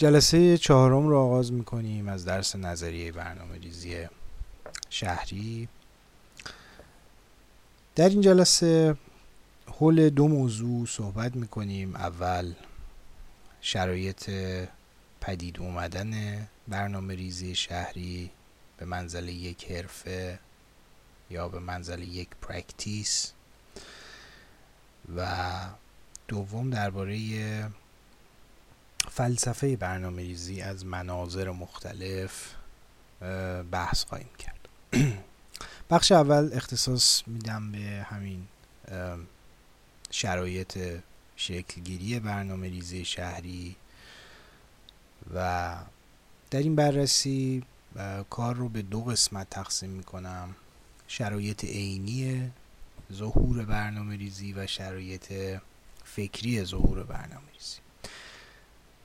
جلسه 0.00 0.58
چهارم 0.58 1.08
رو 1.08 1.18
آغاز 1.18 1.52
می‌کنیم 1.52 2.08
از 2.08 2.24
درس 2.24 2.56
نظریه 2.56 3.12
برنامه 3.12 3.58
ریزی 3.58 4.08
شهری. 4.90 5.68
در 7.96 8.08
این 8.08 8.20
جلسه 8.20 8.96
حول 9.66 10.08
دو 10.08 10.28
موضوع 10.28 10.86
صحبت 10.86 11.36
می‌کنیم. 11.36 11.96
اول 11.96 12.52
شرایط 13.60 14.30
پدید 15.20 15.58
اومدن 15.58 16.12
برنامه 16.68 17.14
ریزی 17.14 17.54
شهری 17.54 18.30
به 18.76 18.86
منزله 18.86 19.28
یک 19.28 19.70
حرفه 19.70 20.38
یا 21.30 21.48
به 21.48 21.58
منزله 21.58 22.02
یک 22.02 22.28
practice 22.42 23.32
و 25.16 25.48
دوم 26.28 26.70
درباره 26.70 27.70
فلسفه 29.10 29.76
برنامه 29.76 30.22
ریزی 30.22 30.60
از 30.60 30.86
مناظر 30.86 31.50
مختلف 31.50 32.54
بحث 33.72 34.04
خواهیم 34.04 34.30
کرد. 34.38 34.68
بخش 35.90 36.12
اول 36.12 36.50
اختصاص 36.52 37.22
میدم 37.26 37.72
به 37.72 38.06
همین 38.08 38.46
شرایط 40.10 40.78
شکلگیری 41.36 42.20
برنامه 42.20 42.68
ریزی 42.68 43.04
شهری 43.04 43.76
و 45.34 45.76
در 46.50 46.58
این 46.58 46.76
بررسی 46.76 47.62
کار 48.30 48.54
رو 48.54 48.68
به 48.68 48.82
دو 48.82 49.00
قسمت 49.04 49.50
تقسیم 49.50 49.90
می‌کنم. 49.90 50.54
شرایط 51.08 51.64
عینی 51.64 52.50
ظهور 53.12 53.64
برنامه 53.64 54.16
ریزی 54.16 54.52
و 54.52 54.66
شرایط 54.66 55.32
فکری 56.04 56.64
ظهور 56.64 57.02
برنامه 57.02 57.46
ریزی 57.52 57.78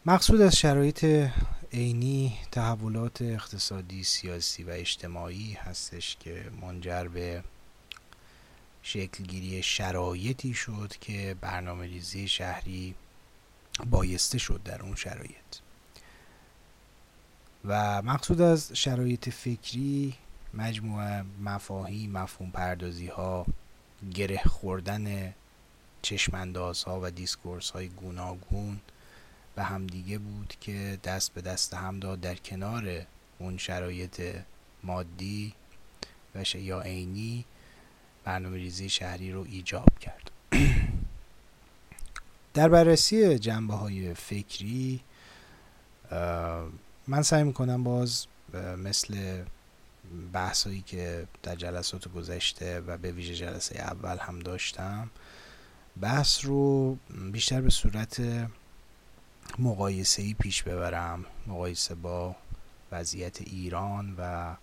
مقصود 0.08 0.42
از 0.42 0.56
شرایط 0.56 1.30
عینی 1.74 2.38
تحولات 2.52 3.22
اقتصادی 3.22 4.04
سیاسی 4.04 4.64
و 4.64 4.70
اجتماعی 4.70 5.54
هستش 5.54 6.18
که 6.20 6.52
منجر 6.62 7.08
به 7.08 7.44
شکلگیری 8.82 9.64
شرایطی 9.64 10.54
شد 10.54 10.94
که 11.02 11.36
برنامه 11.42 11.86
ریزی 11.86 12.28
شهری 12.28 12.96
بایسته 13.90 14.38
شد 14.38 14.62
در 14.66 14.82
اون 14.82 14.96
شرایط. 14.96 15.56
و 17.66 18.02
مقصود 18.02 18.42
از 18.42 18.72
شرایط 18.74 19.30
فکری 19.30 20.14
مجموعه 20.54 21.24
مفاهیم 21.44 22.12
مفهوم 22.12 22.52
پردازی 22.52 23.08
ها 23.08 23.46
گره 24.14 24.42
خوردن 24.44 25.34
چشمانداز 26.02 26.84
ها 26.84 27.00
و 27.04 27.12
discourse 27.12 27.70
های 27.70 27.90
گوناگون 27.90 28.80
به 29.56 29.64
همدیگه 29.64 30.18
بود 30.18 30.54
که 30.62 31.00
دست 31.04 31.34
به 31.34 31.42
دست 31.42 31.74
هم 31.74 32.00
داد 32.00 32.22
در 32.22 32.36
کنار 32.36 33.06
اون 33.40 33.58
شرایط 33.58 34.22
مادی 34.84 35.54
و 36.36 36.44
یا 36.56 36.82
عینی 36.82 37.46
برنامه 38.24 38.58
ریزی 38.58 38.90
شهری 38.90 39.32
رو 39.32 39.46
ایجاب 39.50 40.00
کرد. 40.00 40.32
در 42.54 42.70
بررسی 42.70 43.40
جنبه 43.40 43.74
های 43.74 44.14
فکری 44.14 45.00
من 47.08 47.22
سعی 47.24 47.44
می‌کنم 47.44 47.84
باز 47.84 48.26
مثل 48.78 49.44
بحثایی 50.34 50.82
که 50.82 51.28
در 51.44 51.56
جلسات 51.56 52.08
گذشته 52.08 52.80
و 52.80 52.98
به 52.98 53.12
ویژه 53.12 53.36
جلسه 53.36 53.80
اول 53.80 54.18
هم 54.18 54.40
داشتم 54.40 55.10
بحث 56.02 56.46
رو 56.46 56.98
بیشتر 57.32 57.62
به 57.62 57.70
صورت 57.70 58.22
مقایسه 59.60 60.22
ای 60.22 60.34
پیش 60.34 60.64
ببرم 60.64 61.26
مقایسه 61.48 61.96
با 61.96 62.36
وضعیت 62.92 63.42
ایران 63.42 64.16
و 64.18 64.56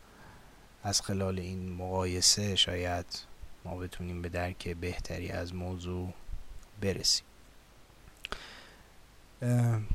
از 0.85 1.01
خلال 1.01 1.39
این 1.39 1.73
مقایسه 1.73 2.57
شاید 2.57 3.07
ما 3.65 3.77
بتونیم 3.77 4.23
به 4.23 4.29
درک 4.29 4.69
بهتری 4.69 5.31
از 5.31 5.55
موضوع 5.55 6.13
برسیم. 6.81 7.25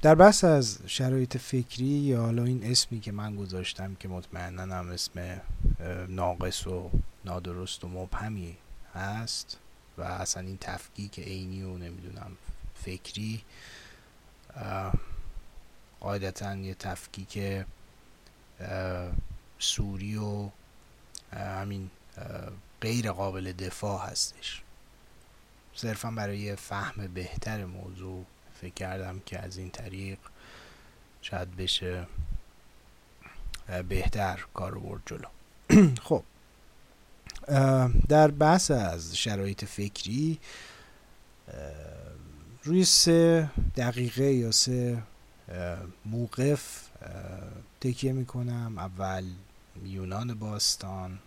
در 0.02 0.16
بحث 0.16 0.44
از 0.44 0.80
شرایط 0.88 1.38
فکری 1.38 1.86
یا 1.86 2.22
حالا 2.22 2.44
این 2.44 2.64
اسمی 2.64 3.00
که 3.00 3.12
من 3.12 3.36
گذاشتم 3.36 3.96
که 3.96 4.08
مطمئنا 4.08 4.76
هم 4.76 4.90
اسم 4.90 5.42
ناقص 6.08 6.68
و 6.68 6.92
نادرست 7.26 7.84
و 7.84 7.88
مبهمی 7.88 8.58
هست 8.94 9.58
و 9.98 10.02
اصلا 10.02 10.44
این 10.44 10.58
تفکیک 10.62 11.20
عینی 11.20 11.64
و 11.64 11.78
نمی‌دونم 11.78 12.32
فکری 12.76 13.42
قاعدتا 16.00 16.56
یه 16.56 16.74
تفکیک 16.74 17.64
سوری 19.60 20.18
و 20.18 20.50
همین 21.34 21.90
غیر 22.82 23.12
قابل 23.12 23.52
دفاع 23.52 24.10
هستش. 24.10 24.62
صرفا 25.76 26.12
برای 26.12 26.56
فهم 26.56 27.08
بهتر 27.08 27.66
موضوع 27.66 28.26
فکر 28.62 28.74
کردم 28.74 29.22
که 29.26 29.40
از 29.40 29.58
این 29.58 29.70
طریق 29.70 30.20
شاید 31.22 31.56
بشه 31.56 32.08
بهتر 33.90 34.46
کار 34.54 34.78
برد 34.78 35.02
جلو. 35.06 35.28
خب 36.08 36.24
در 38.10 38.28
بحث 38.28 38.72
از 38.72 39.18
شرایط 39.18 39.66
فکری 39.66 40.40
روی 42.68 42.86
سه 42.86 43.50
دقیقه 43.76 44.34
یا 44.34 44.52
سه 44.52 45.04
موقف 46.06 46.88
تکیه 47.82 48.14
می‌کنم. 48.14 48.78
اول 48.78 49.26
یونان 49.84 50.34
باستان 50.34 51.20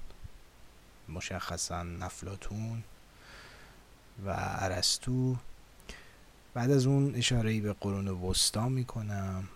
مشخصا 1.08 1.82
نفلاتون 1.82 2.82
و 4.26 4.34
ارسطو. 4.38 5.36
بعد 6.54 6.70
از 6.70 6.86
اون 6.86 7.14
اشاره 7.14 7.60
به 7.60 7.72
قرون 7.72 8.08
وسطا 8.08 8.68
می‌کنم 8.68 9.48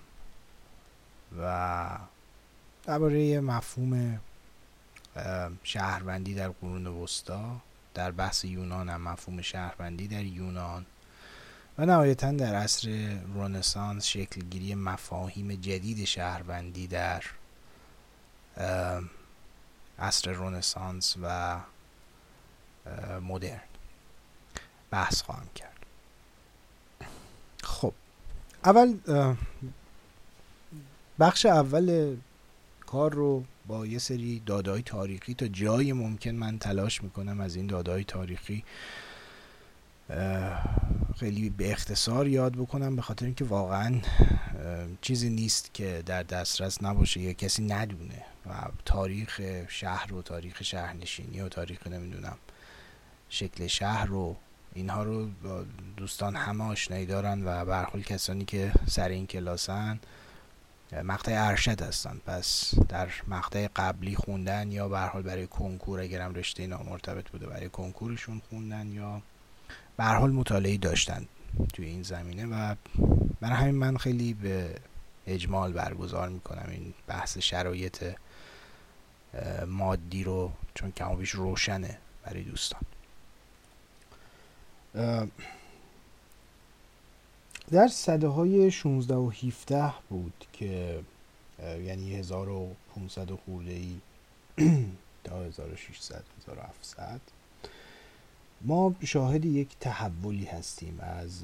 و 1.41 1.99
درباره 2.85 3.41
مفهوم 3.41 4.21
شهروندی 5.63 6.35
در 6.35 6.49
قرون 6.49 6.87
وسطا. 6.87 7.61
در 7.95 8.11
بحث 8.11 8.45
یونان 8.45 8.89
هم 8.89 9.01
مفهوم 9.01 9.43
شهروندی 9.43 10.09
در 10.09 10.25
یونان. 10.25 10.87
و 11.79 11.87
نهایتا 11.87 12.33
در 12.33 12.55
عصر 12.55 13.17
رونسانس 13.35 14.07
شکلگیری 14.07 14.75
مفاهیم 14.75 15.55
جدید 15.55 16.05
شهروندی 16.05 16.87
در 16.87 17.23
عصر 19.99 20.33
رونسانس 20.33 21.17
و 21.23 21.61
مدرن 23.23 23.61
بحث 24.91 25.23
خواهم 25.23 25.49
کرد. 25.55 25.87
خب 27.63 27.93
اول 28.65 28.99
بخش 31.19 31.47
اول 31.47 32.17
کار 32.87 33.13
رو 33.13 33.45
با 33.67 33.87
یه 33.87 33.99
سری 33.99 34.43
دادای 34.47 34.83
تاریخی 34.83 35.35
تا 35.35 35.49
جای 35.49 35.93
ممکن 35.93 36.31
من 36.31 36.59
تلاش 36.59 37.03
می‌کنم 37.03 37.41
از 37.41 37.57
این 37.57 37.67
دادای 37.67 38.05
تاریخی 38.05 38.65
خیلی 41.19 41.51
به 41.51 41.73
اختصار 41.73 42.29
یاد 42.29 42.53
بکنم 42.53 42.97
به 42.97 43.03
خاطر 43.03 43.27
اینکه 43.27 43.45
واقعا 43.45 44.01
چیزی 45.01 45.31
نیست 45.31 45.75
که 45.75 46.03
در 46.07 46.23
دسترس 46.23 46.83
نباشه 46.83 47.21
یا 47.21 47.33
کسی 47.33 47.65
ندونه 47.65 48.25
و 48.47 48.53
تاریخ 48.85 49.41
شهر 49.69 50.15
و 50.15 50.23
تاریخ 50.23 50.63
شهرنشینی 50.63 51.41
و 51.41 51.49
تاریخ 51.49 51.87
نمی‌دونم 51.87 52.37
شکل 53.29 53.67
شهر 53.67 54.07
رو 54.07 54.37
اینها 54.75 55.03
رو 55.03 55.29
دوستان 55.97 56.37
همه 56.37 56.65
آشنایی 56.65 57.07
دارن 57.07 57.43
و 57.45 57.65
برخول 57.65 58.03
کسانی 58.03 58.45
که 58.45 58.73
سر 58.87 59.09
این 59.09 59.27
کلاسن 59.27 60.01
مقطع 61.05 61.33
ارشد 61.37 61.83
هستن. 61.83 62.21
پس 62.27 62.75
در 62.89 63.09
مقطع 63.29 63.69
قبلی 63.77 64.17
خوندن 64.17 64.73
یا 64.73 64.89
برحال 64.89 65.23
برای 65.23 65.47
کنکور 65.47 66.01
اگرم 66.01 66.35
رشته 66.35 66.67
نامرتبط 66.67 67.31
بوده 67.31 67.47
برای 67.47 67.69
کنکورشون 67.69 68.43
خوندن 68.51 68.93
یا 68.93 69.23
برحال 69.97 70.31
مطالعه 70.31 70.77
داشتن 70.77 71.27
توی 71.73 71.87
این 71.87 72.03
زمینه 72.03 72.47
و 72.47 72.75
برای 73.41 73.57
همین 73.57 73.75
من 73.75 73.97
خیلی 73.97 74.35
به 74.35 74.75
اجمال 75.27 75.73
برگزار 75.73 76.29
می‌کنم 76.29 76.69
این 76.71 76.95
بحث 77.07 77.39
شرایط 77.39 78.05
مادی 79.67 80.25
رو 80.25 80.53
چون 80.75 80.91
کمابیش 80.91 81.31
روشنه 81.31 81.99
برای 82.25 82.43
دوستان. 82.43 82.81
در 87.71 87.89
صده 87.89 88.29
های 88.29 88.71
16 88.71 89.15
و 89.15 89.31
17 89.31 89.93
بود 90.09 90.47
که 90.53 91.01
یعنی 91.63 92.15
1500 92.15 93.31
خورده 93.31 93.73
ای 93.73 93.97
تا 95.25 95.43
1600 95.45 96.25
1700 96.39 97.21
ما 98.67 98.95
شاهد 99.05 99.45
یک 99.45 99.77
تحولی 99.81 100.45
هستیم 100.45 100.99
از 101.01 101.43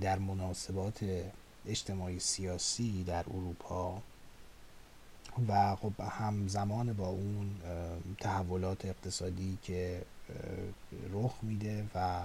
در 0.00 0.18
مناسبات 0.18 1.04
اجتماعی 1.66 2.18
سیاسی 2.18 3.04
در 3.04 3.24
اروپا 3.28 4.02
و 5.48 5.76
خب 5.76 5.92
همزمان 6.00 6.92
با 6.92 7.08
اون 7.08 7.50
تحولات 8.20 8.84
اقتصادی 8.84 9.58
که 9.62 10.02
رخ 11.12 11.34
میده 11.42 11.86
و 11.94 12.20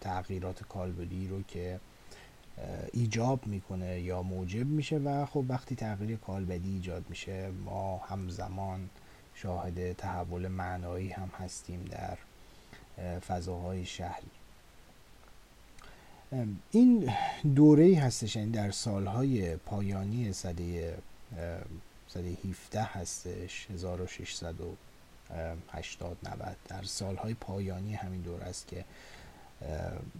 تغییرات 0.00 0.62
کالبدی 0.62 1.28
رو 1.28 1.42
که 1.42 1.80
ایجاب 2.92 3.46
می‌کنه 3.46 4.00
یا 4.00 4.22
موجب 4.22 4.66
میشه 4.66 4.98
و 4.98 5.26
خب 5.26 5.44
وقتی 5.48 5.74
تغییر 5.74 6.16
کالبدی 6.16 6.70
ایجاد 6.70 7.04
میشه 7.08 7.50
ما 7.64 7.98
همزمان 7.98 8.88
شاهد 9.34 9.92
تحول 9.92 10.48
معنایی 10.48 11.08
هم 11.08 11.30
هستیم 11.38 11.84
در 11.90 12.18
فضاهای 13.28 13.84
شهری. 13.84 14.30
این 16.70 17.12
دوره 17.54 17.98
هستش 17.98 18.36
یعنی 18.36 18.50
در 18.50 18.70
سالهای 18.70 19.56
پایانی 19.56 20.32
صده 20.32 20.98
صده 22.08 22.36
17 22.44 22.82
هستش 22.82 23.66
1680 23.70 26.16
90 26.22 26.56
در 26.68 26.82
سالهای 26.82 27.34
پایانی 27.34 27.94
همین 27.94 28.20
دوره 28.20 28.44
است 28.44 28.68
که 28.68 28.84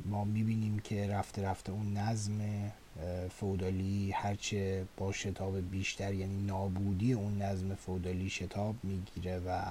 ما 0.04 0.25
می‌بینیم 0.25 0.78
که 0.78 1.06
رفته 1.06 1.42
رفته 1.42 1.72
اون 1.72 1.96
نظم 1.96 2.40
فودالی 3.30 4.10
هرچه 4.10 4.84
با 4.96 5.12
شتاب 5.12 5.70
بیشتر 5.70 6.14
یعنی 6.14 6.46
نابودی 6.46 7.12
اون 7.12 7.42
نظم 7.42 7.75
فودالی 7.75 8.30
شتاب 8.30 8.75
می‌گیره 8.82 9.38
و 9.38 9.62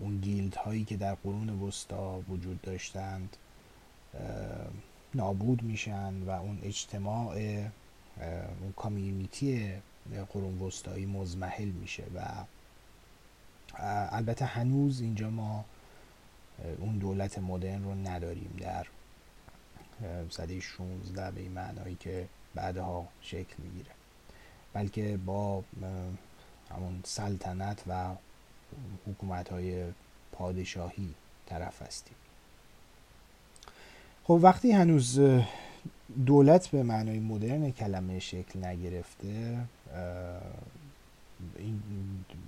اون 0.00 0.20
گیلد 0.20 0.54
هایی 0.54 0.84
که 0.84 0.96
در 0.96 1.14
قرون 1.14 1.62
وسطا 1.62 2.20
وجود 2.20 2.62
داشتند 2.62 3.36
نابود 5.14 5.62
میشن 5.62 6.14
و 6.22 6.30
اون 6.30 6.58
اجتماع 6.62 7.34
اون 8.60 8.72
کامیونیتی 8.76 9.72
قرون 10.32 10.58
وسطایی 10.58 11.06
مزمحل 11.06 11.68
میشه 11.68 12.04
و 12.14 12.44
البته 14.12 14.44
هنوز 14.44 15.00
اینجا 15.00 15.30
ما 15.30 15.64
اون 16.78 16.98
دولت 16.98 17.38
مدرن 17.38 17.84
رو 17.84 17.94
نداریم 17.94 18.56
در 18.60 18.86
صده 20.30 20.60
16 20.60 21.30
به 21.30 21.40
این 21.40 21.52
معنایی 21.52 21.94
که 21.94 22.28
بعدها 22.54 23.08
شکل 23.20 23.54
می‌گیره. 23.58 23.90
بلکه 24.72 25.16
با 25.16 25.64
همون 26.70 27.00
سلطنت 27.04 27.82
و 27.86 28.14
حکومت 29.06 29.48
های 29.48 29.84
پادشاهی 30.32 31.14
طرف 31.46 31.82
هستیم. 31.82 32.14
خب 34.24 34.38
وقتی 34.42 34.72
هنوز 34.72 35.20
دولت 36.26 36.68
به 36.68 36.82
معنای 36.82 37.18
مدرن 37.18 37.70
کلمه 37.70 38.18
شکل 38.18 38.64
نگرفته 38.64 39.58
این 41.56 41.82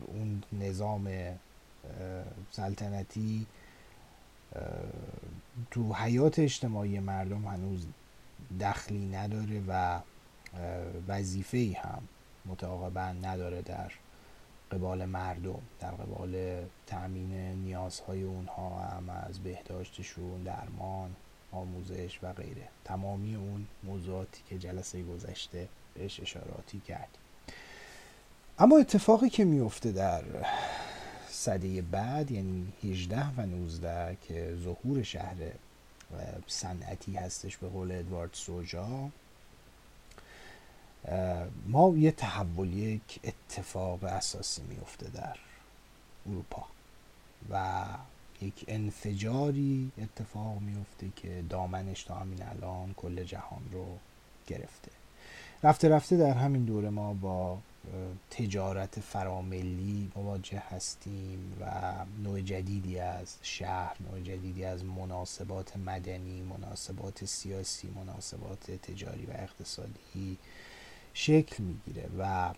اون 0.06 0.42
نظام 0.52 1.08
سلطنتی 2.50 3.46
تو 5.70 5.94
حیات 5.94 6.38
اجتماعی 6.38 6.98
مردم 6.98 7.46
هنوز 7.46 7.86
دخلی 8.60 9.06
نداره 9.06 9.62
و 9.68 10.00
وظیفه 11.08 11.76
هم 11.82 12.02
متعاقبا 12.46 13.12
نداره 13.12 13.62
در 13.62 13.92
قبال 14.72 15.04
مردم 15.04 15.62
در 15.80 15.90
قبال 15.90 16.62
تأمین 16.86 17.32
نیازهای 17.64 18.22
اونها 18.22 18.78
هم 18.78 19.10
از 19.10 19.38
بهداشتشون 19.38 20.42
درمان 20.42 21.10
آموزش 21.52 22.18
و 22.22 22.32
غیره. 22.32 22.68
تمامی 22.84 23.34
اون 23.34 23.66
موضوعاتی 23.82 24.42
که 24.48 24.58
جلسه 24.58 25.02
گذشته 25.02 25.68
بهش 25.94 26.20
اشاراتی 26.20 26.80
کرد. 26.80 27.18
اما 28.58 28.78
اتفاقی 28.78 29.28
که 29.28 29.44
میفته 29.44 29.92
در 29.92 30.22
صده 31.28 31.82
بعد 31.82 32.30
یعنی 32.30 32.72
18 32.84 33.26
و 33.36 33.46
19 33.46 34.16
که 34.22 34.56
ظهور 34.64 35.02
شهر 35.02 35.36
صنعتی 36.46 37.16
هستش 37.16 37.56
به 37.56 37.68
قول 37.68 37.92
ادوارد 37.92 38.30
سوجا 38.32 39.10
ما 41.66 41.92
یه 41.96 42.10
تحول 42.10 42.72
یک 42.72 43.20
اتفاق 43.24 44.04
اساسی 44.04 44.62
میفته 44.62 45.10
در 45.10 45.36
اروپا 46.26 46.64
و 47.50 47.84
یک 48.40 48.64
انفجاری 48.68 49.92
اتفاق 49.98 50.60
میفته 50.60 51.06
که 51.16 51.44
دامنش 51.48 52.02
تا 52.02 52.14
همین 52.14 52.42
الان 52.42 52.94
کل 52.96 53.24
جهان 53.24 53.62
رو 53.72 53.86
گرفته. 54.46 54.90
رفته 55.62 55.88
رفته 55.88 56.16
در 56.16 56.34
همین 56.34 56.64
دوره 56.64 56.90
ما 56.90 57.14
با 57.14 57.58
تجارت 58.30 59.00
فراملی 59.00 60.12
مواجه 60.16 60.62
هستیم 60.70 61.56
و 61.60 61.94
نوع 62.22 62.40
جدیدی 62.40 62.98
از 62.98 63.36
شهر 63.42 63.96
نوع 64.00 64.20
جدیدی 64.20 64.64
از 64.64 64.84
مناسبات 64.84 65.76
مدنی 65.76 66.42
مناسبات 66.42 67.24
سیاسی 67.24 67.88
مناسبات 67.96 68.70
تجاری 68.70 69.26
و 69.26 69.30
اقتصادی 69.30 70.38
شکل 71.14 71.62
می‌گیره 71.62 72.08
و 72.18 72.54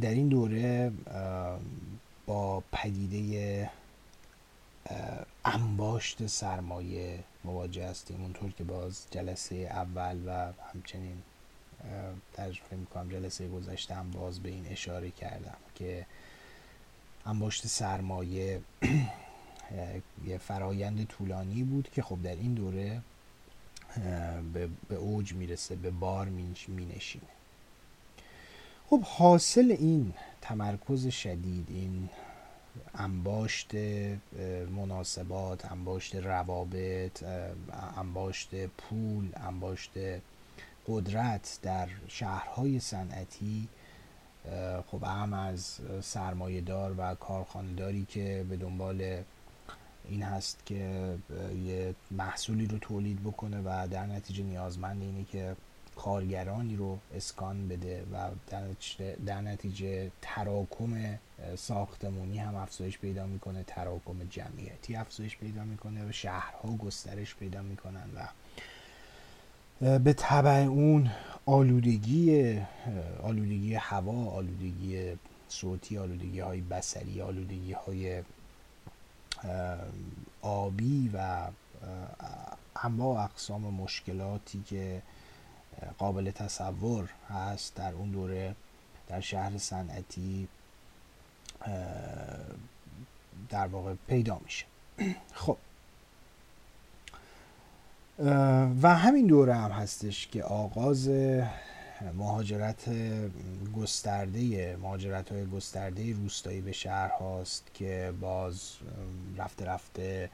در 0.00 0.10
این 0.10 0.28
دوره 0.28 0.92
با 2.26 2.62
پدیده 2.72 3.70
انباشت 5.44 6.26
سرمایه 6.26 7.24
مواجه 7.44 7.88
هستیم. 7.88 8.22
اونطور 8.22 8.52
که 8.52 8.64
باز 8.64 9.06
جلسه 9.10 9.54
اول 9.54 10.18
و 10.26 10.52
همچنین 10.72 11.22
در 12.34 12.50
فکر 12.50 12.84
کنم 12.94 13.08
جلسه 13.08 13.48
گذشتم 13.48 14.10
باز 14.10 14.40
به 14.40 14.48
این 14.48 14.66
اشاره 14.66 15.10
کردم 15.10 15.56
که 15.74 16.06
انباشت 17.26 17.66
سرمایه 17.66 18.60
یه 20.26 20.38
فرایند 20.38 21.06
طولانی 21.06 21.62
بود 21.62 21.90
که 21.92 22.02
خب 22.02 22.22
در 22.22 22.36
این 22.36 22.54
دوره 22.54 23.02
به 24.88 24.94
اوج 24.94 25.32
می‌رسه 25.32 25.76
به 25.76 25.90
بار 25.90 26.28
مینشینه. 26.68 27.24
خب 28.86 29.02
حاصل 29.02 29.76
این 29.78 30.14
تمرکز 30.40 31.06
شدید 31.08 31.66
این 31.70 32.08
انباشت 32.94 33.74
مناسبات 34.76 35.72
انباشت 35.72 36.14
روابط 36.14 37.22
انباشت 37.96 38.66
پول 38.66 39.28
انباشت 39.36 39.90
قدرت 40.88 41.58
در 41.62 41.88
شهرهای 42.08 42.80
صنعتی 42.80 43.68
خب 44.86 45.04
هم 45.04 45.32
از 45.32 45.78
سرمایه 46.00 46.60
دار 46.60 46.94
و 46.98 47.14
کارخانداری 47.14 48.04
که 48.04 48.46
به 48.48 48.56
دنبال 48.56 49.22
این 50.08 50.22
هست 50.22 50.66
که 50.66 51.14
یه 51.66 51.94
محصولی 52.10 52.66
رو 52.66 52.78
تولید 52.78 53.20
بکنه 53.20 53.60
و 53.60 53.88
در 53.90 54.06
نتیجه 54.06 54.42
نیازمند 54.42 55.02
اینه 55.02 55.24
که 55.24 55.56
کارگرانی 55.96 56.76
رو 56.76 56.98
اسکان 57.14 57.68
بده 57.68 58.02
و 58.12 58.30
در 59.26 59.40
نتیجه 59.40 60.10
تراکم 60.22 61.18
ساختمونی 61.56 62.38
هم 62.38 62.54
افزایش 62.54 62.98
پیدا 62.98 63.26
می‌کنه 63.26 63.64
تراکم 63.66 64.16
جمعیتی 64.30 64.96
افزایش 64.96 65.36
پیدا 65.36 65.64
می‌کنه 65.64 66.08
و 66.08 66.12
شهرها 66.12 66.76
گسترش 66.76 67.34
پیدا 67.34 67.62
می‌کنن 67.62 68.04
و 68.16 68.28
به 69.98 70.12
طبع 70.12 70.50
اون 70.50 71.10
آلودگی 71.46 72.58
آلودگی 73.22 73.74
هوا 73.74 74.30
آلودگی 74.30 75.18
صوتی 75.48 75.98
آلودگی 75.98 76.40
های 76.40 76.60
بسری 76.60 77.22
آلودگی 77.22 77.72
های 77.72 78.22
آبی 80.42 81.10
و 81.14 81.46
اما 82.76 83.24
اقسام 83.24 83.60
مشکلاتی 83.62 84.62
که 84.62 85.02
قابل 85.98 86.30
تصور 86.30 87.08
هست 87.30 87.74
در 87.74 87.92
اون 87.92 88.10
دوره 88.10 88.54
در 89.08 89.20
شهر 89.20 89.58
صنعتی 89.58 90.48
در 93.50 93.66
واقع 93.66 93.94
پیدا 94.08 94.40
میشه. 94.44 94.64
خب. 95.34 95.56
و 98.82 98.94
همین 98.96 99.26
دوره 99.26 99.54
هم 99.54 99.70
هستش 99.70 100.26
که 100.26 100.44
آغاز 100.44 101.08
مهاجرت 102.14 102.90
گسترده 103.76 104.76
مهاجرت 104.76 105.32
های 105.32 105.46
گسترده 105.46 106.12
روستایی 106.12 106.60
به 106.60 106.72
شهر 106.72 107.08
هاست 107.08 107.70
که 107.74 108.12
باز 108.20 108.72
رفته 109.36 109.64
رفته 109.64 110.30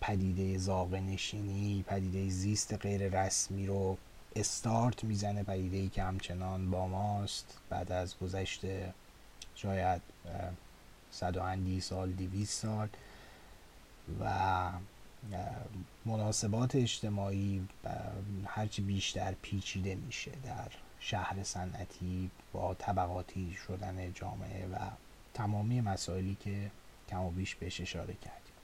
پدیده 0.00 0.58
زاغ 0.58 0.94
نشینی 0.94 1.84
پدیده 1.88 2.28
زیست 2.28 2.74
غیر 2.74 3.24
رسمی 3.24 3.66
رو 3.66 3.98
استارت 4.36 5.04
می‌زنه 5.04 5.42
پدیده 5.42 5.76
ای 5.76 5.88
که 5.88 6.02
همچنان 6.02 6.70
با 6.70 6.88
ماست. 6.88 7.58
بعد 7.70 7.92
از 7.92 8.18
گذشت 8.18 8.60
شاید 9.54 10.02
صد 11.10 11.36
و 11.36 11.42
اندی 11.42 11.80
سال 11.80 12.12
دیویس 12.12 12.50
سال 12.50 12.88
و 14.20 14.70
مناسبات 16.04 16.76
اجتماعی 16.76 17.68
هرچی 18.46 18.82
بیشتر 18.82 19.34
پیچیده 19.42 19.94
میشه 19.94 20.30
در 20.44 20.70
شهر 21.00 21.42
صنعتی 21.42 22.30
با 22.52 22.74
طبقاتی 22.74 23.56
شدن 23.66 24.12
جامعه 24.12 24.66
و 24.66 24.76
تمامی 25.34 25.80
مسائلی 25.80 26.36
که 26.40 26.70
کم 27.08 27.20
و 27.20 27.30
بیش 27.30 27.54
بهش 27.54 27.80
اشاره 27.80 28.14
کردیم. 28.14 28.54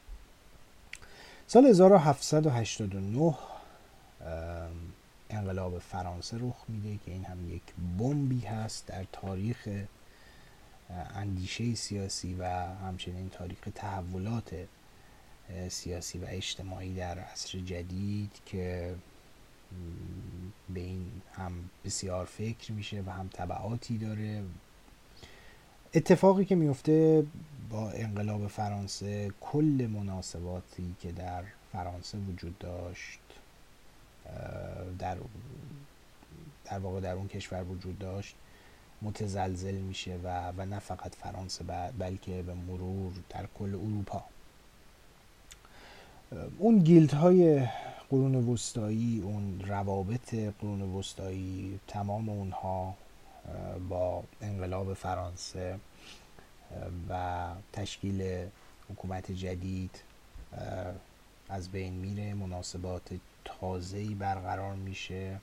سال 1.47 1.67
1789 1.67 3.35
انقلاب 5.31 5.79
فرانسه 5.79 6.37
رخ 6.41 6.65
میده 6.69 6.99
که 7.05 7.13
این 7.13 7.25
هم 7.25 7.51
یک 7.55 7.63
بمبی 7.99 8.41
هست 8.41 8.87
در 8.87 9.05
تاریخ 9.13 9.69
اندیشه 11.15 11.75
سیاسی 11.75 12.35
و 12.35 12.45
همچنین 12.87 13.29
تاریخ 13.29 13.59
تحولات 13.75 14.55
سیاسی 15.69 16.19
و 16.19 16.25
اجتماعی 16.29 16.95
در 16.95 17.19
عصر 17.19 17.59
جدید 17.59 18.33
که 18.47 18.95
به 20.75 20.81
این 20.81 21.11
هم 21.33 21.53
بسیار 21.85 22.25
فکر 22.25 22.73
میشه 22.73 23.03
و 23.07 23.11
هم 23.11 23.29
طبعاتی 23.29 23.99
داره. 23.99 24.43
اتفاقی 25.95 26.45
که 26.45 26.55
میفته 26.55 27.27
با 27.71 27.91
انقلاب 27.91 28.47
فرانسه 28.47 29.31
کل 29.41 29.89
مناسباتی 29.93 30.95
که 31.01 31.13
در 31.13 31.43
فرانسه 31.73 32.19
وجود 32.19 32.59
داشت 32.59 33.21
در 34.99 35.17
در 36.65 36.79
واقع 36.79 37.01
در 37.01 37.13
اون 37.13 37.29
کشور 37.29 37.65
وجود 37.65 37.99
داشت 37.99 38.35
متزلزل 39.03 39.75
میشه 39.75 40.19
و 40.25 40.53
و 40.57 40.67
نه 40.67 40.79
فقط 40.79 41.15
فرانسه 41.15 41.65
بلکه 41.99 42.43
به 42.43 42.55
مرور 42.55 43.13
در 43.29 43.47
کل 43.59 43.75
اروپا. 43.75 44.25
اون 46.59 46.79
گیلد 46.79 47.15
های 47.15 47.69
قرون 48.11 48.35
وسطایی 48.35 49.23
اون 49.25 49.61
روابط 49.67 50.35
قرون 50.35 50.83
وسطایی 50.83 51.81
تمام 51.89 52.29
اونها 52.29 52.95
با 53.89 54.23
انقلاب 54.41 54.95
فرانسه 54.95 55.79
و 57.09 57.47
تشکیل 57.73 58.47
حکومت 58.91 59.33
جدید 59.33 60.03
از 61.49 61.69
بین 61.69 61.93
میره 61.93 62.35
مناسبات 62.35 63.11
تازه‌ای 63.45 64.15
برقرار 64.15 64.75
میشه. 64.75 65.41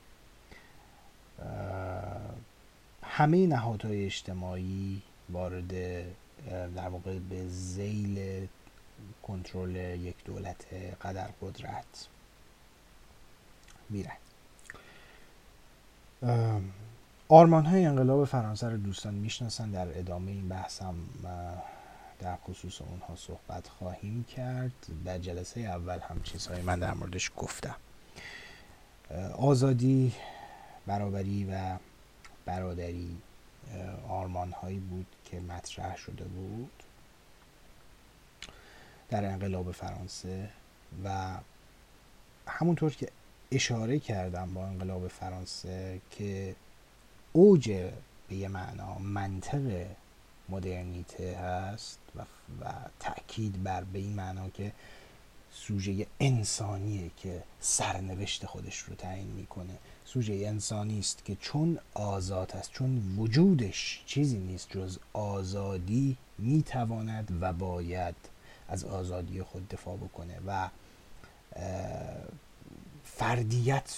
همه 3.02 3.46
نهادهای 3.46 4.04
اجتماعی 4.04 5.02
وارد 5.30 5.72
در 6.76 6.88
واقع 6.88 7.18
به 7.18 7.48
زیل 7.48 8.46
کنترل 9.28 9.76
یک 9.76 10.24
دولت 10.24 10.66
قدر 11.02 11.28
قدرت 11.42 12.08
میرن 13.90 14.16
آرمان 17.28 17.66
های 17.66 17.84
انقلاب 17.84 18.24
فرانسه 18.24 18.68
رو 18.68 18.76
دوستان 18.76 19.14
می‌شناسن 19.14 19.70
در 19.70 19.98
ادامه 19.98 20.30
این 20.30 20.48
بحثم 20.48 20.94
در 22.20 22.36
خصوص 22.36 22.82
اونها 22.82 23.16
صحبت 23.16 23.68
خواهیم 23.68 24.24
کرد. 24.24 24.86
در 25.04 25.18
جلسه 25.18 25.60
اول 25.60 25.98
هم 25.98 26.22
چیزهای 26.22 26.62
من 26.62 26.78
در 26.78 26.94
موردش 26.94 27.30
گفتم. 27.36 27.76
آزادی 29.38 30.14
برابری 30.86 31.44
و 31.44 31.76
برادری 32.44 33.16
آرمان 34.08 34.52
هایی 34.52 34.78
بود 34.78 35.06
که 35.24 35.40
مطرح 35.40 35.96
شده 35.96 36.24
بود. 36.24 36.82
در 39.10 39.24
انقلاب 39.24 39.72
فرانسه 39.72 40.48
و 41.04 41.36
همونطور 42.46 42.92
که 42.92 43.08
اشاره 43.52 43.98
کردم 43.98 44.54
با 44.54 44.66
انقلاب 44.66 45.08
فرانسه 45.08 46.00
که 46.10 46.56
اوج 47.32 47.70
به 48.28 48.36
یه 48.36 48.48
معنا 48.48 48.98
منطق 48.98 49.86
مدرنیته 50.48 51.36
هست 51.36 51.98
و, 52.16 52.20
و 52.64 52.72
تاکید 53.00 53.62
بر 53.62 53.84
به 53.84 53.98
این 53.98 54.12
معنا 54.12 54.48
که 54.48 54.72
سوژه 55.52 56.06
انسانیه 56.20 57.10
که 57.16 57.42
سرنوشت 57.60 58.46
خودش 58.46 58.78
رو 58.78 58.94
تعیین 58.94 59.26
می‌کنه. 59.26 59.78
سوژه 60.04 60.34
انسانی 60.34 60.98
است 60.98 61.24
که 61.24 61.36
چون 61.36 61.78
آزاد 61.94 62.52
است 62.52 62.70
چون 62.72 63.16
وجودش 63.18 64.02
چیزی 64.06 64.38
نیست 64.38 64.70
جز 64.70 64.98
آزادی 65.12 66.16
می‌تواند 66.38 67.38
و 67.40 67.52
باید 67.52 68.14
از 68.68 68.84
آزادی 68.84 69.42
خود 69.42 69.68
دفاع 69.68 69.96
بکنه 69.96 70.40
و 70.46 70.68
فردیت 73.04 73.96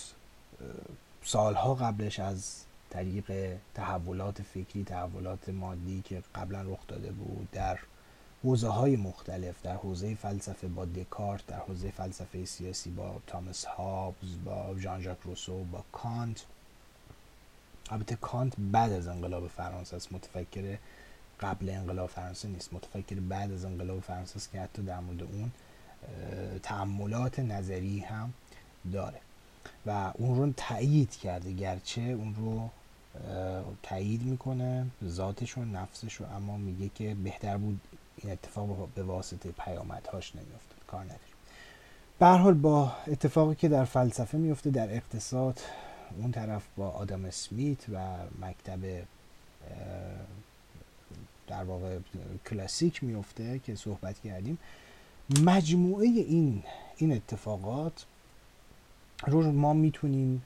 سالها 1.25 1.75
قبلش 1.75 2.21
از 2.21 2.65
طریق 2.91 3.57
تحولات 3.75 4.43
فکری 4.43 4.85
تحولات 4.85 5.49
مادی 5.49 6.03
که 6.05 6.23
قبلا 6.35 6.63
رخ 6.63 6.79
داده 6.89 7.11
بود 7.11 7.49
در 7.53 7.79
حوزه 8.43 8.69
های 8.69 8.97
مختلف 8.97 9.63
در 9.63 9.75
حوزه 9.75 10.15
فلسفه 10.15 10.69
با 10.69 10.85
دکارت 10.85 11.47
در 11.47 11.59
حوزه 11.59 11.91
فلسفه 11.91 12.45
سیاسی 12.45 12.91
با 12.91 13.17
تامس 13.27 13.65
هابز 13.65 14.45
با 14.45 14.75
ژان 14.79 15.03
ژاک 15.03 15.19
روسو 15.25 15.65
با 15.65 15.85
کانت. 15.93 16.45
البته 17.91 18.17
کانت 18.17 18.53
بعد 18.59 18.93
از 18.93 19.07
انقلاب 19.07 19.49
فرانسه 19.49 19.97
است 19.97 20.13
متفکر 20.13 20.77
قبل 21.41 21.71
انقلاب 21.71 22.09
فرانسه 22.09 22.49
نیست. 22.49 22.75
متفکر 22.75 23.21
بعد 23.21 23.53
از 23.53 23.65
انقلاب 23.65 24.01
فرانسه 24.01 24.37
است 24.37 24.53
که 24.53 24.61
حتی 24.61 24.83
در 24.83 25.01
مورد 25.01 25.23
اون 25.23 25.51
تعملات 26.63 27.39
نظری 27.39 27.99
هم 27.99 28.33
داره. 28.93 29.21
و 29.87 30.13
اون 30.15 30.37
رو 30.37 30.53
تایید 30.57 31.11
کرده. 31.11 31.53
گرچه 31.53 32.01
اون 32.01 32.35
رو 32.35 32.71
تایید 33.83 34.23
می‌کنه 34.23 34.87
ذاتش 35.07 35.59
و 35.59 35.65
نفسش 35.65 36.15
رو 36.15 36.27
اما 36.37 36.57
میگه 36.57 36.91
که 36.95 37.15
بهتر 37.25 37.57
بود 37.57 37.81
این 38.17 38.33
اتفاق 38.33 38.89
به 38.95 39.03
واسطه 39.03 39.51
پیامدهاش 39.51 40.37
نمیافتاد 40.37 40.79
کار 40.87 41.05
نداره 41.05 41.21
به 42.19 42.27
حال 42.27 42.55
با 42.55 42.93
اتفاقی 43.07 43.55
که 43.55 43.69
در 43.69 43.85
فلسفه 43.85 44.39
میفته 44.39 44.71
در 44.71 44.95
اقتصاد 44.95 45.61
اون 46.19 46.33
طرف 46.33 46.63
با 46.77 46.89
آدم 46.89 47.25
اسمیت 47.25 47.89
و 47.89 48.17
مکتب 48.41 49.05
در 51.51 51.65
واقع 51.65 51.99
کلاسیک 52.51 53.05
میفته 53.05 53.59
که 53.59 53.75
صحبت 53.75 54.21
کردیم. 54.21 54.59
مجموعه 55.45 56.07
این 56.07 56.63
این 56.97 57.13
اتفاقات 57.13 58.05
رو 59.27 59.53
ما 59.53 59.73
می‌تونیم 59.73 60.43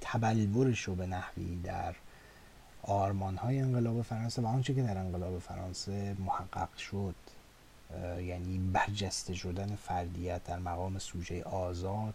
تبلورش 0.00 0.82
رو 0.82 0.94
به 0.94 1.06
نحوی 1.06 1.60
در 1.64 1.94
آرمان 2.82 3.36
های 3.36 3.58
انقلاب 3.58 4.02
فرانسه 4.02 4.42
و 4.42 4.46
آنچه 4.46 4.74
که 4.74 4.82
در 4.82 4.98
انقلاب 4.98 5.38
فرانسه 5.38 6.16
محقق 6.18 6.76
شد 6.76 7.14
یعنی 8.20 8.58
برجسته 8.72 9.34
شدن 9.34 9.76
فردیت 9.76 10.44
در 10.44 10.58
مقام 10.58 10.98
سوژه 10.98 11.42
آزاد 11.42 12.14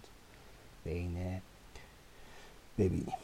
بین 0.83 1.41
ببینیم. 2.77 3.17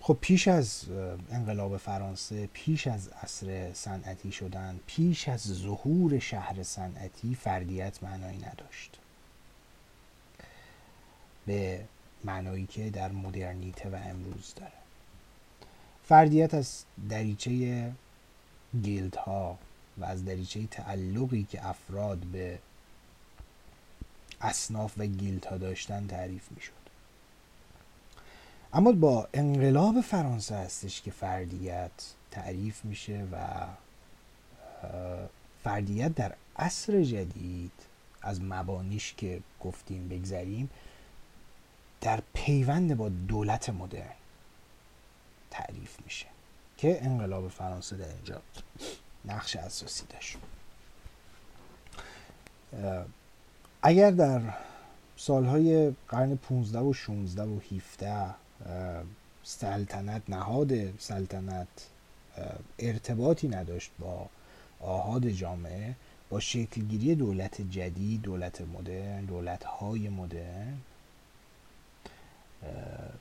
خب 0.00 0.18
پیش 0.20 0.48
از 0.48 0.84
انقلاب 1.30 1.76
فرانسه 1.76 2.46
پیش 2.46 2.86
از 2.86 3.08
عصر 3.08 3.72
صنعتی 3.72 4.32
شدن 4.32 4.80
پیش 4.86 5.28
از 5.28 5.40
ظهور 5.40 6.18
شهر 6.18 6.62
صنعتی 6.62 7.34
فردیت 7.34 8.02
معنایی 8.02 8.38
نداشت. 8.38 8.98
به 11.46 11.84
معنایی 12.24 12.66
که 12.66 12.90
در 12.90 13.12
مدرنیته 13.12 13.88
و 13.88 13.94
امروز 13.94 14.52
داره. 14.56 14.72
فردیت 16.04 16.54
از 16.54 16.84
دریچه 17.08 17.92
guild 18.82 19.16
ها 19.16 19.58
و 19.98 20.04
از 20.04 20.24
دریچه 20.24 20.66
تعلقی 20.66 21.44
که 21.44 21.66
افراد 21.66 22.18
به 22.18 22.58
اصناف 24.40 24.94
و 24.98 25.06
guild 25.06 25.44
ها 25.44 25.56
داشتن 25.56 26.06
تعریف 26.06 26.52
می 26.52 26.60
شد 26.60 26.77
اما 28.72 28.92
با 28.92 29.28
انقلاب 29.34 30.00
فرانسه 30.00 30.56
هستش 30.56 31.02
که 31.02 31.10
فردیت 31.10 31.90
تعریف 32.30 32.84
میشه 32.84 33.26
و 33.32 33.36
فردیت 35.64 36.14
در 36.14 36.34
عصر 36.56 37.02
جدید 37.02 37.72
از 38.22 38.42
مبانیش 38.42 39.14
که 39.16 39.40
گفتیم 39.60 40.08
بگذریم 40.08 40.70
در 42.00 42.22
پیوند 42.34 42.96
با 42.96 43.08
دولت 43.08 43.70
مدرن 43.70 44.12
تعریف 45.50 45.96
میشه 46.04 46.26
که 46.76 47.04
انقلاب 47.04 47.48
فرانسه 47.48 47.96
در 47.96 48.08
اینجا 48.08 48.42
نقش 49.24 49.56
اساسی 49.56 50.04
داشت. 50.08 50.36
اگر 53.82 54.10
در 54.10 54.40
سالهای 55.16 55.92
قرن 56.08 56.36
15 56.36 56.78
و 56.78 56.92
16 56.92 57.42
و 57.42 57.58
17 57.70 58.34
سلطنت 59.42 60.22
نهاد 60.28 60.98
سلطنت 60.98 61.68
ارتباطی 62.78 63.48
نداشت 63.48 63.90
با 63.98 64.28
آهاد 64.80 65.28
جامعه 65.28 65.94
با 66.30 66.40
شکلگیری 66.40 67.14
دولت 67.14 67.60
جدید 67.70 68.22
دولت 68.22 68.60
مدرن 68.60 69.24
دولت 69.24 69.64
های 69.64 70.08
مدرن. 70.08 70.78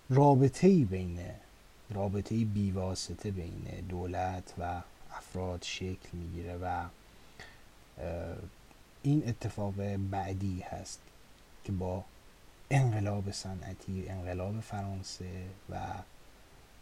رابطه 0.09 0.67
ای 0.67 0.83
بین 0.83 1.19
رابطه 1.89 2.45
بیواسطه 2.45 3.31
بین 3.31 3.85
دولت 3.89 4.53
و 4.59 4.81
افراد 5.11 5.63
شکل 5.63 6.09
می‌گیره 6.13 6.57
و 6.57 6.85
این 9.03 9.23
اتفاق 9.27 9.73
بعدی 9.95 10.59
هست 10.59 10.99
که 11.63 11.71
با 11.71 12.03
انقلاب 12.69 13.31
صنعتی 13.31 14.09
انقلاب 14.09 14.59
فرانسه 14.59 15.45
و 15.69 15.79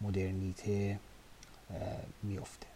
مدرنیته 0.02 1.00
میفته 2.24 2.68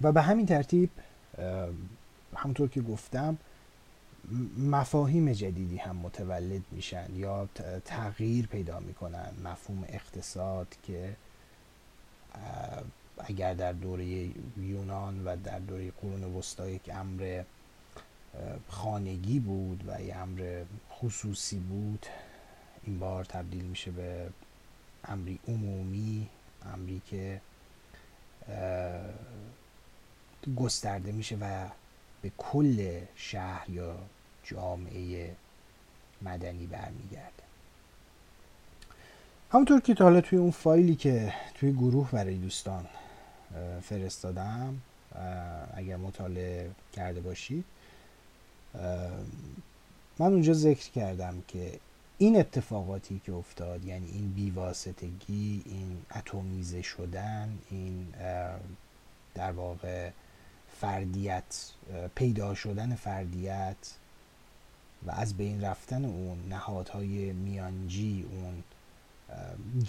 و 0.00 0.12
به 0.12 0.22
همین 0.22 0.46
ترتیب 0.46 0.90
همونطور 2.36 2.68
که 2.68 2.80
گفتم 2.80 3.38
مفاهیم 4.58 5.32
جدیدی 5.32 5.76
هم 5.76 5.96
متولد 5.96 6.62
میشن 6.70 7.06
یا 7.14 7.48
تغییر 7.84 8.46
پیدا 8.46 8.80
می‌کنن. 8.80 9.30
مفهوم 9.44 9.84
اقتصاد 9.88 10.76
که 10.82 11.16
اگر 13.18 13.54
در 13.54 13.72
دوره 13.72 14.30
یونان 14.56 15.24
و 15.24 15.36
در 15.44 15.58
دوره 15.58 15.90
قرون 15.90 16.24
وسطا 16.24 16.68
یک 16.68 16.90
امر 16.94 17.42
خانگی 18.68 19.40
بود 19.40 19.84
و 19.86 20.02
یک 20.02 20.16
امر 20.16 20.64
خصوصی 21.02 21.58
بود. 21.58 22.06
این 22.84 22.98
بار 22.98 23.24
تبدیل 23.24 23.64
میشه 23.64 23.90
به 23.90 24.28
امری 25.04 25.38
عمومی 25.48 26.28
امری 26.74 27.02
که 27.06 27.40
گسترده 30.56 31.12
میشه 31.12 31.36
و 31.40 31.68
به 32.22 32.32
کل 32.38 33.00
شهر 33.16 33.70
یا 33.70 33.98
جامعه 34.44 35.34
مدنی 36.22 36.66
برمیگرده. 36.66 37.42
همونطور 39.52 39.80
که 39.80 39.94
تا 39.94 40.04
حالا 40.04 40.20
توی 40.20 40.38
اون 40.38 40.50
فایلی 40.50 40.94
که 40.94 41.34
توی 41.54 41.72
گروه 41.72 42.10
برای 42.10 42.34
دوستان 42.34 42.86
فرستادم 43.82 44.80
اگر 45.74 45.96
مطالعه 45.96 46.70
کرده 46.92 47.20
باشید 47.20 47.64
من 50.18 50.26
اونجا 50.26 50.52
ذکر 50.52 50.90
کردم 50.90 51.42
که 51.48 51.78
این 52.18 52.40
اتفاقاتی 52.40 53.20
که 53.26 53.32
افتاد 53.32 53.84
یعنی 53.84 54.10
این 54.10 54.32
بیواسطگی 54.32 55.62
این 55.66 55.98
اتمیزه 56.14 56.82
شدن 56.82 57.58
این 57.70 58.06
در 59.34 59.52
واقع 59.52 60.10
فردیت 60.80 61.70
پیدا 62.14 62.54
شدن 62.54 62.94
فردیت 62.94 63.76
و 65.06 65.10
از 65.10 65.36
بین 65.36 65.64
رفتن 65.64 66.04
اون 66.04 66.38
نهادهای 66.48 67.32
میانجی 67.32 68.26
اون 68.30 68.62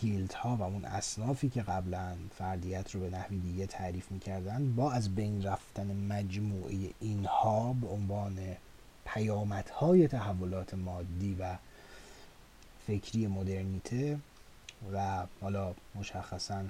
گیلت 0.02 0.34
ها 0.34 0.56
و 0.56 0.62
اون 0.62 0.86
اصنافی 0.86 1.50
که 1.50 1.62
قبلا 1.62 2.16
فردیت 2.38 2.96
رو 2.96 3.02
به 3.02 3.10
نحوی 3.10 3.40
دیگه 3.40 3.66
تعریف 3.66 4.12
می‌کردن 4.12 4.76
با 4.76 4.92
از 4.92 5.16
بین 5.16 5.44
رفتن 5.44 5.96
مجموعه 5.96 6.90
اینها 7.00 7.74
به 7.74 7.88
عنوان 7.88 8.40
پیامدهای 9.06 10.08
تحولات 10.08 10.74
مادی 10.74 11.36
و 11.40 11.56
فکری 12.88 13.28
مدرنیته 13.28 14.20
و 14.94 15.26
حالا 15.42 15.74
مشخصا 15.96 16.64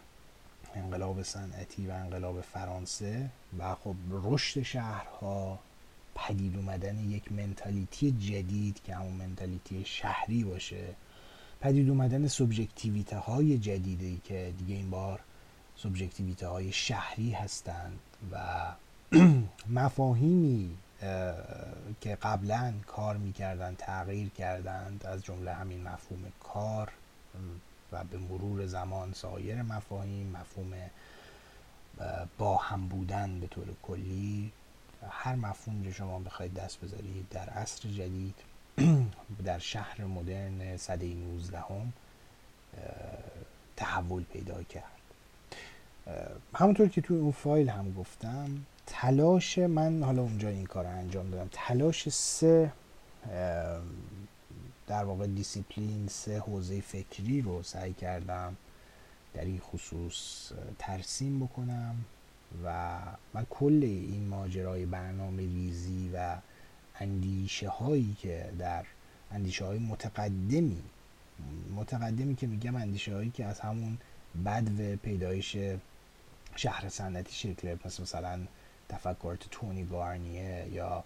انقلاب 0.76 1.24
صنعتی 1.24 1.88
و 1.88 1.92
انقلاب 1.92 2.42
فرانسه 2.42 3.30
و 3.60 3.76
خب 3.76 3.96
رشد 4.12 4.62
شهرها 4.62 5.60
پدید 6.16 6.56
اومدن 6.56 7.00
یک 7.00 7.32
منتالیتی 7.32 8.12
جدید 8.12 8.82
که 8.84 8.96
همون 8.96 9.14
منتالیتی 9.14 9.86
شهری 9.86 10.44
باشه 10.44 10.84
پدید 11.62 11.90
اومدن 11.90 12.28
سوبژکتیویته 12.28 13.18
های 13.18 13.58
جدیدی 13.58 14.22
که 14.24 14.54
دیگه 14.58 14.76
این 14.76 14.90
بار 14.90 15.20
سوبژکتیویته 15.76 16.48
های 16.48 16.72
شهری 16.72 17.32
هستند 17.32 18.00
و 18.32 18.66
مفاهیمی 19.80 20.78
که 22.02 22.16
قبلا 22.22 22.74
کار 22.88 23.18
می‌کردن 23.18 23.76
تغییر 23.76 24.30
کردند 24.30 25.06
از 25.06 25.24
جمله 25.24 25.54
همین 25.54 25.84
مفهوم 25.84 26.32
کار 26.40 26.92
و 27.92 28.04
به 28.04 28.18
مرور 28.18 28.66
زمان 28.66 29.14
سایر 29.14 29.62
مفاهیم 29.62 30.28
مفهوم 30.28 30.74
با 32.38 32.58
هم 32.58 32.88
بودن 32.88 33.40
به 33.40 33.48
طور 33.48 33.66
کلی. 33.84 34.52
هر 35.10 35.36
مفهوم 35.36 35.84
که 35.84 35.92
شما 35.92 36.20
بخواید 36.20 36.54
دست 36.54 36.82
بذارید 36.82 37.30
در 37.30 37.50
عصر 37.50 37.90
جدید 37.90 38.36
در 39.46 39.60
شهر 39.60 40.04
مدرن 40.04 40.78
صده 40.78 41.06
19 41.06 41.60
هم 41.60 41.94
تحول 43.76 44.24
پیدا 44.24 44.64
کرد. 44.64 44.84
همونطور 46.56 46.88
که 46.88 47.02
توی 47.02 47.18
اون 47.18 47.32
فایل 47.32 47.70
هم 47.70 47.94
گفتم 47.94 48.66
تلاش 48.88 49.58
من 49.58 50.04
حالا 50.04 50.22
اونجا 50.22 50.50
این 50.50 50.66
کار 50.66 50.86
انجام 50.86 51.30
دادم. 51.30 51.50
تلاش 51.52 52.10
سه 52.10 52.72
در 54.88 55.04
واقع 55.04 55.28
دیسیپلین 55.28 56.08
سه 56.08 56.40
حوزه 56.40 56.82
فکری 56.82 57.42
رو 57.42 57.64
سعی 57.64 57.94
کردم 57.94 58.56
در 59.34 59.42
این 59.46 59.60
خصوص 59.60 60.52
ترسیم 60.80 61.40
بکنم 61.46 61.96
و 62.66 63.00
من 63.34 63.46
کل 63.50 63.80
این 63.84 64.28
ماجرای 64.28 64.86
برنامه 64.86 65.42
ریزی 65.42 66.12
و 66.14 66.36
اندیشه 67.00 67.70
هایی 67.70 68.18
که 68.22 68.52
در 68.60 68.86
اندیشه 69.32 69.66
های 69.66 69.80
متقدمی 69.80 70.84
متقدمی 71.76 72.36
که 72.36 72.48
میگم 72.48 72.76
اندیشه 72.76 73.16
هایی 73.16 73.30
که 73.30 73.46
از 73.46 73.60
همون 73.60 73.98
بد 74.46 74.68
و 74.80 74.96
پیدایش 74.96 75.58
شهر 76.56 76.90
صنعتی 76.90 77.34
شکل 77.34 77.78
مثل 77.86 78.04
مثلا 78.04 78.40
تفکرات 78.94 79.48
تونی 79.52 79.86
گارنیه 79.86 80.68
یا 80.72 81.04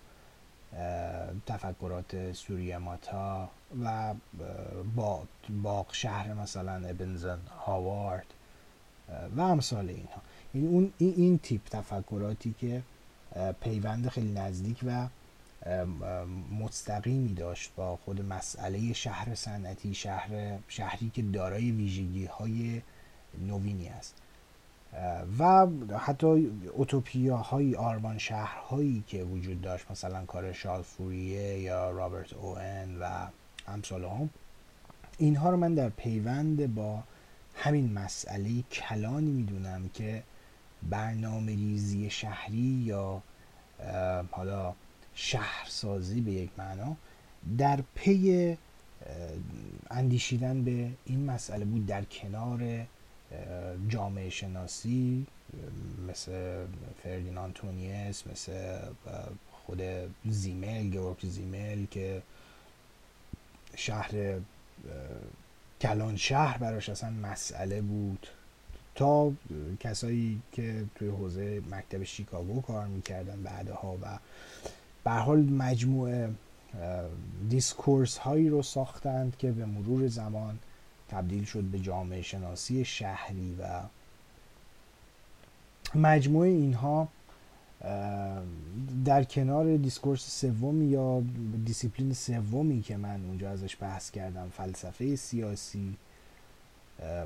تفکرات 1.46 2.34
سوریه 2.34 2.78
ماتا 2.78 3.50
و 3.84 4.14
با 4.96 5.24
باغ 5.64 5.94
شهر 5.94 6.34
مثلا 6.34 6.74
ابنزن 6.74 7.40
هاوارد 7.66 8.34
و 9.38 9.42
امثال 9.42 9.90
اینها. 9.90 10.22
یعنی 10.54 10.68
اون 10.68 10.94
این, 10.98 11.14
این 11.18 11.38
تیپ 11.38 11.62
تفکراتی 11.70 12.56
که 12.60 12.82
پیوند 13.62 14.10
خیلی 14.10 14.32
نزدیک 14.32 14.80
و 14.88 15.08
مستقیمی 16.60 17.34
داشت 17.34 17.72
با 17.76 17.96
خود 17.96 18.22
مسئله 18.22 18.94
شهر 18.94 19.36
صنعتی 19.36 19.94
شهر 19.94 20.58
شهری 20.68 21.12
که 21.14 21.22
دارای 21.22 21.72
ویژگی 21.72 22.26
های 22.26 22.82
نوینی 23.48 23.88
است. 23.88 24.16
و 25.40 25.68
حتی 25.98 26.52
های 27.32 27.76
آرمان 27.76 28.18
شهرهایی 28.18 29.04
که 29.08 29.24
وجود 29.24 29.62
داشت 29.62 29.92
مثلا 29.92 30.26
کار 30.26 30.54
شال 30.54 30.82
فوریه 30.82 31.60
یا 31.60 31.92
رابرت 31.92 32.34
اوئن 32.34 32.98
و 33.02 33.28
امثال 33.68 34.04
هم. 34.06 34.30
اینها 35.18 35.50
رو 35.50 35.58
من 35.58 35.76
در 35.76 35.90
پیوند 35.90 36.76
با 36.76 37.04
همین 37.56 37.94
مسئله 37.94 38.62
کلانی 38.62 39.32
می‌دونم 39.32 39.90
که 39.94 40.24
برنامه 40.90 41.52
ریزی 41.52 42.10
شهری 42.10 42.84
یا 42.86 43.22
حالا 44.32 44.74
شهرسازی 45.16 46.22
به 46.22 46.32
یک 46.32 46.50
معنا 46.58 46.96
در 47.58 47.80
پی 47.96 48.58
اندیشیدن 49.92 50.64
به 50.64 50.90
این 51.06 51.26
مسئله 51.26 51.66
بود 51.66 51.86
در 51.86 52.04
کنار 52.04 52.86
جامعه 53.90 54.30
شناسی 54.30 55.26
مثل 56.08 56.66
فردیناند 57.04 57.54
تونیس 57.54 58.28
مثل 58.28 58.80
خود 59.52 59.82
زیمل 60.26 60.90
گورک 60.90 61.26
زیمل 61.26 61.86
که 61.86 62.22
شهر 63.76 64.40
کلان 65.82 66.18
شهر 66.18 66.58
براش 66.58 66.90
اصلا 66.90 67.10
مسئله 67.10 67.82
بود. 67.82 68.28
تا 68.96 69.32
کسایی 69.80 70.42
که 70.52 70.86
توی 70.96 71.08
حوزه 71.08 71.62
مکتب 71.72 72.04
شیکاگو 72.04 72.62
کار 72.62 72.88
می‌کردن 72.88 73.44
بعدها 73.44 73.98
و 74.02 74.20
به 75.04 75.12
حال 75.12 75.40
مجموعه 75.40 76.30
دیسکورس 77.50 78.18
هایی 78.18 78.50
رو 78.50 78.64
ساختند 78.64 79.38
که 79.38 79.52
به 79.52 79.66
مرور 79.66 80.08
زمان 80.08 80.60
تبدیل 81.10 81.44
شد 81.44 81.64
به 81.64 81.80
جامعه 81.80 82.22
شناسی 82.22 82.86
شهری 82.86 83.56
و 83.62 83.82
مجموعه 85.96 86.50
اینها 86.50 87.08
در 89.06 89.24
کنار 89.24 89.78
discourse 89.78 90.42
سومی 90.42 90.86
یا 90.86 91.24
دیسیپلین 91.66 92.14
سومی 92.14 92.82
که 92.82 92.98
من 92.98 93.26
اونجا 93.26 93.52
ازش 93.52 93.78
بحث 93.80 94.12
کردم 94.12 94.50
فلسفه 94.50 95.16
سیاسی 95.16 95.96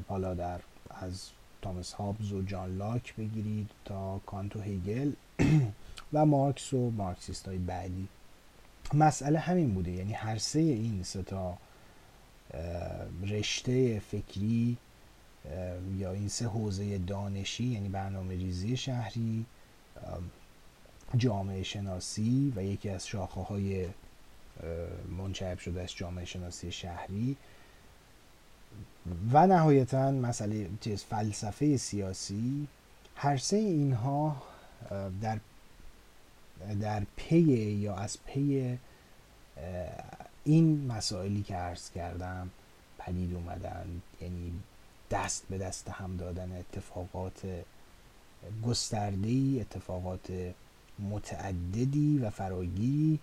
حالا 0.07 0.33
در 0.33 0.59
از 0.89 1.29
تامس 1.61 1.93
هابز 1.93 2.31
و 2.31 2.41
جان 2.41 2.77
لاک 2.77 3.15
بگیرید 3.15 3.69
تا 3.85 4.21
کانت 4.25 4.55
و 4.55 4.61
هیگل 4.61 5.11
و 6.13 6.25
مارکس 6.25 6.73
و 6.73 6.91
مارکسیست 6.91 7.47
های 7.47 7.57
بعدی. 7.57 8.07
مسئله 8.93 9.39
همین 9.39 9.73
بوده 9.73 9.91
یعنی 9.91 10.13
هر 10.13 10.37
سه 10.37 10.59
این 10.59 11.03
سه 11.03 11.39
تا 11.39 11.57
رشته 13.27 13.99
فکری 13.99 14.77
یا 15.97 16.11
این 16.11 16.27
سه 16.27 16.47
حوزه 16.47 16.97
دانشی 16.97 17.63
یعنی 17.63 17.89
برنامه 17.89 18.35
ریزی 18.35 18.77
شهری 18.77 19.45
جامعه 21.17 21.63
شناسی 21.63 22.53
و 22.55 22.63
یکی 22.63 22.89
از 22.89 23.07
شاخه 23.07 23.41
های 23.41 23.87
منچهب 25.17 25.59
شده 25.59 25.81
از 25.81 25.95
جامعه 25.95 26.25
شناسی 26.25 26.71
شهری. 26.71 27.37
و 29.31 29.47
نهایتا 29.47 30.11
مسئله 30.11 30.69
چیز 30.81 31.03
فلسفه 31.03 31.77
سیاسی. 31.77 32.67
هر 33.15 33.37
سه 33.37 33.57
اینها 33.57 34.41
در 35.21 35.39
در 36.81 37.03
پی 37.15 37.41
یا 37.41 37.95
از 37.95 38.17
پی 38.25 38.77
این 40.43 40.87
مسائلی 40.87 41.41
که 41.41 41.55
عرض 41.55 41.91
کردم 41.91 42.49
پدید 43.05 43.33
اومدن 43.33 44.01
یعنی 44.21 44.53
دست 45.11 45.45
به 45.49 45.57
دست 45.57 45.89
هم 45.89 46.17
دادن 46.17 46.57
اتفاقات 46.57 47.41
گستردهی 48.63 49.61
اتفاقات 49.61 50.53
متعددی 50.99 52.17
و 52.17 52.29
فراگیری 52.29 53.19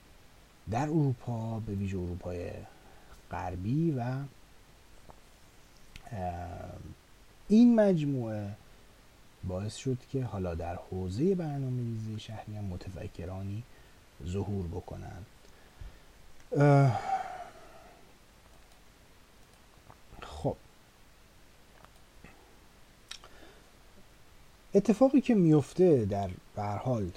در 0.70 0.82
اروپا 0.82 1.60
به 1.60 1.72
ویژه 1.74 1.96
اروپای 1.98 2.50
غربی 3.30 3.90
و 3.90 4.16
این 7.48 7.74
مجموعه 7.74 8.50
باعث 9.44 9.76
شد 9.76 9.98
که 10.12 10.24
حالا 10.24 10.54
در 10.54 10.78
حوزه 10.90 11.34
برنامه 11.34 11.82
ریزی 11.82 12.20
شهری 12.20 12.56
هم 12.56 12.64
متفکرانی 12.64 13.62
ظهور 14.26 14.66
بکنن 14.66 15.24
خب 20.22 20.56
اتفاقی 24.74 25.20
که 25.20 25.34
میفته 25.34 26.04
در 26.56 26.76
حال 26.76 27.10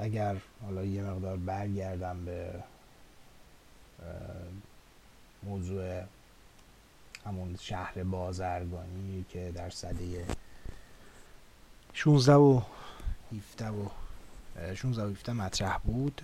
اگر 0.00 0.36
حالا 0.64 0.84
یه 0.84 1.02
مقدار 1.02 1.36
برگردم 1.36 2.24
به 2.24 2.52
موضوع 5.42 6.02
همون 7.26 7.56
شهر 7.60 8.02
بازرگانی 8.02 9.24
که 9.28 9.52
در 9.54 9.70
صده 9.70 10.24
16 11.92 12.34
و 12.34 12.60
17 13.32 13.70
و 13.70 13.88
16 14.74 15.04
و 15.04 15.10
17 15.10 15.32
مطرح 15.32 15.78
بود. 15.78 16.22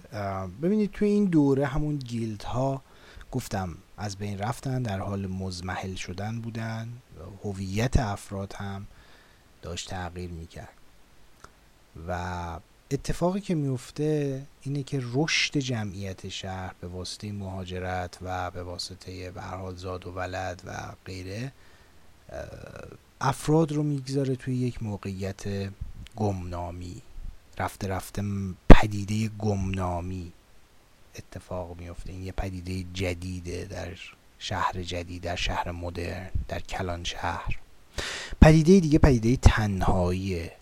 ببینید 0.62 0.90
توی 0.90 1.08
این 1.08 1.24
دوره 1.24 1.66
همون 1.66 1.96
گیلد 1.96 2.42
ها 2.42 2.82
گفتم 3.32 3.74
از 3.96 4.16
بین 4.16 4.38
رفتن 4.38 4.82
در 4.82 4.98
حال 4.98 5.26
مزمحل 5.26 5.94
شدن 5.94 6.40
بودن 6.40 6.88
هویت 7.44 7.96
افراد 7.96 8.52
هم 8.52 8.86
داشت 9.66 9.90
تغییر 9.90 10.30
می‌کرد. 10.30 10.74
و 12.08 12.60
اتفاقی 12.90 13.40
که 13.40 13.54
میفته 13.54 14.42
اینه 14.62 14.82
که 14.82 15.02
رشد 15.12 15.58
جمعیت 15.58 16.28
شهر 16.28 16.74
به 16.80 16.88
واسطه 16.88 17.32
مهاجرت 17.32 18.18
و 18.22 18.50
به 18.50 18.62
واسطه 18.62 19.30
به 19.30 19.42
حال 19.42 19.76
زاد 19.76 20.06
و 20.06 20.10
ولد 20.10 20.62
و 20.66 20.76
غیره 21.04 21.52
افراد 23.20 23.72
رو 23.72 23.82
می‌گذاره 23.82 24.36
توی 24.36 24.56
یک 24.56 24.82
موقعیت 24.82 25.44
گمنامی. 26.16 27.02
رفته 27.58 27.88
رفته 27.88 28.22
پدیده 28.68 29.28
گمنامی 29.28 30.32
اتفاق 31.14 31.76
میفته 31.78 32.12
این 32.12 32.22
یه 32.22 32.32
پدیده 32.32 32.86
جدیده 32.94 33.64
در 33.64 33.88
شهر 34.38 34.82
جدید 34.82 35.22
در 35.22 35.36
شهر 35.36 35.70
مدرن 35.70 36.30
در 36.48 36.60
کلان 36.60 37.04
شهر. 37.04 37.58
پدیده 38.40 38.80
دیگه 38.80 38.98
پدیده 38.98 39.36
تنهاییه. 39.36 40.52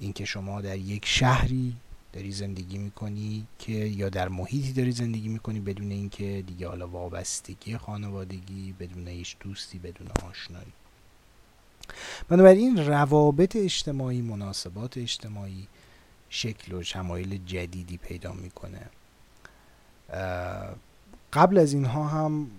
اینکه 0.00 0.24
شما 0.24 0.60
در 0.60 0.76
یک 0.76 1.06
شهری 1.06 1.76
داری 2.12 2.32
زندگی 2.32 2.78
می‌کنی 2.78 3.46
که 3.58 3.72
یا 3.72 4.08
در 4.08 4.28
محیطی 4.28 4.72
داری 4.72 4.92
زندگی 4.92 5.28
می‌کنی 5.28 5.60
بدون 5.60 5.90
اینکه 5.90 6.44
دیگه 6.46 6.68
حالا 6.68 6.88
وابستگی 6.88 7.76
خانوادگی 7.76 8.74
بدون 8.80 9.08
هیچ 9.08 9.36
دوستی 9.40 9.78
بدون 9.78 10.08
آشنایی. 10.30 10.72
بنابراین 12.28 12.86
روابط 12.86 13.56
اجتماعی 13.56 14.22
مناسبات 14.22 14.98
اجتماعی 14.98 15.68
شکل 16.28 16.72
و 16.72 16.82
شمایل 16.82 17.40
جدیدی 17.46 17.96
پیدا 17.96 18.32
می‌کنه. 18.32 18.80
قبل 21.32 21.58
از 21.58 21.72
اینها 21.72 22.08
هم 22.08 22.50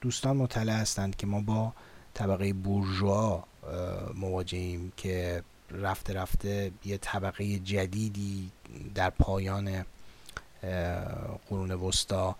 دوستان 0.00 0.36
مطلع 0.36 0.72
هستند 0.72 1.16
که 1.16 1.26
ما 1.26 1.40
با 1.40 1.72
طبقه 2.20 2.52
بورژوا 2.52 3.44
مواجهیم 4.14 4.92
که 4.96 5.42
رفته 5.70 6.14
رفته 6.14 6.72
یه 6.84 6.98
طبقه 6.98 7.58
جدیدی 7.58 8.50
در 8.94 9.10
پایان 9.10 9.84
قرون 11.48 11.70
وسطا 11.70 12.36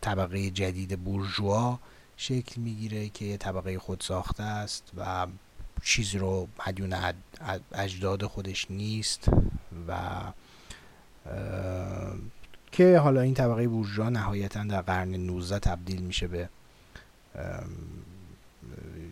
طبقه 0.00 0.50
جدید 0.50 1.04
بورژوا 1.04 1.78
شکل 2.16 2.60
می‌گیره 2.60 3.08
که 3.08 3.24
یه 3.24 3.36
طبقه 3.36 3.78
خود 3.78 4.00
ساخته 4.00 4.42
است 4.42 4.84
و 4.96 5.26
چیزی 5.82 6.18
رو 6.18 6.48
مدیون 6.66 6.94
اجداد 7.72 8.24
خودش 8.26 8.70
نیست 8.70 9.28
و 9.88 10.20
که 12.72 12.98
حالا 12.98 13.20
این 13.20 13.34
طبقه 13.34 13.68
بورژوا 13.68 14.08
نهایتا 14.08 14.64
در 14.64 14.82
قرن 14.82 15.14
19 15.14 15.58
تبدیل 15.58 16.02
میشه 16.02 16.28
به 16.28 16.48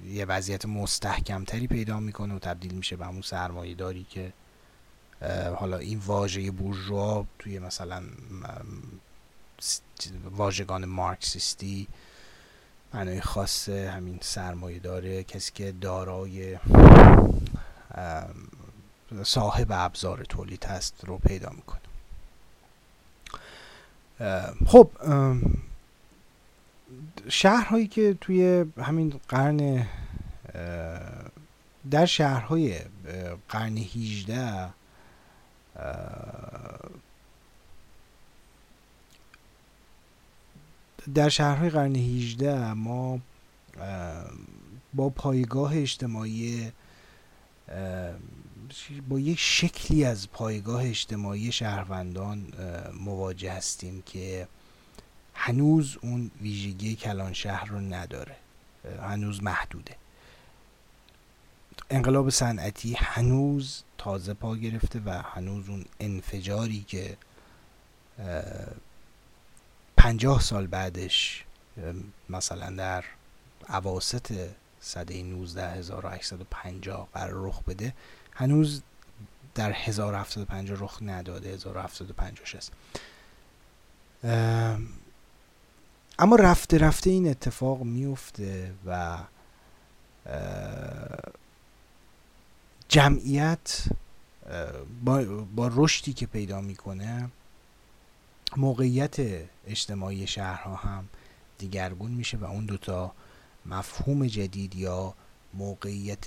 یه 0.09 0.25
وضعیت 0.25 0.67
مستحکمتری 0.67 1.67
پیدا 1.67 2.01
می‌کنه 2.01 2.35
و 2.35 2.39
تبدیل 2.39 2.75
میشه 2.75 2.97
به 2.97 3.07
همون 3.07 3.23
سرمایه 3.23 3.75
داری 3.75 4.07
که 4.11 4.33
حالا 5.57 5.79
این 5.79 5.99
واژه 5.99 6.51
بورژوا 6.51 7.27
توی 7.39 7.59
مثلا 7.59 8.03
واژگان 10.31 10.85
مارکسیستی 10.85 11.89
معنای 12.95 13.21
خاص 13.21 13.69
همین 13.69 14.19
سرمایه 14.23 14.79
داره 14.79 15.25
کسی 15.25 15.53
که 15.55 15.75
دارای 15.81 16.59
صاحب 19.23 19.67
ابزار 19.71 20.25
تولید 20.25 20.65
هست 20.65 21.05
رو 21.05 21.19
پیدا 21.19 21.51
می‌کنه. 21.51 21.81
خب 24.67 24.91
شهرهایی 27.29 27.87
که 27.87 28.17
توی 28.21 28.65
همین 28.79 29.21
قرن 29.29 29.87
در 31.91 32.07
شهرهای 32.07 32.81
قرن 33.49 33.77
18 33.77 34.69
در 41.15 41.29
شهرهای 41.29 41.71
قرن 41.71 41.97
18 41.97 42.73
ما 42.73 43.21
با 44.95 45.09
پایگاه 45.09 45.77
اجتماعی 45.77 46.73
با 49.09 49.19
یک 49.19 49.39
شکلی 49.39 50.05
از 50.05 50.31
پایگاه 50.31 50.85
اجتماعی 50.85 51.53
شهروندان 51.53 52.53
مواجه 53.01 53.53
هستیم 53.53 54.03
که 54.03 54.49
هنوز 55.35 55.99
اون 56.03 56.31
ویژگی 56.41 56.97
کلان 56.97 57.33
شهر 57.33 57.65
رو 57.69 57.81
نداره 57.81 58.37
هنوز 59.03 59.43
محدوده. 59.43 59.97
انقلاب 61.91 62.31
صنعتی 62.31 62.95
هنوز 62.99 63.83
تازه 63.99 64.35
پا 64.35 64.57
گرفته 64.57 65.03
و 65.07 65.11
هنوز 65.11 65.69
اون 65.69 65.85
انفجاری 66.01 66.85
که 66.89 67.17
پنجاه 69.97 70.41
سال 70.41 70.67
بعدش 70.67 71.45
مثلا 72.29 72.71
در 72.71 73.05
عواست 73.69 74.33
صده 74.81 75.23
19850 75.23 77.09
قرار 77.15 77.49
رخ 77.49 77.63
بده 77.63 77.95
هنوز 78.33 78.83
در 79.55 79.73
1750 79.73 80.79
رخ 80.81 80.99
نداده 81.03 81.49
1750 81.49 82.47
است 82.55 82.73
اما 86.19 86.37
رفته 86.37 86.79
رفته 86.79 87.11
این 87.11 87.29
اتفاق 87.31 87.83
میفته 87.83 88.75
و 88.87 89.19
جمعیت 92.89 93.83
با, 95.05 95.25
با 95.57 95.71
رشدی 95.75 96.13
که 96.13 96.27
پیدا 96.27 96.61
می‌کنه 96.61 97.31
موقعیت 98.57 99.17
اجتماعی 99.67 100.27
شهرها 100.27 100.77
هم 100.77 101.09
دیگرگون 101.59 102.11
میشه 102.11 102.37
و 102.37 102.45
اون 102.45 102.67
دوتا 102.67 103.13
مفهوم 103.67 104.27
جدید 104.27 104.77
یا 104.77 105.15
موقعیت 105.55 106.25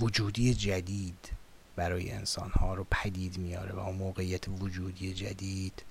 وجودی 0.00 0.54
جدید 0.54 1.32
برای 1.76 2.10
انسان 2.10 2.50
ها 2.50 2.74
رو 2.74 2.86
پدید 2.90 3.38
میاره 3.38 3.72
و 3.72 3.78
اون 3.78 3.96
موقعیت 3.96 4.48
وجودی 4.48 5.14
جدید 5.14 5.82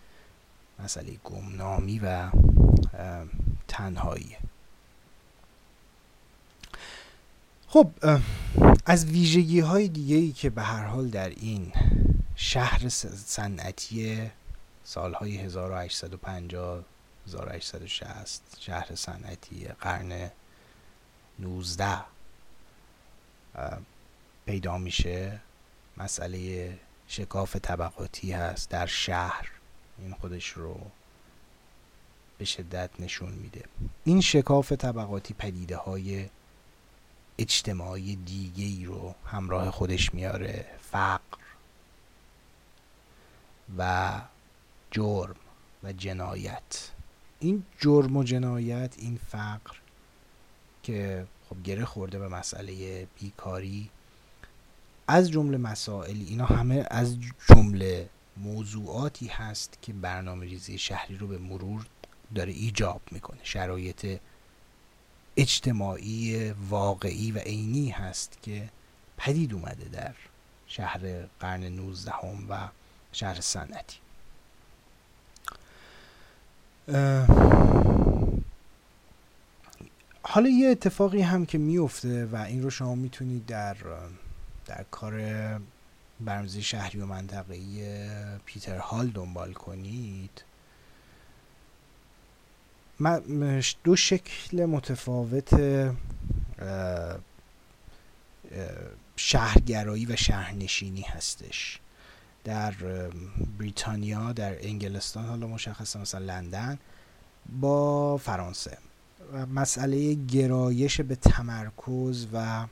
مسئله 0.79 1.17
گمنامی 1.23 1.99
و 1.99 2.31
تنهایی. 3.67 4.37
خب 7.67 7.91
از 8.85 9.05
ویژگی 9.05 9.59
های 9.59 9.87
دیگه 9.87 10.15
ای 10.15 10.31
که 10.31 10.49
به 10.49 10.61
هر 10.61 10.83
حال 10.83 11.09
در 11.09 11.29
این 11.29 11.71
شهر 12.35 12.89
صنعتی 12.89 14.31
سالهای 14.83 15.37
1850 15.37 16.83
1860 17.27 18.57
شهر 18.59 18.95
صنعتی 18.95 19.65
قرن 19.65 20.31
19 21.39 21.97
پیدا 24.45 24.77
میشه. 24.77 25.39
مسئله 25.97 26.73
شکاف 27.07 27.55
طبقاتی 27.55 28.31
هست 28.31 28.69
در 28.69 28.85
شهر. 28.85 29.51
این 29.99 30.13
خودش 30.13 30.49
رو 30.49 30.79
به 32.37 32.45
شدت 32.45 32.89
نشون 32.99 33.31
میده. 33.31 33.63
این 34.03 34.21
شکاف 34.21 34.71
طبقاتی 34.71 35.33
پدیده 35.33 35.77
های 35.77 36.29
اجتماعی 37.37 38.15
دیگه 38.15 38.65
ای 38.65 38.85
رو 38.85 39.15
همراه 39.25 39.71
خودش 39.71 40.13
میاره. 40.13 40.65
فقر 40.81 41.37
و 43.77 44.11
جرم 44.91 45.35
و 45.83 45.93
جنایت. 45.93 46.91
این 47.39 47.63
جرم 47.79 48.17
و 48.17 48.23
جنایت 48.23 48.95
این 48.97 49.19
فقر 49.31 49.75
که 50.83 51.27
خب 51.49 51.63
گره 51.63 51.85
خورده 51.85 52.19
به 52.19 52.27
مسئله 52.27 53.07
بیکاری 53.19 53.89
از 55.07 55.31
جمله 55.31 55.57
مسائل 55.57 56.23
اینا 56.27 56.45
همه 56.45 56.85
از 56.91 57.17
جمله 57.49 58.09
موضوعاتی 58.37 59.27
هست 59.27 59.77
که 59.81 59.93
برنامه 59.93 60.45
ریزی 60.45 60.77
شهری 60.77 61.17
رو 61.17 61.27
به 61.27 61.37
مرور 61.37 61.85
داره 62.35 62.51
ایجاب 62.51 63.01
می‌کنه. 63.11 63.39
شرایط 63.43 64.19
اجتماعی 65.37 66.51
واقعی 66.51 67.31
و 67.31 67.39
عینی 67.39 67.89
هست 67.89 68.37
که 68.41 68.69
پدید 69.17 69.53
اومده 69.53 69.89
در 69.91 70.13
شهر 70.67 70.99
قرن 71.39 71.63
19 71.63 72.11
و 72.49 72.67
شهر 73.11 73.41
صنعتی. 73.41 73.97
حالا 80.23 80.49
یه 80.49 80.69
اتفاقی 80.69 81.21
هم 81.21 81.45
که 81.45 81.57
میفته 81.57 82.25
و 82.25 82.35
این 82.35 82.63
رو 82.63 82.69
شما 82.69 82.95
می‌تونید 82.95 83.45
در 83.45 83.77
در 84.65 84.85
کار 84.91 85.13
برنامه‌ریزی 86.19 86.61
شهری 86.63 86.99
و 86.99 87.05
منطقه‌ای 87.05 88.07
پیتر 88.45 88.77
هال 88.77 89.07
دنبال 89.07 89.53
کنید. 89.53 90.43
دو 93.83 93.95
شکل 93.95 94.65
متفاوت 94.65 95.49
شهرگرایی 99.15 100.05
و 100.05 100.15
شهرنشینی 100.15 101.01
هستش. 101.01 101.79
در 102.43 102.73
بریتانیا 103.59 104.33
در 104.33 104.65
انگلستان 104.67 105.25
حالا 105.25 105.47
مشخصه 105.47 105.99
مثلا 105.99 106.25
لندن 106.25 106.79
با 107.59 108.17
فرانسه. 108.17 108.77
مسئله 109.53 110.13
گرایش 110.13 111.01
به 111.01 111.15
تمرکز 111.15 112.27
و 112.33 112.65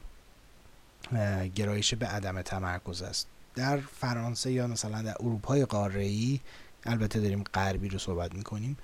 گرایش 1.56 1.94
به 1.94 2.08
عدم 2.08 2.42
تمرکز 2.42 3.02
است. 3.02 3.28
در 3.56 3.78
فرانسه 3.78 4.52
یا 4.52 4.68
مثلا 4.68 5.02
در 5.02 5.16
اروپای 5.20 5.66
قاره 5.66 6.40
البته 6.86 7.20
داریم 7.20 7.44
غربی 7.44 7.90
رو 7.90 8.00
صحبت 8.00 8.36
می‌کنیم 8.36 8.78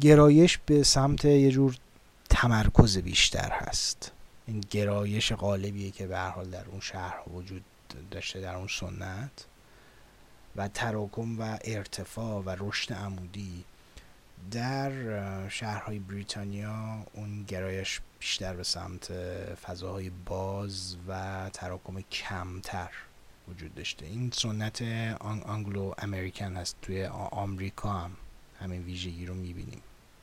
گرایش 0.00 0.58
به 0.66 0.82
سمت 0.82 1.24
یه 1.24 1.50
جور 1.50 1.76
تمرکز 2.30 2.98
بیشتر 2.98 3.50
هست. 3.52 4.12
این 4.46 4.60
گرایش 4.70 5.32
غالبیه 5.32 5.90
که 5.90 6.06
به 6.06 6.18
حال 6.18 6.50
در 6.50 6.64
اون 6.66 6.80
شهر 6.80 7.28
وجود 7.34 7.64
داشته 8.10 8.40
در 8.40 8.54
اون 8.54 8.68
سنت. 8.68 9.46
و 10.56 10.68
تراکم 10.68 11.40
و 11.40 11.58
ارتفاع 11.64 12.42
و 12.42 12.56
رشد 12.58 12.92
عمودی 12.92 13.64
در 14.50 15.48
شهرهای 15.48 15.98
بریتانیا 15.98 17.06
اون 17.12 17.42
گرایش 17.42 18.00
بیشتر 18.20 18.54
به 18.56 18.62
سمت 18.62 19.12
فضاهای 19.54 20.10
باز 20.10 20.96
و 21.08 21.50
تراکم 21.52 22.00
کمتر 22.00 22.90
وجود 23.48 23.74
داشته. 23.74 24.06
این 24.06 24.30
سنت 24.34 24.82
Anglo-American 25.46 26.56
هست 26.56 26.76
توی 26.82 27.04
آمریکا 27.30 27.92
هم. 27.92 28.10
همین 28.62 28.82
ویژگی 28.82 29.26
رو 29.26 29.34
می‌بینیم. 29.34 29.80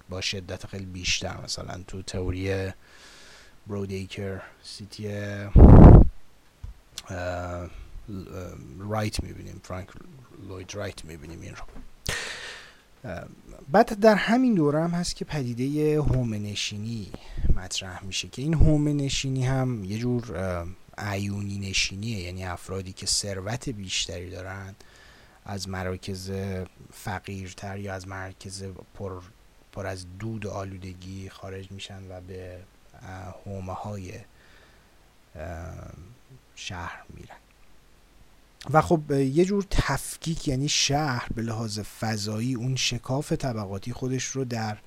با 0.10 0.21
شدت 0.21 0.67
خیلی 0.67 0.86
بیشتر 0.86 1.41
مثلا 1.43 1.84
تو 1.88 2.02
تئوری 2.02 2.71
Broadacre 3.67 4.41
City 4.63 5.07
رایت 8.80 9.23
می‌بینیم. 9.23 9.62
فرانک 9.63 9.88
لوید 10.47 10.75
رایت 10.75 11.06
می‌بینیم 11.06 11.41
این 11.41 11.56
رو. 11.56 11.63
بعد 13.71 13.99
در 13.99 14.15
همین 14.15 14.56
دوره 14.56 14.84
هم 14.84 14.91
هست 14.91 15.15
که 15.15 15.25
پدیده 15.25 16.02
حومه‌نشینی 16.01 17.12
مطرح 17.56 18.04
میشه 18.04 18.28
که 18.28 18.41
این 18.41 18.54
هومنشینی 18.54 19.45
هم 19.45 19.84
یه 19.84 19.97
جور 19.97 20.65
عیونی 20.97 21.69
نشینیه. 21.69 22.19
یعنی 22.19 22.45
افرادی 22.45 22.93
که 22.93 23.06
ثروت 23.06 23.69
بیشتری 23.69 24.30
دارن 24.30 24.75
از 25.49 25.69
مراکز 25.69 26.31
فقیرتر 26.93 27.77
یا 27.77 27.93
از 27.93 28.07
مرکز 28.07 28.63
پر, 28.93 29.21
پر 29.71 29.88
از 29.88 30.05
دود 30.19 30.45
و 30.45 30.49
آلودگی 30.49 31.29
خارج 31.29 31.71
میشن 31.71 32.12
و 32.12 32.21
به 32.21 32.59
هومه 33.45 33.73
های 33.73 34.13
شهر 36.55 37.03
میرن. 37.09 37.38
و 38.71 38.81
خب 38.81 39.12
یه 39.12 39.45
جور 39.45 39.65
تفکیک 39.69 40.47
یعنی 40.47 40.69
شهر 40.69 41.27
به 41.35 41.41
لحاظ 41.41 41.79
فضایی 41.79 42.55
اون 42.55 42.75
شکاف 42.75 43.31
طبقاتی 43.31 43.93
خودش 43.93 44.23
رو 44.23 44.45
در 44.45 44.77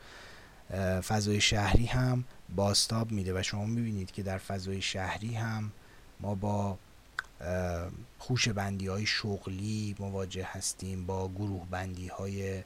فضای 1.01 1.40
شهری 1.40 1.87
هم 1.87 2.25
باستاب 2.57 3.12
میده. 3.12 3.38
و 3.38 3.42
شما 3.42 3.66
می‌بینید 3.66 4.11
که 4.11 4.22
در 4.22 4.38
فضای 4.38 4.83
شهری 4.83 5.35
هم 5.35 5.72
ما 6.20 6.35
با 6.35 6.79
خوش 8.18 8.48
بندی 8.48 8.87
های 8.87 9.07
شغلی 9.07 9.96
مواجه 9.98 10.48
هستیم 10.50 11.07
با 11.07 11.28
گروه 11.28 11.66
بندی 11.70 12.09
های 12.09 12.62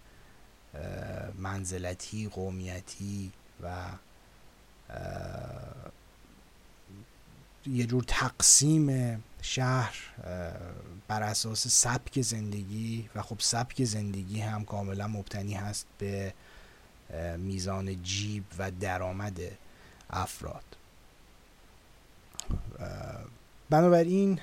منزلتی 1.38 2.28
قومیتی 2.28 3.32
و 3.62 3.86
یه 7.66 7.86
جور 7.86 8.04
تقسیم 8.06 9.24
شهر 9.42 9.94
بر 11.08 11.22
اساس 11.22 11.68
سبک 11.68 12.20
زندگی 12.20 13.10
و 13.14 13.22
خب 13.22 13.36
سبک 13.38 13.84
زندگی 13.84 14.40
هم 14.40 14.64
کاملا 14.64 15.08
مبتنی 15.08 15.54
هست 15.54 15.86
به 15.98 16.34
میزان 17.38 18.02
جیب 18.02 18.44
و 18.58 18.70
درآمد 18.70 19.40
افراد. 20.10 20.64
بنابراین 23.70 24.40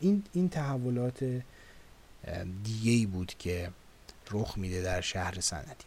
این 0.00 0.22
این 0.32 0.48
تحولات 0.48 1.42
دیگه 2.64 2.92
ای 2.92 3.06
بود 3.06 3.34
که 3.38 3.70
رخ 4.30 4.58
میده 4.58 4.82
در 4.82 5.00
شهر 5.00 5.40
صنعتی. 5.40 5.86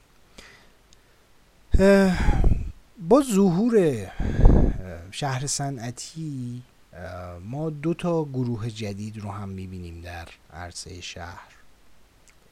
با 2.99 3.23
ظهور 3.33 4.07
شهر 5.11 5.47
صنعتی 5.47 6.63
ما 7.45 7.69
دو 7.69 7.93
تا 7.93 8.23
گروه 8.25 8.69
جدید 8.69 9.17
رو 9.17 9.31
هم 9.31 9.49
می‌بینیم 9.49 10.01
در 10.01 10.27
عرصه 10.53 11.01
شهر. 11.01 11.47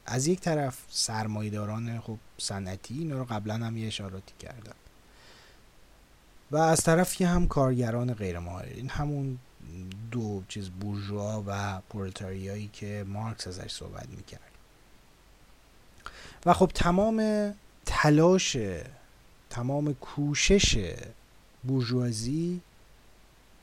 از 0.06 0.26
یک 0.26 0.40
طرف 0.40 0.78
سرمایداران 0.88 2.00
خب 2.00 2.18
صنعتی 2.38 2.98
اینا 2.98 3.18
رو 3.18 3.24
قبلا 3.24 3.54
هم 3.54 3.76
یه 3.76 3.86
اشاراتی 3.86 4.34
کردم 4.40 4.74
و 6.50 6.56
از 6.56 6.82
طرفی 6.82 7.24
هم 7.24 7.48
کارگران 7.48 8.14
غیر 8.14 8.38
این 8.38 8.88
همون 8.88 9.38
دو 10.10 10.42
چیز 10.48 10.70
بورژوا 10.70 11.44
و 11.46 11.80
پرولتاریایی 11.90 12.70
که 12.72 13.04
مارکس 13.08 13.46
ازش 13.46 13.72
صحبت 13.72 14.08
می‌کرد. 14.08 14.40
و 16.46 16.52
خب 16.52 16.70
تمام 16.74 17.50
تلاش 17.86 18.56
تمام 19.50 19.94
کوشش 19.94 20.94
بورژوازی 21.64 22.60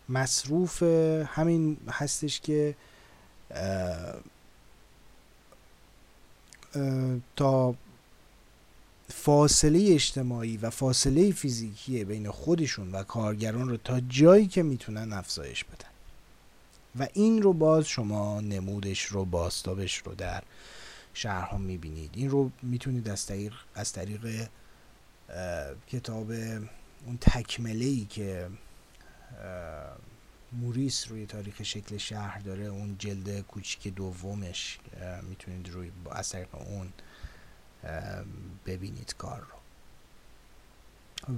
مصروف 0.09 0.83
همین 1.27 1.77
هستش 1.89 2.39
که 2.39 2.75
تا 7.35 7.75
فاصله 9.09 9.93
اجتماعی 9.93 10.57
و 10.57 10.69
فاصله 10.69 11.31
فیزیکی 11.31 12.03
بین 12.03 12.31
خودشون 12.31 12.91
و 12.91 13.03
کارگران 13.03 13.69
رو 13.69 13.77
تا 13.77 13.99
جایی 13.99 14.47
که 14.47 14.63
می‌تونن 14.63 15.13
افزایش 15.13 15.63
بدن. 15.63 15.92
و 16.99 17.07
این 17.13 17.41
رو 17.41 17.53
باز 17.53 17.85
شما 17.85 18.41
نمودش 18.41 19.05
رو 19.05 19.25
باستابش 19.25 19.97
رو 19.97 20.15
در 20.15 20.43
شهرها 21.13 21.57
می‌بینید. 21.57 22.11
این 22.13 22.29
رو 22.29 22.51
می‌تونید 22.61 23.09
از 23.09 23.25
طریق 23.25 23.53
از 23.75 23.93
طریق 23.93 24.49
کتاب 25.87 26.31
اون 27.05 27.17
تکمله 27.21 27.85
ای 27.85 28.05
که 28.05 28.49
موریس 30.51 31.07
روی 31.09 31.25
تاریخ 31.25 31.63
شکل 31.63 31.97
شهر 31.97 32.39
داره 32.39 32.65
اون 32.65 32.95
جلد 32.99 33.41
کوچیک 33.41 33.87
دومش 33.87 34.79
می‌تونید 35.29 35.69
روی 35.69 35.91
از 36.11 36.29
طریق 36.29 36.55
اون 36.55 36.93
ببینید 38.65 39.15
کار 39.17 39.39
رو. 39.39 39.57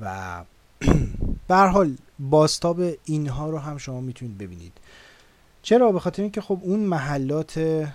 و 0.01 0.43
به 1.47 1.55
حال 1.55 1.97
باستاب 2.19 2.81
اینها 3.05 3.49
رو 3.49 3.57
هم 3.57 3.77
شما 3.77 4.01
می‌تونید 4.01 4.37
ببینید. 4.37 4.77
چرا؟ 5.65 5.91
به 5.91 5.99
خاطر 5.99 6.21
اینکه 6.21 6.41
خب 6.41 6.59
اون 6.61 6.79
محلات 6.79 7.87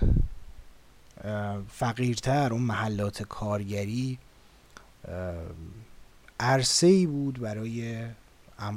فقیرتر 1.68 2.52
اون 2.52 2.62
محلات 2.62 3.22
کارگری 3.22 4.18
عرصه 6.40 6.86
ای 6.86 7.06
بود 7.06 7.40
برای 7.40 8.04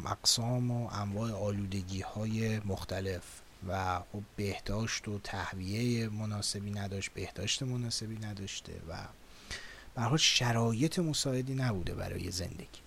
اقسام 0.06 0.72
و 0.72 0.90
انواع 0.92 1.32
آلودگی 1.32 2.02
های 2.02 2.60
مختلف 2.60 3.22
و 3.68 4.00
خب 4.00 4.22
بهداشت 4.36 5.08
و 5.08 5.20
تهویه 5.20 6.10
مناسبی 6.10 6.72
نداشت 6.72 7.12
بهداشت 7.14 7.64
مناسبی 7.64 8.18
نداشته 8.26 8.74
و 8.90 8.98
به 10.12 10.18
شرایط 10.18 11.00
مساعدی 11.00 11.56
نبوده 11.56 11.94
برای 11.94 12.32
زندگی. 12.32 12.84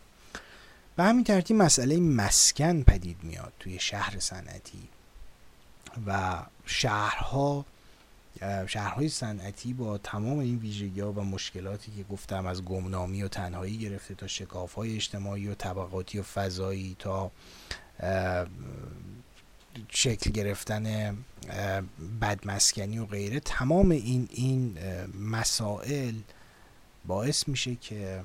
به 0.96 1.04
همین 1.04 1.24
ترتیب 1.24 1.56
مسئله 1.56 2.00
مسکن 2.00 2.82
پدید 2.82 3.16
میاد 3.22 3.52
توی 3.60 3.78
شهر 3.78 4.18
صنعتی. 4.18 4.88
و 6.06 6.42
شهرها 6.66 7.64
شهرهای 8.66 9.08
صنعتی 9.08 9.72
با 9.72 9.98
تمام 9.98 10.38
این 10.38 10.58
ویژگی 10.58 11.00
ها 11.00 11.12
و 11.12 11.20
مشکلاتی 11.20 11.92
که 11.96 12.02
گفتم 12.02 12.46
از 12.46 12.64
گمنامی 12.64 13.22
و 13.22 13.28
تنهایی 13.28 13.78
گرفته 13.78 14.14
تا 14.14 14.26
شکاف 14.26 14.74
های 14.74 14.96
اجتماعی 14.96 15.48
و 15.48 15.54
طبقاتی 15.54 16.18
و 16.18 16.22
فضایی 16.22 16.96
تا 16.98 17.30
شکل 19.88 20.30
گرفتن 20.30 21.16
بدمسکنی 22.20 22.98
و 22.98 23.06
غیره 23.06 23.40
تمام 23.40 23.90
این 23.90 24.28
این 24.30 24.78
مسائل 25.20 26.14
باعث 27.06 27.48
میشه 27.48 27.74
که 27.74 28.24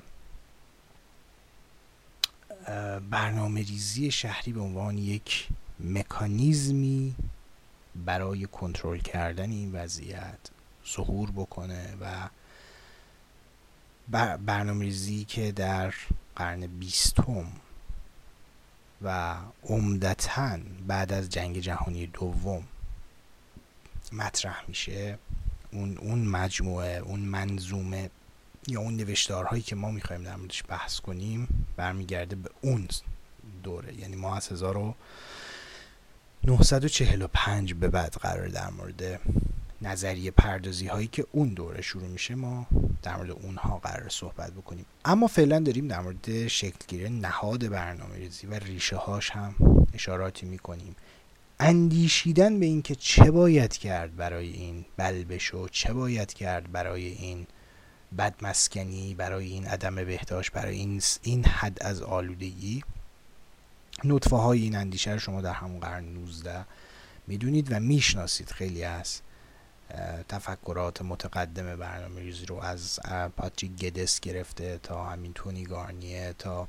برنامه 3.10 3.60
ریزی 3.60 4.10
شهری 4.10 4.52
به 4.52 4.60
عنوان 4.60 4.98
یک 4.98 5.48
مکانیزمی 5.80 7.14
برای 7.94 8.46
کنترل 8.46 8.98
کردن 8.98 9.50
این 9.50 9.72
وضعیت 9.72 10.38
ظهور 10.94 11.30
بکنه 11.30 11.96
و 12.00 12.28
برنامه 14.36 14.84
ریزی 14.84 15.24
که 15.24 15.52
در 15.52 15.94
قرن 16.36 16.66
بیستم 16.66 17.46
و 19.02 19.36
عمدتا 19.62 20.58
بعد 20.86 21.12
از 21.12 21.28
جنگ 21.28 21.58
جهانی 21.58 22.06
دوم 22.06 22.64
مطرح 24.12 24.64
میشه 24.68 25.18
اون 25.72 25.98
اون 25.98 26.24
مجموعه 26.24 26.98
اون 26.98 27.20
منظومه 27.20 28.10
یا 28.66 28.80
اون 28.80 28.96
نوشتارهایی 28.96 29.62
که 29.62 29.76
ما 29.76 29.90
می‌خوایم 29.90 30.22
در 30.22 30.36
موردش 30.36 30.62
بحث 30.68 31.00
کنیم 31.00 31.66
برمیگرده 31.76 32.36
به 32.36 32.50
اون 32.60 32.88
دوره. 33.62 33.94
یعنی 33.94 34.16
ما 34.16 34.36
از 34.36 34.48
1945 36.48 37.74
به 37.74 37.88
بعد 37.88 38.12
قرار 38.12 38.48
در 38.48 38.70
مورد 38.70 39.20
نظریه 39.82 40.30
پردازی 40.30 40.86
هایی 40.86 41.06
که 41.06 41.26
اون 41.32 41.48
دوره 41.48 41.82
شروع 41.82 42.08
میشه 42.08 42.34
ما 42.34 42.66
در 43.02 43.16
مورد 43.16 43.30
اونها 43.30 43.78
قرار 43.78 44.08
صحبت 44.08 44.52
بکنیم. 44.52 44.86
اما 45.04 45.26
فعلا 45.26 45.58
داریم 45.58 45.88
در 45.88 46.00
مورد 46.00 46.46
شکلگیری 46.48 47.10
نهاد 47.10 47.68
برنامه 47.68 48.16
ریزی 48.16 48.46
و 48.46 48.54
ریشه 48.54 48.96
هاش 48.96 49.30
هم 49.30 49.54
اشاراتی 49.94 50.46
می‌کنیم. 50.46 50.96
اندیشیدن 51.60 52.60
به 52.60 52.66
اینکه 52.66 52.94
چه 52.94 53.30
باید 53.30 53.76
کرد 53.76 54.16
برای 54.16 54.52
این 54.52 54.84
بلبش 54.96 55.54
و 55.54 55.68
چه 55.68 55.92
باید 55.92 56.32
کرد 56.32 56.72
برای 56.72 57.06
این 57.06 57.46
بدمسکنی 58.18 59.14
برای 59.14 59.46
این 59.46 59.66
عدم 59.66 59.94
بهداشت 59.94 60.52
برای 60.52 60.76
این, 60.76 61.02
این 61.22 61.44
حد 61.44 61.82
از 61.82 62.02
آلودگی 62.02 62.82
نطفه 64.04 64.36
های 64.36 64.62
این 64.62 64.76
اندیشه 64.76 65.12
رو 65.12 65.18
شما 65.18 65.40
در 65.40 65.52
همون 65.52 65.80
قرن 65.80 66.04
19 66.04 66.64
می‌دونید 67.26 67.72
و 67.72 67.80
می‌شناسید 67.80 68.50
خیلی 68.50 68.84
از 68.84 69.20
تفکرات 70.28 71.02
متقدم 71.02 71.76
برنامه 71.76 72.20
ریزی 72.20 72.46
رو 72.46 72.56
از 72.56 73.00
پاتریک 73.36 73.76
گدس 73.76 74.20
گرفته 74.20 74.80
تا 74.82 75.04
همین 75.04 75.32
تونی 75.32 75.64
گارنیه 75.64 76.34
تا 76.38 76.68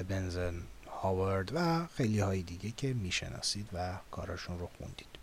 ابنزن 0.00 0.54
هاورد 1.02 1.50
و 1.54 1.86
خیلی 1.86 2.20
های 2.20 2.42
دیگه 2.42 2.70
که 2.70 2.94
می‌شناسید 2.94 3.68
و 3.72 3.98
کاراشون 4.10 4.58
رو 4.58 4.68
خوندید. 4.78 5.18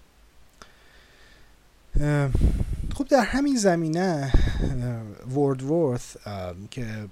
خب 2.96 3.08
در 3.08 3.24
همین 3.24 3.58
زمینه 3.58 4.34
وردورث 5.36 6.18
که 6.72 7.08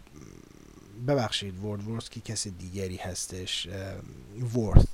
ببخشید 1.08 1.64
وردورث 1.64 2.10
که 2.10 2.20
کسی 2.20 2.52
دیگری 2.52 2.98
هستش 2.98 3.68
ورث 4.56 4.86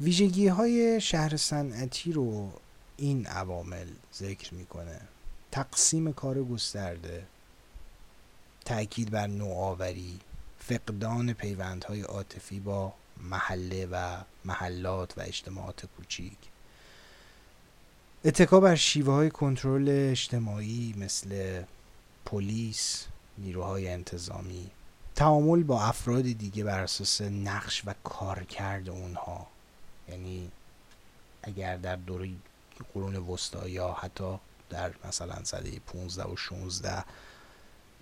ویژگی 0.00 0.48
های 0.48 1.00
شهر 1.00 1.36
صنعتی 1.36 2.12
رو 2.12 2.52
این 2.96 3.26
عوامل 3.26 3.86
ذکر 4.14 4.54
می‌کنه. 4.54 5.00
تقسیم 5.50 6.12
کار 6.12 6.44
گسترده 6.44 7.26
تاکید 8.64 9.10
بر 9.10 9.26
نوآوری 9.26 10.20
فقدان 10.58 11.32
پیوندهای 11.32 12.02
عاطفی 12.02 12.60
با 12.60 12.92
محله 13.30 13.86
و 13.86 14.16
محلات 14.44 15.18
و 15.18 15.20
اجتماعات 15.20 15.86
کوچیک. 15.86 16.38
اتکا 18.24 18.60
بر 18.60 18.74
شیوه 18.74 19.12
های 19.12 19.30
کنترل 19.30 19.88
اجتماعی 20.10 20.94
مثل 20.98 21.62
پلیس 22.24 23.06
نیروهای 23.38 23.88
انتظامی 23.88 24.70
تعامل 25.14 25.62
با 25.62 25.82
افراد 25.82 26.22
دیگه 26.22 26.64
بر 26.64 26.80
اساس 26.80 27.20
نقش 27.20 27.82
و 27.86 27.94
کارکرد 28.04 28.88
اونها. 28.88 29.46
یعنی 30.08 30.50
اگر 31.42 31.76
در 31.76 31.96
دوره 31.96 32.30
قرون 32.94 33.16
وسطا 33.16 33.68
یا 33.68 33.92
حتی 33.92 34.38
در 34.70 34.94
مثلا 35.04 35.44
سده 35.44 35.80
15 35.86 36.24
و 36.24 36.36
16 36.36 37.04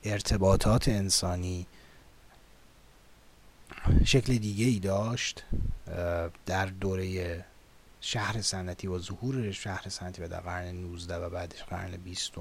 ارتباطات 0.04 0.88
انسانی 0.88 1.66
شکل 4.04 4.38
دیگه 4.38 4.64
ای 4.64 4.78
داشت 4.78 5.44
در 6.46 6.66
دوره 6.66 7.44
شهر 8.00 8.42
صنعتی 8.42 8.86
و 8.86 8.98
ظهور 8.98 9.52
شهر 9.52 9.88
صنعتی 9.88 10.22
و 10.22 10.28
در 10.28 10.40
قرن 10.40 10.74
19 10.74 11.16
و 11.16 11.30
بعدش 11.30 11.62
قرن 11.62 11.96
20 11.96 12.32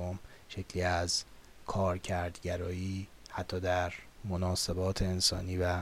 شکلی 0.49 0.83
از 0.83 1.23
کارکردگرایی 1.67 3.07
حتی 3.29 3.59
در 3.59 3.93
مناسبات 4.25 5.01
انسانی 5.01 5.57
و 5.57 5.81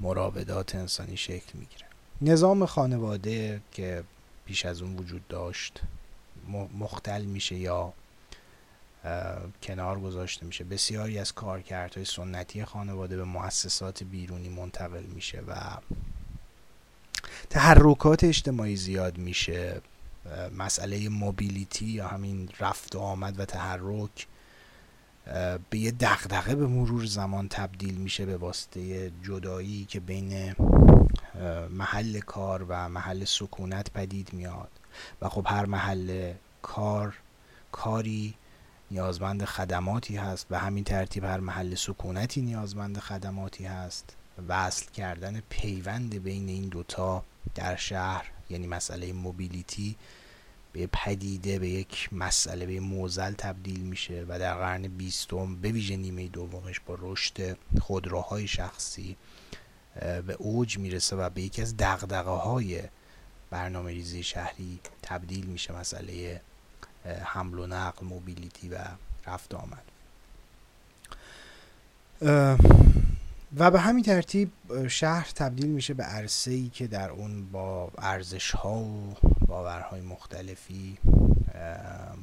مراودات 0.00 0.74
انسانی 0.74 1.16
شکل 1.16 1.58
می‌گیره. 1.58 1.86
نظام 2.22 2.66
خانواده 2.66 3.60
که 3.72 4.04
پیش 4.46 4.66
از 4.66 4.82
اون 4.82 4.96
وجود 4.96 5.28
داشت 5.28 5.80
مختل 6.78 7.24
میشه 7.24 7.56
یا 7.56 7.92
کنار 9.62 10.00
گذاشته 10.00 10.46
میشه. 10.46 10.64
بسیاری 10.64 11.18
از 11.18 11.32
کارکردهای 11.32 12.04
سنتی 12.04 12.64
خانواده 12.64 13.16
به 13.16 13.24
مؤسسات 13.24 14.02
بیرونی 14.02 14.48
منتقل 14.48 15.02
میشه 15.02 15.40
و 15.48 15.54
تحرکات 17.50 18.24
اجتماعی 18.24 18.76
زیاد 18.76 19.18
میشه. 19.18 19.80
مسئله 20.58 21.08
موبیلیتی 21.08 21.86
یا 21.86 22.08
همین 22.08 22.48
رفت 22.60 22.96
و 22.96 22.98
آمد 22.98 23.40
و 23.40 23.44
تحرک 23.44 24.26
به 25.70 25.78
یه 25.78 25.90
دغدغه 25.90 26.54
به 26.54 26.66
مرور 26.66 27.04
زمان 27.04 27.48
تبدیل 27.48 27.94
میشه 27.94 28.26
به 28.26 28.36
واسطه 28.36 29.12
جدایی 29.22 29.84
که 29.84 30.00
بین 30.00 30.54
محل 31.70 32.20
کار 32.20 32.66
و 32.68 32.88
محل 32.88 33.24
سکونت 33.24 33.90
پدید 33.90 34.32
میاد. 34.32 34.70
و 35.22 35.28
خب 35.28 35.46
هر 35.46 35.66
محل 35.66 36.32
کار 36.62 37.16
کاری 37.72 38.34
نیازمند 38.90 39.44
خدماتی 39.44 40.16
هست 40.16 40.46
و 40.50 40.58
همین 40.58 40.84
ترتیب 40.84 41.24
هر 41.24 41.40
محل 41.40 41.74
سکونتی 41.74 42.42
نیازمند 42.42 42.98
خدماتی 42.98 43.64
هست 43.64 44.16
وصل 44.48 44.90
کردن 44.90 45.42
پیوند 45.48 46.22
بین 46.22 46.48
این 46.48 46.68
دوتا 46.68 47.24
در 47.54 47.76
شهر 47.76 48.30
یعنی 48.50 48.66
مسئله 48.66 49.12
موبیلیتی 49.12 49.96
به 50.72 50.88
پدیده 50.92 51.58
به 51.58 51.68
یک 51.68 52.08
مسئله 52.12 52.66
به 52.66 52.80
موزل 52.80 53.32
تبدیل 53.32 53.80
میشه 53.80 54.24
و 54.28 54.38
در 54.38 54.54
قرن 54.54 54.82
بیستم 54.82 55.56
به 55.56 55.72
ویژه 55.72 55.96
نیمه 55.96 56.28
دومش 56.28 56.80
با 56.80 56.96
رشد 57.00 57.58
خودروهای 57.80 58.46
شخصی 58.46 59.16
به 60.26 60.36
اوج 60.38 60.78
می‌رسه 60.78 61.16
و 61.16 61.30
به 61.30 61.42
یکی 61.42 61.62
از 61.62 61.76
دقدقه 61.76 62.30
های 62.30 62.82
برنامه 63.50 63.90
ریزی 63.90 64.22
شهری 64.22 64.80
تبدیل 65.02 65.46
میشه 65.46 65.72
مسئله 65.72 66.40
حمل 67.24 67.58
و 67.58 67.66
نقل 67.66 68.06
موبیلیتی 68.06 68.68
و 68.68 68.78
رفت 69.26 69.54
آمد. 69.54 69.82
و 73.56 73.70
به 73.70 73.80
همین 73.80 74.04
ترتیب 74.04 74.50
شهر 74.88 75.30
تبدیل 75.34 75.66
میشه 75.66 75.94
به 75.94 76.02
عرصه 76.02 76.50
ای 76.50 76.68
که 76.68 76.86
در 76.86 77.10
اون 77.10 77.50
با 77.50 77.90
ارزش 77.98 78.50
ها 78.50 78.80
و 78.80 79.14
باورهای 79.46 80.00
مختلفی 80.00 80.98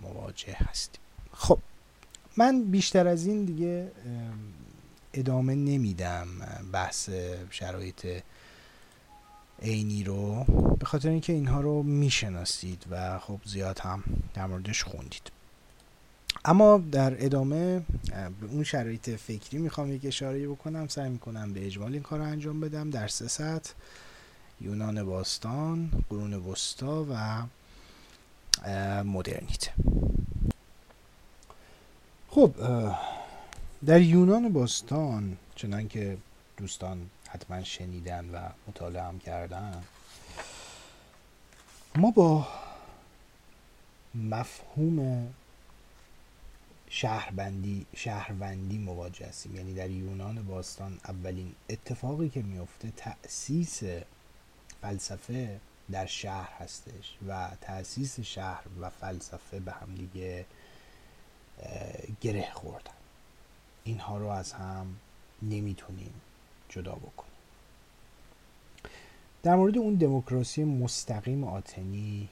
مواجه 0.01 0.55
هستیم. 0.57 1.01
خب 1.31 1.59
من 2.37 2.63
بیشتر 2.63 3.07
از 3.07 3.25
این 3.25 3.45
دیگه 3.45 3.91
ادامه 5.13 5.55
نمیدم 5.55 6.27
بحث 6.73 7.09
شرایط 7.49 8.07
عینی 9.61 10.03
رو. 10.03 10.43
به 10.79 10.85
خاطر 10.85 11.09
اینکه 11.09 11.33
اینها 11.33 11.61
رو 11.61 11.83
می‌شناسید 11.83 12.85
و 12.89 13.19
خب 13.19 13.39
زیاد 13.45 13.79
هم 13.79 14.03
در 14.33 14.45
موردش 14.45 14.83
خوندید. 14.83 15.31
اما 16.47 16.77
در 16.91 17.25
ادامه 17.25 17.79
به 18.41 18.47
اون 18.51 18.63
شرایط 18.63 19.09
فکری 19.09 19.57
می‌خوام 19.57 19.93
یک 19.93 20.05
اشاره 20.05 20.47
بکنم. 20.47 20.87
سعی 20.87 21.09
می‌کنم 21.09 21.53
به 21.53 21.65
اجمال 21.65 21.93
این 21.93 22.01
کار 22.01 22.19
رو 22.19 22.25
انجام 22.25 22.59
بدم. 22.59 22.89
در 22.89 23.07
سه 23.07 23.27
سطح 23.27 23.73
یونان 24.61 25.03
باستان 25.03 25.91
قرون 26.09 26.33
وسطا 26.33 27.05
و 27.09 27.43
مدرنیته 29.03 29.71
خب 32.29 32.53
در 33.85 34.01
یونان 34.01 34.53
باستان 34.53 35.37
چنان 35.55 35.87
که 35.87 36.17
دوستان 36.57 37.09
حتما 37.29 37.63
شنیدن 37.63 38.29
و 38.29 38.39
مطالعه 38.67 39.03
هم 39.03 39.19
کردن 39.19 39.83
ما 41.95 42.11
با 42.11 42.47
مفهوم 44.15 45.27
شهربندی 46.95 47.85
شهروندی 47.95 48.77
مواجه 48.77 49.27
هستیم. 49.27 49.55
یعنی 49.55 49.73
در 49.73 49.89
یونان 49.89 50.41
باستان 50.41 50.99
اولین 51.07 51.55
اتفاقی 51.69 52.29
که 52.29 52.41
میفته 52.41 52.91
تأسیس 52.97 53.83
فلسفه 54.81 55.59
در 55.91 56.05
شهر 56.05 56.49
هستش 56.59 57.17
و 57.27 57.49
تأسیس 57.61 58.19
شهر 58.19 58.63
و 58.81 58.89
فلسفه 58.89 59.59
به 59.59 59.71
هم 59.71 59.95
دیگه 59.95 60.45
گره 62.21 62.51
خوردن. 62.53 62.91
اینها 63.83 64.17
رو 64.17 64.27
از 64.27 64.53
هم 64.53 64.95
نمی‌تونیم 65.41 66.13
جدا 66.69 66.95
بکنیم. 66.95 67.31
در 69.43 69.55
مورد 69.55 69.77
اون 69.77 69.95
دموکراسی 69.95 70.63
مستقیم 70.63 71.43
آتنی 71.43 72.29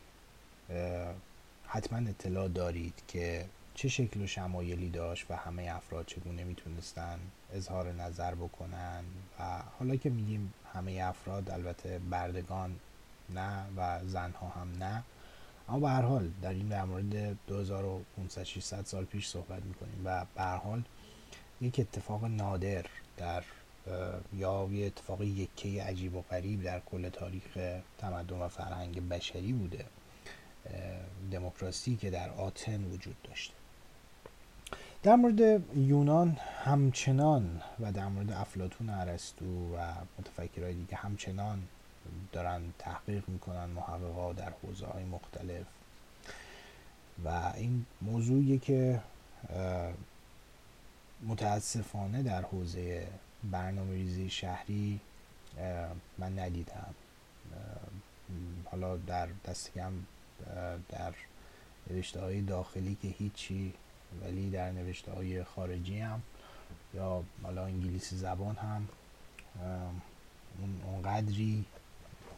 حتما 1.65 2.09
اطلاع 2.09 2.47
دارید 2.47 3.01
که 3.07 3.45
چه 3.75 3.89
شکل 3.89 4.21
و 4.21 4.27
شمایلی 4.27 4.89
داشت 4.89 5.25
و 5.29 5.35
همه 5.35 5.71
افراد 5.75 6.05
چگونه 6.05 6.43
می‌تونستن 6.43 7.19
اظهار 7.53 7.91
نظر 7.91 8.35
بکنن؟ 8.35 9.03
و 9.39 9.43
حالا 9.79 9.95
که 9.95 10.09
میگیم 10.09 10.53
همه 10.73 11.01
افراد 11.03 11.49
البته 11.49 11.99
بردگان 12.09 12.75
نه 13.29 13.65
و 13.77 13.99
زنها 14.05 14.47
هم 14.47 14.71
نه 14.79 15.03
اما 15.69 15.79
به 15.79 15.89
هر 15.89 16.01
حال 16.01 16.29
در 16.41 16.49
این 16.49 16.67
در 16.67 16.85
مورد 16.85 17.37
2500 17.47 18.43
600 18.43 18.85
سال 18.85 19.05
پیش 19.05 19.27
صحبت 19.27 19.63
می‌کنیم 19.63 20.01
و 20.05 20.25
به 20.35 20.41
هر 20.41 20.57
حال 20.57 20.83
یک 21.61 21.79
اتفاق 21.79 22.25
نادر 22.25 22.85
در 23.17 23.43
یا 24.33 24.69
یه 24.71 24.85
اتفاق 24.85 25.21
یکی 25.21 25.79
عجیب 25.79 26.15
و 26.15 26.21
غریب 26.21 26.63
در 26.63 26.79
کل 26.79 27.09
تاریخ 27.09 27.79
تمدن 27.97 28.37
و 28.37 28.47
فرهنگ 28.47 29.09
بشری 29.09 29.53
بوده 29.53 29.85
دموکراسی 31.31 31.95
که 31.95 32.09
در 32.09 32.29
آتن 32.29 32.83
وجود 32.83 33.15
داشته. 33.23 33.53
در 35.03 35.15
مورد 35.15 35.63
یونان 35.77 36.37
همچنان 36.63 37.61
و 37.79 37.91
در 37.91 38.07
مورد 38.07 38.31
افلاتون 38.31 38.89
ارسطو 38.89 39.75
و 39.75 39.93
متفکرهای 40.19 40.73
دیگه 40.73 40.95
همچنان 40.95 41.63
دارن 42.31 42.61
تحقیق 42.79 43.29
می‌کنن 43.29 43.65
محققا 43.65 44.33
در 44.33 44.53
حوزه 44.63 44.85
های 44.85 45.03
مختلف. 45.03 45.65
و 47.25 47.51
این 47.55 47.85
موضوعی 48.01 48.59
که 48.59 49.01
متاسفانه 51.27 52.23
در 52.23 52.41
حوزه 52.41 53.07
برنامه 53.51 53.93
ریزی 53.93 54.29
شهری 54.29 54.99
من 56.17 56.39
ندیدم. 56.39 56.95
حالا 58.71 58.97
در 58.97 59.27
دست 59.45 59.73
کم 59.73 59.93
در 60.89 61.13
نوشته 61.89 62.21
های 62.21 62.41
داخلی 62.41 62.97
که 63.01 63.07
هیچی 63.07 63.73
ولی 64.21 64.49
در 64.49 64.71
نوشته 64.71 65.11
های 65.11 65.43
خارجی 65.43 65.99
هم 65.99 66.21
یا 66.93 67.23
حالا 67.43 67.65
انگلیسی 67.65 68.15
زبان 68.15 68.55
هم 68.55 68.87
اون 70.59 70.81
اونقدری 70.85 71.65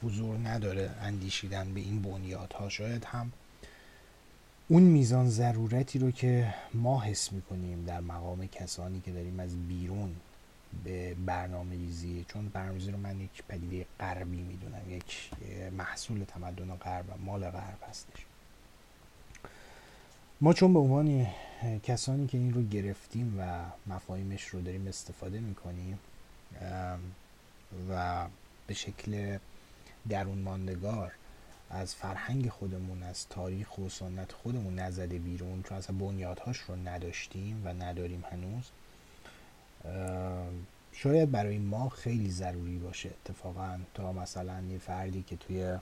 حضور 0.03 0.38
نداره 0.38 0.89
اندیشیدن 1.01 1.73
به 1.73 1.80
این 1.80 2.01
بنیادها. 2.01 2.69
شاید 2.69 3.05
هم 3.05 3.32
اون 4.67 4.84
میزان 4.84 5.30
ضرورتی 5.30 5.99
رو 5.99 6.11
که 6.11 6.53
ما 6.73 7.01
حس 7.01 7.32
می‌کنیم 7.32 7.86
در 7.86 7.99
مقام 7.99 8.47
کسانی 8.47 9.01
که 9.01 9.11
داریم 9.11 9.39
از 9.39 9.67
بیرون 9.67 10.15
به 10.84 11.15
برنامه 11.26 11.76
ریزی 11.76 12.26
چون 12.28 12.49
برنامه 12.49 12.91
رو 12.91 12.97
من 12.97 13.19
یک 13.21 13.43
پدیده 13.47 13.86
غربی 13.99 14.41
می‌دونم 14.41 14.89
یک 14.89 15.32
محصول 15.71 16.23
تمدن 16.23 16.76
غرب 16.76 17.09
و 17.09 17.17
مال 17.26 17.49
غرب 17.49 17.80
هستش. 17.89 18.26
ما 20.41 20.53
چون 20.53 20.73
به 20.73 20.79
عنوان 20.79 21.27
کسانی 21.83 22.27
که 22.27 22.38
این 22.38 22.53
رو 22.53 22.63
گرفتیم 22.63 23.39
و 23.39 23.65
مفاهیمش 23.88 24.43
رو 24.47 24.61
داریم 24.61 24.88
استفاده 24.88 25.39
می‌کنیم 25.39 25.99
و 27.89 28.25
به 28.67 28.73
شکل 28.73 29.38
درون 30.09 30.38
ماندگار 30.38 31.11
از 31.69 31.95
فرهنگ 31.95 32.49
خودمون 32.49 33.03
از 33.03 33.27
تاریخ 33.27 33.77
و 33.77 33.89
سنت 33.89 34.31
خودمون 34.31 34.79
نزده 34.79 35.19
بیرون 35.19 35.63
چون 35.63 35.77
اصلا 35.77 35.95
بنیادهاش 35.97 36.57
رو 36.57 36.75
نداشتیم 36.75 37.61
و 37.65 37.73
نداریم 37.73 38.23
هنوز 38.31 38.71
شاید 40.91 41.31
برای 41.31 41.57
ما 41.57 41.89
خیلی 41.89 42.29
ضروری 42.29 42.77
باشه 42.77 43.09
اتفاقا 43.09 43.79
تا 43.93 44.13
مثلا 44.13 44.61
یه 44.71 44.77
فردی 44.77 45.23
که 45.23 45.36
توی 45.36 45.77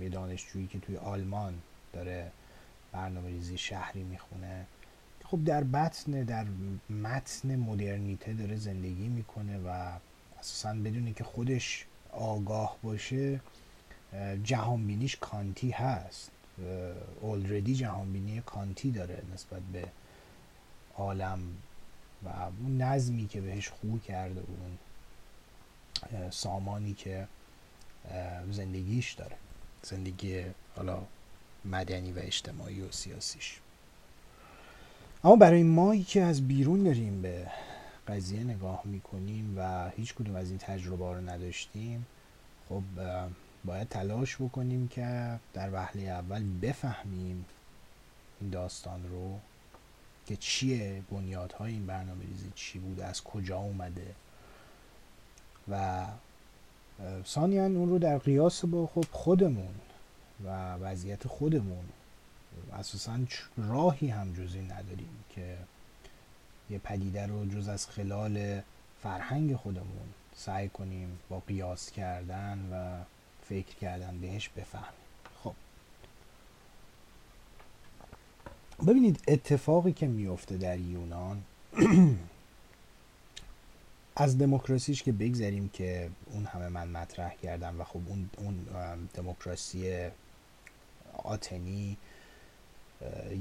یه 0.00 0.08
دانشجویی 0.08 0.66
که 0.66 0.78
توی 0.78 0.96
آلمان 0.96 1.54
داره 1.92 2.30
برنامه 2.92 3.28
ریزی 3.28 3.58
شهری 3.58 4.02
می‌خونه. 4.02 4.66
خب 5.24 5.44
در 5.44 5.64
بطن 5.64 6.22
در 6.22 6.46
متن 6.90 7.56
مدرنیته 7.56 8.32
داره 8.32 8.56
زندگی 8.56 9.08
می‌کنه 9.08 9.58
و 9.58 9.92
اساسا 10.38 10.72
بدونه 10.72 11.12
که 11.12 11.24
خودش 11.24 11.86
آگاه 12.12 12.76
باشه 12.82 13.40
جهانبینیش 14.44 15.16
کانتی 15.16 15.70
هست. 15.70 16.30
اولردی 17.20 17.74
جهانبینی 17.74 18.42
کانتی 18.46 18.90
داره 18.90 19.22
نسبت 19.34 19.62
به 19.62 19.88
عالم 20.94 21.40
و 22.24 22.28
اون 22.28 22.82
نظمی 22.82 23.26
که 23.26 23.40
بهش 23.40 23.68
خو 23.68 23.98
کرده 23.98 24.40
اون 24.40 24.78
سامانی 26.30 26.94
که 26.94 27.28
زندگیش 28.50 29.12
داره. 29.12 29.36
زندگی 29.82 30.44
حالا 30.76 31.02
مدنی 31.64 32.12
و 32.12 32.18
اجتماعی 32.18 32.80
و 32.80 32.92
سیاسیش. 32.92 33.60
اما 35.24 35.36
برای 35.36 35.62
مایی 35.62 36.02
که 36.02 36.22
از 36.22 36.48
بیرون 36.48 36.82
داریم 36.82 37.22
به 37.22 37.46
قضیه 38.08 38.44
نگاه 38.44 38.82
می‌کنیم 38.84 39.54
و 39.58 39.90
هیچ 39.90 40.14
کدوم 40.14 40.36
از 40.36 40.48
این 40.48 40.58
تجربه 40.58 41.14
رو 41.14 41.30
نداشتیم. 41.30 42.06
خب 42.68 42.82
باید 43.64 43.88
تلاش 43.88 44.36
بکنیم 44.36 44.88
که 44.88 45.38
در 45.54 45.70
وهله 45.72 46.02
اول 46.02 46.42
بفهمیم 46.62 47.44
این 48.40 48.50
داستان 48.50 49.08
رو 49.10 49.38
که 50.26 50.36
چیه 50.36 51.02
بنیادهای 51.10 51.72
این 51.72 51.86
برنامه 51.86 52.24
ریزی 52.24 52.52
چی 52.54 52.78
بوده 52.78 53.04
از 53.04 53.22
کجا 53.22 53.58
اومده 53.58 54.14
و 55.70 56.04
ثانیا 57.26 57.64
اون 57.64 57.88
رو 57.88 57.98
در 57.98 58.18
قیاس 58.18 58.64
با 58.64 58.86
خب 58.86 59.04
خودمون 59.12 59.74
و 60.44 60.74
وضعیت 60.74 61.26
خودمون. 61.26 61.84
اساسا 62.72 63.18
راهی 63.56 64.08
هم 64.08 64.32
جزی 64.32 64.60
نداریم 64.60 65.24
که 65.30 65.58
یه 66.70 66.78
پدیده 66.78 67.26
رو 67.26 67.46
جز 67.46 67.68
از 67.68 67.86
خلال 67.86 68.60
فرهنگ 69.02 69.56
خودمون 69.56 70.08
سعی 70.36 70.68
کنیم 70.68 71.18
با 71.28 71.40
قیاس 71.40 71.90
کردن 71.90 72.68
و 72.72 73.04
فکر 73.48 73.74
کردن 73.74 74.18
بهش 74.20 74.48
بفهمیم. 74.48 74.88
خب. 75.44 75.54
ببینید 78.86 79.20
اتفاقی 79.28 79.92
که 79.92 80.06
میفته 80.06 80.56
در 80.56 80.78
یونان 80.78 81.42
از 84.16 84.38
دموکراسیش 84.38 85.02
که 85.02 85.12
بگذریم 85.12 85.68
که 85.68 86.10
اون 86.26 86.44
همه 86.44 86.68
من 86.68 86.88
مطرح 86.88 87.34
کردم 87.34 87.80
و 87.80 87.84
خب 87.84 88.00
اون, 88.06 88.30
اون 88.38 88.66
دموکراسی 89.14 90.10
آتنی 91.24 91.96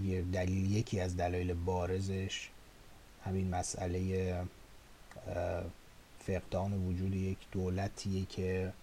یه 0.04 0.22
دلیل 0.22 0.72
یکی 0.72 1.00
از 1.00 1.18
دلایل 1.18 1.54
بارزش 1.54 2.50
همین 3.26 3.50
مسئله 3.50 4.36
فقدان 6.20 6.74
وجود 6.74 7.16
یک 7.16 7.38
دولتیه 7.52 8.26
که 8.26 8.74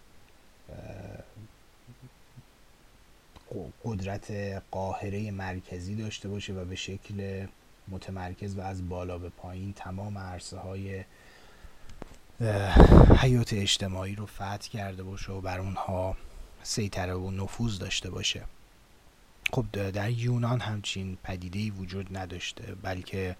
قدرت 3.84 4.30
قاهره 4.70 5.30
مرکزی 5.30 5.94
داشته 5.94 6.28
باشه 6.28 6.52
و 6.52 6.64
به 6.64 6.76
شکل 6.76 7.46
متمرکز 7.88 8.56
و 8.56 8.60
از 8.60 8.88
بالا 8.88 9.18
به 9.18 9.28
پایین 9.28 9.72
تمام 9.72 10.18
عرصه 10.18 10.58
های 10.58 11.04
حیات 13.18 13.52
اجتماعی 13.52 14.14
رو 14.14 14.26
فتح 14.26 14.56
کرده 14.56 15.02
باشه 15.02 15.32
و 15.32 15.40
بر 15.40 15.60
اونها 15.60 16.16
سیطره 16.62 17.14
و 17.14 17.30
نفوذ 17.30 17.78
داشته 17.78 18.10
باشه. 18.10 18.42
خب 19.54 19.90
در 19.90 20.10
یونان 20.10 20.60
همچین 20.60 21.18
پدیده 21.24 21.70
وجود 21.70 22.16
نداشته 22.16 22.74
بلکه 22.82 23.36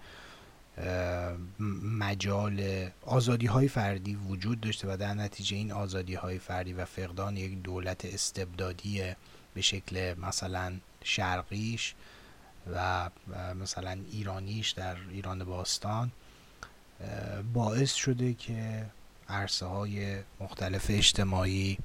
مجال 1.99 2.89
آزادی 3.05 3.45
های 3.45 3.67
فردی 3.67 4.15
وجود 4.15 4.61
داشته 4.61 4.93
و 4.93 4.97
در 4.97 5.13
نتیجه 5.13 5.57
این 5.57 5.71
آزادی 5.71 6.15
های 6.15 6.39
فردی 6.39 6.73
و 6.73 6.85
فقدان 6.85 7.37
یک 7.37 7.61
دولت 7.61 8.05
استبدادی 8.05 9.03
به 9.53 9.61
شکل 9.61 10.13
مثلا 10.19 10.73
شرقیش 11.03 11.95
و 12.73 13.09
مثلا 13.61 13.97
ایرانیش 14.11 14.71
در 14.71 14.95
ایران 15.11 15.43
باستان 15.43 16.11
باعث 17.53 17.93
شده 17.93 18.33
که 18.33 18.85
عرصه 19.29 19.65
های 19.65 20.17
مختلف 20.39 20.85
اجتماعی 20.89 21.77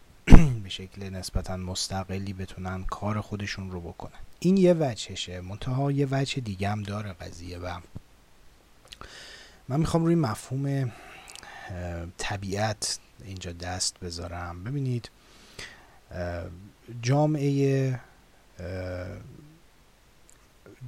به 0.62 0.68
شکل 0.68 1.10
نسبتا 1.10 1.56
مستقلی 1.56 2.32
بتونن 2.32 2.84
کار 2.84 3.20
خودشون 3.20 3.70
رو 3.70 3.80
بکنن. 3.80 4.18
این 4.40 4.56
یه 4.56 4.74
وجهشه. 4.74 5.40
منتها 5.40 5.92
یه 5.92 6.08
وجه 6.10 6.40
دیگه 6.40 6.68
هم 6.68 6.82
داره 6.82 7.12
قضیه 7.12 7.58
و 7.58 7.80
من 9.68 9.80
می‌خوام 9.80 10.04
روی 10.04 10.14
مفهوم 10.14 10.92
طبیعت 12.18 12.98
اینجا 13.24 13.52
دست 13.52 14.00
بذارم. 14.00 14.64
ببینید 14.64 15.10
جامعه 17.02 18.00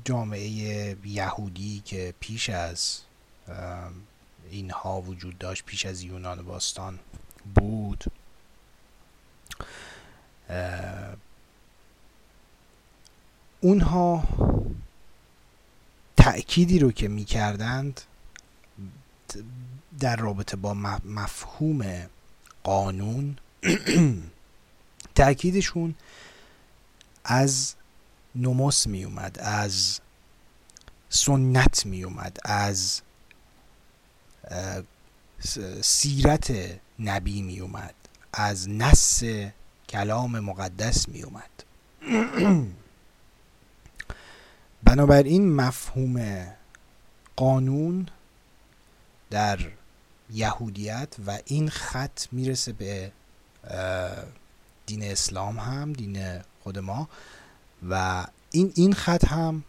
جامعه 0.04 0.48
یهودی 1.04 1.82
که 1.84 2.14
پیش 2.20 2.50
از 2.50 3.00
اینها 4.50 5.00
وجود 5.00 5.38
داشت 5.38 5.64
پیش 5.64 5.86
از 5.86 6.02
یونان 6.02 6.42
باستان 6.42 6.98
بود. 7.54 8.04
اونها 13.60 14.24
تأکیدی 16.16 16.78
رو 16.78 16.92
که 16.92 17.08
می‌کردند 17.08 18.00
در 20.00 20.16
رابطه 20.16 20.56
با 20.56 20.74
مفهوم 21.04 22.06
قانون 22.62 23.38
تأکیدشون 25.14 25.94
از 27.24 27.74
نموس 28.34 28.86
می 28.86 29.04
اومد 29.04 29.38
از 29.40 30.00
سنت 31.08 31.86
می 31.86 32.04
اومد 32.04 32.38
از 32.44 33.02
سیرت 35.80 36.52
نبی 36.98 37.42
می 37.42 37.60
اومد 37.60 37.94
از 38.32 38.68
نص 38.68 39.24
کلام 39.88 40.40
مقدس 40.40 41.08
می 41.08 41.22
اومد 41.22 41.50
بنابراین 44.84 45.54
مفهوم 45.54 46.46
قانون 47.36 48.08
در 49.30 49.58
یهودیت 50.30 51.14
و 51.26 51.38
این 51.44 51.68
خط 51.70 52.26
می‌رسه 52.32 52.72
به 52.72 53.12
دین 54.86 55.02
اسلام 55.02 55.58
هم 55.58 55.92
دین 55.92 56.40
خود 56.62 56.78
ما 56.78 57.08
و 57.88 58.26
این 58.50 58.72
این 58.74 58.92
خط 58.92 59.24
هم 59.24 59.64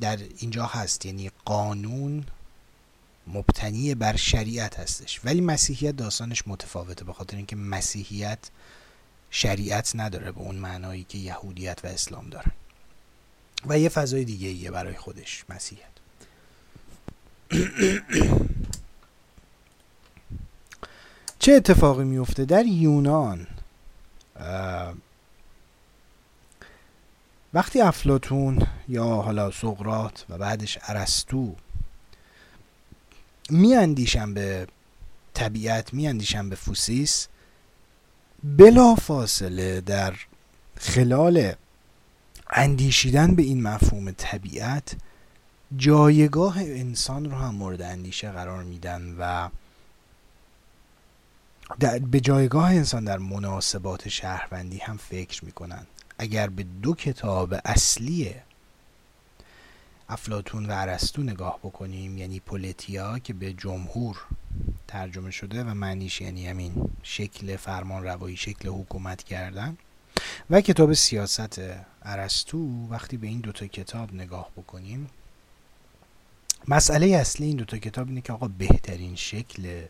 در 0.00 0.18
اینجا 0.38 0.66
هست. 0.66 1.06
یعنی 1.06 1.30
قانون 1.44 2.24
مبتنی 3.26 3.94
بر 3.94 4.16
شریعت 4.16 4.80
هستش. 4.80 5.20
ولی 5.24 5.40
مسیحیت 5.40 5.96
داستانش 5.96 6.42
متفاوته 6.46 7.04
به 7.04 7.12
خاطر 7.12 7.36
اینکه 7.36 7.56
مسیحیت 7.56 8.50
شریعت 9.30 9.92
نداره 9.94 10.32
به 10.32 10.40
اون 10.40 10.56
معنایی 10.56 11.04
که 11.04 11.18
یهودیت 11.18 11.80
و 11.84 11.86
اسلام 11.86 12.30
دارن 12.30 12.52
و 13.66 13.78
یه 13.78 13.88
فضای 13.88 14.24
دیگه 14.24 14.48
ایه 14.48 14.70
برای 14.70 14.94
خودش 14.94 15.44
مسیحیت. 15.48 15.84
چه 21.38 21.52
اتفاقی 21.52 22.04
میفته 22.04 22.44
در 22.44 22.66
یونان؟ 22.66 23.46
وقتی 27.54 27.80
افلاتون 27.80 28.66
یا 28.88 29.04
حالا 29.04 29.50
سقرات 29.50 30.24
و 30.28 30.38
بعدش 30.38 30.78
ارسطو 30.82 31.54
میاندیشن 33.50 34.34
به 34.34 34.66
طبیعت 35.34 35.94
میاندیشن 35.94 36.48
به 36.48 36.56
فوسیس. 36.56 37.28
بلا 38.44 38.94
فاصله 38.94 39.80
در 39.80 40.14
خلال 40.76 41.52
اندیشیدن 42.50 43.34
به 43.34 43.42
این 43.42 43.62
مفهوم 43.62 44.10
طبیعت 44.10 44.96
جایگاه 45.76 46.58
انسان 46.58 47.30
رو 47.30 47.36
هم 47.36 47.54
مورد 47.54 47.82
اندیشه 47.82 48.30
قرار 48.30 48.62
میدن 48.62 49.16
و 49.18 49.48
در 51.80 51.98
به 51.98 52.20
جایگاه 52.20 52.70
انسان 52.70 53.04
در 53.04 53.18
مناسبات 53.18 54.08
شهروندی 54.08 54.78
هم 54.78 54.96
فکر 54.96 55.44
می‌کنن. 55.44 55.86
اگر 56.18 56.46
به 56.48 56.64
دو 56.82 56.94
کتاب 56.94 57.54
اصلی 57.64 58.34
افلاتون 60.08 60.66
و 60.66 60.72
ارسطو 60.72 61.22
نگاه 61.22 61.58
بکنیم 61.58 62.18
یعنی 62.18 62.40
پولیتیا 62.40 63.18
که 63.18 63.32
به 63.32 63.52
جمهور 63.52 64.16
ترجمه 64.88 65.30
شده 65.30 65.64
و 65.64 65.74
معنیش 65.74 66.20
یعنی 66.20 66.48
همین 66.48 66.90
شکل 67.02 67.56
فرمان 67.56 68.04
روایی 68.04 68.36
شکل 68.36 68.68
حکومت 68.68 69.22
کردن. 69.22 69.76
و 70.50 70.60
کتاب 70.60 70.92
سیاست 70.92 71.60
ارسطو 72.02 72.88
وقتی 72.90 73.16
به 73.16 73.26
این 73.26 73.40
دوتا 73.40 73.66
کتاب 73.66 74.14
نگاه 74.14 74.50
بکنیم 74.56 75.10
مسئله 76.68 77.06
اصلی 77.06 77.46
این 77.46 77.56
دوتا 77.56 77.78
کتاب 77.78 78.08
اینه 78.08 78.20
که 78.20 78.32
آقا 78.32 78.48
بهترین 78.48 79.16
شکل 79.16 79.86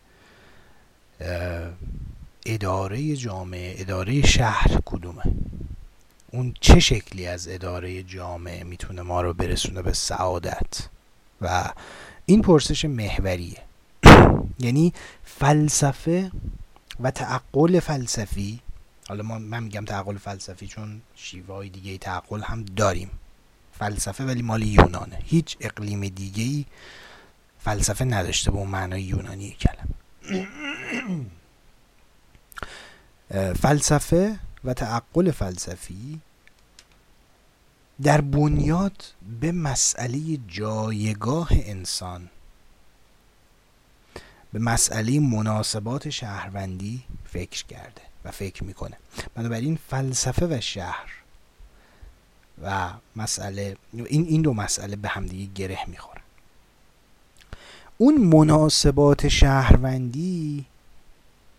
اداره 2.47 3.17
جامعه 3.17 3.75
اداره 3.79 4.23
شهر 4.23 4.81
کدومه؟ 4.85 5.23
اون 6.35 6.55
چه 6.61 6.81
شکلی 6.81 7.27
از 7.27 7.49
اداره 7.49 8.03
جامعه 8.03 8.65
می‌تونه 8.65 9.03
ما 9.03 9.23
رو 9.23 9.35
برسونه 9.35 9.83
به 9.83 9.93
سعادت؟ 9.93 10.89
و 11.41 11.73
این 12.27 12.43
پرسش 12.43 12.85
محوریه. 12.85 13.63
یعنی 14.65 14.93
فلسفه 15.25 16.31
و 17.01 17.11
تعقل 17.11 17.81
فلسفی 17.81 18.61
حالا 19.09 19.23
ما 19.23 19.39
من 19.39 19.63
میگم 19.63 19.85
تعقل 19.85 20.19
فلسفی 20.19 20.67
چون 20.67 21.01
شیوه 21.15 21.55
های 21.55 21.69
دیگه 21.69 21.99
تعقل 21.99 22.43
هم 22.43 22.65
داریم. 22.65 23.11
فلسفه 23.79 24.25
ولی 24.25 24.43
مال 24.43 24.63
یونانه. 24.63 25.19
هیچ 25.25 25.57
اقلیم 25.61 26.09
دیگه 26.09 26.43
ای 26.43 26.65
فلسفه 27.59 28.05
نداشته 28.05 28.51
به 28.51 28.57
اون 28.57 28.69
معنای 28.69 29.03
یونانی 29.03 29.57
کلمه. 29.61 30.49
فلسفه 33.63 34.39
و 34.65 34.75
تعقل 34.75 35.31
فلسفی 35.31 36.21
در 38.03 38.21
بنیاد 38.21 39.05
به 39.41 39.53
مسئله 39.53 40.39
جایگاه 40.49 41.49
انسان 41.53 42.31
به 44.53 44.59
مسئله 44.59 45.21
مناسبات 45.21 46.11
شهروندی 46.11 47.03
فکر 47.25 47.65
کرده 47.65 48.03
و 48.25 48.31
فکر 48.31 48.65
می‌کنه. 48.65 48.97
بنابراین 49.35 49.79
فلسفه 49.91 50.47
و 50.47 50.61
شهر 50.61 51.11
و 52.63 52.93
مسئله 53.17 53.77
این 53.95 54.25
این 54.25 54.43
دو 54.43 54.53
مسئله 54.55 54.97
به 54.97 55.09
همدیگه 55.09 55.53
گره 55.55 55.79
می‌خورن 55.87 56.21
اون 57.99 58.19
مناسبات 58.19 59.29
شهروندی 59.29 60.65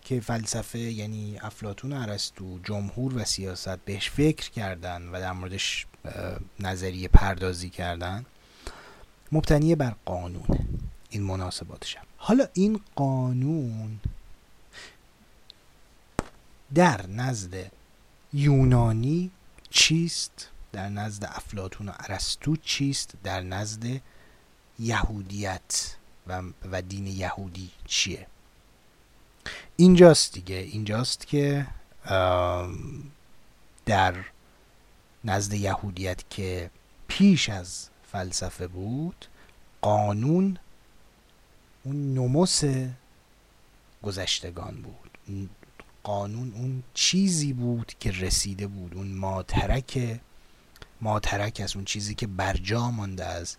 که 0.06 0.20
فلسفه 0.20 0.80
یعنی 0.80 1.40
افلاتون 1.42 1.94
ارسطو 1.94 2.60
جمهور 2.64 3.18
و 3.18 3.24
سیاست 3.24 3.80
بهش 3.86 4.10
فکر 4.10 4.52
کردن 4.52 5.08
و 5.08 5.20
در 5.20 5.32
موردش 5.32 5.86
نظریه 6.60 7.08
پردازی 7.08 7.70
کردن 7.70 8.26
مبتنی 9.32 9.76
بر 9.76 9.96
قانون 10.06 10.68
این 11.10 11.24
مناسبات 11.24 11.86
شهر 11.86 12.06
حالا 12.18 12.48
این 12.54 12.80
قانون 12.96 14.00
در 16.76 17.08
نزد 17.08 17.72
یونانی 18.34 19.32
چیست؟ 19.70 20.50
در 20.72 20.90
نزد 20.90 21.26
افلاتون 21.26 21.90
و 21.90 21.92
ارسطو 22.00 22.56
چیست؟ 22.56 23.14
در 23.24 23.42
نزد 23.42 24.02
یهودیت 24.80 25.96
و, 26.28 26.42
و 26.72 26.82
دین 26.82 27.08
یهودی 27.08 27.70
چیه؟ 27.86 28.28
اینجاست 29.76 30.34
دیگه. 30.34 30.56
اینجاست 30.56 31.28
که 31.28 31.68
در 33.86 34.16
نزد 35.24 35.54
یهودیت 35.54 36.30
که 36.30 36.70
پیش 37.08 37.50
از 37.50 37.90
فلسفه 38.12 38.68
بود 38.68 39.26
قانون 39.82 40.58
اون 41.84 42.14
نموس 42.14 42.62
گذشتگان 44.04 44.82
بود. 44.82 45.50
قانون 46.04 46.54
اون 46.54 46.84
چیزی 46.94 47.54
بود 47.54 47.94
که 48.00 48.12
رسیده 48.12 48.68
بود. 48.68 48.94
اون 48.96 49.08
ماترک 49.08 50.20
ماترک 51.02 51.62
از 51.64 51.76
اون 51.76 51.86
چیزی 51.86 52.16
که 52.16 52.28
برجا 52.28 52.92
مانده 52.92 53.26
از 53.26 53.58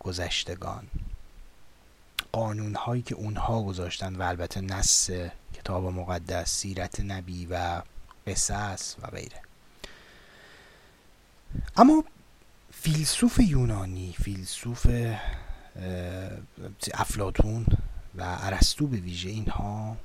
گذشتگان. 0.00 0.88
قانون 2.34 2.74
هایی 2.74 3.02
که 3.02 3.14
اونها 3.14 3.62
گذاشتن 3.62 4.16
و 4.16 4.22
البته 4.22 4.60
نص 4.60 5.10
کتاب 5.54 5.84
مقدس 5.84 6.50
سیرت 6.50 7.00
نبی 7.00 7.46
و 7.46 7.82
قصص 8.26 8.96
و 9.02 9.06
غیره. 9.06 9.40
اما 11.76 12.04
فیلسوف 12.72 13.38
یونانی 13.38 14.14
فیلسوف 14.22 14.86
افلاتون 16.94 17.66
و 18.14 18.22
ارسطو 18.40 18.86
به 18.86 18.96
ویژه 18.96 19.30
اینها 19.30 19.96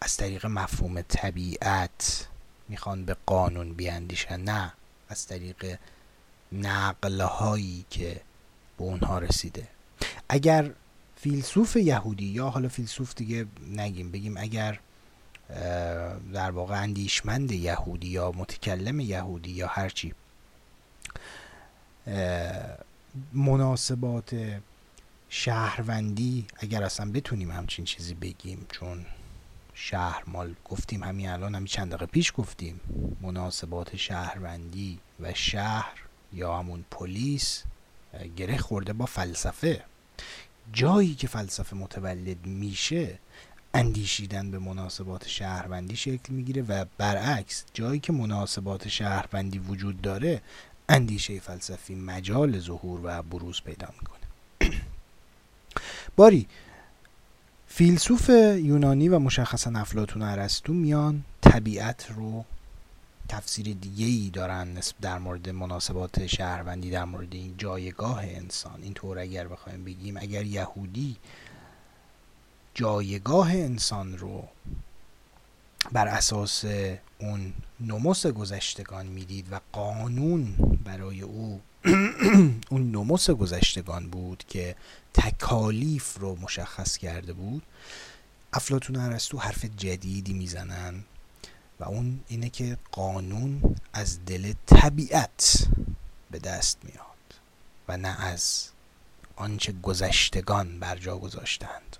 از 0.00 0.16
طریق 0.16 0.46
مفهوم 0.46 1.00
طبیعت 1.00 2.26
می‌خوان 2.68 3.04
به 3.04 3.16
قانون 3.26 3.74
بیاندیشن 3.74 4.40
نه 4.40 4.72
از 5.08 5.26
طریق 5.26 5.78
نقلهایی 6.52 7.84
که 7.90 8.20
به 8.78 8.84
اونها 8.84 9.18
رسیده. 9.18 9.68
اگر 10.28 10.70
فیلسوف 11.16 11.76
یهودی 11.76 12.24
یا 12.24 12.48
حالا 12.48 12.68
فیلسوف 12.68 13.14
دیگه 13.14 13.46
نگیم 13.70 14.10
بگیم 14.10 14.36
اگر 14.36 14.80
در 16.32 16.50
واقع 16.50 16.82
اندیشمند 16.82 17.52
یهودی 17.52 18.08
یا 18.08 18.32
متکلم 18.32 19.00
یهودی 19.00 19.50
یا 19.50 19.66
هرچی 19.66 20.14
مناسبات 23.32 24.60
شهروندی 25.28 26.46
اگر 26.56 26.82
اصلا 26.82 27.10
بتونیم 27.12 27.50
همچین 27.50 27.84
چیزی 27.84 28.14
بگیم 28.14 28.66
چون 28.72 29.06
شهر 29.74 30.22
مال 30.26 30.54
گفتیم 30.64 31.04
همین 31.04 31.28
الان 31.28 31.54
همین 31.54 31.66
چند 31.66 31.88
دقیقه 31.88 32.06
پیش 32.06 32.32
گفتیم 32.36 32.80
مناسبات 33.20 33.96
شهروندی 33.96 34.98
و 35.20 35.34
شهر 35.34 35.94
یا 36.32 36.58
همون 36.58 36.84
پلیس 36.90 37.62
گره 38.36 38.56
خورده 38.56 38.92
با 38.92 39.06
فلسفه. 39.06 39.84
جایی 40.72 41.14
که 41.14 41.26
فلسفه 41.26 41.76
متولد 41.76 42.46
میشه 42.46 43.18
اندیشیدن 43.74 44.50
به 44.50 44.58
مناسبات 44.58 45.28
شهروندی 45.28 45.96
شکل 45.96 46.32
می‌گیره 46.32 46.62
و 46.62 46.84
برعکس 46.98 47.64
جایی 47.74 48.00
که 48.00 48.12
مناسبات 48.12 48.88
شهروندی 48.88 49.58
وجود 49.58 50.00
داره 50.00 50.42
اندیشه 50.88 51.40
فلسفی 51.40 51.94
مجال 51.94 52.58
ظهور 52.58 53.00
و 53.04 53.22
بروز 53.22 53.62
پیدا 53.62 53.88
می‌کنه. 54.00 54.26
باری 56.16 56.48
فیلسوف 57.66 58.28
یونانی 58.56 59.08
و 59.08 59.18
مشخصا 59.18 59.72
افلاتون 59.74 60.22
ارسطو 60.22 60.72
میان 60.72 61.24
طبیعت 61.40 62.06
رو 62.16 62.44
تفسیر 63.28 63.76
دیگه 63.80 64.06
ای 64.06 64.30
دارن 64.32 64.80
در 65.00 65.18
مورد 65.18 65.48
مناسبات 65.48 66.26
شهروندی 66.26 66.90
در 66.90 67.04
مورد 67.04 67.34
این 67.34 67.54
جایگاه 67.58 68.22
انسان. 68.22 68.82
اینطور 68.82 69.18
اگر 69.18 69.48
بخوایم 69.48 69.84
بگیم 69.84 70.16
اگر 70.16 70.44
یهودی 70.44 71.16
جایگاه 72.74 73.50
انسان 73.50 74.18
رو 74.18 74.48
بر 75.92 76.08
اساس 76.08 76.64
اون 77.18 77.52
نموس 77.80 78.26
گذشتگان 78.26 79.06
می‌دید 79.06 79.52
و 79.52 79.60
قانون 79.72 80.54
برای 80.84 81.20
او 81.20 81.60
اون 82.70 82.90
نموس 82.90 83.30
گذشتگان 83.30 84.10
بود 84.10 84.44
که 84.48 84.76
تکالیف 85.14 86.18
رو 86.18 86.36
مشخص 86.40 86.96
کرده 86.96 87.32
بود 87.32 87.62
افلاتون 88.52 88.96
ارسطو 88.96 89.38
حرف 89.38 89.64
جدیدی 89.64 90.32
می‌زنن. 90.32 91.04
و 91.80 91.84
اون 91.84 92.20
اینه 92.28 92.48
که 92.48 92.78
قانون 92.92 93.76
از 93.92 94.24
دل 94.24 94.52
طبیعت 94.66 95.68
به 96.30 96.38
دست 96.38 96.78
میاد 96.84 97.40
و 97.88 97.96
نه 97.96 98.24
از 98.24 98.68
آنچه 99.36 99.72
گذشتگان 99.72 100.80
بر 100.80 100.96
جا 100.96 101.18
گذاشتند. 101.18 101.96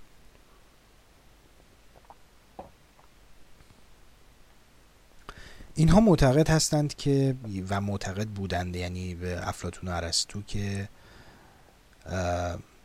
اینها 5.74 6.00
معتقد 6.00 6.50
هستند 6.50 6.94
که 6.94 7.36
و 7.68 7.80
معتقد 7.80 8.28
بودند 8.28 8.76
یعنی 8.76 9.14
به 9.14 9.48
افلاتون 9.48 9.88
و 9.88 9.92
ارسطو 9.92 10.42
که 10.42 10.88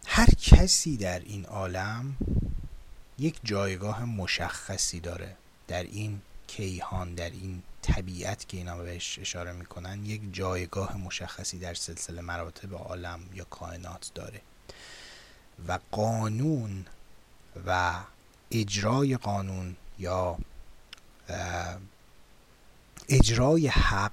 هر 0.05 0.29
کسی 0.41 0.97
در 0.97 1.19
این 1.19 1.45
عالم 1.45 2.17
یک 3.19 3.39
جایگاه 3.43 4.05
مشخصی 4.05 4.99
داره. 4.99 5.35
در 5.67 5.83
این 5.83 6.21
کیهان 6.51 7.15
در 7.15 7.29
این 7.29 7.63
طبیعت 7.81 8.47
که 8.47 8.57
اینا 8.57 8.77
بهش 8.77 9.19
اشاره 9.19 9.51
می‌کنن 9.51 10.05
یک 10.05 10.21
جایگاه 10.31 10.97
مشخصی 10.97 11.59
در 11.59 11.73
سلسله 11.73 12.21
مراتب 12.21 12.73
عالم 12.73 13.19
یا 13.33 13.43
کائنات 13.43 14.11
داره 14.15 14.41
و 15.67 15.79
قانون 15.91 16.85
و 17.67 17.99
اجرای 18.51 19.17
قانون 19.17 19.75
یا 19.99 20.37
اجرای 23.09 23.67
حق 23.67 24.11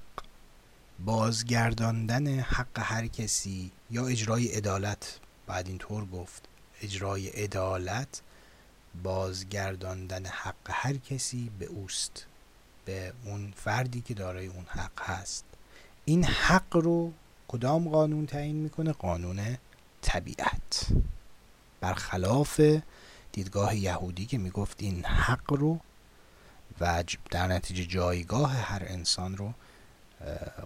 بازگرداندن 0.98 2.26
حق 2.26 2.78
هر 2.78 3.06
کسی 3.06 3.72
یا 3.90 4.06
اجرای 4.06 4.48
عدالت 4.48 5.20
بعد 5.46 5.68
اینطور 5.68 6.06
گفت 6.06 6.48
اجرای 6.82 7.28
عدالت 7.28 8.22
بازگرداندن 9.02 10.26
حق 10.26 10.70
هر 10.70 10.96
کسی 10.96 11.50
به 11.58 11.66
اوست. 11.66 12.27
به 12.88 13.12
اون 13.24 13.52
فردی 13.56 14.00
که 14.00 14.14
دارای 14.14 14.46
اون 14.46 14.64
حق 14.68 15.02
هست. 15.02 15.44
این 16.04 16.24
حق 16.24 16.76
رو 16.76 17.12
کدام 17.48 17.88
قانون 17.88 18.26
تعیین 18.26 18.56
می‌کنه؟ 18.56 18.92
قانون 18.92 19.58
طبیعت. 20.02 20.86
برخلاف 21.80 22.60
دیدگاه 23.32 23.76
یهودی 23.76 24.26
که 24.26 24.38
می‌گفت 24.38 24.82
این 24.82 25.04
حق 25.04 25.52
رو 25.52 25.80
و 26.80 27.04
در 27.30 27.46
نتیجه 27.46 27.84
جایگاه 27.84 28.52
هر 28.52 28.82
انسان 28.86 29.36
رو 29.36 29.54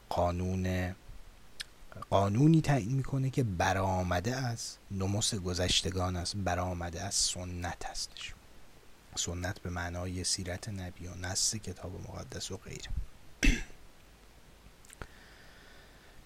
قانون 0.09 0.95
قانونی 2.11 2.61
تعیین 2.61 2.93
می‌کنه 2.93 3.31
که 3.31 3.43
برآمده 3.43 4.37
از 4.37 4.77
نموس 4.91 5.35
گذشتگان 5.35 6.16
است 6.16 6.37
برآمده 6.37 7.03
از 7.03 7.14
سنت 7.14 7.87
هستش 7.87 8.35
سنت 9.16 9.58
به 9.58 9.70
معنای 9.70 10.24
سیرت 10.24 10.68
نبی 10.68 11.06
و 11.06 11.14
نص 11.14 11.54
کتاب 11.54 11.92
مقدس 12.08 12.50
و 12.50 12.56
غیره. 12.56 12.90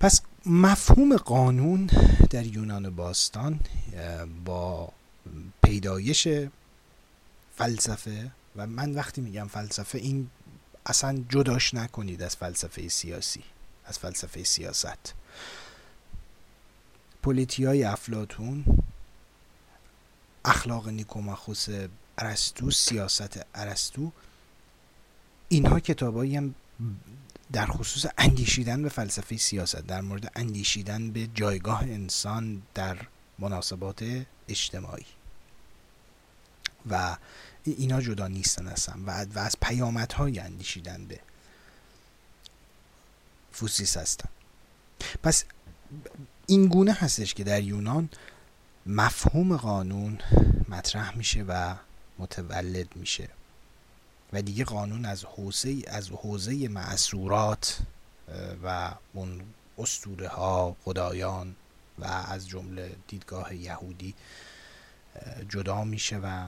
پس 0.00 0.20
مفهوم 0.46 1.16
قانون 1.16 1.90
در 2.30 2.46
یونان 2.46 2.90
باستان 2.90 3.60
با 4.44 4.92
پیدایش 5.62 6.28
فلسفه 7.56 8.30
و 8.56 8.66
من 8.66 8.94
وقتی 8.94 9.20
میگم 9.20 9.48
فلسفه 9.48 9.98
این 9.98 10.30
اصلا 10.86 11.24
جداش 11.28 11.74
نکنید 11.74 12.22
از 12.22 12.36
فلسفه 12.36 12.88
سیاسی 12.88 13.42
از 13.84 13.98
فلسفه 13.98 14.44
سیاست. 14.44 15.14
های 17.58 17.84
افلاتون 17.84 18.64
اخلاق 20.44 20.88
نیکوماخوس 20.88 21.68
ارسطو 22.18 22.70
سیاست 22.70 23.46
ارسطو 23.54 24.12
اینها 25.48 25.80
کتابایی 25.80 26.36
هم 26.36 26.54
در 27.52 27.66
خصوص 27.66 28.06
اندیشیدن 28.18 28.82
به 28.82 28.88
فلسفه 28.88 29.36
سیاست 29.36 29.86
در 29.86 30.00
مورد 30.00 30.32
اندیشیدن 30.36 31.10
به 31.10 31.28
جایگاه 31.34 31.82
انسان 31.82 32.62
در 32.74 32.98
مناسبات 33.38 34.24
اجتماعی. 34.48 35.06
و 36.90 37.16
اینا 37.64 38.00
جدا 38.00 38.28
نیستن 38.28 38.74
و, 39.06 39.24
و 39.34 39.38
از 39.38 39.56
پیامدهای 39.62 40.38
اندیشیدن 40.38 41.04
به 41.04 41.20
فوسیس 43.52 43.96
هستن. 43.96 44.28
پس 45.22 45.44
این 46.46 46.66
گونه 46.66 46.92
هستش 46.92 47.34
که 47.34 47.44
در 47.44 47.62
یونان 47.62 48.08
مفهوم 48.86 49.56
قانون 49.56 50.18
مطرح 50.68 51.16
میشه 51.16 51.42
و 51.48 51.74
متولد 52.18 52.96
میشه. 52.96 53.28
و 54.32 54.42
دیگه 54.42 54.64
قانون 54.64 55.04
از 55.04 55.24
حوزه 55.24 55.82
از 55.86 56.08
حوزه 56.10 56.68
معصورات 56.68 57.78
و 58.62 58.94
اون 59.12 59.40
استوره 59.78 60.28
ها 60.28 60.76
خدایان 60.84 61.56
و 61.98 62.04
از 62.04 62.48
جمله 62.48 62.96
دیدگاه 63.08 63.54
یهودی 63.54 64.14
جدا 65.48 65.84
میشه 65.84 66.16
و 66.16 66.46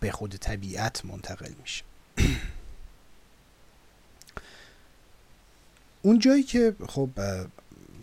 به 0.00 0.10
خود 0.10 0.36
طبیعت 0.36 1.04
منتقل 1.04 1.52
میشه. 1.62 1.84
اون 6.02 6.18
جایی 6.18 6.42
که 6.42 6.76
خب 6.88 7.10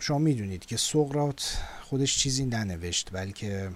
شما 0.00 0.18
می‌دونید 0.18 0.66
که 0.66 0.76
سقرات 0.76 1.58
خودش 1.82 2.18
چیزی 2.18 2.44
ننوشت 2.44 3.10
بلکه 3.12 3.70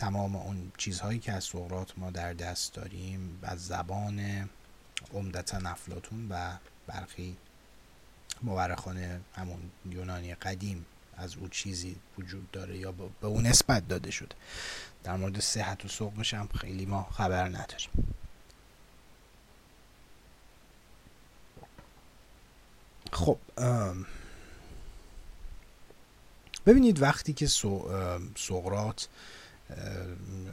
تمام 0.00 0.36
اون 0.36 0.72
چیزهایی 0.76 1.18
که 1.18 1.32
از 1.32 1.44
سقرات 1.44 1.98
ما 1.98 2.10
در 2.10 2.32
دست 2.32 2.74
داریم 2.74 3.38
از 3.42 3.66
زبان 3.66 4.48
عمدتا 5.14 5.58
افلاتون 5.70 6.28
و 6.30 6.52
برخی 6.86 7.36
مورخان 8.42 9.20
همون 9.34 9.70
یونانی 9.90 10.34
قدیم 10.34 10.86
از 11.16 11.36
او 11.36 11.48
چیزی 11.48 11.96
وجود 12.18 12.50
داره 12.50 12.78
یا 12.78 12.92
به 12.92 13.26
اون 13.26 13.46
نسبت 13.46 13.88
داده 13.88 14.10
شده. 14.10 14.34
در 15.04 15.16
مورد 15.16 15.40
صحت 15.40 15.84
و 15.84 15.88
سقمش 15.88 16.34
هم 16.34 16.48
خیلی 16.60 16.86
ما 16.86 17.08
خبر 17.12 17.48
نداریم. 17.48 18.14
خب 23.12 23.38
ببینید 26.66 27.02
وقتی 27.02 27.32
که 27.32 27.46
سقرات 28.36 29.08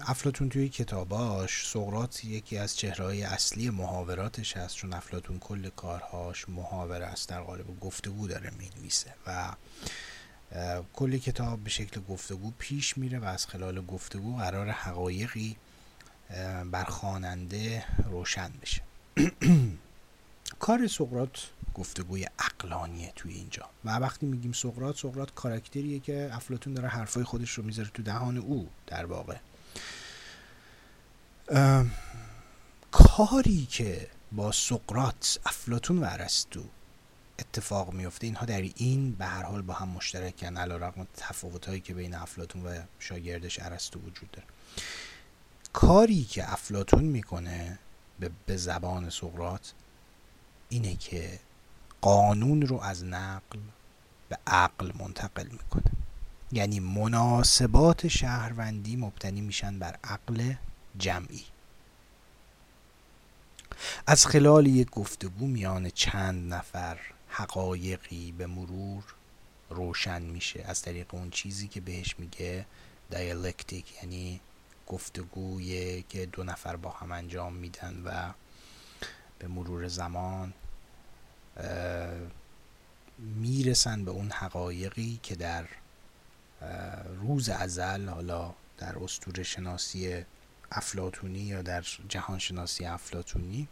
افلاتون 0.07 0.49
توی 0.49 0.69
کتاباش 0.69 1.67
سقرات 1.67 2.25
یکی 2.25 2.57
از 2.57 2.77
چهرهای 2.77 3.23
اصلی 3.23 3.69
محاوراتش 3.69 4.57
هست 4.57 4.75
چون 4.75 4.93
افلاتون 4.93 5.39
کل 5.39 5.69
کارهاش 5.69 6.49
محاوره 6.49 7.05
است 7.05 7.29
در 7.29 7.41
قالب 7.41 7.79
گفتگو 7.79 8.27
داره 8.27 8.51
می 8.59 8.69
نویسه 8.77 9.13
و 9.27 9.53
کل 10.93 11.17
کتاب 11.17 11.63
به 11.63 11.69
شکل 11.69 12.01
گفتگو 12.01 12.51
پیش 12.59 12.97
میره 12.97 13.19
و 13.19 13.25
از 13.25 13.47
خلال 13.47 13.85
گفتگو 13.85 14.37
قرار 14.37 14.69
حقایقی 14.69 15.55
بر 16.71 16.83
خواننده 16.83 17.85
روشن 18.09 18.51
بشه. 18.61 18.81
کار 20.59 20.87
سقرات 20.87 21.49
گفتگوی 21.77 22.27
اقلانیه 22.39 23.13
توی 23.15 23.33
اینجا. 23.33 23.69
و 23.85 23.95
وقتی 23.97 24.25
میگیم 24.25 24.51
سقرات 24.51 24.97
سقرات 24.97 25.33
کاراکتریه 25.33 25.99
که 25.99 26.29
افلاتون 26.33 26.73
داره 26.73 26.87
حرفای 26.87 27.23
خودش 27.23 27.51
رو 27.51 27.63
می‌ذاره 27.63 27.89
تو 27.93 28.03
دهان 28.03 28.37
او 28.37 28.69
در 28.87 29.05
واقع. 29.05 29.37
کاری 32.91 33.65
که 33.65 34.07
با 34.31 34.51
سقرات 34.51 35.39
افلاتون 35.45 35.97
و 35.97 36.07
ارسطو 36.09 36.63
اتفاق 37.39 37.93
میفته 37.93 38.27
اینها 38.27 38.45
در 38.45 38.61
این 38.61 39.11
به 39.11 39.25
هر 39.25 39.43
حال 39.43 39.61
با 39.61 39.73
هم 39.73 39.89
مشترکن 39.89 40.57
علی 40.57 40.73
رغم 40.73 41.07
تفاوتهایی 41.17 41.81
که 41.81 41.93
بین 41.93 42.15
افلاتون 42.15 42.65
و 42.65 42.81
شاگردش 42.99 43.59
ارسطو 43.59 43.99
وجود 43.99 44.31
داره. 44.31 44.47
کاری 45.73 46.23
که 46.23 46.53
افلاتون 46.53 47.03
می‌کنه 47.03 47.79
به 48.45 48.57
زبان 48.57 49.09
سقرات 49.09 49.73
اینه 50.69 50.95
که 50.95 51.39
قانون 52.01 52.61
رو 52.61 52.81
از 52.81 53.03
نقل 53.03 53.59
به 54.29 54.37
عقل 54.47 54.91
منتقل 54.99 55.47
می‌کنه. 55.47 55.91
یعنی 56.51 56.79
مناسبات 56.79 58.07
شهروندی 58.07 58.95
مبتنی 58.95 59.41
میشن 59.41 59.79
بر 59.79 59.97
عقل 60.03 60.53
جمعی. 60.97 61.43
از 64.07 64.25
خلال 64.25 64.67
یک 64.67 64.89
گفتگو 64.89 65.47
میان 65.47 65.89
چند 65.89 66.53
نفر 66.53 66.99
حقایقی 67.27 68.31
به 68.31 68.47
مرور 68.47 69.03
روشن 69.69 70.21
میشه. 70.21 70.63
از 70.67 70.81
طریق 70.81 71.13
اون 71.13 71.29
چیزی 71.29 71.67
که 71.67 71.81
بهش 71.81 72.15
میگه 72.19 72.65
دیالکتیک 73.09 73.93
یعنی 74.03 74.41
گفتگوی 74.87 76.01
که 76.09 76.25
دو 76.25 76.43
نفر 76.43 76.75
با 76.75 76.89
هم 76.89 77.11
انجام 77.11 77.53
میدن 77.53 78.01
و 78.05 78.33
به 79.39 79.47
مرور 79.47 79.87
زمان 79.87 80.53
می‌رسن 83.17 84.05
به 84.05 84.11
اون 84.11 84.31
حقایقی 84.31 85.19
که 85.23 85.35
در 85.35 85.65
روز 87.21 87.49
ازل 87.49 88.09
حالا 88.09 88.53
در 88.77 89.03
استور 89.03 89.43
شناسی 89.43 90.25
افلاتونی 90.71 91.39
یا 91.39 91.61
در 91.61 91.81
جهان 92.09 92.39
شناسی 92.39 92.85
افلاتونی 92.85 93.67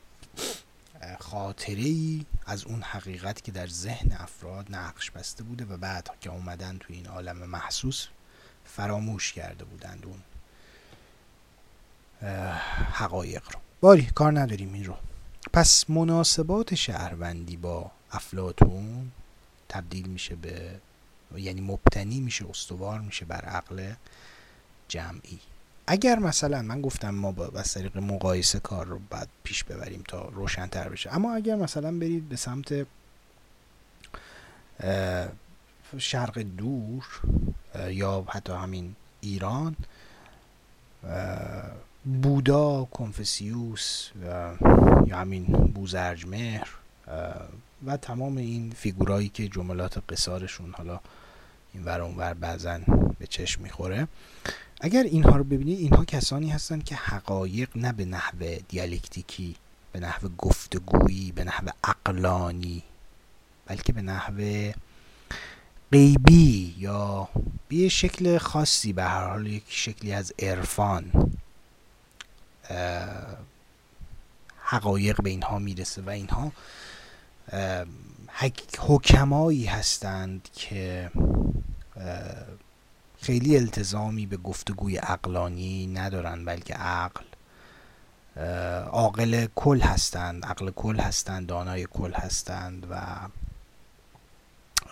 خاطره 1.19 1.81
ای 1.81 2.25
از 2.45 2.63
اون 2.63 2.81
حقیقت 2.81 3.43
که 3.43 3.51
در 3.51 3.67
ذهن 3.67 4.11
افراد 4.11 4.67
نقش 4.69 5.11
بسته 5.11 5.43
بوده 5.43 5.65
و 5.65 5.77
بعد 5.77 6.09
که 6.21 6.29
اومدن 6.29 6.77
تو 6.77 6.93
این 6.93 7.07
عالم 7.07 7.37
محسوس 7.37 8.07
فراموش 8.65 9.33
کرده 9.33 9.65
بودند 9.65 10.05
اون 10.05 10.21
حقایق 12.91 13.43
رو. 13.53 13.59
باری 13.81 14.05
کار 14.05 14.39
نداریم 14.39 14.73
این 14.73 14.85
رو. 14.85 14.95
پس 15.55 15.89
مناسبات 15.89 16.75
شهروندی 16.75 17.57
با 17.57 17.91
افلاتون 18.11 19.11
تبدیل 19.69 20.07
میشه 20.07 20.35
به 20.35 20.79
یعنی 21.35 21.61
مبتنی 21.61 22.19
میشه 22.19 22.49
استوار 22.49 22.99
میشه 22.99 23.25
بر 23.25 23.41
عقل 23.41 23.93
جمعی. 24.87 25.39
اگر 25.87 26.19
مثلا 26.19 26.61
من 26.61 26.81
گفتم 26.81 27.09
ما 27.09 27.31
با 27.31 27.51
از 27.59 27.73
طریق 27.73 27.97
مقایسه 27.97 28.59
کار 28.59 28.85
رو 28.85 28.99
باید 29.09 29.27
پیش 29.43 29.63
ببریم 29.63 30.03
تا 30.07 30.29
روشنتر 30.29 30.89
بشه 30.89 31.15
اما 31.15 31.35
اگر 31.35 31.55
مثلا 31.55 31.91
برید 31.91 32.29
به 32.29 32.35
سمت 32.35 32.87
شرق 35.97 36.39
دور 36.39 37.07
یا 37.89 38.25
حتی 38.29 38.53
همین 38.53 38.95
ایران 39.21 39.75
بودا 42.05 42.85
کنفسیوس 42.85 44.09
یا 45.07 45.17
همین 45.17 45.45
بوزرجمهر 45.45 46.67
و 47.85 47.97
تمام 47.97 48.37
این 48.37 48.71
فیگورایی 48.71 49.29
که 49.29 49.47
جملات 49.47 50.03
قصارشون 50.09 50.73
حالا 50.77 50.99
این 51.73 51.85
ور 51.85 52.01
ور 52.01 52.33
بعضا 52.33 52.79
به 53.19 53.27
چشم 53.27 53.63
می‌خوره. 53.63 54.07
اگر 54.81 55.03
اینها 55.03 55.37
رو 55.37 55.43
ببینید 55.43 55.79
اینها 55.79 56.05
کسانی 56.05 56.49
هستند 56.49 56.83
که 56.83 56.95
حقایق 56.95 57.69
نه 57.75 57.93
به 57.93 58.05
نحو 58.05 58.55
دیالکتیکی 58.69 59.55
به 59.91 59.99
نحو 59.99 60.29
گفتگویی 60.37 61.31
به 61.31 61.43
نحو 61.43 61.69
عقلانی 61.83 62.83
بلکه 63.65 63.93
به 63.93 64.01
نحو 64.01 64.71
غیبی 65.91 66.75
یا 66.77 67.29
به 67.67 67.89
شکل 67.89 68.37
خاصی 68.37 68.93
به 68.93 69.03
هر 69.03 69.27
حال 69.27 69.47
یک 69.47 69.63
شکلی 69.67 70.13
از 70.13 70.33
عرفان. 70.39 71.31
حقایق 74.57 75.21
به 75.21 75.29
اینها 75.29 75.59
می‌رسه 75.59 76.01
و 76.01 76.09
اینها 76.09 76.51
حکمایی 78.79 79.65
هستند 79.65 80.49
که 80.53 81.11
خیلی 83.21 83.57
التزامی 83.57 84.25
به 84.25 84.37
گفتگوی 84.37 84.97
عقلانی 84.97 85.87
ندارند 85.87 86.45
بلکه 86.45 86.73
عقل 86.73 87.25
عاقل 88.91 89.47
کل 89.55 89.79
هستند 89.79 90.45
عقل 90.45 90.71
کل 90.71 90.99
هستند 90.99 91.47
دانای 91.47 91.87
کل 91.91 92.13
هستند 92.13 92.87
و 92.89 92.95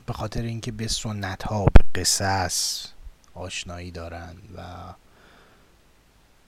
به 0.06 0.14
خاطر 0.14 0.42
اینکه 0.42 0.72
به 0.72 0.88
سنت 0.88 1.44
ها 1.44 1.66
به 1.66 2.02
قصص 2.02 2.88
آشنایی 3.34 3.92
دارند 3.92 4.50
و 4.58 4.62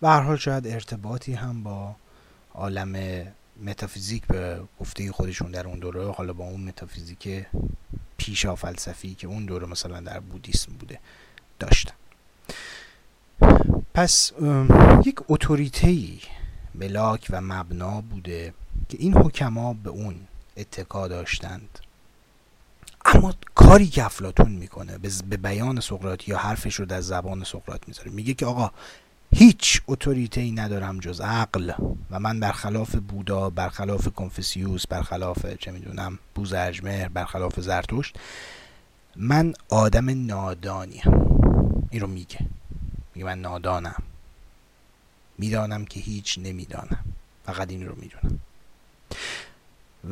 به 0.06 0.12
هر 0.12 0.22
حال 0.22 0.38
شاید 0.38 0.68
ارتباطی 0.68 1.34
هم 1.34 1.64
با 1.64 1.96
عالم 2.54 3.24
متافیزیک 3.64 4.26
به 4.28 4.62
گفته 4.80 5.12
خودشون 5.12 5.52
در 5.52 5.68
اون 5.68 5.80
دوره 5.80 6.12
حالا 6.12 6.34
با 6.34 6.44
اون 6.44 6.62
متافیزیک 6.62 7.46
پیشا 8.18 8.56
فلسفی 8.56 9.16
که 9.16 9.28
اون 9.28 9.46
دوره 9.46 9.68
مثلا 9.68 10.00
در 10.00 10.20
بودیسم 10.20 10.74
بوده 10.74 11.00
داشتن. 11.60 11.94
پس 13.94 14.32
یک 15.06 15.20
اتوریتهی 15.30 16.22
ملاک 16.76 17.28
و 17.30 17.42
مبنا 17.42 18.02
بوده 18.02 18.54
که 18.90 18.98
این 19.00 19.14
حکما 19.14 19.74
به 19.74 19.90
اون 19.90 20.16
اتکا 20.58 21.08
داشتند. 21.08 21.80
اما 23.06 23.34
کاری 23.56 23.88
که 23.88 24.06
افلاتون 24.06 24.52
می‌کنه 24.52 24.98
به 25.30 25.38
بیان 25.38 25.80
سقراط 25.80 26.28
یا 26.28 26.38
حرفش 26.38 26.76
رو 26.76 26.86
در 26.86 27.02
زبان 27.02 27.44
سقراط 27.44 27.88
می‌ذاره. 27.88 28.12
میگه 28.12 28.34
که 28.34 28.46
آقا 28.46 28.72
هیچ 29.38 29.82
اتوریته 29.88 30.42
ای 30.42 30.52
ندارم 30.52 31.00
جز 31.00 31.22
عقل. 31.22 31.74
و 32.12 32.20
من 32.20 32.40
برخلاف 32.40 32.96
بودا 32.96 33.50
برخلاف 33.50 34.08
کنفسیوس 34.08 34.88
برخلاف 34.88 35.46
چه 35.46 35.72
می‌دونم 35.72 36.20
بوزرجمهر 36.36 37.08
برخلاف 37.08 37.60
زرتشت 37.60 38.16
من 39.16 39.54
آدم 39.70 40.26
نادانیم 40.26 41.04
این 41.92 42.02
رو 42.02 42.08
میگه. 42.08 42.40
میگه 43.16 43.26
من 43.26 43.42
نادانم. 43.42 44.04
می‌دانم 45.38 45.86
که 45.86 46.00
هیچ 46.00 46.40
نمی‌دانم. 46.44 47.06
فقط 47.46 47.70
این 47.70 47.88
رو 47.88 47.96
می‌دونم. 47.96 48.40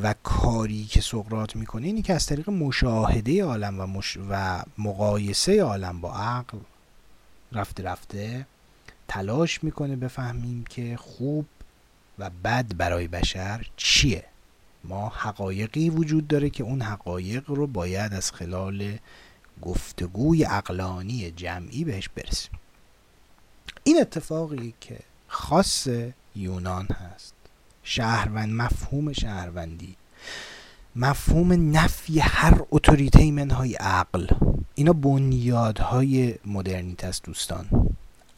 و 0.02 0.14
کاری 0.22 0.84
که 0.84 1.00
سقرات 1.00 1.56
می‌کنه 1.56 1.86
اینی 1.86 2.02
که 2.02 2.14
از 2.14 2.26
طریق 2.26 2.50
مشاهده 2.50 3.44
عالم 3.44 3.80
و, 3.80 3.86
مش... 3.86 4.18
و 4.30 4.62
مقایسه 4.78 5.62
عالم 5.62 6.00
با 6.00 6.14
عقل 6.14 6.58
رفته 7.52 7.82
رفته 7.82 8.46
تلاش 9.08 9.64
می‌کنه 9.64 9.96
بفهمیم 9.96 10.64
که 10.64 10.96
خوب 10.96 11.46
و 12.18 12.30
بد 12.44 12.76
برای 12.76 13.08
بشر 13.08 13.66
چیه. 13.76 14.24
ما 14.84 15.08
حقایقی 15.08 15.90
وجود 15.90 16.28
داره 16.28 16.50
که 16.50 16.64
اون 16.64 16.82
حقایق 16.82 17.50
رو 17.50 17.66
باید 17.66 18.12
از 18.12 18.32
خلال 18.32 18.98
گفتگوی 19.62 20.44
اقلانی 20.44 21.30
جمعی 21.30 21.84
بهش 21.84 22.08
برسیم. 22.08 22.58
این 23.84 24.00
اتفاقی 24.00 24.74
که 24.80 24.98
خاص 25.28 25.88
یونان 26.36 26.86
هست 26.86 27.34
شهروند 27.82 28.52
مفهوم 28.52 29.12
شهروندی 29.12 29.96
مفهوم 30.96 31.76
نفی 31.76 32.18
هر 32.18 32.60
اتوریته 32.70 33.32
منهای 33.32 33.74
عقل 33.74 34.26
اینا 34.74 34.92
بنیادهای 34.92 36.34
مدرنیت 36.46 37.04
است 37.04 37.22
دوستان. 37.22 37.66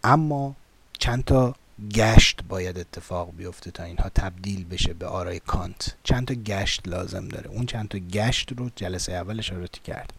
اما 0.07 0.57
چند 0.99 1.25
تا 1.25 1.55
گشت 1.95 2.45
باید 2.49 2.79
اتفاق 2.79 3.33
بیفته 3.37 3.71
تا 3.71 3.83
اینها 3.83 4.09
تبدیل 4.09 4.65
بشه 4.65 4.95
به 4.95 5.07
آرای 5.07 5.41
کانت. 5.41 5.95
چند 6.03 6.27
تا 6.27 6.35
گشت 6.35 6.89
لازم 6.89 7.29
داره. 7.29 7.51
اون 7.51 7.67
چند 7.67 7.89
تا 7.89 7.99
گشت 7.99 8.53
رو 8.57 8.71
جلسه 8.77 9.13
اول 9.13 9.39
اشاره 9.39 9.69
کردم. 9.69 10.15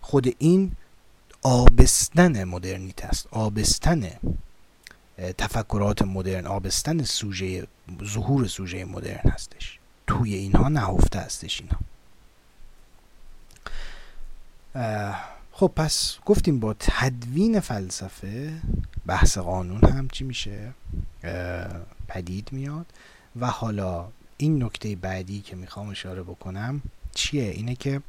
خود 0.00 0.34
این 0.38 0.72
آبستن 1.42 2.44
مدرنیت 2.44 3.04
است. 3.04 3.28
آبستن 3.30 4.10
تفکرات 5.38 6.02
مدرن 6.02 6.46
آبستن 6.46 7.04
سوژه 7.04 7.66
ظهور 8.04 8.46
سوژه 8.46 8.84
مدرن 8.84 9.30
هستش. 9.30 9.78
توی 10.06 10.34
اینها 10.34 10.68
نهفته 10.68 11.18
هستش 11.18 11.60
اینها. 11.60 11.80
خب 15.52 15.72
پس 15.76 16.16
گفتیم 16.26 16.60
با 16.60 16.74
تدوین 16.78 17.60
فلسفه 17.60 18.52
بحث 19.06 19.38
قانون 19.38 19.84
هم 19.84 20.08
چی 20.08 20.24
میشه؟ 20.24 20.72
پدید 22.08 22.48
میاد. 22.52 22.86
و 23.40 23.46
حالا 23.46 24.08
این 24.36 24.62
نکته 24.62 24.96
بعدی 24.96 25.40
که 25.40 25.56
می‌خوام 25.56 25.88
اشاره 25.88 26.22
بکنم 26.22 26.82
چیه؟ 27.14 27.50
اینه 27.50 27.74
که 27.74 28.02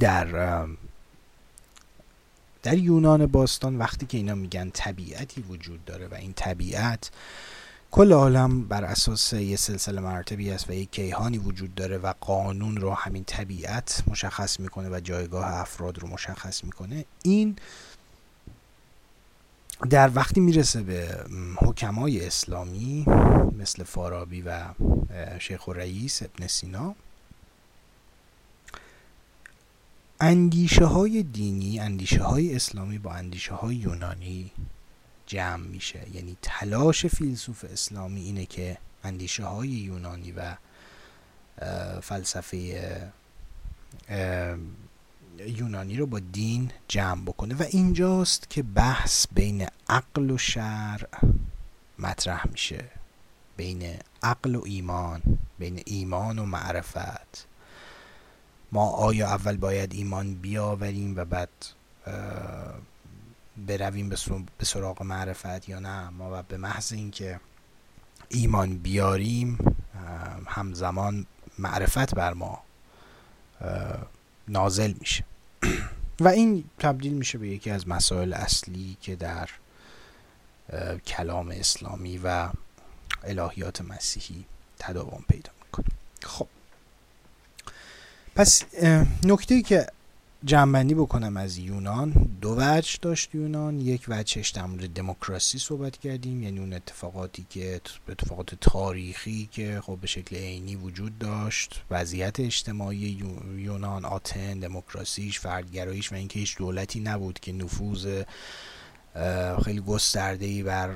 در 0.00 0.66
در 2.62 2.78
یونان 2.78 3.26
باستان 3.26 3.76
وقتی 3.76 4.06
که 4.06 4.16
اینا 4.18 4.34
میگن 4.34 4.70
طبیعتی 4.70 5.40
وجود 5.40 5.84
داره 5.84 6.08
و 6.08 6.14
این 6.14 6.32
طبیعت 6.32 7.10
کل 7.90 8.12
عالم 8.12 8.64
بر 8.68 8.84
اساس 8.84 9.32
یه 9.32 9.56
سلسله 9.56 10.00
مرتبی 10.00 10.50
است 10.50 10.70
و 10.70 10.72
یک 10.72 10.90
کیهانی 10.90 11.38
وجود 11.38 11.74
داره 11.74 11.98
و 11.98 12.12
قانون 12.20 12.76
رو 12.76 12.94
همین 12.94 13.24
طبیعت 13.24 14.02
مشخص 14.06 14.60
می‌کنه 14.60 14.88
و 14.88 15.00
جایگاه 15.00 15.46
افراد 15.46 15.98
رو 15.98 16.08
مشخص 16.08 16.64
می‌کنه. 16.64 17.04
این 17.22 17.56
در 19.90 20.10
وقتی 20.14 20.40
می‌رسه 20.40 20.82
به 20.82 21.24
حکمای 21.56 22.26
اسلامی 22.26 23.04
مثل 23.58 23.82
فارابی 23.82 24.42
و 24.42 24.64
شیخ 25.38 25.68
و 25.68 25.72
رئیس 25.72 26.22
ابن 26.22 26.46
سینا 26.46 26.94
اندیشه 30.20 30.84
های 30.84 31.22
دینی 31.22 31.80
اندیشه 31.80 32.22
های 32.22 32.56
اسلامی 32.56 32.98
با 32.98 33.12
اندیشه 33.12 33.54
های 33.54 33.76
یونانی 33.76 34.50
جمع 35.26 35.66
میشه. 35.66 36.00
یعنی 36.14 36.36
تلاش 36.42 37.06
فیلسوف 37.06 37.64
اسلامی 37.64 38.20
اینه 38.20 38.46
که 38.46 38.78
اندیشه 39.04 39.44
های 39.44 39.68
یونانی 39.68 40.32
و 40.32 40.54
فلسفه 42.00 42.80
یونانی 45.38 45.96
رو 45.96 46.06
با 46.06 46.18
دین 46.18 46.70
جمع 46.88 47.22
بکنه. 47.22 47.54
و 47.54 47.62
اینجاست 47.62 48.50
که 48.50 48.62
بحث 48.62 49.26
بین 49.32 49.66
عقل 49.88 50.30
و 50.30 50.38
شرع 50.38 51.08
مطرح 51.98 52.46
میشه. 52.50 52.84
بین 53.56 53.96
عقل 54.22 54.54
و 54.54 54.62
ایمان 54.64 55.22
بین 55.58 55.82
ایمان 55.86 56.38
و 56.38 56.46
معرفت. 56.46 57.46
ما 58.72 58.90
آیا 58.90 59.28
اول 59.28 59.56
باید 59.56 59.94
ایمان 59.94 60.34
بیاوریم 60.34 61.16
و 61.16 61.24
بعد 61.24 61.48
برویم 63.66 64.08
به 64.58 64.64
سراغ 64.64 65.02
معرفت 65.02 65.68
یا 65.68 65.78
نه؟ 65.78 66.08
ما 66.08 66.42
به 66.42 66.56
محض 66.56 66.92
اینکه 66.92 67.40
ایمان 68.28 68.78
بیاریم 68.78 69.58
همزمان 70.46 71.26
معرفت 71.58 72.14
بر 72.14 72.32
ما 72.32 72.62
نازل 74.48 74.94
میشه. 75.00 75.24
و 76.20 76.28
این 76.28 76.64
تبدیل 76.78 77.12
میشه 77.12 77.38
به 77.38 77.48
یکی 77.48 77.70
از 77.70 77.88
مسائل 77.88 78.32
اصلی 78.32 78.96
که 79.00 79.16
در 79.16 79.48
کلام 81.06 81.50
اسلامی 81.50 82.20
و 82.24 82.48
الهیات 83.24 83.80
مسیحی 83.80 84.44
تداوم 84.78 85.24
پیدا 85.28 85.50
می‌کنه. 85.64 85.86
خب. 86.22 86.46
پس 88.34 88.64
نکته 89.24 89.62
که 89.62 89.86
جنبندی 90.46 90.94
بکنم 90.94 91.36
از 91.36 91.58
یونان. 91.58 92.10
دو 92.40 92.56
وجه 92.58 92.98
داشت 93.02 93.34
یونان. 93.34 93.80
یک 93.80 94.04
وجهش 94.08 94.50
در 94.50 94.66
مورد 94.66 94.92
دموکراسی 94.92 95.58
صحبت 95.58 95.96
کردیم. 95.96 96.42
یعنی 96.42 96.58
اون 96.58 96.72
اتفاقاتی 96.72 97.46
که 97.50 97.80
اتفاقات 98.08 98.54
تاریخی 98.60 99.48
که 99.52 99.80
خب 99.84 99.98
به 100.00 100.06
شکل 100.06 100.36
عینی 100.36 100.76
وجود 100.76 101.18
داشت. 101.18 101.84
وضعیت 101.90 102.40
اجتماعی 102.40 103.24
یونان 103.56 104.04
آتن 104.04 104.58
دموکراسیش 104.58 105.40
فردگراییش 105.40 106.12
و 106.12 106.14
اینکه 106.14 106.38
هیچ 106.40 106.58
دولتی 106.58 107.00
نبود 107.00 107.40
که 107.40 107.52
نفوذ 107.52 108.22
خیلی 109.64 109.80
گسترده 109.80 110.46
ای 110.46 110.62
بر 110.62 110.90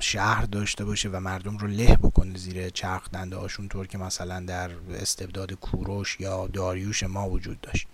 شهر 0.00 0.44
داشته 0.44 0.84
باشه 0.84 1.08
و 1.08 1.20
مردم 1.20 1.58
رو 1.58 1.68
له 1.68 1.96
بکنه 1.96 2.38
زیر 2.38 2.70
چرخ 2.70 3.10
دنده 3.10 3.36
هاشون 3.36 3.68
طور 3.68 3.86
که 3.86 3.98
مثلا 3.98 4.40
در 4.40 4.70
استبداد 4.94 5.52
کوروش 5.52 6.20
یا 6.20 6.46
داریوش 6.46 7.02
ما 7.02 7.30
وجود 7.30 7.60
داشت. 7.60 7.86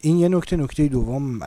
این 0.00 0.18
یه 0.18 0.28
نکته 0.28 0.56
نکته 0.56 0.88
دوم 0.88 1.40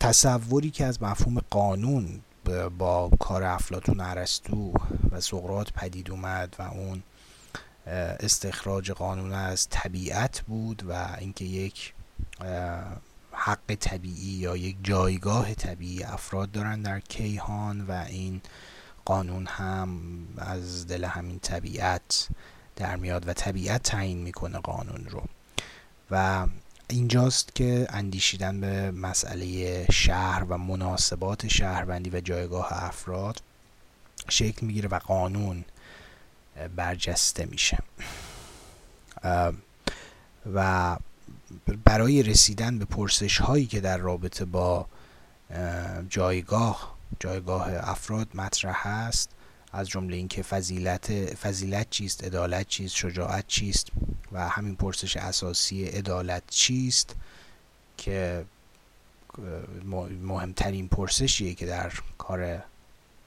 تصوری 0.00 0.70
که 0.70 0.84
از 0.84 1.02
مفهوم 1.02 1.40
قانون 1.50 2.20
با 2.78 3.10
کار 3.20 3.42
افلاتون 3.42 4.00
ارسطو 4.00 4.72
و 5.10 5.20
سقراط 5.20 5.72
پدید 5.72 6.10
اومد 6.10 6.56
و 6.58 6.62
اون 6.62 7.02
استخراج 8.20 8.90
قانون 8.90 9.32
از 9.32 9.68
طبیعت 9.70 10.40
بود 10.40 10.82
و 10.88 11.16
اینکه 11.18 11.44
یک 11.44 11.92
حق 13.32 13.74
طبیعی 13.74 14.32
یا 14.32 14.56
یک 14.56 14.76
جایگاه 14.82 15.54
طبیعی 15.54 16.02
افراد 16.02 16.50
دارن 16.50 16.82
در 16.82 17.00
کیهان 17.00 17.80
و 17.80 17.92
این 17.92 18.40
قانون 19.04 19.46
هم 19.46 19.98
از 20.38 20.86
دل 20.86 21.04
همین 21.04 21.38
طبیعت 21.38 22.28
در 22.76 22.96
میاد 22.96 23.28
و 23.28 23.32
طبیعت 23.32 23.82
تعیین 23.82 24.18
می‌کنه 24.18 24.58
قانون 24.58 25.06
رو. 25.10 25.22
و 26.10 26.46
اینجاست 26.88 27.54
که 27.54 27.86
اندیشیدن 27.90 28.60
به 28.60 28.90
مسئله 28.90 29.86
شهر 29.92 30.44
و 30.44 30.58
مناسبات 30.58 31.48
شهروندی 31.48 32.10
و 32.10 32.20
جایگاه 32.20 32.84
افراد 32.84 33.42
شکل 34.28 34.66
می‌گیره 34.66 34.88
و 34.88 34.98
قانون 34.98 35.64
برجسته 36.76 37.46
میشه. 37.46 37.78
و 40.54 40.96
برای 41.76 42.22
رسیدن 42.22 42.78
به 42.78 42.84
پرسش 42.84 43.38
هایی 43.38 43.66
که 43.66 43.80
در 43.80 43.98
رابطه 43.98 44.44
با 44.44 44.86
جایگاه 46.08 46.98
جایگاه 47.20 47.90
افراد 47.90 48.28
مطرح 48.34 48.88
هست 48.88 49.30
از 49.72 49.88
جمله 49.88 50.16
اینکه 50.16 50.42
فضیلت 50.42 51.34
فضیلت 51.34 51.90
چیست 51.90 52.24
عدالت 52.24 52.68
چیست 52.68 52.96
شجاعت 52.96 53.46
چیست 53.46 53.86
و 54.32 54.48
همین 54.48 54.76
پرسش 54.76 55.16
اساسی 55.16 55.84
عدالت 55.84 56.42
چیست 56.50 57.16
که 57.96 58.44
مهمترین 60.22 60.88
پرسشیه 60.88 61.54
که 61.54 61.66
در 61.66 61.92
کار 62.18 62.62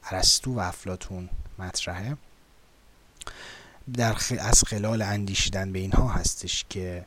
ارسطو 0.04 0.54
و 0.54 0.58
افلاتون 0.58 1.28
مطرحه. 1.58 2.16
در 3.94 4.16
از 4.38 4.64
خلال 4.64 5.02
اندیشیدن 5.02 5.72
به 5.72 5.78
اینها 5.78 6.08
هستش 6.08 6.64
که 6.68 7.06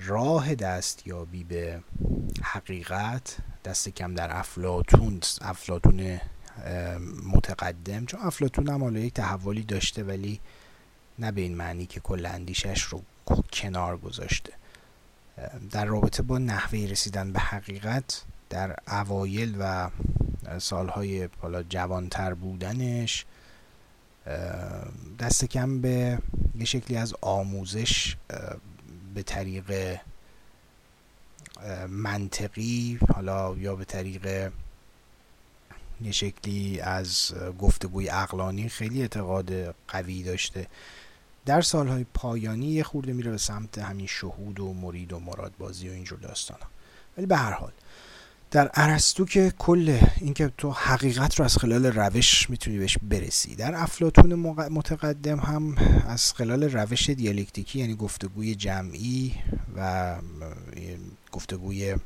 راه 0.00 0.54
دستیابی 0.54 1.44
به 1.44 1.80
حقیقت 2.42 3.36
دست 3.64 3.88
کم 3.88 4.14
در 4.14 4.36
افلاتون 4.36 5.20
افلاتون 5.40 6.20
متقدم. 7.26 8.06
چون 8.06 8.20
افلاتون 8.20 8.68
هم 8.68 8.82
حالا 8.82 9.00
یک 9.00 9.14
تحولی 9.14 9.62
داشته 9.62 10.02
ولی 10.02 10.40
نه 11.18 11.32
به 11.32 11.40
این 11.40 11.56
معنی 11.56 11.86
که 11.86 12.00
کل 12.00 12.26
اندیشش 12.26 12.82
رو 12.82 13.02
کنار 13.52 13.98
گذاشته. 13.98 14.52
در 15.70 15.84
رابطه 15.84 16.22
با 16.22 16.38
نحوه 16.38 16.78
رسیدن 16.78 17.32
به 17.32 17.40
حقیقت 17.40 18.22
در 18.50 18.76
اوایل 18.88 19.56
و 19.60 19.90
سالهای 20.58 21.28
حالا 21.40 21.62
جوانتر 21.62 22.34
بودنش 22.34 23.26
دست 25.18 25.44
کم 25.44 25.80
به 25.80 26.18
یه 26.58 26.64
شکلی 26.64 26.96
از 26.96 27.14
آموزش 27.20 28.16
به 29.18 29.22
طریق 29.22 29.98
منطقی 31.88 32.98
حالا 33.14 33.56
یا 33.56 33.76
به 33.76 33.84
طریق 33.84 34.52
یه 36.00 36.12
شکلی 36.12 36.80
از 36.80 37.34
گفتگوی 37.58 38.10
اقلانی 38.10 38.68
خیلی 38.68 39.02
اعتقاد 39.02 39.74
قوی 39.88 40.22
داشته. 40.22 40.66
در 41.46 41.60
سالهای 41.60 42.06
پایانی 42.14 42.66
یه 42.66 42.82
خورده 42.82 43.12
میره 43.12 43.30
به 43.30 43.38
سمت 43.38 43.78
همین 43.78 44.06
شهود 44.06 44.60
و 44.60 44.72
مرید 44.72 45.12
و 45.12 45.20
مرادبازی 45.20 45.88
و 45.88 45.92
اینجور 45.92 46.18
داستان 46.18 46.58
ولی 47.16 47.26
به 47.26 47.36
هر 47.36 47.52
حال 47.52 47.72
در 48.50 48.70
ارسطو 48.74 49.24
که 49.24 49.52
کل 49.58 49.98
اینکه 50.20 50.52
تو 50.58 50.70
حقیقت 50.70 51.38
رو 51.38 51.44
از 51.44 51.56
خلال 51.56 51.86
روش 51.86 52.50
می‌تونی 52.50 52.78
بهش 52.78 52.98
برسی 53.02 53.54
در 53.54 53.74
افلاتون 53.74 54.34
متقدم 54.70 55.38
هم 55.38 55.76
از 56.08 56.32
خلال 56.32 56.64
روش 56.64 57.10
دیالکتیکی 57.10 57.78
یعنی 57.78 57.94
گفتگوی 57.94 58.54
جمعی 58.54 59.34
و 59.76 60.16
گفتگوی 61.32 61.96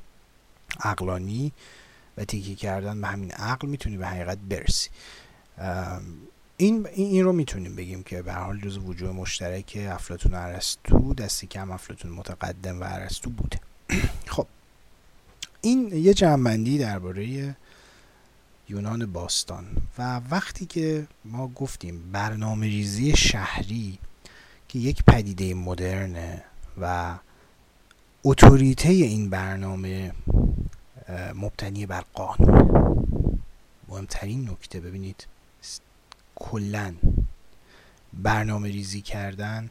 عقلانی 0.81 1.53
و 2.17 2.25
تیکی 2.25 2.55
کردن 2.55 3.01
به 3.01 3.07
همین 3.07 3.31
عقل 3.31 3.69
می‌تونی 3.69 3.97
به 3.97 4.07
حقیقت 4.07 4.39
برسی. 4.39 4.91
این 6.57 6.87
این 6.95 7.25
رو 7.25 7.33
می‌تونیم 7.33 7.77
بگیم 7.77 8.03
که 8.03 8.23
به 8.23 8.33
حال 8.33 8.61
جز 8.61 8.79
وجود 8.79 9.11
مشترک 9.11 9.79
افلاتون 9.91 10.35
و 10.35 10.37
ارسطو 10.37 11.15
دستی 11.15 11.47
کم 11.47 11.71
افلاتون 11.71 12.11
متقدم 12.11 12.81
و 12.81 12.85
ارسطو 12.85 13.31
بوده. 13.31 13.61
خب. 14.35 14.47
این 15.65 15.91
یه 15.93 16.15
جمعبندی 16.15 16.79
درباره 16.79 17.57
یونان 18.69 19.07
باستان 19.13 19.67
و 19.99 20.21
وقتی 20.31 20.67
که 20.67 21.07
ما 21.25 21.49
گفتیم 21.49 22.13
برنامه 22.13 22.67
ریزی 22.67 23.17
شهری 23.17 23.99
که 24.69 24.79
یک 24.79 25.03
پدیده 25.05 25.55
مدرنه 25.55 26.45
و 26.81 27.15
اتوریته 28.25 28.89
این 28.89 29.31
برنامه 29.31 30.13
مبتنی 31.35 31.87
بر 31.87 32.05
قانون. 32.15 33.39
مهمترین 33.89 34.51
نکته 34.51 34.81
ببینید 34.81 35.27
کلا 36.35 36.95
برنامه 38.13 38.69
ریزی 38.69 39.01
کردن 39.01 39.71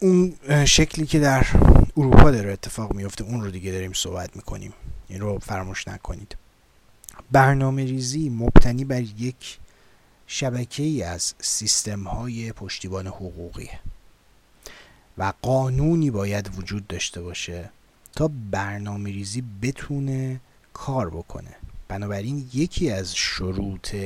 اون 0.00 0.36
شکلی 0.64 1.06
که 1.06 1.18
در 1.18 1.46
اروپا 1.96 2.30
داره 2.30 2.52
اتفاق 2.52 2.92
میفته 2.94 3.24
اون 3.24 3.42
رو 3.42 3.50
دیگه 3.50 3.72
داریم 3.72 3.92
صحبت 3.92 4.36
می‌کنیم. 4.36 4.72
این 5.08 5.20
رو 5.20 5.38
فراموش 5.38 5.88
نکنید. 5.88 6.36
برنامه 7.32 7.84
ریزی 7.84 8.28
مبتنی 8.28 8.84
بر 8.84 9.00
یک 9.00 9.58
شبکه 10.26 10.82
ای 10.82 11.02
از 11.02 11.34
سیستم 11.40 12.02
های 12.04 12.52
پشتیبان 12.52 13.06
حقوقی 13.06 13.68
و 15.18 15.32
قانونی 15.42 16.10
باید 16.10 16.58
وجود 16.58 16.86
داشته 16.86 17.20
باشه 17.20 17.70
تا 18.16 18.30
برنامه 18.50 19.10
ریزی 19.10 19.44
بتونه 19.62 20.40
کار 20.72 21.10
بکنه. 21.10 21.56
بنابراین 21.88 22.48
یکی 22.54 22.90
از 22.90 23.16
شروط 23.16 23.96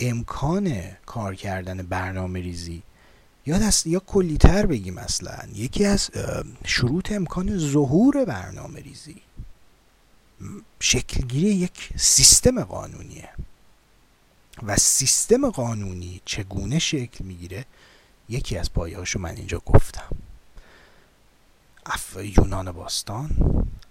امکان 0.00 0.80
کار 1.06 1.34
کردن 1.34 1.76
برنامه 1.76 2.40
ریزی 2.40 2.82
یا 3.46 3.58
دست 3.58 3.86
یا 3.86 4.00
کلیتر 4.00 4.66
بگیم 4.66 4.98
اصلا. 4.98 5.38
یکی 5.54 5.84
از 5.84 6.10
شروط 6.64 7.12
امکان 7.12 7.58
ظهور 7.58 8.24
برنامه 8.24 8.80
ریزی. 8.80 9.22
شکلگیری 10.80 11.54
یک 11.54 11.90
سیستم 11.96 12.64
قانونیه. 12.64 13.28
و 14.62 14.76
سیستم 14.76 15.50
قانونی 15.50 16.20
چگونه 16.24 16.78
شکل 16.78 17.24
می‌گیره؟ 17.24 17.64
یکی 18.28 18.58
از 18.58 18.72
پایهاشو 18.72 19.18
من 19.18 19.36
اینجا 19.36 19.62
گفتم. 19.66 20.16
اف... 21.86 22.16
یونان 22.16 22.72
باستان 22.72 23.30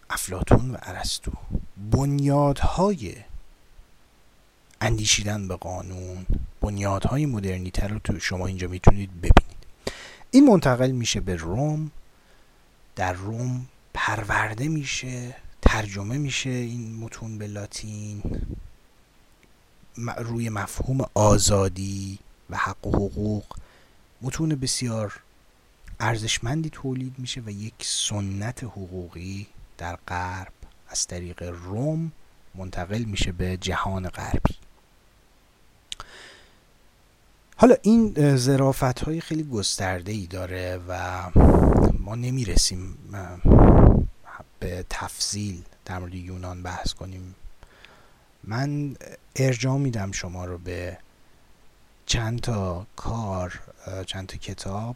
افلاتون 0.10 0.72
و 0.72 0.78
ارسطو. 0.82 1.32
بنیادهای 1.92 3.16
اندیشیدن 4.84 5.48
به 5.48 5.56
قانون. 5.56 6.26
بنیادهای 6.62 7.26
مدرنیتر 7.26 7.88
رو 7.88 8.00
تو 8.00 8.20
شما 8.20 8.48
اینجا 8.48 8.68
می‌تونید 8.68 9.10
ببینید. 9.18 9.58
این 10.32 10.48
منتقل 10.48 10.92
میشه 10.92 11.20
به 11.20 11.36
روم. 11.36 11.92
در 12.96 13.14
روم 13.14 13.66
پرورده 13.94 14.68
میشه 14.68 15.36
ترجمه 15.62 16.18
میشه 16.18 16.50
این 16.50 16.96
متون 16.96 17.38
به 17.38 17.48
لاتین. 17.48 18.24
روی 20.18 20.50
مفهوم 20.50 21.06
آزادی 21.14 22.20
و 22.50 22.58
حق 22.58 22.88
و 22.88 22.92
حقوق. 22.92 23.44
متون 24.22 24.50
بسیار 24.50 25.20
ارزشمندی 26.00 26.70
تولید 26.70 27.16
میشه 27.18 27.42
و 27.42 27.50
یک 27.50 27.74
سنت 27.80 28.64
حقوقی 28.64 29.48
در 29.78 29.96
غرب. 30.08 30.54
از 30.88 31.08
طریق 31.08 31.44
روم 31.44 32.12
منتقل 32.56 33.04
میشه 33.04 33.32
به 33.32 33.58
جهان 33.58 34.10
غربی. 34.10 34.56
حالا 37.58 37.76
این 37.82 38.36
زرافت 38.36 39.00
های 39.00 39.22
خیلی 39.22 39.44
گسترده 39.44 40.12
ای 40.12 40.28
داره 40.28 40.80
و 40.88 41.22
ما 42.00 42.16
نمی‌رسیم 42.16 42.98
به 44.60 44.86
تفصیل 44.90 45.62
در 45.86 46.00
مورد 46.00 46.16
یونان 46.16 46.64
بحث 46.64 46.94
کنیم. 46.94 47.36
من 48.44 48.96
ارجاع 49.36 49.78
میدم 49.78 50.12
شما 50.12 50.46
رو 50.46 50.58
به 50.58 50.98
چند 52.06 52.40
تا 52.40 52.86
کار 52.96 53.60
چند 54.06 54.28
تا 54.28 54.38
کتاب. 54.38 54.96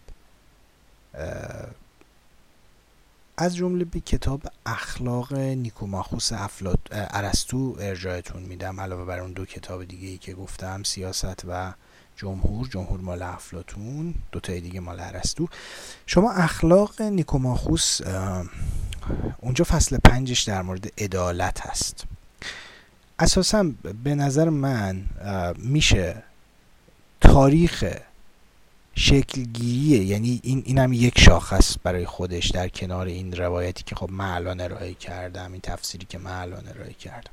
از 3.38 3.55
جمله 3.55 3.86
به 3.86 3.99
کتاب 3.99 4.41
اخلاق 4.66 5.34
نیکوماخوس 5.34 6.34
افلات 6.34 6.80
ارسطو 6.91 7.76
ارجاعتون 7.80 8.43
میدم 8.43 8.80
علاوه 8.80 9.05
بر 9.05 9.20
اون 9.20 9.32
دو 9.32 9.45
کتاب 9.45 9.84
دیگه 9.84 10.08
ای 10.08 10.18
که 10.18 10.34
گفتم 10.34 10.84
سیاست 10.84 11.45
و 11.47 11.74
جمهور 12.18 12.68
جمهور 12.68 12.99
مال 12.99 13.22
افلاتون 13.22 14.13
دو 14.32 14.39
تای 14.39 14.61
دیگه 14.61 14.80
مال 14.80 14.99
ارسطو. 14.99 15.47
شما 16.05 16.32
اخلاق 16.32 17.01
نیکوماخوس 17.01 18.01
اونجا 19.38 19.63
فصل 19.63 19.97
پنجش 19.97 20.41
در 20.41 20.61
مورد 20.61 20.91
عدالت 20.97 21.61
هست. 21.61 22.03
اساسا 23.20 23.72
به 24.03 24.15
نظر 24.15 24.49
من 24.49 25.05
میشه 25.57 26.24
تاریخ 27.22 27.84
شکلگیریه. 28.95 30.03
یعنی 30.03 30.39
این 30.43 30.63
این 30.65 30.78
هم 30.78 30.93
یک 30.93 31.20
شاخص 31.20 31.76
برای 31.84 32.05
خودش 32.05 32.51
در 32.51 32.70
کنار 32.70 33.05
این 33.05 33.34
روایتی 33.34 33.84
که 33.84 33.95
خب 33.95 34.09
من 34.11 34.30
الان 34.30 34.61
ارائه 34.61 34.93
کردم 34.93 35.51
این 35.51 35.61
تفسیری 35.61 36.05
که 36.05 36.18
من 36.18 36.41
الان 36.41 36.68
ارائه 36.68 36.93
کردم. 36.93 37.32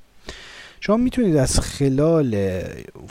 شما 0.87 0.97
می‌تونید 0.97 1.37
از 1.37 1.61
خلال 1.61 2.61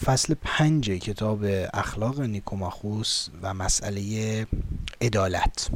فصل 0.06 0.34
پنج 0.42 0.90
کتاب 0.90 1.46
اخلاق 1.74 2.22
نیکوماخوس 2.22 3.28
و 3.42 3.54
مسئله 3.54 4.48
عدالت 5.02 5.70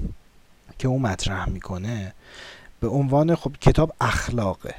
که 0.80 0.88
او 0.88 1.00
مطرح 1.00 1.50
می‌کنه 1.50 2.14
به 2.80 2.88
عنوان 2.88 3.36
خب 3.36 3.52
کتاب 3.62 3.94
اخلاقه 4.02 4.76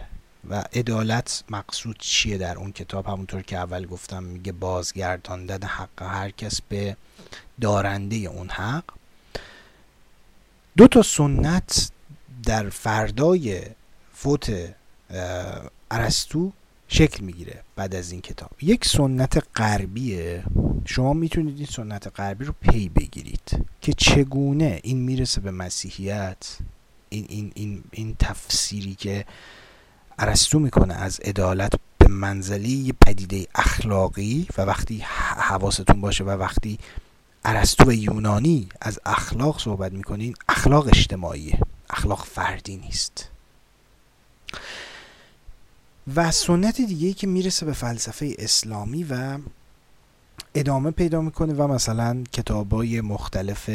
و 0.51 0.65
عدالت 0.73 1.45
مقصود 1.51 1.97
چیه 1.99 2.39
در 2.39 2.59
اون 2.59 2.73
کتاب؟ 2.73 3.07
همونطور 3.07 3.43
که 3.43 3.57
اول 3.57 3.87
گفتم 3.87 4.23
میگه 4.23 4.53
بازگرداندن 4.53 5.63
حق 5.63 6.03
هر 6.03 6.31
کس 6.31 6.61
به 6.69 6.97
دارنده 7.61 8.17
اون 8.17 8.49
حق. 8.49 8.85
دو 10.77 10.89
تا 10.89 11.03
سنت 11.03 11.91
در 12.45 12.69
فردای 12.69 13.63
فوت 14.15 14.75
ارسطو 15.91 16.53
شکل 16.89 17.25
می‌گیره 17.25 17.63
بعد 17.77 17.95
از 17.95 18.13
این 18.13 18.21
کتاب. 18.21 18.51
یک 18.63 18.85
سنت 18.85 19.43
غربیه. 19.57 20.45
شما 20.85 21.13
می‌تونید 21.13 21.57
این 21.57 21.67
سنت 21.67 22.21
غربی 22.21 22.45
رو 22.45 22.55
پی 22.61 22.89
بگیرید 22.89 23.67
که 23.81 23.93
چگونه 23.93 24.81
این 24.83 24.99
می‌رسه 24.99 25.41
به 25.41 25.51
مسیحیت. 25.51 26.57
این, 27.09 27.27
این, 27.29 27.53
این, 27.55 27.85
این 27.91 28.17
تفسیری 28.19 28.95
که 28.95 29.25
ارسطو 30.19 30.59
می‌کنه 30.59 30.95
از 30.95 31.21
عدالت 31.21 31.73
به 31.99 32.09
منزلی 32.09 32.95
پدیده 33.07 33.47
اخلاقی 33.55 34.47
و 34.59 34.63
وقتی 34.63 34.99
حواستون 35.37 36.01
باشه 36.01 36.25
و 36.25 36.31
وقتی 36.31 36.79
ارسطو 37.45 37.91
و 37.91 37.93
یونانی 37.93 38.69
از 38.81 39.01
اخلاق 39.07 39.61
صحبت 39.61 39.93
می‌کنین 39.93 40.35
اخلاق 40.49 40.87
اجتماعیه. 40.87 41.59
اخلاق 41.91 42.25
فردی 42.25 42.77
نیست. 42.77 43.29
و 46.17 46.31
سنت 46.31 46.81
دیگه 46.81 47.13
که 47.13 47.27
می‌رسه 47.27 47.67
به 47.67 47.73
فلسفه 47.73 48.35
اسلامی 48.39 49.05
و 49.05 49.39
ادامه 50.55 50.91
پیدا 50.91 51.21
می‌کنه 51.21 51.55
و 51.55 51.67
مثلا 51.67 52.25
کتابای 52.33 53.01
مختلف 53.01 53.71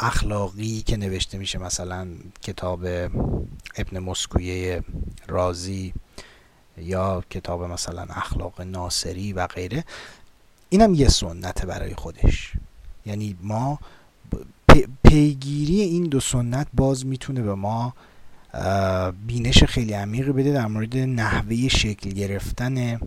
اخلاقی 0.00 0.82
که 0.82 0.96
نوشته 0.96 1.38
میشه 1.38 1.58
مثلا 1.58 2.08
کتاب 2.42 2.84
ابن 3.76 3.98
مسکویه 3.98 4.84
رازی 5.28 5.92
یا 6.78 7.24
کتاب 7.30 7.62
مثلا 7.64 8.02
اخلاق 8.02 8.60
ناصری 8.60 9.32
و 9.32 9.46
غیره 9.46 9.84
اینم 10.68 10.94
یه 10.94 11.08
سنت 11.08 11.66
برای 11.66 11.94
خودش. 11.94 12.52
یعنی 13.06 13.36
ما 13.42 13.78
پیگیری 15.04 15.80
این 15.80 16.04
دو 16.04 16.20
سنت 16.20 16.66
باز 16.74 17.06
می‌تونه 17.06 17.42
به 17.42 17.54
ما 17.54 17.94
بینش 19.26 19.64
خیلی 19.64 19.92
عمیقی 19.92 20.32
بده 20.32 20.52
در 20.52 20.66
مورد 20.66 20.96
نحوه 20.96 21.68
شکل 21.68 22.10
گرفتن 22.10 23.00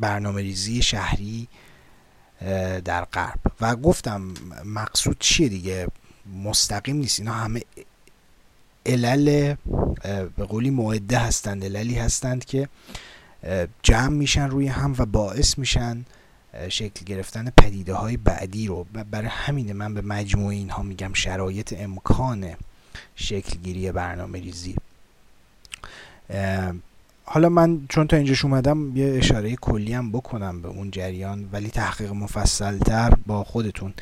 برنامه 0.00 0.42
ریزی 0.42 0.82
شهری 0.82 1.48
در 2.84 3.04
غرب. 3.04 3.38
و 3.60 3.76
گفتم 3.76 4.34
مقصود 4.64 5.16
چیه 5.18 5.48
دیگه؟ 5.48 5.86
مستقیم 6.44 6.96
نیست. 6.96 7.20
اینا 7.20 7.32
همه 7.32 7.62
علل 8.86 9.54
به 10.36 10.44
قولی 10.48 10.70
معده 10.70 11.18
هستند 11.18 11.64
عللی 11.64 11.98
هستند 11.98 12.44
که 12.44 12.68
جمع 13.82 14.08
میشن 14.08 14.50
روی 14.50 14.66
هم 14.68 14.94
و 14.98 15.06
باعث 15.06 15.58
میشن 15.58 16.04
شکل 16.68 17.04
گرفتن 17.04 17.50
پدیده 17.56 17.94
های 17.94 18.16
بعدی 18.16 18.66
رو. 18.66 18.84
برای 18.84 19.28
همینه 19.30 19.72
من 19.72 19.94
به 19.94 20.00
مجموع 20.00 20.50
اینها 20.50 20.82
میگم 20.82 21.12
شرایط 21.12 21.74
امکان 21.78 22.54
شکل 23.16 23.58
گیری 23.62 23.92
برنامه 23.92 24.40
ریزی 24.40 24.76
حالا 27.24 27.48
من 27.48 27.86
چون 27.88 28.06
تا 28.06 28.16
اینجاش 28.16 28.44
اومدم 28.44 28.96
یه 28.96 29.14
اشاره 29.18 29.56
کلی 29.56 29.92
هم 29.92 30.12
بکنم 30.12 30.62
به 30.62 30.68
اون 30.68 30.90
جریان 30.90 31.48
ولی 31.52 31.68
تحقیق 31.70 32.12
مفصلتر 32.12 33.12
با 33.26 33.44
خودتون. 33.44 33.94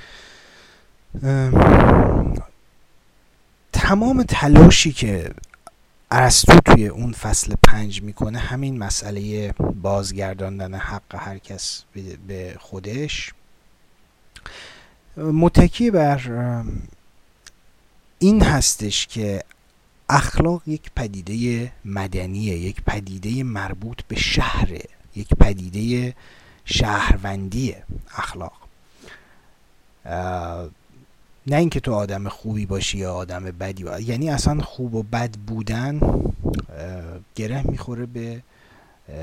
تمام 3.73 4.23
تلاشی 4.23 4.93
که 4.93 5.31
ارسطو 6.11 6.61
توی 6.65 6.87
اون 6.87 7.13
فصل 7.13 7.55
پنج 7.63 8.03
می‌کنه 8.03 8.39
همین 8.39 8.79
مسئله 8.79 9.53
بازگرداندن 9.83 10.75
حق 10.75 11.15
هر 11.15 11.39
کس 11.39 11.85
به 12.27 12.57
خودش 12.61 13.33
متکی 15.17 15.91
بر 15.91 16.21
این 18.19 18.43
هستش 18.43 19.07
که 19.07 19.43
اخلاق 20.09 20.63
یک 20.67 20.91
پدیده 20.97 21.73
مدنیه 21.85 22.59
یک 22.59 22.83
پدیده 22.83 23.43
مربوط 23.43 24.03
به 24.09 24.17
شهر 24.17 24.79
یک 25.17 25.29
پدیده 25.41 26.15
شهروندی 26.65 27.75
اخلاق 28.17 28.53
نه 31.47 31.57
اینکه 31.57 31.81
تو 31.81 31.93
آدم 31.93 32.29
خوبی 32.29 32.67
باشی 32.67 32.99
یا 32.99 33.15
آدم 33.15 33.45
بدی 33.45 33.85
باشی. 33.85 34.05
یعنی 34.05 34.31
اصلا 34.31 34.61
خوب 34.61 34.95
و 34.95 35.03
بد 35.03 35.31
بودن 35.31 36.01
گره 37.35 37.63
می‌خوره 37.63 38.07
به 38.07 38.43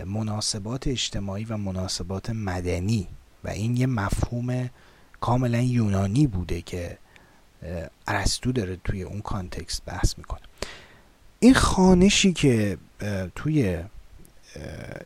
مناسبات 0.05 0.87
اجتماعی 0.87 1.45
و 1.45 1.57
مناسبات 1.57 2.29
مدنی 2.29 3.07
و 3.43 3.49
این 3.49 3.77
یه 3.77 3.87
مفهوم 3.87 4.69
کاملا 5.21 5.61
یونانی 5.61 6.27
بوده 6.27 6.61
که 6.61 6.97
ارسطو 8.07 8.51
داره 8.51 8.77
توی 8.83 9.03
اون 9.03 9.21
کانتکست 9.21 9.85
بحث 9.85 10.17
می‌کنه. 10.17 10.41
این 11.39 11.53
خانشی 11.53 12.33
که 12.33 12.77
توی 13.35 13.83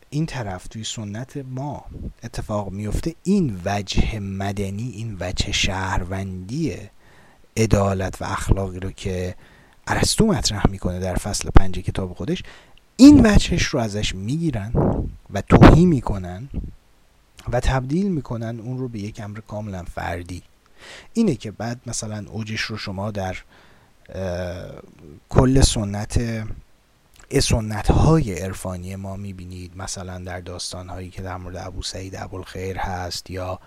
این 0.10 0.26
طرف 0.26 0.68
توی 0.68 0.84
سنت 0.84 1.38
ما 1.38 1.86
اتفاق 2.24 2.72
میفته 2.72 3.16
این 3.24 3.62
وجه 3.66 4.20
مدنی 4.20 4.90
این 4.90 5.18
وجه 5.20 5.52
شهروندی 5.52 6.76
عدالت 7.58 8.22
و 8.22 8.26
اخلاقی 8.26 8.80
رو 8.80 8.92
که 8.92 9.36
ارسطو 9.88 10.26
مطرح 10.26 10.64
می‌کنه 10.70 11.00
در 11.00 11.16
فصل 11.16 11.50
پنج 11.50 11.80
کتاب 11.80 12.14
خودش 12.14 12.44
این 12.98 13.26
وجهش 13.26 13.64
رو 13.64 13.80
ازش 13.80 14.16
می‌گیرن 14.16 14.72
و 15.34 15.42
توهی 15.42 15.86
می‌کنن 15.86 16.50
و 17.52 17.60
تبدیل 17.60 18.12
می‌کنن 18.12 18.60
اون 18.60 18.78
رو 18.78 18.88
به 18.88 19.00
یک 19.00 19.20
امر 19.20 19.40
کاملا 19.40 19.84
فردی. 19.84 20.42
اینه 21.14 21.36
که 21.36 21.52
بعد 21.52 21.80
مثلا 21.88 22.26
اوجش 22.30 22.62
رو 22.62 22.78
شما 22.78 23.12
در 23.12 23.38
کل 25.30 25.62
سنت 25.62 26.44
سنت 27.42 27.92
های 27.92 28.34
عرفانی 28.34 28.96
ما 28.96 29.16
می‌بینید. 29.16 29.78
مثلا 29.78 30.20
در 30.20 30.40
داستان 30.40 30.90
هایی 30.90 31.10
که 31.10 31.22
در 31.22 31.38
مورد 31.38 31.58
ابو 31.58 31.82
سعید 31.84 32.16
ابوالخیر 32.16 32.78
هست 32.78 33.32
یا 33.32 33.60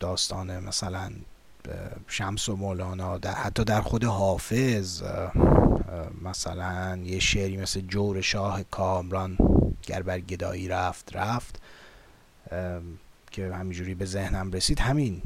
داستان 0.00 0.64
مثلا 0.64 1.12
شمس 2.06 2.48
و 2.48 2.56
مولانا 2.56 3.18
در 3.18 3.34
حتی 3.34 3.64
در 3.64 3.80
خود 3.80 4.04
حافظ 4.04 5.02
مثلا 6.22 7.00
یه 7.04 7.18
شعری 7.18 7.56
مثل 7.56 7.80
جور 7.80 8.20
شاه 8.20 8.62
کامران 8.62 9.38
گر 9.82 10.02
بر 10.02 10.20
گدایی 10.20 10.68
رفت 10.68 11.16
رفت. 11.16 11.60
که 13.38 13.54
همینجوری 13.54 13.94
به 13.94 14.04
ذهنم 14.04 14.52
رسید 14.52 14.80
همین 14.80 15.22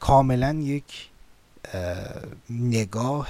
کاملا 0.00 0.54
یک 0.54 1.08
نگاه 2.50 3.28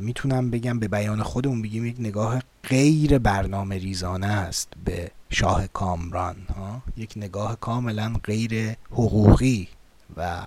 می‌تونم 0.00 0.50
بگم 0.50 0.78
به 0.78 0.88
بیان 0.88 1.22
خودمون 1.22 1.62
بگیم 1.62 1.86
یک 1.86 1.96
نگاه 1.98 2.42
غیر 2.62 3.18
برنامه 3.18 3.78
ریزانه 3.78 4.26
است 4.26 4.68
به 4.84 5.10
شاه 5.30 5.66
کامران 5.66 6.36
ها؟ 6.56 6.82
یک 6.96 7.12
نگاه 7.16 7.60
کاملا 7.60 8.14
غیر 8.24 8.76
حقوقی 8.90 9.68
و 10.16 10.46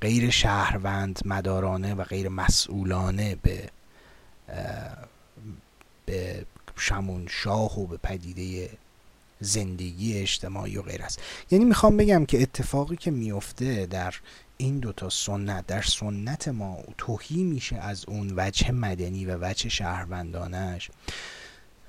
غیر 0.00 0.30
شهروند 0.30 1.20
مدارانه 1.24 1.94
و 1.94 2.04
غیر 2.04 2.28
مسئولانه 2.28 3.36
به 3.42 3.70
به 6.06 6.46
شمون 6.76 7.26
شاه 7.30 7.80
و 7.80 7.86
به 7.86 7.96
پدیده 7.96 8.70
زندگی 9.40 10.18
اجتماعی 10.18 10.76
و 10.76 10.82
غیر 10.82 11.02
است 11.02 11.20
یعنی 11.50 11.64
می‌خوام 11.64 11.96
بگم 11.96 12.26
که 12.26 12.42
اتفاقی 12.42 12.96
که 12.96 13.10
میفته 13.10 13.86
در 13.86 14.14
این 14.56 14.78
دوتا 14.78 15.08
سنت 15.08 15.66
در 15.66 15.82
سنت 15.82 16.48
ما 16.48 16.78
توهی 16.98 17.42
میشه 17.42 17.76
از 17.76 18.04
اون 18.08 18.32
وجه 18.36 18.70
مدنی 18.70 19.24
و 19.24 19.38
وجه 19.40 19.68
شهروندانش 19.68 20.90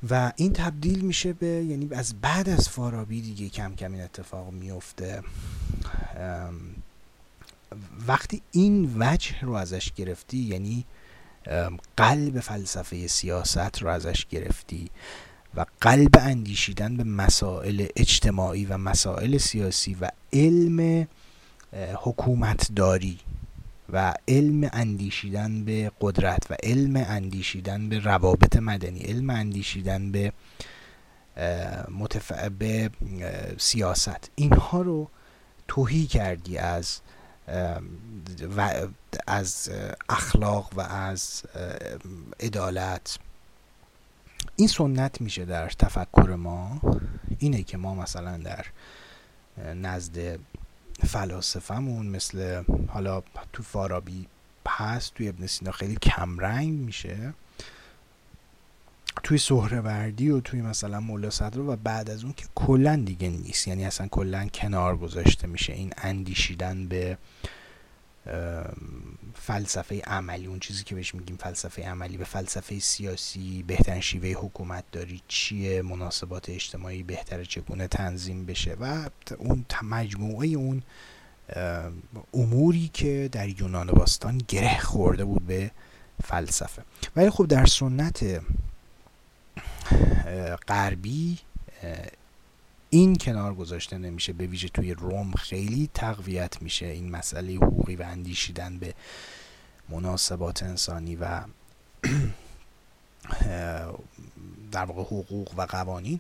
و 0.10 0.32
این 0.36 0.54
تبدیل 0.54 1.00
میشه 1.00 1.34
به 1.34 1.48
یعنی 1.48 1.90
از 1.92 2.22
بعد 2.22 2.50
از 2.50 2.70
فارابی 2.70 3.22
دیگه 3.22 3.50
کم 3.50 3.76
کم 3.76 3.94
این 3.94 4.02
اتفاق 4.02 4.52
میفته. 4.52 5.24
وقتی 8.08 8.42
این 8.52 8.96
وجه 9.00 9.42
رو 9.42 9.54
ازش 9.54 9.92
گرفتی 9.94 10.38
یعنی 10.38 10.86
قلب 11.98 12.40
فلسفه 12.40 13.08
سیاست 13.08 13.82
رو 13.82 13.90
ازش 13.90 14.26
گرفتی 14.26 14.90
و 15.56 15.66
قلب 15.82 16.18
اندیشیدن 16.20 16.98
به 16.98 17.04
مسائل 17.04 17.88
اجتماعی 17.96 18.66
و 18.66 18.78
مسائل 18.78 19.38
سیاسی 19.38 19.98
و 20.02 20.10
علم 20.34 21.08
حکومت 21.96 22.72
داری 22.76 23.20
و 23.94 24.14
علم 24.28 24.70
اندیشیدن 24.74 25.64
به 25.66 25.92
قدرت 26.02 26.52
و 26.52 26.56
علم 26.64 26.96
اندیشیدن 26.96 27.90
به 27.90 28.00
روابط 28.00 28.58
مدنی 28.58 29.00
علم 29.00 29.30
اندیشیدن 29.30 30.12
به 30.12 30.34
متف... 31.90 32.32
به 32.32 32.90
سیاست. 33.58 34.32
اینها 34.36 34.82
رو 34.82 35.10
توهی 35.68 36.06
کردی 36.06 36.58
از 36.58 37.00
و 38.58 38.88
از 39.28 39.70
اخلاق 40.10 40.72
و 40.76 40.82
از 40.82 41.44
عدالت 42.40 43.20
این 44.56 44.68
سنت 44.68 45.22
میشه 45.22 45.46
در 45.46 45.70
تفکر 45.70 46.36
ما 46.36 46.82
اینه 47.40 47.64
که 47.64 47.78
ما 47.78 47.96
مثلا 47.96 48.38
در 48.38 48.66
نزد 49.74 50.40
فلاسفهمون 51.08 52.06
مثل 52.06 52.64
حالا 52.88 53.24
تو 53.54 53.64
فارابی 53.64 54.28
هست 54.68 55.14
توی 55.14 55.30
ابن 55.30 55.48
سینا 55.48 55.72
خیلی 55.72 55.96
کمرنگ 55.96 56.74
میشه 56.74 57.34
توی 59.24 59.38
سهروردی 59.38 60.30
و 60.30 60.40
توی 60.40 60.62
مثلا 60.62 61.00
مولا 61.00 61.30
صدر 61.30 61.60
و 61.60 61.76
بعد 61.76 62.10
از 62.10 62.24
اون 62.24 62.34
که 62.34 62.46
کلا 62.56 62.96
دیگه 62.96 63.30
نیست. 63.30 63.68
یعنی 63.68 63.86
اصلا 63.86 64.08
کلا 64.08 64.48
کنار 64.48 64.98
گذاشته 64.98 65.48
میشه. 65.48 65.74
این 65.74 65.94
اندیشیدن 65.98 66.88
به 66.88 67.18
فلسفه 69.36 70.02
عملی 70.08 70.46
اون 70.46 70.60
چیزی 70.60 70.84
که 70.84 70.96
بهش 70.96 71.16
میگیم 71.16 71.38
فلسفه 71.38 71.84
عملی 71.90 72.18
به 72.18 72.24
فلسفه 72.24 72.80
سیاسی 72.80 73.64
بهترین 73.68 74.02
شیوه 74.02 74.30
حکومت 74.30 74.84
داری 74.92 75.22
چیه؟ 75.28 75.82
مناسبات 75.82 76.50
اجتماعی 76.50 77.04
بهتره 77.04 77.46
چگونه 77.46 77.88
تنظیم 77.88 78.46
بشه؟ 78.46 78.78
و 78.80 79.10
اون 79.38 79.66
مجموعه 79.84 80.48
اون 80.48 80.84
اموری 82.34 82.90
که 82.94 83.30
در 83.32 83.50
یونان 83.50 83.88
باستان 83.88 84.38
گره 84.48 84.80
خورده 84.80 85.26
بود 85.26 85.48
به 85.48 85.72
فلسفه. 86.24 86.84
ولی 87.16 87.30
خب 87.30 87.46
در 87.46 87.66
سنت 87.66 88.42
غربی 90.68 91.38
این 92.90 93.16
کنار 93.16 93.54
گذاشته 93.56 93.98
نمیشه 93.98 94.34
به 94.34 94.48
ویژه 94.48 94.70
توی 94.70 94.94
روم 94.94 95.32
خیلی 95.32 95.90
تقویت 95.94 96.62
میشه 96.62 96.86
این 96.86 97.12
مسئله 97.12 97.54
حقوقی 97.56 97.96
و 97.96 98.02
اندیشیدن 98.02 98.80
به 98.80 98.94
مناسبات 99.90 100.64
انسانی 100.64 101.16
و 101.16 101.42
در 104.72 104.86
واقع 104.86 105.02
حقوق 105.02 105.54
و 105.58 105.66
قوانین. 105.66 106.20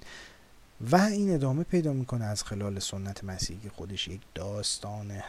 و 0.81 0.95
این 0.95 1.33
ادامه 1.33 1.63
پیدا 1.63 1.93
می‌کنه 1.93 2.25
از 2.25 2.43
خلال 2.43 2.79
سنت 2.79 3.23
مسیحی 3.23 3.59
که 3.59 3.69
خودش 3.69 4.07
یک 4.07 4.21
داستان 4.35 5.21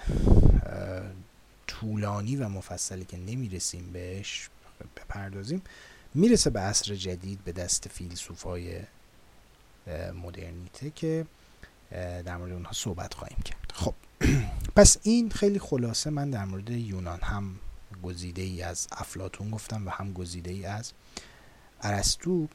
طولانی 1.67 2.37
و 2.37 2.49
مفصلی 2.49 3.05
که 3.05 3.17
نمی‌رسیم 3.17 3.93
بهش 3.93 4.49
بپردازیم. 4.97 5.62
می‌رسه 6.15 6.51
به 6.51 6.61
عصر 6.61 6.95
جدید 6.95 7.45
به 7.45 7.53
دست 7.53 7.89
فیلسوفای 7.89 8.81
مدرنیته 10.23 10.91
که 10.91 11.27
در 12.25 12.37
مورد 12.37 12.53
اونها 12.53 12.73
صحبت 12.73 13.15
خواهیم 13.15 13.39
کرد. 13.45 13.73
خب 13.75 13.95
پس 14.77 14.97
این 15.03 15.31
خیلی 15.31 15.59
خلاصه 15.59 16.11
من 16.11 16.31
در 16.31 16.45
مورد 16.45 16.71
یونان 16.71 17.21
هم 17.23 17.55
گزیده 18.03 18.43
ای 18.43 18.62
از 18.62 18.89
افلاتون 18.93 19.51
گفتم 19.51 19.87
و 19.87 19.91
هم 19.91 20.12
گزیده 20.12 20.51
ای 20.51 20.65
از 20.65 20.93
ارسطو. 21.83 22.49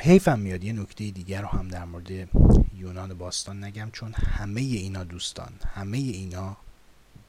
حیفم 0.00 0.38
میاد 0.38 0.64
یه 0.64 0.72
نکته 0.72 1.10
دیگر 1.10 1.42
رو 1.42 1.48
هم 1.48 1.68
در 1.68 1.84
مورد 1.84 2.28
یونان 2.76 3.14
باستان 3.14 3.64
نگم 3.64 3.90
چون 3.92 4.12
همه 4.12 4.60
اینا 4.60 5.04
دوستان 5.04 5.52
همه 5.74 5.98
اینا 5.98 6.56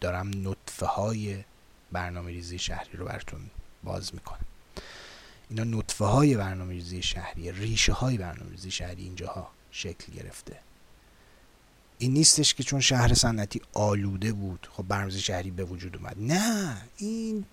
دارم 0.02 0.32
نطفه 0.50 0.86
های 0.86 1.44
برنامه 1.92 2.32
ریزی 2.32 2.60
شهری 2.60 2.98
رو 2.98 3.06
براتون 3.06 3.40
باز 3.84 4.14
می‌کنم. 4.14 4.46
اینا 5.50 5.64
نطفه 5.64 6.06
های 6.06 6.38
برنامه 6.38 7.02
شهری 7.02 7.52
ریشه 7.52 7.94
های 7.94 8.18
برنامه 8.18 8.70
شهری 8.70 9.04
اینجاها 9.04 9.52
شکل 9.72 10.14
گرفته. 10.14 10.60
این 11.98 12.14
نیستش 12.14 12.54
که 12.54 12.64
چون 12.64 12.80
شهر 12.80 13.14
صنعتی 13.14 13.62
آلوده 13.74 14.34
بود 14.34 14.68
خب 14.72 14.84
برنامه 14.88 15.12
شهری 15.12 15.52
به 15.52 15.64
وجود 15.64 15.98
اومد. 15.98 16.16
نه 16.20 16.78
این 16.98 17.46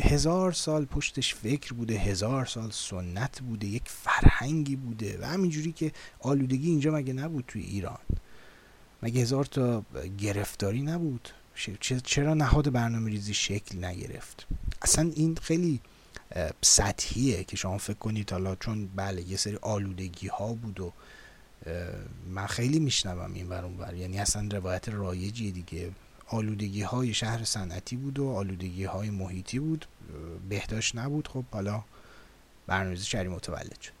هزار 0.00 0.52
سال 0.52 0.84
پشتش 0.84 1.34
فکر 1.34 1.72
بوده 1.74 1.94
هزار 1.94 2.46
سال 2.46 2.70
سنت 2.70 3.40
بوده 3.40 3.66
یک 3.66 3.82
فرهنگی 3.86 4.76
بوده 4.76 5.18
و 5.20 5.24
همینجوری 5.24 5.72
که 5.72 5.92
آلودگی 6.20 6.70
اینجا 6.70 6.90
مگه 6.90 7.12
نبود 7.12 7.44
توی 7.48 7.62
ایران؟ 7.62 7.98
مگه 9.02 9.20
هزار 9.20 9.44
تا 9.44 9.84
گرفتاری 10.18 10.82
نبود؟ 10.82 11.28
چرا 12.04 12.34
نهاد 12.34 12.72
برنامه 12.72 13.10
ریزی 13.10 13.34
شکل 13.34 13.84
نگرفت؟ 13.84 14.46
اصلا 14.82 15.12
این 15.16 15.34
خیلی 15.42 15.80
سطحیه 16.62 17.44
که 17.44 17.56
شما 17.56 17.78
فکر 17.78 17.98
کنید 17.98 18.30
حالا 18.30 18.54
چون 18.54 18.86
بله 18.86 19.22
یه 19.22 19.36
سری 19.36 19.58
آلودگی 19.62 20.28
ها 20.28 20.52
بود 20.52 20.80
و 20.80 20.92
من 22.28 22.46
خیلی 22.46 22.78
میشنوم 22.78 23.34
این 23.34 23.48
ور 23.48 23.62
بر 23.62 23.94
یعنی 23.94 24.18
اصلا 24.18 24.48
روایت 24.52 24.88
رایجی 24.88 25.52
دیگه. 25.52 25.90
آلودگی 26.28 26.82
های 26.82 27.14
شهر 27.14 27.44
صنعتی 27.44 27.96
بود 27.96 28.18
و 28.18 28.28
آلودگی 28.28 28.84
های 28.84 29.10
محیطی 29.10 29.58
بود. 29.58 29.86
بهداشت 30.48 30.96
نبود. 30.96 31.28
خب 31.28 31.44
حالا 31.50 31.84
برنامه‌ریزی 32.66 33.04
شهری 33.04 33.28
متولد 33.28 33.80
شد. 33.80 33.92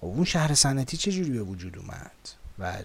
خب 0.00 0.06
اون 0.06 0.24
شهر 0.24 0.54
صنعتی 0.54 0.96
چجوری 0.96 1.30
به 1.30 1.42
وجود 1.42 1.78
اومد؟ 1.78 2.10
و 2.58 2.82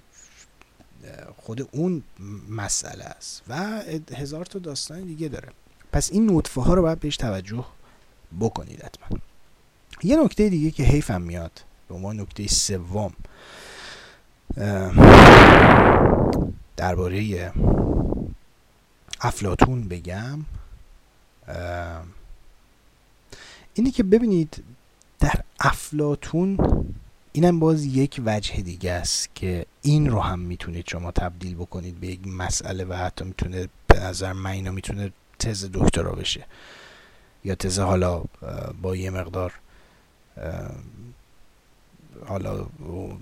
خود 1.37 1.69
اون 1.71 2.03
مسئله 2.49 3.03
است. 3.03 3.41
و 3.47 3.81
هزار 4.15 4.45
تا 4.45 4.59
داستان 4.59 5.01
دیگه 5.01 5.27
داره. 5.27 5.49
پس 5.91 6.11
این 6.11 6.31
نطفه 6.31 6.61
ها 6.61 6.73
رو 6.73 6.81
باید 6.81 6.99
بهش 6.99 7.17
توجه 7.17 7.65
بکنید 8.39 8.83
حتما. 8.83 9.19
یه 10.03 10.23
نکته 10.23 10.49
دیگه 10.49 10.71
که 10.71 10.83
حیفم 10.83 11.21
میاد 11.21 11.63
به 11.89 11.95
عنوان 11.95 12.19
نکته 12.19 12.47
سوم 12.47 13.13
درباره 16.77 17.51
افلاتون 19.21 19.87
بگم 19.87 20.45
اینی 23.73 23.91
که 23.91 24.03
ببینید 24.03 24.63
در 25.19 25.41
افلاتون 25.59 26.57
اینم 27.31 27.59
باز 27.59 27.85
یک 27.85 28.21
وجه 28.25 28.61
دیگه 28.61 28.91
است 28.91 29.35
که 29.35 29.65
این 29.81 30.09
رو 30.09 30.19
هم 30.19 30.39
می‌تونید 30.39 30.87
شما 30.87 31.11
تبدیل 31.11 31.55
بکنید 31.55 31.99
به 31.99 32.07
یک 32.07 32.27
مسئله 32.27 32.85
و 32.85 32.93
حتی 32.93 33.25
می‌تونه 33.25 33.67
به 33.87 33.99
نظر 33.99 34.33
من 34.33 34.51
اینو 34.51 34.71
می‌تونه 34.71 35.11
تز 35.39 35.69
دکترا 35.73 36.11
بشه. 36.11 36.45
یا 37.47 37.55
تز 37.55 37.79
حالا 37.79 38.23
با 38.81 38.95
یه 38.95 39.09
مقدار 39.09 39.53
حالا 42.27 42.65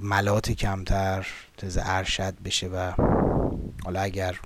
ملات 0.02 0.52
کمتر 0.52 1.28
تز 1.58 1.78
ارشد 1.82 2.34
بشه 2.46 2.68
و 2.68 2.92
حالا 3.84 4.02
اگر 4.02 4.40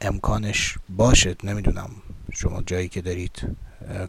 امکانش 0.00 0.78
باشه 0.88 1.36
نمی‌دونم 1.44 1.90
شما 2.32 2.62
جایی 2.62 2.88
که 2.88 3.02
دارید 3.02 3.56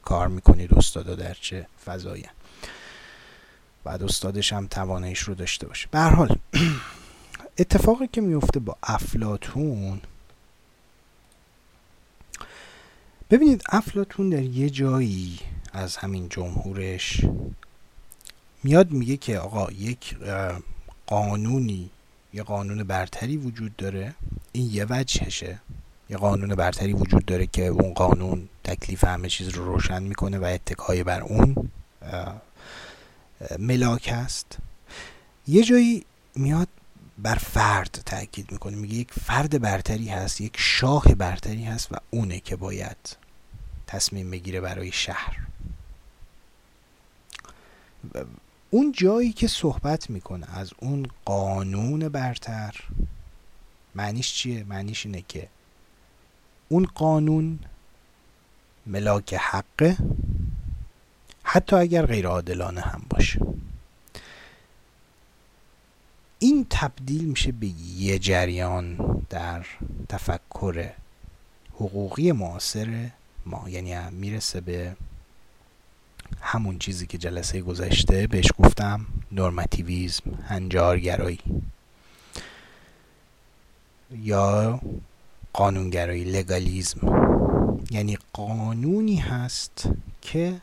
کار 0.04 0.28
می‌کنید 0.28 0.74
استادا 0.74 1.16
در 1.16 1.34
چه 1.34 1.68
فضایی 1.86 2.26
بعد 3.84 4.04
استادش 4.04 4.54
هم 4.54 4.68
تواناییش 4.68 5.20
رو 5.20 5.36
داشته 5.36 5.68
باشه. 5.68 5.88
به 5.92 6.00
حال 6.00 6.38
اتفاقی 7.60 8.08
که 8.08 8.22
میفته 8.22 8.60
با 8.60 8.78
افلاتون 8.84 10.02
ببینید 13.32 13.64
افلاتون 13.70 14.30
در 14.30 14.44
یه 14.44 14.70
جایی 14.70 15.40
از 15.74 15.98
همین 15.98 16.30
جمهورش 16.30 17.22
میاد 18.64 18.92
میگه 18.92 19.18
که 19.18 19.40
آقا 19.40 19.72
یک 19.72 20.16
قانونی 21.08 21.90
یه 22.34 22.44
قانون 22.44 22.84
برتری 22.84 23.38
وجود 23.38 23.76
داره. 23.76 24.14
این 24.52 24.70
یه 24.72 24.86
وجهشه. 24.90 25.60
یه 26.10 26.18
قانون 26.18 26.56
برتری 26.56 26.94
وجود 26.94 27.26
داره 27.26 27.48
که 27.48 27.66
اون 27.66 27.94
قانون 27.94 28.50
تکلیف 28.64 29.04
همه 29.04 29.30
چیز 29.30 29.50
رو 29.50 29.66
روشن 29.66 30.04
می‌کنه 30.04 30.38
و 30.40 30.44
اتکای 30.44 31.04
بر 31.04 31.22
اون 31.22 31.70
ملاک 33.60 34.10
است 34.14 34.58
یه 35.48 35.64
جایی 35.64 36.06
میاد 36.36 36.68
بر 37.18 37.36
فرد 37.36 38.02
تاکید 38.06 38.52
می‌کنه. 38.52 38.76
میگه 38.76 38.96
یک 38.96 39.14
فرد 39.14 39.62
برتری 39.62 40.10
هست 40.10 40.42
یک 40.42 40.54
شاه 40.58 41.16
برتری 41.16 41.64
هست 41.64 41.92
و 41.92 41.96
اونه 42.10 42.40
که 42.40 42.56
باید 42.56 43.18
تصمیم 43.88 44.32
بگیره 44.32 44.62
برای 44.62 44.92
شهر. 44.92 45.38
اون 48.70 48.92
جایی 48.92 49.34
که 49.34 49.48
صحبت 49.48 50.10
می‌کنه 50.10 50.58
از 50.58 50.72
اون 50.80 51.08
قانون 51.26 52.10
برتر 52.10 52.76
معنیش 53.96 54.34
چیه؟ 54.34 54.64
معنیش 54.64 55.06
اینه 55.06 55.24
که 55.28 55.48
اون 56.70 56.86
قانون 56.96 57.60
ملاک 58.86 59.34
حقه 59.34 59.98
حتی 61.44 61.76
اگر 61.76 62.06
غیر 62.06 62.28
عادلانه 62.28 62.82
هم 62.82 63.02
باشه. 63.10 63.40
این 66.40 66.68
تبدیل 66.70 67.26
میشه 67.26 67.52
به 67.52 67.68
یه 67.98 68.20
جریان 68.20 68.98
در 69.30 69.66
تفکر 70.10 70.90
حقوقی 71.76 72.32
معاصر 72.32 73.10
ما. 73.46 73.70
یعنی 73.70 73.96
می‌رسه 74.12 74.62
به 74.62 74.96
همون 76.42 76.80
چیزی 76.80 77.08
که 77.08 77.18
جلسه 77.18 77.62
گذشته 77.62 78.28
بهش 78.28 78.52
گفتم 78.60 79.06
نورماتیویزم 79.32 80.24
هنجارگرایی. 80.48 81.40
یا 84.12 84.82
قانونگرایی 85.54 86.24
لگالیزم. 86.24 87.00
یعنی 87.92 88.18
قانونی 88.34 89.16
هست 89.16 89.90
که 90.22 90.62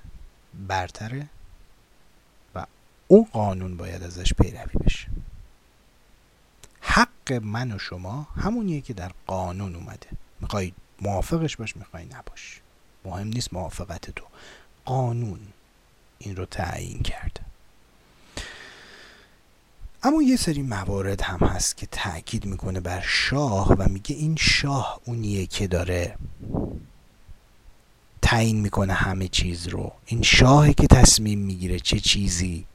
برتره 0.68 1.26
و 2.54 2.66
اون 3.08 3.26
قانون 3.32 3.76
باید 3.76 4.02
ازش 4.02 4.34
پیروی 4.34 4.84
بشه. 4.84 5.13
حق 6.86 7.32
من 7.32 7.72
و 7.72 7.78
شما 7.78 8.28
همونیه 8.36 8.80
که 8.80 8.94
در 8.94 9.12
قانون 9.26 9.76
اومده. 9.76 10.06
می‌خوای 10.40 10.72
موافقش 11.00 11.56
باش 11.56 11.76
می‌خوای 11.76 12.04
نباش. 12.04 12.60
مهم 13.04 13.28
نیست 13.28 13.52
موافقت 13.54 14.10
تو. 14.10 14.24
قانون 14.84 15.40
این 16.18 16.36
رو 16.36 16.46
تعیین 16.46 17.02
کرده. 17.02 17.40
اما 20.02 20.22
یه 20.22 20.36
سری 20.36 20.62
موارد 20.62 21.20
هم 21.20 21.38
هست 21.38 21.76
که 21.76 21.86
تاکید 21.86 22.44
می‌کنه 22.44 22.80
بر 22.80 23.00
شاه 23.00 23.68
و 23.68 23.88
میگه 23.88 24.16
این 24.16 24.36
شاه 24.36 25.00
اونیه 25.04 25.46
که 25.46 25.66
داره 25.66 26.18
تعیین 28.22 28.60
می‌کنه 28.60 28.92
همه 28.92 29.28
چیز 29.28 29.68
رو. 29.68 29.92
این 30.06 30.22
شاهی 30.22 30.74
که 30.74 30.86
تصمیم 30.86 31.38
می‌گیره 31.38 31.80
چه 31.80 32.00
چیزی 32.00 32.66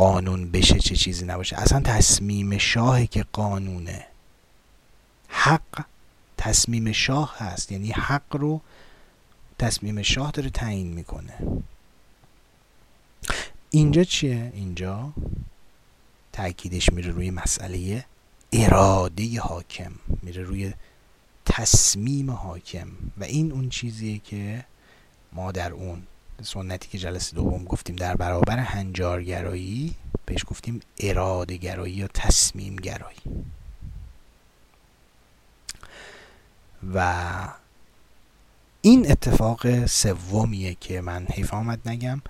قانون 0.00 0.50
بشه 0.50 0.78
چه 0.78 0.96
چیزی 0.96 1.24
نباشه. 1.24 1.58
اصلا 1.58 1.80
تصمیم 1.80 2.58
شاهی 2.58 3.06
که 3.06 3.24
قانونه. 3.32 4.06
حق 5.28 5.84
تصمیم 6.36 6.92
شاه 6.92 7.38
هست. 7.38 7.72
یعنی 7.72 7.92
حق 7.92 8.36
رو 8.36 8.60
تصمیم 9.58 10.02
شاه 10.02 10.30
داره 10.30 10.50
تعیین 10.50 10.86
می‌کنه. 10.86 11.34
اینجا 13.70 14.04
چیه؟ 14.04 14.52
اینجا 14.54 15.12
تاکیدش 16.32 16.92
میره 16.92 17.10
روی 17.10 17.30
مسئله 17.30 18.04
اراده 18.52 19.40
حاکم. 19.40 19.92
میره 20.22 20.42
روی 20.42 20.72
تصمیم 21.44 22.30
حاکم. 22.30 22.88
و 23.18 23.24
این 23.24 23.52
اون 23.52 23.68
چیزیه 23.68 24.18
که 24.18 24.64
ما 25.32 25.52
در 25.52 25.72
اون 25.72 26.02
سنتی 26.42 26.88
که 26.88 26.98
جلسه 26.98 27.36
دوم 27.36 27.64
گفتیم 27.64 27.96
در 27.96 28.16
برابر 28.16 28.58
هنجارگرایی 28.58 29.94
بهش 30.26 30.44
گفتیم 30.46 30.80
اراده 30.98 31.56
گرایی 31.56 31.94
یا 31.94 32.06
تصمیم 32.14 32.76
گرایی 32.76 33.18
و 36.94 37.48
این 38.82 39.10
اتفاق 39.10 39.86
سومیه 39.86 40.76
که 40.80 41.00
من 41.00 41.26
حیف 41.32 41.54
آمد 41.54 41.88
نگم. 41.88 42.22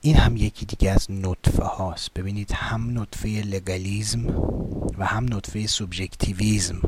این 0.00 0.16
هم 0.16 0.36
یکی 0.36 0.66
دیگه 0.66 0.90
از 0.90 1.06
نطفه 1.10 1.64
هاست. 1.64 2.14
ببینید 2.14 2.52
هم 2.52 3.00
نطفه 3.00 3.28
لگالیزم 3.28 4.26
و 4.98 5.06
هم 5.06 5.24
نطفه 5.24 5.66
سوبژکتیویزم 5.66 6.80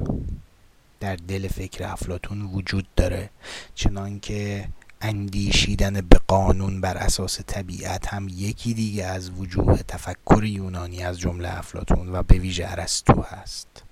در 1.01 1.17
دل 1.17 1.49
فکر 1.49 1.85
افلاتون 1.85 2.43
وجود 2.43 2.87
داره. 2.97 3.31
چنانکه 3.75 4.69
اندیشیدن 5.01 6.01
به 6.01 6.21
قانون 6.27 6.81
بر 6.81 6.97
اساس 6.97 7.41
طبیعت 7.47 8.15
هم 8.15 8.29
یکی 8.29 8.75
دیگه 8.75 9.05
از 9.05 9.31
وجوه 9.31 9.83
تفکر 9.83 10.45
یونانی 10.45 11.03
از 11.03 11.19
جمله 11.19 11.59
افلاتون 11.59 12.15
و 12.15 12.23
به 12.23 12.39
ویژه 12.39 12.71
ارسطو 12.71 13.23
هست 13.23 13.83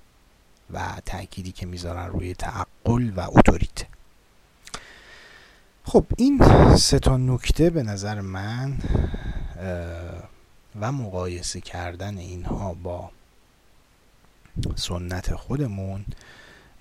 و 0.72 1.00
تأکیدی 1.06 1.52
که 1.52 1.66
می‌ذارن 1.66 2.06
روی 2.06 2.34
تعقل 2.34 3.10
و 3.16 3.26
اتوریته. 3.28 3.86
خب 5.84 6.06
این 6.16 6.42
سه 6.76 6.98
تا 6.98 7.16
نکته 7.16 7.70
به 7.70 7.82
نظر 7.82 8.20
من 8.20 8.78
و 10.80 10.92
مقایسه 10.92 11.60
کردن 11.60 12.18
اینها 12.18 12.74
با 12.74 13.10
سنت 14.76 15.34
خودمون 15.34 16.04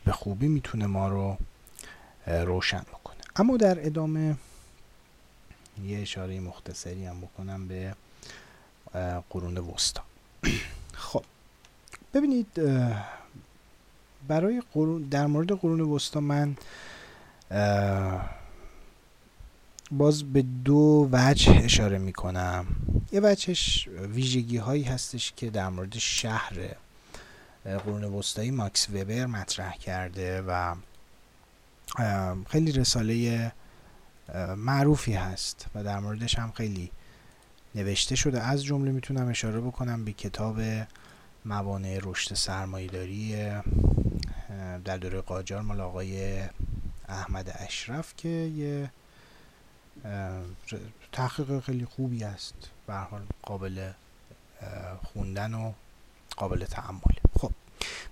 به 0.06 0.12
خوبی 0.12 0.48
می‌تونه 0.48 0.86
ما 0.86 1.10
رو 1.10 1.38
روشن 2.28 2.82
اما 3.36 3.57
در 3.57 3.86
ادامه 3.86 4.36
یه 5.86 5.99
اشاره 5.99 6.40
مختصری 6.40 7.06
هم 7.06 7.22
بکنم 7.22 7.68
به 7.68 7.95
قرون 9.30 9.57
وسطا. 9.57 10.03
خب 10.94 11.24
ببینید 12.14 12.48
برای 14.28 14.64
قرون 14.74 15.02
در 15.02 15.28
مورد 15.28 15.52
قرون 15.52 15.82
وسطا 15.82 16.20
من 16.20 16.56
باز 19.91 20.24
به 20.24 20.41
دو 20.41 21.10
وجه 21.12 21.52
اشاره 21.64 21.98
می 21.98 22.14
کنم 22.14 22.66
یه 23.12 23.20
وجهش 23.24 23.88
ویژگی 23.88 24.57
هایی 24.57 24.84
هستش 24.84 25.34
که 25.36 25.49
در 25.49 25.70
مورد 25.70 25.98
شهر 25.98 26.56
قرون 27.64 28.03
وسطایی 28.03 28.52
ماکس 28.52 28.90
وبر 28.90 29.26
مطرح 29.26 29.78
کرده 29.78 30.41
و 30.41 30.76
خیلی 32.49 32.72
رساله 32.72 33.52
معروفی 34.57 35.14
هست 35.14 35.66
و 35.76 35.84
در 35.84 35.99
موردش 35.99 36.40
هم 36.40 36.52
خیلی 36.52 36.91
نوشته 37.76 38.16
شده. 38.16 38.41
از 38.41 38.64
جمله 38.64 38.91
می‌تونم 38.91 39.28
اشاره 39.28 39.62
بکنم 39.62 40.06
به 40.06 40.14
کتاب 40.14 40.62
موانع 41.45 41.99
رشد 42.03 42.34
سرمایهداری 42.34 43.36
در 44.86 44.98
دوره 44.98 45.22
قاجار 45.22 45.62
مال 45.62 45.82
آقای 45.82 46.44
احمد 47.10 47.56
اشرف 47.60 48.14
که 48.18 48.30
یه 48.30 48.91
تحقیق 51.12 51.60
خیلی 51.60 51.86
خوبی 51.86 52.24
است 52.24 52.56
به 52.88 52.94
حال 52.94 53.22
قابل 53.41 53.91
خوندن 55.03 55.53
و 55.53 55.74
قابل 56.38 56.66
تعمل 56.66 56.99
خب. 57.40 57.52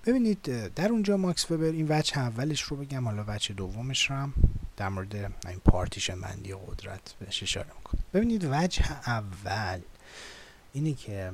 ببینید 0.06 0.74
در 0.74 0.90
اونجا 0.90 1.18
ماکس 1.18 1.52
وبر 1.52 1.64
این 1.64 1.86
وجه 1.90 2.18
اولش 2.18 2.62
رو 2.62 2.78
بگم 2.78 3.06
حالا 3.06 3.26
وجه 3.28 3.54
دومش 3.54 4.10
رو 4.10 4.16
هم 4.16 4.34
در 4.78 4.90
مورد 4.90 5.16
این 5.16 5.60
پارتیشن 5.66 6.22
بندی 6.22 6.54
قدرت 6.54 7.16
بهش 7.20 7.44
اشاره 7.44 7.68
می‌کنم. 7.78 8.04
ببینید 8.14 8.48
وجه 8.52 8.92
اول 8.92 9.80
اینه 10.74 10.94
که 10.94 11.32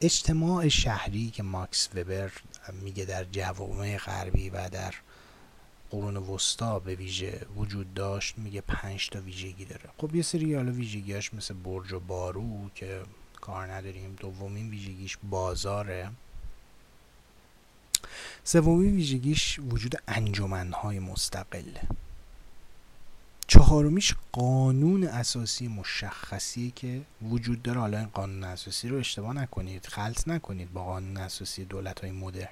اجتماع 0.00 0.68
شهری 0.68 1.30
که 1.30 1.42
ماکس 1.42 1.88
وبر 1.94 2.32
میگه 2.82 3.04
در 3.04 3.24
جوامع 3.24 3.96
غربی 3.96 4.50
و 4.50 4.68
در 4.68 4.94
قرون 5.90 6.16
وسطا 6.16 6.78
به 6.78 6.94
ویژه 6.94 7.46
وجود 7.56 7.94
داشت 7.94 8.38
میگه 8.38 8.60
پنج 8.60 9.08
تا 9.08 9.20
ویژگی 9.20 9.64
داره. 9.64 9.90
خب 9.98 10.14
یه 10.14 10.22
سری 10.22 10.54
حالا 10.54 10.72
ویژگیاش 10.72 11.34
مثل 11.34 11.54
برج 11.54 11.92
و 11.92 12.00
بارو 12.00 12.70
که 12.74 13.02
کار 13.40 13.72
نداریم 13.72 14.16
دومین 14.20 14.70
ویژگیش 14.70 15.18
بازاره. 15.30 16.10
سومین 18.44 18.96
ویژگیش 18.96 19.58
وجود 19.58 19.94
انجمنهای 20.08 20.98
مستقله 20.98 21.80
چهارمیش 23.48 24.14
قانون 24.32 25.04
اساسی 25.04 25.68
مشخصی 25.68 26.72
که 26.76 27.00
وجود 27.22 27.62
داره. 27.62 27.80
حالا 27.80 27.98
این 27.98 28.08
قانون 28.08 28.44
اساسی 28.44 28.88
رو 28.88 28.96
اشتباه 28.96 29.32
نکنید 29.32 29.86
خلط 29.86 30.28
نکنید 30.28 30.72
با 30.72 30.84
قانون 30.84 31.16
اساسی 31.16 31.64
دولت 31.64 32.00
های 32.00 32.10
مدرن. 32.10 32.48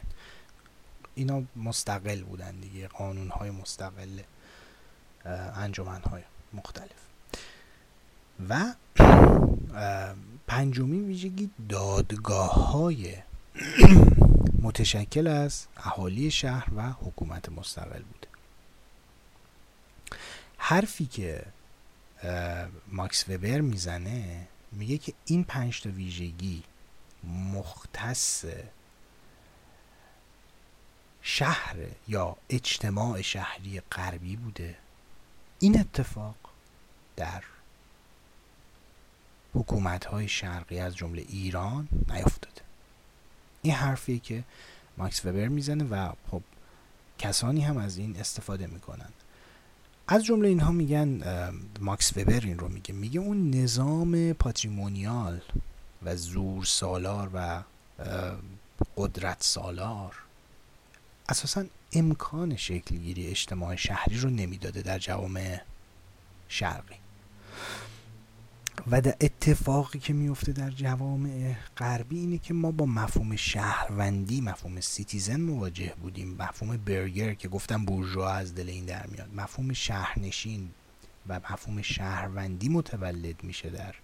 اینا 1.15 1.43
مستقل 1.57 2.23
بودن 2.23 2.57
دیگه 2.57 2.89
قانون 2.89 3.29
های 3.29 3.51
مستقل 3.51 4.21
انجمن 5.55 6.03
های 6.03 6.23
مختلف. 6.53 7.07
و 8.49 8.75
پنجمین 10.47 11.07
ویژگی 11.07 11.51
دادگاه 11.69 12.71
های 12.71 13.15
متشکل 14.67 15.27
از 15.27 15.67
اهالی 15.77 16.31
شهر 16.31 16.69
و 16.77 16.83
حکومت 16.83 17.49
مستقل 17.49 18.03
بوده 18.03 18.29
حرفی 20.59 21.07
که 21.07 21.47
ماکس 22.89 23.29
وبر 23.29 23.61
می‌زنه 23.61 24.49
میگه 24.73 24.99
که 24.99 25.13
این 25.25 25.45
پنج 25.45 25.81
تا 25.83 25.91
ویژگی 25.91 26.63
مختص 27.25 28.45
شهر 31.23 31.77
یا 32.09 32.37
اجتماع 32.51 33.23
شهری 33.23 33.81
غربی 33.81 34.37
بوده. 34.37 34.77
این 35.59 35.81
اتفاق 35.81 36.37
در 37.17 37.43
حکومت 39.55 40.05
های 40.05 40.29
شرقی 40.29 40.79
از 40.79 40.97
جمله 40.97 41.25
ایران 41.29 41.89
نیفتاده 42.09 42.56
این 43.67 43.75
حرفی 43.75 44.19
که 44.19 44.45
ماکس 44.97 45.27
وبر 45.27 45.49
می‌زنه 45.49 45.85
و 45.85 46.13
خب 46.31 46.43
کسانی 47.19 47.61
هم 47.61 47.77
از 47.77 47.97
این 47.97 48.17
استفاده 48.17 48.67
می‌کنن. 48.67 49.09
از 50.09 50.25
جمله 50.25 50.49
اینها 50.49 50.73
میگن 50.73 51.23
ماکس 51.81 52.17
وبر 52.17 52.41
این 52.41 52.59
رو 52.59 52.69
میگه. 52.69 52.95
میگه 52.95 53.21
اون 53.21 53.51
نظام 53.51 54.33
پاتریمونیال 54.33 55.41
و 56.03 56.17
زور 56.17 56.65
سالار 56.65 57.31
و 57.35 57.63
قدرت 58.97 59.43
سالار 59.43 60.15
اساسا 61.29 61.65
امکان 61.93 62.57
شکلگیری 62.57 63.27
اجتماع 63.27 63.77
شهری 63.77 64.19
رو 64.19 64.31
نمی‌داده 64.31 64.83
در 64.83 64.99
جوامع 64.99 65.61
شرقی. 66.49 66.97
و 68.91 69.01
در 69.01 69.15
اتفاقی 69.21 69.99
که 69.99 70.13
میفته 70.13 70.53
در 70.53 70.71
جوامع 70.71 71.55
غربی 71.77 72.19
اینه 72.19 72.39
که 72.39 72.55
ما 72.55 72.71
با 72.71 72.87
مفهوم 72.87 73.37
شهروندی 73.37 74.41
مفهوم 74.41 74.81
citizen 74.81 75.41
مواجه 75.41 75.93
بودیم. 76.03 76.37
مفهوم 76.39 76.77
burgher 76.77 77.35
که 77.35 77.49
گفتم 77.49 77.85
بورژوا 77.85 78.31
از 78.31 78.55
دل 78.55 78.69
این 78.69 78.85
در 78.85 79.07
میاد. 79.07 79.35
مفهوم 79.35 79.73
شهرنشین 79.73 80.71
و 81.29 81.41
مفهوم 81.51 81.83
شهروندی 81.83 82.69
متولد 82.69 83.45
میشه 83.45 83.71
در 83.71 83.95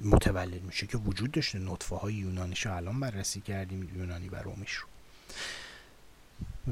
متولد 0.00 0.62
میشه 0.62 0.86
که 0.86 0.98
وجود 0.98 1.30
داشته. 1.30 1.58
نطفه 1.58 1.96
های 1.96 2.14
یونانیش 2.14 2.66
رو 2.66 2.76
الان 2.76 3.00
بررسی 3.00 3.40
کردیم. 3.40 3.90
یونانی 3.96 4.28
و 4.28 4.36
رومیش 4.36 4.72
رو. 4.72 4.86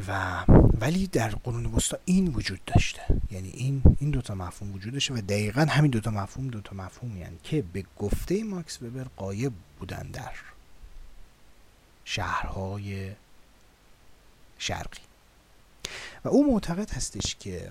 و 0.08 0.44
ولی 0.80 1.06
در 1.06 1.30
قرون 1.30 1.66
وسطا 1.66 1.98
این 2.04 2.28
وجود 2.28 2.60
داشته. 2.66 3.00
یعنی 3.30 3.50
این 3.50 3.82
این 4.00 4.10
دوتا 4.10 4.34
مفهوم 4.34 4.74
وجود 4.74 4.92
داشته 4.92 5.14
و 5.14 5.20
دقیقا 5.20 5.60
همین 5.60 5.90
دوتا 5.90 6.10
مفهوم 6.10 6.48
دوتا 6.48 6.76
مفهوم 6.76 7.16
یعنی 7.16 7.38
که 7.42 7.62
به 7.62 7.84
گفته 7.98 8.44
ماکس 8.44 8.82
وبر 8.82 9.06
قایب 9.16 9.52
بودن 9.78 10.02
در 10.12 10.32
شهرهای 12.04 13.12
شرقی. 14.58 15.00
و 16.24 16.28
او 16.28 16.52
معتقد 16.52 16.90
هستش 16.90 17.36
که 17.40 17.70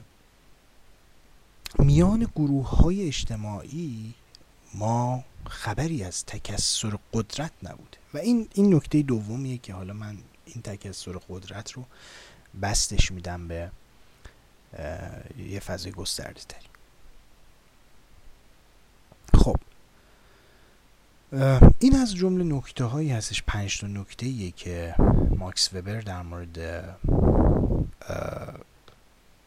میان 1.79 2.27
گروه 2.35 2.69
های 2.69 3.07
اجتماعی 3.07 4.13
ما 4.73 5.23
خبری 5.47 6.03
از 6.03 6.25
تکسر 6.25 6.97
قدرت 7.13 7.51
نبوده. 7.63 7.97
و 8.13 8.17
این 8.17 8.47
این 8.53 8.75
نکته 8.75 9.01
دومیه 9.01 9.57
که 9.57 9.73
حالا 9.73 9.93
من 9.93 10.17
این 10.53 10.61
تکسر 10.61 11.19
قدرت 11.29 11.71
رو 11.71 11.85
بستش 12.61 13.11
میدم 13.11 13.47
به 13.47 13.71
یه 15.37 15.59
فضای 15.59 15.91
گسترده 15.91 16.41
تری 16.49 16.67
خب 19.33 19.55
این 21.79 21.95
از 21.95 22.15
جمله 22.15 22.43
نکته 22.43 22.83
هایی 22.83 23.11
هستش 23.11 23.43
پنج 23.43 23.79
تا 23.79 23.87
نکته 23.87 24.51
که 24.51 24.95
ماکس 25.37 25.73
وبر 25.73 26.01
در 26.01 26.21
مورد 26.21 26.59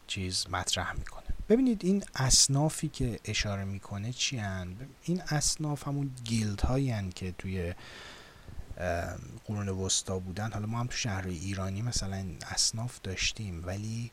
چیز 0.07 0.49
مطرح 0.49 0.93
می‌کنه. 0.93 1.23
ببینید 1.49 1.85
این 1.85 2.03
اصنافی 2.15 2.89
که 2.89 3.19
اشاره 3.25 3.63
می‌کنه 3.63 4.13
چی 4.13 4.37
هن؟ 4.37 4.75
این 5.03 5.21
اصناف 5.27 5.87
همون 5.87 6.11
گیلد 6.23 6.61
هایی 6.61 7.09
که 7.09 7.31
توی 7.37 7.73
قرون 9.45 9.69
وسطا 9.69 10.19
بودن. 10.19 10.51
حالا 10.51 10.65
ما 10.65 10.79
هم 10.79 10.87
تو 10.87 10.97
شهر 10.97 11.27
ایرانی 11.27 11.81
مثلا 11.81 12.25
اصناف 12.41 13.01
داشتیم 13.01 13.65
ولی 13.65 14.11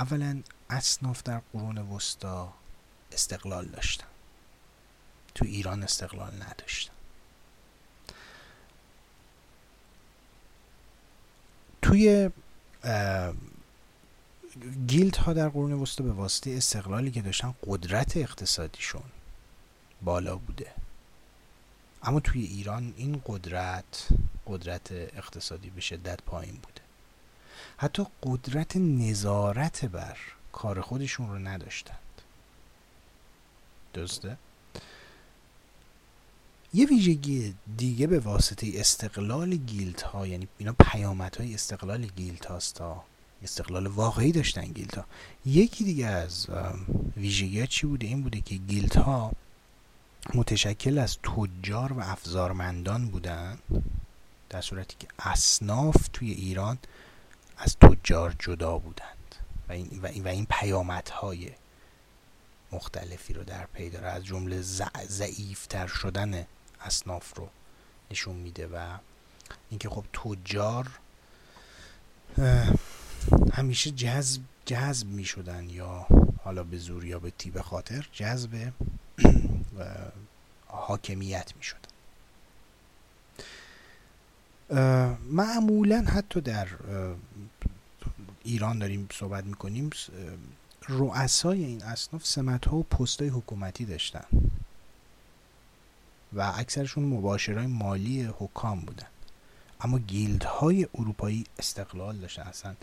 اولا 0.00 0.42
اصناف 0.70 1.22
در 1.22 1.40
قرون 1.52 1.78
وسطا 1.78 2.52
استقلال 3.12 3.64
داشتن. 3.66 4.06
تو 5.34 5.44
ایران 5.44 5.82
استقلال 5.82 6.42
نداشتن. 6.42 6.94
توی 11.82 12.30
گیلد 14.86 15.16
ها 15.16 15.32
در 15.32 15.48
قرون 15.48 15.72
وسطا 15.72 16.04
به 16.04 16.12
واسطه 16.12 16.50
استقلالی 16.50 17.10
که 17.10 17.22
داشتن 17.22 17.54
قدرت 17.66 18.16
اقتصادیشون 18.16 19.02
بالا 20.02 20.36
بوده. 20.36 20.72
اما 22.04 22.20
توی 22.20 22.44
ایران 22.44 22.94
این 22.96 23.22
قدرت 23.26 24.08
قدرت 24.46 24.92
اقتصادی 24.92 25.70
به 25.70 25.80
شدت 25.80 26.22
پایین 26.22 26.54
بوده. 26.54 26.80
حتی 27.76 28.06
قدرت 28.22 28.76
نظارت 28.76 29.84
بر 29.84 30.18
کار 30.52 30.80
خودشون 30.80 31.28
رو 31.28 31.38
نداشتند. 31.38 31.98
درسته؟ 33.92 34.36
یه 36.74 36.86
ویژگی 36.86 37.54
دیگه 37.76 38.06
به 38.06 38.18
واسطه 38.18 38.72
استقلال 38.74 39.56
گیلت 39.56 40.02
ها 40.02 40.26
یعنی 40.26 40.48
اینا 40.58 40.74
پیامت 40.80 41.36
های 41.36 41.54
استقلال 41.54 42.06
گیلت 42.06 42.46
هاست 42.46 42.74
تا 42.74 43.04
استقلال 43.42 43.86
واقعی 43.86 44.32
داشتن 44.32 44.64
گیلت 44.64 44.98
ها 44.98 45.04
یکی 45.46 45.84
دیگه 45.84 46.06
از 46.06 46.46
ویژگی 47.16 47.66
چی 47.66 47.86
بوده؟ 47.86 48.06
این 48.06 48.22
بوده 48.22 48.40
که 48.40 48.54
گیلت 48.54 48.96
ها 48.96 49.32
متشکل 50.34 50.98
از 50.98 51.18
تجار 51.22 51.92
و 51.92 52.00
افزارمندان 52.00 53.08
بودن 53.08 53.58
در 54.50 54.60
صورتی 54.60 54.96
که 54.98 55.06
اصناف 55.18 56.08
توی 56.12 56.30
ایران 56.30 56.78
از 57.58 57.76
تجار 57.76 58.36
جدا 58.38 58.78
بودند. 58.78 59.34
و 59.68 59.72
این, 59.72 60.00
و 60.02 60.06
این, 60.06 60.24
و 60.24 60.28
این 60.28 60.46
پیامدهای 60.50 61.50
مختلفی 62.72 63.32
رو 63.32 63.44
در 63.44 63.66
پی 63.66 63.90
داره. 63.90 64.06
از 64.06 64.24
جمله 64.24 64.62
ضعیفتر 65.08 65.86
شدن 65.86 66.46
اصناف 66.80 67.36
رو 67.36 67.48
نشون 68.10 68.36
میده 68.36 68.66
و 68.66 68.98
اینکه 69.70 69.88
خب 69.88 70.04
تجار 70.12 70.88
همیشه 73.52 73.90
جذب 73.90 74.42
جذب 74.66 75.06
می 75.06 75.24
شدن 75.24 75.70
یا 75.70 76.06
حالا 76.44 76.62
به 76.62 76.78
زور 76.78 77.04
یا 77.04 77.18
به 77.18 77.30
تیب 77.30 77.60
خاطر 77.60 78.08
جذب 78.12 78.72
حاکمیت 80.66 81.52
می 81.56 81.62
شدن 81.62 81.80
معمولا 85.30 86.04
حتی 86.08 86.40
در 86.40 86.68
ایران 88.44 88.78
داریم 88.78 89.08
صحبت 89.12 89.44
می‌کنیم 89.44 89.90
رؤسای 90.88 91.64
این 91.64 91.82
اصناف 91.82 92.26
سمت 92.26 92.68
ها 92.68 92.76
و 92.76 92.82
پست 92.82 93.20
های 93.20 93.28
حکومتی 93.28 93.84
داشتن. 93.84 94.24
و 96.32 96.52
اکثرشون 96.56 97.04
مباشرهای 97.04 97.66
مالی 97.66 98.22
حکام 98.38 98.80
بودن. 98.80 99.06
اما 99.80 99.98
guild 99.98 100.44
های 100.44 100.88
اروپایی 100.94 101.44
استقلال 101.58 102.16
داشتن. 102.16 102.42
اصلا 102.42 102.74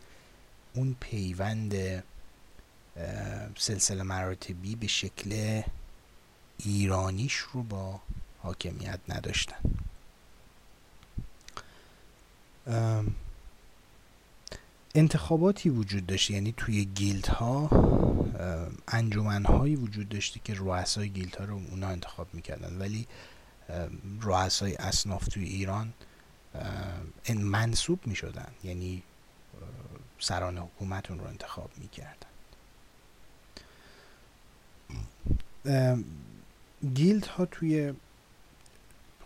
اون 0.73 0.95
پیوند 0.99 2.03
سلسله 3.57 4.03
مراتبی 4.03 4.75
به 4.75 4.87
شکل 4.87 5.61
ایرانیش 6.65 7.35
رو 7.35 7.63
با 7.63 8.01
حاکمیت 8.43 8.99
نداشتن. 9.09 9.59
انتخاباتی 14.95 15.69
وجود 15.69 16.05
داشته 16.07 16.33
یعنی 16.33 16.53
توی 16.57 16.85
guild 16.85 17.27
ها 17.27 17.69
انجمن 18.87 19.45
وجود 19.75 20.09
داشته 20.09 20.39
که 20.43 20.53
رؤسای 20.53 21.09
guild 21.09 21.35
ها 21.35 21.45
رو 21.45 21.61
اونا 21.71 21.87
انتخاب 21.87 22.27
می‌کردن. 22.33 22.77
ولی 22.77 23.07
رؤسای 24.21 24.75
اصناف 24.75 25.27
توی 25.27 25.43
ایران 25.43 25.93
منصوب 27.37 28.07
می‌شدن. 28.07 28.51
یعنی 28.63 29.03
سران 30.19 30.57
حکومت 30.57 31.11
اون 31.11 31.19
رو 31.19 31.27
انتخاب 31.27 31.71
می‌کردن. 31.77 32.27
گیلد 36.93 37.25
ها 37.25 37.45
توی 37.45 37.93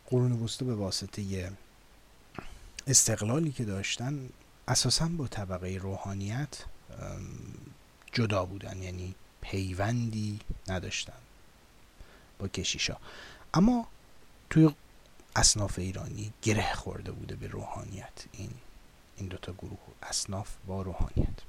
قرون 0.06 0.32
وسطا 0.32 0.66
به 0.66 0.76
واسطه 0.76 1.52
استقلالی 2.88 3.52
که 3.52 3.66
داشتن 3.66 4.30
اساسا 4.68 5.08
با 5.08 5.28
طبقه 5.28 5.78
روحانیت 5.82 6.64
جدا 8.12 8.46
بودن 8.46 8.82
یعنی 8.82 9.16
پیوندی 9.42 10.40
نداشتن 10.68 11.14
با 12.40 12.48
کشیشا. 12.48 12.98
اما 13.54 13.88
توی 14.50 14.70
اصناف 15.36 15.80
ایرانی 15.80 16.34
گره 16.42 16.74
خورده 16.74 17.12
بوده 17.12 17.36
به 17.36 17.48
روحانیت. 17.48 18.26
این 18.32 18.52
این 19.18 19.28
دوتا 19.28 19.54
گروه 19.54 19.78
اصناف 20.04 20.50
با 20.68 20.82
روحانیت. 20.82 21.40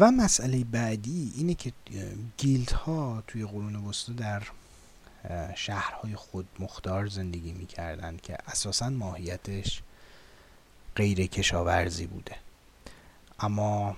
و 0.00 0.10
مسئله 0.10 0.64
بعدی 0.64 1.32
اینه 1.36 1.54
که 1.54 1.72
گیلت 2.36 2.72
ها 2.72 3.22
توی 3.26 3.44
قرون 3.44 3.76
وسطا 3.76 4.12
در 4.12 4.42
شهرهای 5.54 6.16
خود 6.16 6.48
مختار 6.58 7.06
زندگی 7.06 7.52
می‌کردند 7.52 8.20
که 8.20 8.38
اساسا 8.46 8.90
ماهیتش 8.90 9.82
غیر 10.96 11.26
کشاورزی 11.26 12.06
بوده. 12.06 12.36
اما 13.40 13.96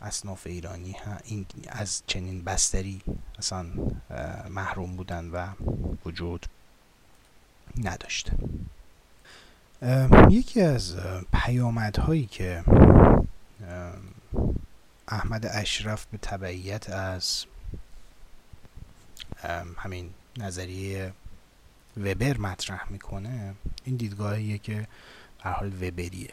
اصناف 0.00 0.46
ایرانی 0.46 0.96
این 1.24 1.46
از 1.68 2.02
چنین 2.06 2.44
بستری 2.44 3.00
اصلا 3.38 3.66
محروم 4.50 4.96
بودن 4.96 5.30
و 5.30 5.46
وجود 6.04 6.46
نداشته 7.84 8.32
یکی 10.30 10.60
از 10.60 10.96
پیامدهایی 11.32 12.26
که 12.26 12.64
احمد 15.12 15.46
اشرف 15.46 16.06
به 16.06 16.18
تبعیت 16.18 16.90
از 16.90 17.44
همین 19.76 20.10
نظریه 20.36 21.12
وبر 21.96 22.38
مطرح 22.38 22.92
می‌کنه. 22.92 23.54
این 23.84 23.96
دیدگاهیه 23.96 24.58
که 24.58 24.86
به 25.44 25.50
حال 25.50 25.72
وبریه. 25.72 26.30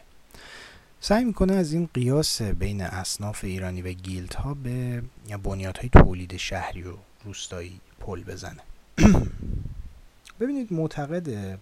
سعی 1.00 1.24
می‌کنه 1.24 1.52
از 1.52 1.72
این 1.72 1.88
قیاس 1.94 2.42
بین 2.42 2.80
اصناف 2.82 3.44
ایرانی 3.44 3.82
و 3.82 3.92
گیلت 3.92 4.34
ها 4.34 4.54
به 4.54 5.02
بنیادهای 5.42 5.88
تولید 5.88 6.36
شهری 6.36 6.82
و 6.82 6.94
روستایی 7.24 7.80
پل 8.00 8.22
بزنه. 8.22 8.62
ببینید 10.40 10.72
معتقده 10.72 11.58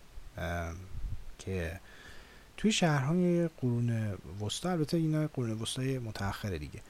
که 1.39 1.81
توی 2.57 2.73
شهرهای 2.73 3.49
قرون 3.49 4.19
وسطا 4.40 4.70
البته 4.70 4.97
اینا 4.97 5.27
قرون 5.27 5.51
وسطای 5.51 5.99
متأخره 5.99 6.59
دیگه. 6.59 6.81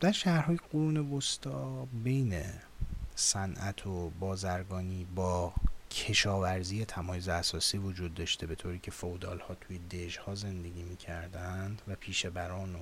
در 0.00 0.12
شهرهای 0.12 0.58
قرون 0.72 0.96
وسطا 0.96 1.84
بین 1.84 2.42
صنعت 3.14 3.86
و 3.86 4.10
بازرگانی 4.10 5.06
با 5.14 5.52
کشاورزی 5.90 6.84
تمایز 6.84 7.28
اساسی 7.28 7.78
وجود 7.78 8.14
داشته 8.14 8.46
به 8.46 8.54
طوری 8.54 8.78
که 8.78 8.90
فودال 8.90 9.40
ها 9.40 9.54
توی 9.54 9.78
دژ 9.78 10.16
ها 10.16 10.34
زندگی 10.34 10.82
می‌کردند 10.82 11.82
و 11.88 11.94
پیشبران 11.94 12.74
و 12.74 12.78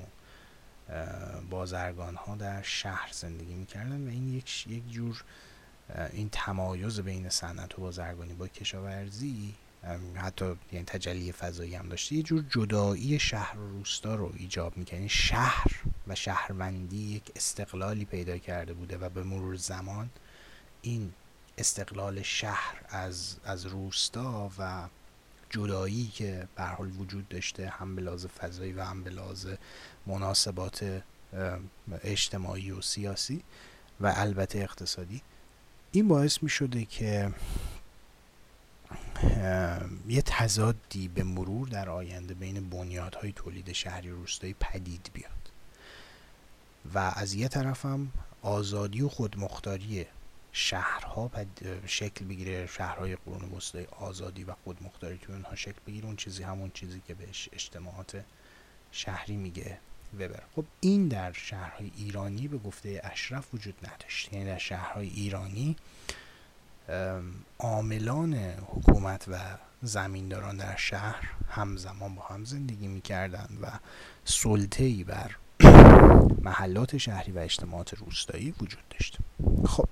بازرگان 1.50 2.14
ها 2.14 2.36
در 2.36 2.62
شهر 2.62 3.08
زندگی 3.12 3.54
می‌کردند 3.54 4.06
و 4.06 4.10
این 4.10 4.28
یک 4.34 4.66
یک 4.66 4.90
جور 4.90 5.24
این 6.12 6.28
تمایز 6.32 7.00
بین 7.00 7.28
صنعت 7.28 7.78
و 7.78 7.82
بازرگانی 7.82 8.34
با 8.34 8.48
کشاورزی 8.48 9.54
حتی 10.14 10.54
یعنی 10.72 10.84
تجلی 10.84 11.32
فضایی 11.32 11.74
هم 11.74 11.88
داشته. 11.88 12.14
یه 12.14 12.22
جور 12.22 12.44
جدایی 12.50 13.18
شهر 13.18 13.58
و 13.58 13.68
روستا 13.68 14.14
رو 14.14 14.32
ایجاب 14.36 14.76
می‌کنه 14.76 14.94
یعنی 14.94 15.08
شهر 15.08 15.82
و 16.06 16.14
شهروندی 16.14 16.96
یک 16.96 17.22
استقلالی 17.36 18.04
پیدا 18.04 18.38
کرده 18.38 18.72
بوده 18.72 18.98
و 18.98 19.08
به 19.08 19.22
مرور 19.22 19.56
زمان 19.56 20.10
این 20.82 21.12
استقلال 21.58 22.22
شهر 22.22 22.80
از, 22.88 23.36
از 23.44 23.66
روستا 23.66 24.50
و 24.58 24.88
جدایی 25.50 26.06
که 26.06 26.48
به 26.56 26.62
حال 26.64 26.90
وجود 26.98 27.28
داشته 27.28 27.68
هم 27.68 27.96
به 27.96 28.02
لحاظ 28.02 28.26
فضایی 28.26 28.72
و 28.72 28.82
هم 28.82 29.04
به 29.04 29.10
لحاظ 29.10 29.46
مناسبات 30.06 31.02
اجتماعی 32.02 32.70
و 32.70 32.80
سیاسی 32.80 33.42
و 34.00 34.12
البته 34.16 34.58
اقتصادی. 34.58 35.22
این 35.92 36.08
باعث 36.08 36.42
می 36.42 36.48
شده 36.48 36.84
که 36.84 37.32
یه 40.08 40.22
تضادی 40.22 41.08
به 41.08 41.22
مرور 41.22 41.68
در 41.68 41.88
آینده 41.88 42.34
بین 42.34 42.70
بنیادهای 42.70 43.32
تولید 43.32 43.72
شهری 43.72 44.10
روستایی 44.10 44.54
پدید 44.60 45.10
بیاد. 45.12 45.50
و 46.94 46.98
از 46.98 47.34
یه 47.34 47.48
طرف 47.48 47.84
هم 47.84 48.12
آزادی 48.42 49.02
و 49.02 49.08
خودمختاری 49.08 50.06
شهرها 50.52 51.30
شکل 51.86 52.24
بگیره 52.24 52.66
شهرهای 52.66 53.16
قرون 53.16 53.52
وسطایی 53.52 53.86
آزادی 54.00 54.44
و 54.44 54.52
خودمختاری 54.64 55.18
تو 55.18 55.32
اونها 55.32 55.54
شکل 55.54 55.78
بگیره 55.86 56.06
اون 56.06 56.16
چیزی 56.16 56.42
همون 56.42 56.70
چیزی 56.74 57.02
که 57.06 57.14
بهش 57.14 57.48
اجتماعات 57.52 58.24
شهری 58.92 59.36
میگه 59.36 59.78
وبر. 60.14 60.42
خب 60.56 60.64
این 60.80 61.08
در 61.08 61.32
شهرهای 61.32 61.90
ایرانی 61.96 62.48
به 62.48 62.58
گفته 62.58 63.00
اشرف 63.04 63.54
وجود 63.54 63.74
نداشت. 63.86 64.32
یعنی 64.32 64.44
در 64.44 64.58
شهرهای 64.58 65.08
ایرانی 65.08 65.76
عاملان 67.58 68.34
حکومت 68.66 69.24
و 69.28 69.38
زمینداران 69.82 70.56
در 70.56 70.76
شهر 70.76 71.30
همزمان 71.48 72.14
با 72.14 72.22
هم 72.22 72.44
زندگی 72.44 72.86
می‌کردند 72.86 73.58
و 73.62 73.66
سلطه 74.24 74.84
ای 74.84 75.04
بر 75.04 75.36
محلات 76.46 76.98
شهری 76.98 77.32
و 77.32 77.38
اجتماعات 77.38 77.94
روستایی 77.94 78.54
وجود 78.60 78.82
داشت. 78.90 79.18
خب 79.66 79.88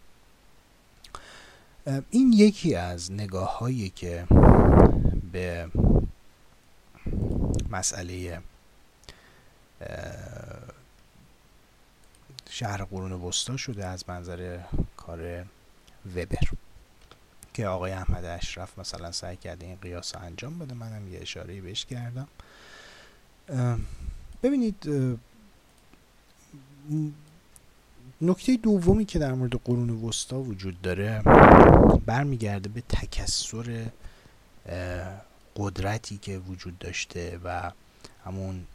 این 2.11 2.33
یکی 2.33 2.75
از 2.75 3.13
نگاه 3.13 3.59
هایی 3.59 3.91
که 3.91 4.27
به 5.33 5.69
مسئله 7.71 8.41
شهر 12.51 12.85
قرون 12.85 13.13
وسطا 13.13 13.57
شده 13.57 13.87
از 13.87 14.05
منظر 14.09 14.59
کار 14.97 15.45
وبر. 16.17 16.49
که 17.61 17.67
آقای 17.67 17.93
احمد 17.93 18.25
اشرف 18.25 18.79
مثلا 18.79 19.13
سعی 19.13 19.37
کرده 19.37 19.67
این 19.67 19.77
قیاس 19.77 20.15
انجام 20.15 20.59
بده 20.59 20.75
منم 20.75 21.13
یه 21.13 21.21
اشاره 21.21 21.61
بهش 21.61 21.85
کردم. 21.85 22.29
ببینید 24.43 24.91
نکته 28.21 28.57
دومی 28.57 29.05
که 29.05 29.19
در 29.19 29.33
مورد 29.33 29.55
قرون 29.65 29.91
وسطا 29.91 30.41
وجود 30.41 30.83
داره 30.83 31.23
برمیگرده 32.07 32.69
به 32.69 32.81
تکسر 32.81 33.87
قدرتی 35.57 36.19
که 36.19 36.39
وجود 36.39 36.79
داشته 36.79 37.41
و 37.45 37.73
همون 38.25 38.67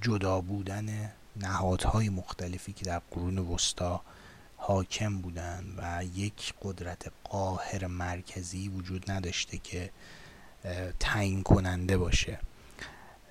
جدا 0.00 0.40
بودن 0.40 1.12
نهادهای 1.36 2.08
مختلفی 2.08 2.72
که 2.72 2.84
در 2.84 3.00
قرون 3.10 3.38
وسطا 3.38 4.00
حاکم 4.64 5.18
بودن 5.18 5.64
و 5.76 6.04
یک 6.04 6.54
قدرت 6.62 7.12
قاهر 7.24 7.86
مرکزی 7.86 8.68
وجود 8.68 9.10
نداشته 9.10 9.58
که 9.58 9.90
تعیین 11.00 11.42
کننده 11.42 11.98
باشه 11.98 12.38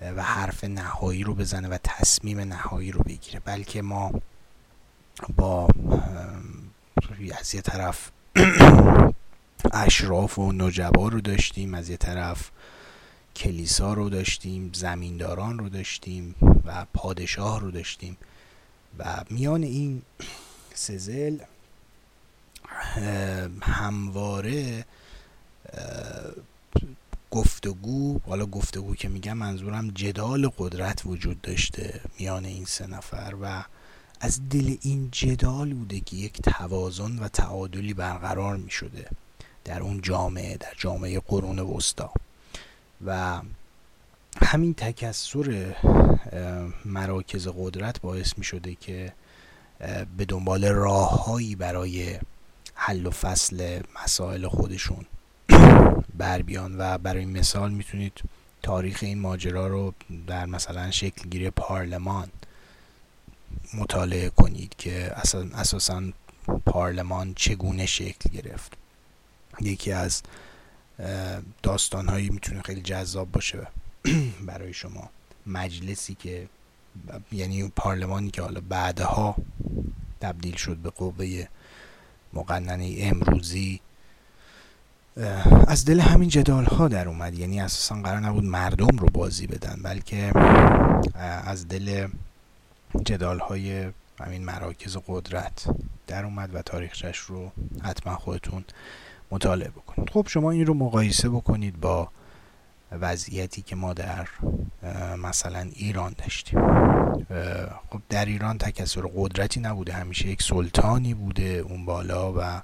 و 0.02 0.24
حرف 0.24 0.64
نهایی 0.64 1.24
رو 1.24 1.36
بزنه 1.36 1.68
و 1.68 1.78
تصمیم 1.84 2.40
نهایی 2.40 2.92
رو 2.92 3.04
بگیره. 3.04 3.40
بلکه 3.40 3.82
ما 3.82 4.12
با 5.36 5.68
از 7.40 7.56
یه 7.56 7.62
طرف 7.62 8.12
اشراف 9.74 10.40
و 10.40 10.52
نجبا 10.52 11.08
رو 11.08 11.22
داشتیم 11.22 11.74
از 11.74 11.90
یه 11.90 11.98
طرف 11.98 12.52
کلیسا 13.36 13.94
رو 13.94 14.10
داشتیم 14.10 14.72
زمینداران 14.74 15.60
رو 15.60 15.70
داشتیم 15.70 16.36
و 16.66 16.86
پادشاه 16.94 17.60
رو 17.60 17.72
داشتیم 17.72 18.18
و 19.00 19.24
میان 19.30 19.64
این 19.64 20.02
سزل 20.74 21.38
همواره 23.62 24.86
گفتگو 27.32 28.20
حالا 28.28 28.46
گفتگو 28.46 28.96
که 28.96 29.10
میگم 29.10 29.34
منظورم 29.34 29.92
جدال 29.92 30.52
قدرت 30.58 31.02
وجود 31.06 31.42
داشته 31.42 32.02
میان 32.20 32.46
این 32.46 32.66
سه 32.66 32.88
نفر 32.88 33.36
و 33.42 33.64
از 34.20 34.50
دل 34.50 34.76
این 34.82 35.10
جدال 35.12 35.74
بوده 35.74 36.00
که 36.00 36.16
یک 36.16 36.42
توازن 36.42 37.20
و 37.20 37.28
تعادلی 37.28 37.94
برقرار 37.94 38.58
می 38.58 38.72
شده 38.72 39.10
در 39.64 39.82
اون 39.82 40.02
جامعه 40.02 40.58
در 40.58 40.74
جامعه 40.78 41.20
قرون 41.20 41.60
وسطا. 41.60 42.12
و 43.06 43.42
همین 44.42 44.74
تکسر 44.74 45.76
مراکز 46.86 47.48
قدرت 47.48 48.02
باعث 48.02 48.38
می 48.38 48.44
شده 48.44 48.76
که 48.76 49.14
به 50.18 50.26
دنبال 50.28 50.66
راههایی 50.66 51.56
برای 51.56 52.20
حل 52.74 53.06
و 53.06 53.12
فصل 53.12 53.82
مسائل 54.04 54.48
خودشون 54.48 55.06
بر 56.18 56.42
بیان 56.42 56.76
و 56.78 56.98
برای 56.98 57.26
مثال 57.26 57.72
می‌تونید 57.72 58.22
تاریخ 58.64 59.00
این 59.02 59.20
ماجرا 59.20 59.68
رو 59.68 59.94
در 60.28 60.46
مثلا 60.46 60.92
شکلگیری 60.92 61.50
پارلمان 61.50 62.30
مطالعه 63.74 64.30
کنید 64.30 64.76
که 64.78 65.12
اساسا 65.54 66.04
پارلمان 66.66 67.34
چگونه 67.34 67.86
شکل 67.86 68.30
گرفت. 68.30 68.74
یکی 69.62 69.92
از 69.92 70.22
داستان 71.64 72.10
هایی 72.10 72.30
می‌تونه 72.30 72.62
خیلی 72.62 72.82
جذاب 72.82 73.32
باشه 73.32 73.68
برای 74.48 74.74
شما. 74.74 75.10
مجلسی 75.48 76.16
که 76.16 76.48
یعنی 77.32 77.72
پارلمانی 77.76 78.32
که 78.32 78.42
حالا 78.42 78.62
بعدها 78.70 79.36
تبدیل 80.22 80.56
شد 80.56 80.78
به 80.78 80.90
قوه 80.90 81.48
مقننه 82.34 82.96
امروزی 83.00 83.80
از 85.68 85.86
دل 85.86 86.00
همین 86.00 86.30
جدال 86.30 86.66
ها 86.66 86.88
در 86.88 87.08
اومد. 87.08 87.34
یعنی 87.34 87.62
اساسا 87.62 87.96
قرار 87.96 88.20
نبود 88.20 88.44
مردم 88.44 88.98
رو 88.98 89.08
بازی 89.14 89.48
بدن 89.48 89.80
بلکه 89.84 90.32
از 91.46 91.68
دل 91.68 92.08
جدال 93.06 93.40
های 93.40 93.90
همین 94.20 94.46
مراکز 94.46 94.98
قدرت 95.08 95.66
در 96.08 96.26
اومد 96.26 96.56
و 96.56 96.62
تاریخش 96.62 97.18
رو 97.18 97.52
حتما 97.84 98.16
خودتون 98.16 98.64
مطالعه 99.32 99.70
بکنید. 99.70 100.10
خب 100.10 100.26
شما 100.30 100.52
این 100.52 100.66
رو 100.66 100.74
مقایسه 100.74 101.30
بکنید 101.30 101.80
با 101.80 102.10
وضعیتی 102.92 103.62
که 103.62 103.76
ما 103.76 103.94
در 103.94 104.28
مثلا 105.18 105.70
ایران 105.74 106.16
داشتیم. 106.18 106.60
خب 107.90 108.02
در 108.10 108.26
ایران 108.26 108.58
تکسر 108.58 109.02
قدرتی 109.16 109.60
نبوده. 109.60 109.94
همیشه 109.94 110.28
یک 110.28 110.44
سلطانی 110.44 111.14
بوده 111.14 111.44
اون 111.44 111.86
بالا 111.86 112.34
و 112.38 112.62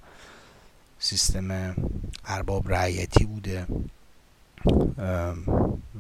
سیستم 0.99 1.75
ارباب 2.25 2.73
رعیتی 2.73 3.25
بوده. 3.25 3.67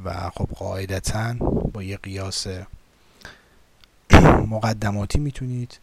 و 0.05 0.29
خب 0.29 0.47
قاعدتا 0.55 1.33
با 1.73 1.83
یه 1.83 1.97
قیاس 1.97 2.47
مقدماتی 4.53 5.19
می‌تونید 5.19 5.79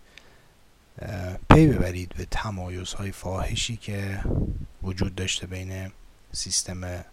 پی 1.51 1.67
ببرید 1.67 2.15
به 2.17 2.27
تمایزهای 2.31 3.13
فاحشی 3.13 3.77
که 3.77 4.21
وجود 4.83 5.15
داشته 5.15 5.47
بین 5.47 5.91
سیستم 6.33 7.05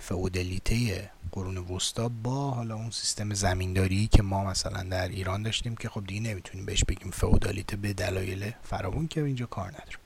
فئودالیته 0.00 1.10
قرون 1.32 1.58
وسطا 1.58 2.08
با 2.08 2.50
حالا 2.50 2.74
اون 2.74 2.90
سیستم 2.90 3.34
زمینداری 3.34 4.06
که 4.06 4.22
ما 4.22 4.44
مثلا 4.44 4.82
در 4.82 5.08
ایران 5.08 5.42
داشتیم 5.42 5.76
که 5.76 5.88
خب 5.88 6.06
دیگه 6.06 6.20
نمی‌تونیم 6.20 6.66
بهش 6.66 6.84
بگیم 6.84 7.10
فئودالیته 7.10 7.76
به 7.76 7.92
دلایل 7.92 8.50
فراوون 8.62 9.08
که 9.08 9.24
اینجا 9.24 9.46
کار 9.46 9.68
نداریم. 9.68 9.98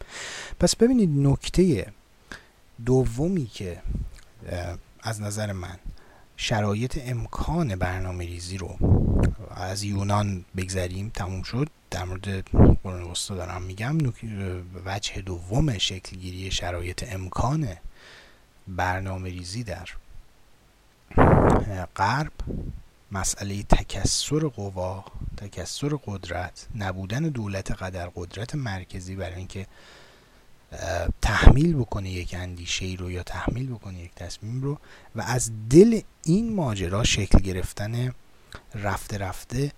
پس 0.60 0.76
ببینید 0.76 1.10
نکته 1.26 1.92
دومی 2.86 3.46
که 3.46 3.82
از 5.00 5.20
نظر 5.20 5.52
من 5.52 5.78
شرایط 6.36 6.98
امکان 7.04 7.76
برنامه 7.76 8.24
ریزی 8.24 8.58
رو 8.58 8.78
از 9.56 9.82
یونان 9.82 10.44
بگذریم 10.56 11.10
تموم 11.14 11.42
شد. 11.42 11.68
در 11.90 12.04
مورد 12.04 12.48
قرون 12.82 13.02
وسطا 13.02 13.34
دارم 13.34 13.62
میگم 13.62 13.98
وجه 14.86 15.20
دوم 15.20 15.78
شکلگیری 15.78 16.50
شرایط 16.50 17.04
امکان 17.12 17.68
برنامه 18.68 19.28
ریزی 19.28 19.64
در 19.64 19.88
غرب 21.96 22.32
مسئله 23.12 23.62
تکسر 23.62 24.48
قوا 24.48 25.04
تکسر 25.36 25.98
قدرت 26.06 26.66
نبودن 26.74 27.22
دولت 27.22 27.70
قدر 27.70 28.10
قدرت 28.14 28.54
مرکزی 28.54 29.16
برای 29.16 29.34
اینکه 29.34 29.66
تحمیل 31.22 31.74
بکنه 31.74 32.10
یک 32.10 32.34
اندیشه 32.38 32.84
ای 32.84 32.96
رو 32.96 33.10
یا 33.10 33.22
تحمیل 33.22 33.70
بکنه 33.70 34.00
یک 34.00 34.14
تصمیم 34.14 34.62
رو 34.62 34.78
و 35.16 35.20
از 35.20 35.50
دل 35.70 36.00
این 36.24 36.54
ماجرا 36.54 37.04
شکل 37.04 37.38
گرفتن 37.38 38.14
رفته 38.74 39.18
رفته 39.18 39.72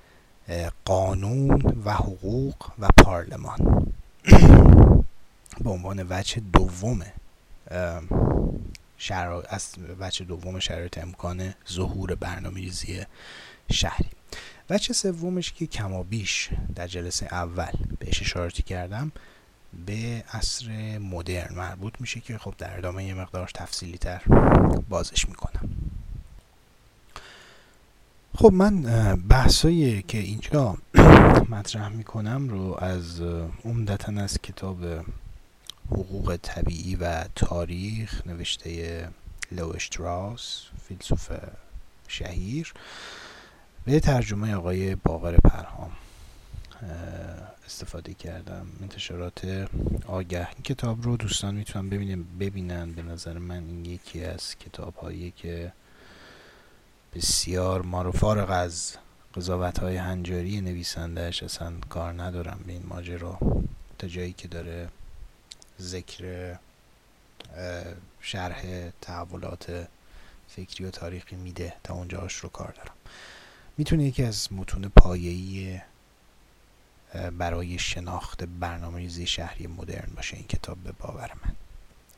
قانون 0.85 1.83
و 1.85 1.93
حقوق 1.93 2.55
و 2.79 2.89
پارلمان 3.05 3.93
به 5.65 5.71
عنوان 5.71 6.07
وجه 6.11 6.41
دوم 6.53 7.03
شرا... 8.99 9.43
از 9.43 9.75
وجه 10.01 10.25
دوم 10.25 10.59
شرایط 10.59 10.99
امکان 10.99 11.55
ظهور 11.73 12.15
برنامه 12.15 12.71
شهری. 13.73 14.11
چه 14.81 14.93
سومش 14.93 15.53
که 15.53 15.67
کمابیش 15.67 16.51
در 16.75 16.87
جلسه 16.87 17.27
اول 17.27 17.73
بهش 17.99 18.23
اشارتی 18.23 18.63
کردم 18.63 19.13
به 19.87 20.25
عصر 20.33 20.99
مدرن 20.99 21.55
مربوط 21.55 21.95
میشه 22.01 22.21
که 22.21 22.39
خب 22.39 22.55
در 22.59 22.79
ادامه 22.79 23.05
یه 23.05 23.15
مقدار 23.15 23.51
تفصیلی 23.55 23.99
تر 23.99 24.23
بازش 24.89 25.29
می‌کنم. 25.29 25.69
خب 28.35 28.53
من 28.53 28.83
بحثایی 29.29 30.03
که 30.03 30.19
اینجا 30.19 30.77
مطرح 31.55 31.89
می‌کنم 31.89 32.49
رو 32.49 32.77
از 32.79 33.21
عمدتا 33.65 34.13
از 34.13 34.39
کتاب 34.43 34.79
حقوق 35.91 36.39
طبیعی 36.43 36.97
و 36.97 37.25
تاریخ 37.35 38.27
نوشته 38.27 39.09
لوشتراس 39.53 40.63
فیلسوف 40.89 41.33
شهیر 42.09 42.73
به 43.85 44.01
ترجمه 44.01 44.55
آقای 44.55 44.95
باقر 44.95 45.37
پرهام 45.37 45.91
استفاده 47.67 48.15
کردم. 48.15 48.67
انتشارات 48.83 49.69
آگه. 50.07 50.39
این 50.39 50.63
کتاب 50.65 51.03
رو 51.03 51.17
دوستان 51.17 51.55
می‌تونن 51.55 51.91
ببینن 51.91 52.25
ببینن. 52.41 52.93
به 52.93 53.03
نظر 53.03 53.39
من 53.39 53.57
این 53.57 53.85
یکی 53.85 54.25
از 54.25 54.59
کتاب 54.59 54.95
هایی 54.95 55.33
که 55.37 55.73
بسیار 57.15 57.83
ما 57.83 58.03
رو 58.03 58.13
فارغ 58.13 58.51
از 58.51 58.97
قضاوت 59.35 59.79
های 59.79 59.97
هنجاری 59.97 60.61
نویسندهش 60.61 61.43
اصلا 61.43 61.73
کار 61.89 62.23
ندارم. 62.23 62.61
به 62.67 62.73
این 62.73 62.87
ماجرا 62.87 63.39
تا 63.99 64.09
جایی 64.09 64.33
که 64.33 64.49
داره 64.49 64.89
ذکر 65.81 66.55
شرح 68.21 68.91
تحولات 69.01 69.89
فکری 70.49 70.85
و 70.85 70.91
تاریخی 70.91 71.37
میده 71.37 71.75
تا 71.85 71.95
اونجاش 71.95 72.35
رو 72.35 72.49
کار 72.49 72.73
دارم. 72.73 72.95
می‌تونه 73.77 74.05
یکی 74.05 74.23
از 74.23 74.53
متون 74.53 74.89
پایه‌ای 74.89 75.81
برای 77.39 77.79
شناخت 77.79 78.45
برنامه 78.45 78.99
ریزی 78.99 79.27
شهری 79.27 79.67
مدرن 79.67 80.13
باشه 80.17 80.37
این 80.37 80.47
کتاب 80.47 80.79
به 80.79 80.93
باور 80.93 81.33
من. 81.45 81.55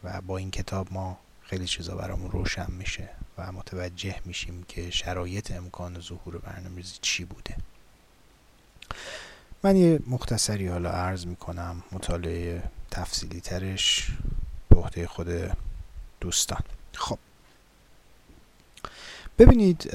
و 0.04 0.20
با 0.20 0.36
این 0.36 0.50
کتاب 0.50 0.92
ما 0.92 1.18
خیلی 1.42 1.66
چیزا 1.66 1.96
برامون 1.96 2.30
روشن 2.30 2.70
میشه 2.70 3.08
و 3.38 3.52
متوجه 3.52 4.20
میشیم 4.24 4.62
که 4.68 4.90
شرایط 4.90 5.50
امکان 5.50 6.00
ظهور 6.00 6.38
برنامه 6.38 6.76
ریزی 6.76 6.98
چی 7.00 7.24
بوده. 7.24 7.56
من 9.62 9.76
یه 9.76 10.00
مختصری 10.06 10.68
حالا 10.68 10.90
عرض 10.90 11.26
می‌کنم 11.26 11.82
مطالعه 11.92 12.62
تفصیلی 12.90 13.40
ترش 13.40 14.10
به 14.68 14.76
عهده 14.76 15.06
خود 15.06 15.28
دوستان. 16.20 16.62
خب. 16.94 17.18
ببینید 19.38 19.90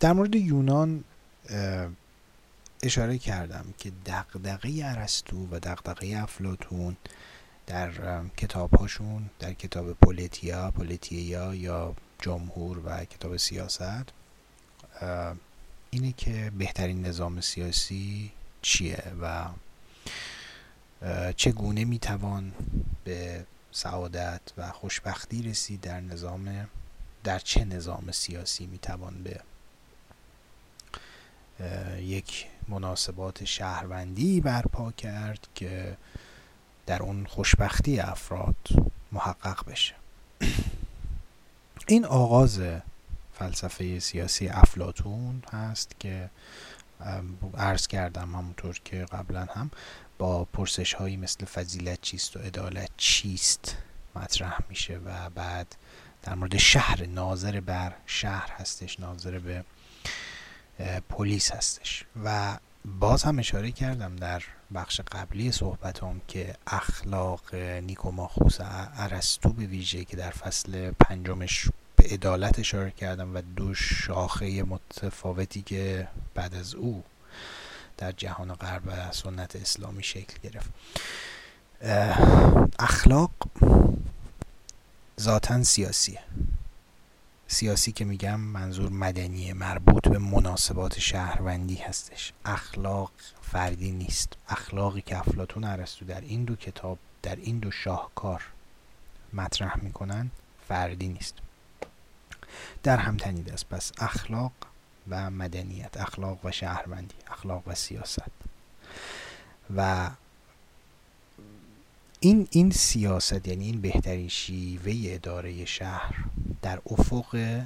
در 0.00 0.12
مورد 0.12 0.34
یونان 0.34 1.04
اشاره 2.82 3.18
کردم 3.18 3.64
که 3.78 3.92
دقدقه 4.06 4.80
ارسطو 4.84 5.48
و 5.50 5.58
دقدقه 5.58 6.16
افلاتون 6.16 6.96
در 7.66 8.22
کتاب 8.36 8.74
هاشون 8.74 9.30
در 9.38 9.52
کتاب 9.52 9.92
پولیتیا 9.92 10.70
پولیتیا 10.70 11.54
یا 11.54 11.94
جمهور 12.18 12.78
و 12.84 13.04
کتاب 13.04 13.36
سیاست 13.36 14.12
اینه 15.90 16.12
که 16.12 16.52
بهترین 16.58 17.06
نظام 17.06 17.40
سیاسی 17.40 18.32
چیه 18.62 19.02
و 19.20 19.44
چگونه 21.36 21.84
می‌توان 21.84 22.52
به 23.04 23.46
سعادت 23.72 24.40
و 24.56 24.70
خوشبختی 24.72 25.42
رسید؟ 25.42 25.80
در 25.80 26.00
نظام 26.00 26.68
در 27.24 27.38
چه 27.38 27.64
نظام 27.64 28.12
سیاسی 28.12 28.66
می‌توان 28.66 29.22
به 29.22 29.40
یک 32.00 32.46
مناسبات 32.68 33.44
شهروندی 33.44 34.40
برپا 34.40 34.92
کرد 34.92 35.46
که 35.54 35.96
در 36.86 37.02
اون 37.02 37.26
خوشبختی 37.26 38.00
افراد 38.00 38.68
محقق 39.12 39.70
بشه؟ 39.70 39.94
این 41.88 42.04
آغاز 42.04 42.60
فلسفه 43.34 43.98
سیاسی 43.98 44.48
افلاتون 44.48 45.42
هست 45.52 45.94
که 46.00 46.30
عرض 47.56 47.86
کردم 47.86 48.34
همونطور 48.34 48.80
که 48.84 49.04
قبلا 49.04 49.44
هم 49.44 49.70
با 50.18 50.44
پرسش 50.44 50.94
هایی 50.94 51.16
مثل 51.16 51.44
فضیلت 51.44 52.00
چیست 52.00 52.36
و 52.36 52.40
عدالت 52.40 52.90
چیست 52.96 53.76
مطرح 54.16 54.58
میشه 54.68 54.98
و 54.98 55.30
بعد 55.30 55.76
در 56.22 56.34
مورد 56.34 56.56
شهر 56.56 57.06
ناظر 57.06 57.60
بر 57.60 57.94
شهر 58.06 58.50
هستش 58.50 59.00
ناظر 59.00 59.38
به 59.38 59.64
پلیس 61.08 61.52
هستش. 61.52 62.04
و 62.24 62.58
باز 62.84 63.22
هم 63.22 63.38
اشاره 63.38 63.72
کردم 63.72 64.16
در 64.16 64.42
بخش 64.74 65.00
قبلی 65.00 65.52
صحبتم 65.52 66.20
که 66.28 66.54
اخلاق 66.66 67.54
نیکوماخوس 67.54 68.56
ارسطو 68.60 69.52
به 69.52 69.66
ویژه 69.66 70.04
که 70.04 70.16
در 70.16 70.30
فصل 70.30 70.90
پنجمش 70.90 71.68
به 71.96 72.04
عدالت 72.04 72.58
اشاره 72.58 72.90
کردم 72.90 73.34
و 73.34 73.42
دو 73.56 73.74
شاخه 73.74 74.62
متفاوتی 74.62 75.62
که 75.62 76.08
بعد 76.34 76.54
از 76.54 76.74
او 76.74 77.04
در 78.02 78.12
جهان 78.12 78.54
غرب 78.54 78.82
و 78.86 79.12
سنت 79.12 79.56
اسلامی 79.56 80.02
شکل 80.02 80.34
گرفت. 80.42 80.70
اخلاق 82.78 83.30
ذاتا 85.20 85.62
سیاسیه. 85.62 86.20
سیاسی 87.48 87.92
که 87.92 88.04
میگم 88.04 88.40
منظور 88.40 88.90
مدنی 88.90 89.52
مربوط 89.52 90.08
به 90.08 90.18
مناسبات 90.18 90.98
شهروندی 90.98 91.74
هستش. 91.74 92.32
اخلاق 92.44 93.12
فردی 93.42 93.92
نیست. 93.92 94.32
اخلاقی 94.48 95.00
که 95.00 95.18
افلاتون 95.18 95.64
ارسطو 95.64 96.04
در 96.04 96.20
این 96.20 96.44
دو 96.44 96.56
کتاب 96.56 96.98
در 97.22 97.36
این 97.36 97.58
دو 97.58 97.70
شاهکار 97.70 98.42
مطرح 99.32 99.84
می‌کنن 99.84 100.30
فردی 100.68 101.08
نیست. 101.08 101.34
در 102.82 102.96
هم 102.96 103.16
تنید 103.16 103.50
است 103.50 103.68
پس 103.68 103.92
اخلاق 103.98 104.52
و 105.08 105.30
مدنیت 105.30 105.96
اخلاق 105.96 106.44
و 106.44 106.50
شهروندی 106.50 107.14
اخلاق 107.30 107.62
و 107.66 107.74
سیاست. 107.74 108.30
و 109.76 110.10
این 112.20 112.48
این 112.50 112.70
سیاست 112.70 113.48
یعنی 113.48 113.64
این 113.64 113.80
بهترین 113.80 114.28
شیوه 114.28 114.92
اداره 115.04 115.64
شهر 115.64 116.24
در 116.62 116.80
افق 116.90 117.60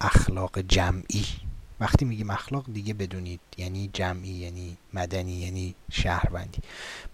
اخلاق 0.00 0.60
جمعی. 0.60 1.24
وقتی 1.80 2.04
میگیم 2.04 2.30
اخلاق 2.30 2.72
دیگه 2.72 2.94
بدونید 2.94 3.40
یعنی 3.56 3.90
جمعی 3.92 4.30
یعنی 4.30 4.76
مدنی 4.94 5.32
یعنی 5.32 5.74
شهروندی. 5.90 6.58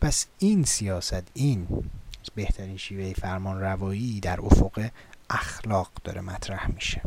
پس 0.01 0.27
این 0.39 0.65
سیاست 0.65 1.23
این 1.35 1.91
بهترین 2.35 2.77
شیوه 2.77 3.13
فرمان 3.13 3.61
روایی 3.61 4.21
در 4.21 4.41
افق 4.41 4.91
اخلاق 5.31 5.91
داره 6.05 6.21
مطرح 6.21 6.71
میشه. 6.71 7.03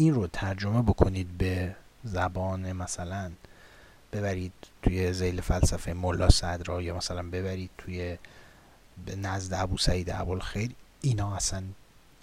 این 0.00 0.14
رو 0.14 0.26
ترجمه 0.26 0.82
بکنید 0.82 1.38
به 1.38 1.76
زبان 2.04 2.72
مثلا 2.72 3.32
ببرید 4.12 4.52
توی 4.82 5.12
زیل 5.12 5.40
فلسفه 5.40 5.92
ملا 5.92 6.28
صدرا 6.28 6.82
یا 6.82 6.96
مثلا 6.96 7.22
ببرید 7.30 7.70
توی 7.78 8.18
نزد 9.16 9.54
ابو 9.54 9.78
سعید 9.78 10.38
خیر 10.42 10.70
اینا 11.00 11.36
اصلا 11.36 11.62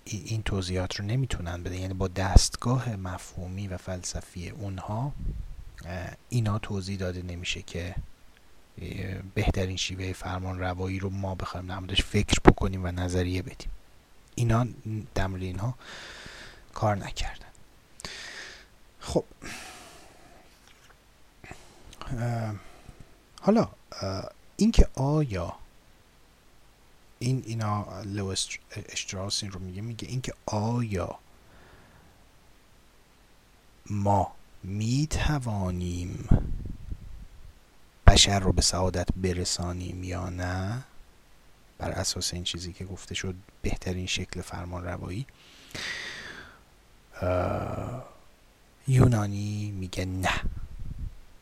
این 0.05 0.43
توضیحات 0.43 0.95
رو 0.95 1.05
نمی‌تونن 1.05 1.63
بده 1.63 1.77
یعنی 1.77 1.93
با 1.93 2.07
دستگاه 2.07 2.95
مفهومی 2.95 3.67
و 3.67 3.77
فلسفی 3.77 4.49
اونها 4.49 5.13
اینا 6.29 6.59
توضیح 6.59 6.97
داده 6.97 7.21
نمیشه 7.21 7.61
که 7.61 7.95
بهترین 9.35 9.77
شیوه 9.77 10.13
فرمان 10.13 10.59
روایی 10.59 10.99
رو 10.99 11.09
ما 11.09 11.35
بخوایم 11.35 11.71
نمودش 11.71 12.03
فکر 12.03 12.39
بکنیم 12.45 12.83
و 12.83 12.87
نظریه 12.87 13.41
بدیم. 13.41 13.69
اینا 14.35 14.67
در 15.15 15.27
اینها 15.27 15.75
کار 16.73 16.95
نکردن. 16.95 17.46
خب. 19.07 19.23
حالا 23.41 23.69
اینکه 24.57 24.87
آیا 24.95 25.55
این 27.19 27.43
اینا 27.45 28.01
لو 28.01 28.35
اشتراس 28.89 29.43
این 29.43 29.51
رو 29.51 29.59
میگه 29.59 29.81
میگه 29.81 30.07
اینکه 30.07 30.33
آیا 30.45 31.19
ما 33.89 34.31
می 34.63 35.07
توانیم 35.09 36.29
بشر 38.07 38.39
رو 38.39 38.53
به 38.53 38.61
سعادت 38.61 39.07
برسانیم 39.15 40.03
یا 40.03 40.29
نه؟ 40.29 40.83
بر 41.77 41.91
اساس 41.91 42.33
این 42.33 42.43
چیزی 42.43 42.73
که 42.73 42.85
گفته 42.85 43.15
شد 43.15 43.35
بهترین 43.61 44.05
شکل 44.05 44.41
فرمان 44.41 44.83
روایی 44.83 45.27
یونانی 48.87 49.71
میگه 49.71 50.05
نه. 50.05 50.41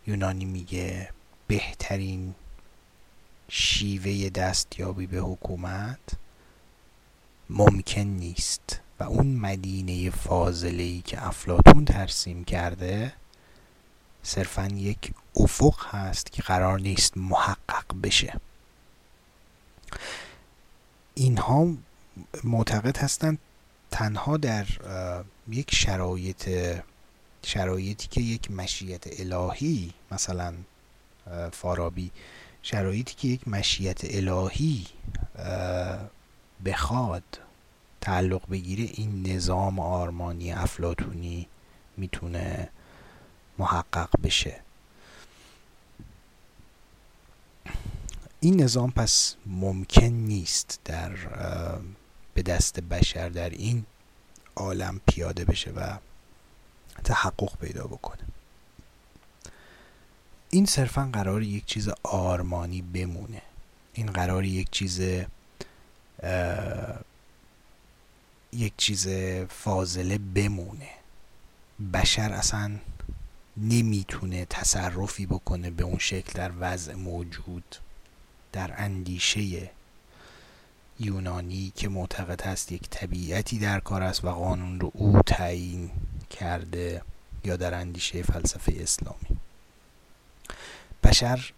یونانی 0.08 0.46
میگه 0.46 1.10
بهترین 1.48 2.36
شیوه 3.50 4.30
دستیابی 4.30 5.08
به 5.08 5.18
حکومت 5.18 6.00
ممکن 7.50 8.02
نیست 8.02 8.80
و 9.00 9.04
اون 9.04 9.28
مدینه 9.36 10.10
فاضله 10.10 10.84
ای 10.84 11.02
که 11.02 11.28
افلاتون 11.28 11.86
ترسیم 11.86 12.44
کرده 12.44 13.14
صرفا 14.24 14.66
یک 14.66 15.14
افق 15.36 15.86
هست 15.96 16.32
که 16.32 16.42
قرار 16.42 16.80
نیست 16.80 17.18
محقق 17.18 17.86
بشه. 18.04 18.40
اینها 21.14 21.74
معتقد 22.44 22.98
هستند 22.98 23.38
تنها 23.92 24.38
در 24.38 24.68
یک 25.48 25.76
شرایط 25.76 26.50
شرایطی 27.46 28.08
که 28.08 28.22
یک 28.22 28.52
مشیت 28.52 29.20
الهی 29.20 29.94
مثلا 30.12 30.54
فارابی 31.52 32.12
شرایطی 32.62 33.16
که 33.16 33.28
یک 33.28 33.48
مشیت 33.48 34.02
الهی 34.04 34.88
بخواد 36.66 37.24
تعلق 38.02 38.50
بگیره 38.50 38.84
این 38.94 39.28
نظام 39.28 39.80
آرمانی 39.80 40.52
افلاتونی 40.52 41.48
می‌تونه 41.98 42.70
محقق 43.58 44.10
بشه. 44.24 44.62
این 48.40 48.62
نظام 48.62 48.92
پس 48.92 49.36
ممکن 49.46 50.06
نیست 50.06 50.80
در 50.86 51.12
به 52.34 52.42
دست 52.42 52.80
بشر 52.80 53.30
در 53.30 53.50
این 53.50 53.86
عالم 54.56 55.02
پیاده 55.08 55.46
بشه 55.46 55.72
و 55.72 55.98
تحقق 57.06 57.58
پیدا 57.58 57.88
بکنه. 57.88 58.22
این 60.50 60.66
صرفا 60.66 61.10
قرار 61.14 61.44
یک 61.44 61.66
چیز 61.66 61.90
آرمانی 62.04 62.82
بمونه. 62.82 63.42
این 63.94 64.06
قرار 64.06 64.46
یک 64.46 64.72
چیز 64.72 65.00
یک 68.54 68.74
چیز 68.78 69.08
فاضله 69.50 70.18
بمونه. 70.18 70.90
بشر 71.94 72.32
اصلا 72.32 72.80
نمی‌تونه 73.58 74.46
تصرفی 74.46 75.26
بکنه 75.26 75.70
به 75.70 75.84
اون 75.84 75.98
شکل 75.98 76.34
در 76.34 76.52
وضع 76.60 76.94
موجود 76.94 77.76
در 78.52 78.74
اندیشه 78.78 79.72
یونانی 81.00 81.74
که 81.76 81.90
معتقد 81.90 82.42
هست 82.42 82.72
یک 82.72 82.90
طبیعتی 82.90 83.60
در 83.60 83.80
کار 83.80 84.04
است 84.04 84.26
و 84.26 84.30
قانون 84.30 84.80
رو 84.80 84.92
او 84.94 85.22
تعیین 85.22 85.92
کرده 86.30 87.02
یا 87.44 87.56
در 87.56 87.74
اندیشه 87.74 88.24
فلسفه 88.24 88.74
اسلامی. 88.80 89.40
بشر 91.04 91.52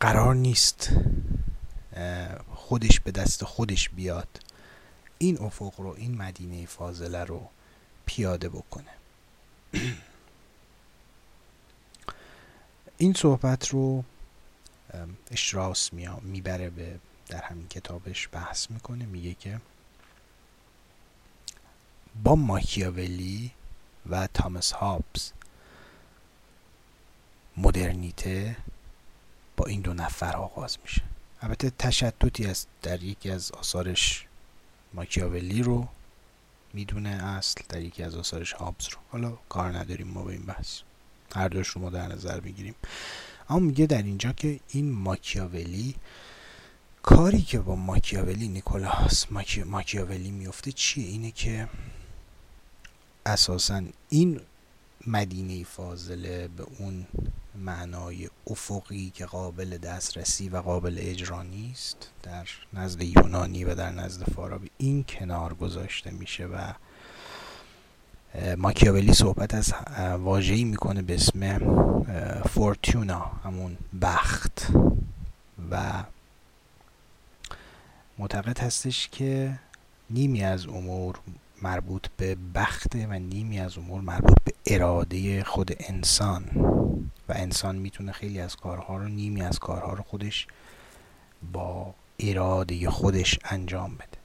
قرار 0.00 0.34
نیست 0.34 0.90
خودش 2.54 3.00
به 3.00 3.10
دست 3.10 3.44
خودش 3.44 3.88
بیاد 3.88 4.40
این 5.18 5.38
افق 5.38 5.80
رو 5.80 5.88
این 5.88 6.16
مدینه 6.16 6.66
فاضله 6.66 7.24
رو 7.24 7.48
پیاده 8.06 8.48
بکنه. 8.48 8.90
این 12.96 13.12
صحبت 13.12 13.68
رو 13.68 14.04
اشراس 15.30 15.92
می‌بره 16.22 16.70
به 16.70 16.98
در 17.28 17.42
همین 17.42 17.68
کتابش 17.68 18.28
بحث 18.32 18.70
می‌کنه 18.70 19.06
میگه 19.06 19.34
که 19.34 19.60
با 22.22 22.34
ماکیاولی 22.34 23.50
و 24.10 24.26
تامس 24.26 24.72
هابز. 24.72 25.32
مدرنیته 27.56 28.56
با 29.56 29.66
این 29.66 29.80
دو 29.80 29.94
نفر 29.94 30.36
آغاز 30.36 30.78
میشه. 30.82 31.02
البته 31.40 31.70
تشتتی 31.70 32.46
است 32.46 32.68
در 32.82 33.02
یکی 33.02 33.30
از 33.30 33.50
آثارش 33.50 34.26
ماکیاولی 34.94 35.62
رو 35.62 35.88
می‌دونه 36.72 37.08
اصل 37.08 37.60
در 37.68 37.80
یکی 37.80 38.02
از 38.02 38.14
آثارش 38.14 38.52
هابز 38.52 38.88
رو. 38.88 38.98
حالا 39.10 39.38
کار 39.48 39.78
نداریم 39.78 40.06
ما 40.06 40.22
به 40.22 40.32
این 40.32 40.42
بحث. 40.42 40.80
هر 41.34 41.48
دوش 41.48 41.68
رو 41.68 41.80
ما 41.80 41.90
در 41.90 42.06
نظر 42.06 42.40
بگیریم. 42.40 42.74
اما 43.48 43.58
میگه 43.58 43.86
در 43.86 44.02
اینجا 44.02 44.32
که 44.32 44.60
این 44.68 44.92
ماکیاولی 44.92 45.94
کاری 47.02 47.42
که 47.42 47.58
با 47.58 47.76
ماکیاولی 47.76 48.48
نیکولاس 48.48 49.32
ماکی... 49.32 49.62
ماکیاولی 49.62 50.30
میفته 50.30 50.72
چیه؟ 50.72 51.08
اینه 51.08 51.30
که 51.30 51.68
اساسا 53.26 53.82
این 54.08 54.40
مدینه 55.06 55.64
فاضله 55.64 56.48
به 56.48 56.66
اون 56.78 57.06
معنای 57.54 58.28
افقی 58.46 59.10
که 59.14 59.26
قابل 59.26 59.78
دسترسی 59.78 60.48
و 60.48 60.56
قابل 60.56 60.96
اجرا 61.00 61.42
نیست 61.42 62.10
در 62.22 62.48
نزد 62.72 63.02
یونانی 63.02 63.64
و 63.64 63.74
در 63.74 63.90
نزد 63.90 64.30
فارابی 64.30 64.70
این 64.78 65.04
کنار 65.04 65.54
گذاشته 65.54 66.10
میشه 66.10 66.46
و 66.46 66.72
ماکیاولی 68.56 69.14
صحبت 69.14 69.54
از 69.54 69.74
واژه‌ای 70.18 70.64
می‌کنه 70.64 71.02
به 71.02 71.14
اسم 71.14 71.58
فورتونا 72.48 73.18
همون 73.18 73.76
بخت. 74.02 74.66
و 75.70 76.04
معتقد 78.18 78.58
هستش 78.58 79.08
که 79.08 79.58
نیمی 80.10 80.44
از 80.44 80.66
امور 80.66 81.18
مربوط 81.64 82.06
به 82.16 82.36
بخته 82.54 83.06
و 83.06 83.12
نیمی 83.12 83.60
از 83.60 83.78
امور 83.78 84.00
مربوط 84.00 84.36
به 84.44 84.52
اراده 84.66 85.44
خود 85.44 85.76
انسان. 85.78 86.44
و 87.28 87.32
انسان 87.36 87.76
می‌تونه 87.76 88.12
خیلی 88.12 88.40
از 88.40 88.56
کارها 88.56 88.96
رو 88.96 89.08
نیمی 89.08 89.42
از 89.42 89.58
کارها 89.58 89.92
رو 89.92 90.02
خودش 90.02 90.46
با 91.52 91.94
اراده 92.20 92.90
خودش 92.90 93.38
انجام 93.44 93.94
بده. 93.94 94.18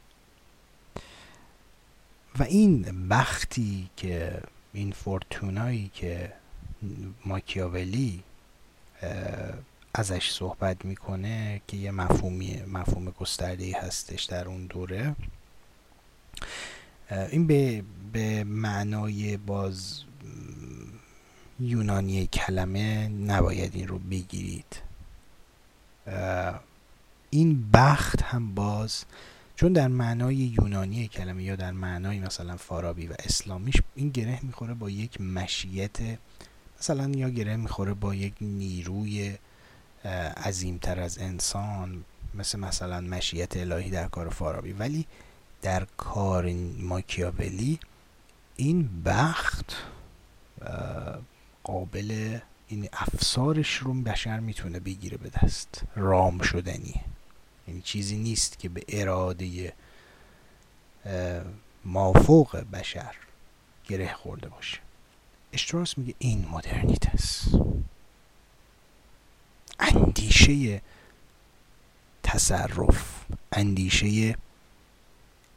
و 2.39 2.43
این 2.43 3.07
بختی 3.09 3.89
که 3.97 4.41
این 4.73 4.91
فورتونایی 4.91 5.91
که 5.93 6.33
ماکیاولی 7.25 8.23
ازش 9.93 10.31
صحبت 10.31 10.85
می‌کنه 10.85 11.61
که 11.67 11.77
یه 11.77 11.91
مفهومی 11.91 12.61
مفهوم 12.67 13.05
گسترده 13.05 13.81
هستش 13.81 14.23
در 14.23 14.47
اون 14.47 14.65
دوره 14.65 15.15
این 17.11 17.47
به, 17.47 17.83
به 18.13 18.43
معنای 18.43 19.37
باز 19.37 20.03
یونانی 21.59 22.27
کلمه 22.27 23.07
نباید 23.07 23.75
این 23.75 23.87
رو 23.87 23.99
بگیرید. 23.99 24.81
این 27.29 27.71
بخت 27.71 28.21
هم 28.21 28.55
باز 28.55 29.05
چون 29.55 29.73
در 29.73 29.87
معنای 29.87 30.35
یونانی 30.35 31.07
کلمه 31.07 31.43
یا 31.43 31.55
در 31.55 31.71
معنای 31.71 32.19
مثلا 32.19 32.57
فارابی 32.57 33.07
و 33.07 33.13
اسلامیش 33.19 33.75
این 33.95 34.09
گره 34.09 34.39
می‌خوره 34.43 34.73
با 34.73 34.89
یک 34.89 35.21
مشیت 35.21 35.97
مثلا 36.79 37.09
یا 37.09 37.29
گره 37.29 37.55
می‌خوره 37.55 37.93
با 37.93 38.15
یک 38.15 38.33
نیروی 38.41 39.37
عظیمتر 40.37 40.99
از 40.99 41.17
انسان 41.17 42.03
مثل 42.33 42.59
مثلا 42.59 43.01
مشیت 43.01 43.57
الهی 43.57 43.89
در 43.89 44.07
کار 44.07 44.29
فارابی. 44.29 44.73
ولی 44.73 45.05
در 45.61 45.87
کار 45.97 46.53
ماکیاولی 46.79 47.79
این 48.55 49.03
بخت 49.03 49.75
قابل 51.63 52.39
این 52.67 52.89
افسارش 52.93 53.75
رو 53.75 53.93
بشر 53.93 54.39
می‌تونه 54.39 54.79
بگیره 54.79 55.17
به 55.17 55.29
دست. 55.29 55.83
رام 55.95 56.41
شدنیه 56.41 57.01
یعنی 57.67 57.81
چیزی 57.81 58.17
نیست 58.17 58.59
که 58.59 58.69
به 58.69 58.83
اراده 58.89 59.73
مافوق 61.85 62.57
بشر 62.57 63.15
گره 63.87 64.13
خورده 64.13 64.49
باشه. 64.49 64.79
اشتراس 65.53 65.97
میگه 65.97 66.15
این 66.19 66.47
مدرنیت 66.51 67.07
است. 67.07 67.47
اندیشه 69.79 70.81
تصرف 72.23 73.25
اندیشه 73.51 74.35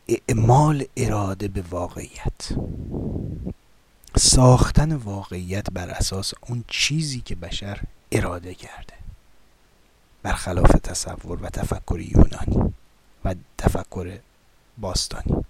اعمال 0.09 0.85
اراده 0.97 1.49
به 1.49 1.62
واقعیت. 1.70 2.53
ساختن 4.16 4.93
واقعیت 4.93 5.70
بر 5.70 5.91
اساس 5.91 6.35
اون 6.49 6.65
چیزی 6.69 7.20
که 7.20 7.35
بشر 7.35 7.81
اراده 8.12 8.55
کرده. 8.55 8.95
برخلاف 10.23 10.70
تصور 10.70 11.43
و 11.43 11.49
تفکر 11.49 12.01
یونانی 12.01 12.74
و 13.24 13.35
تفکر 13.59 14.19
باستانی. 14.79 15.45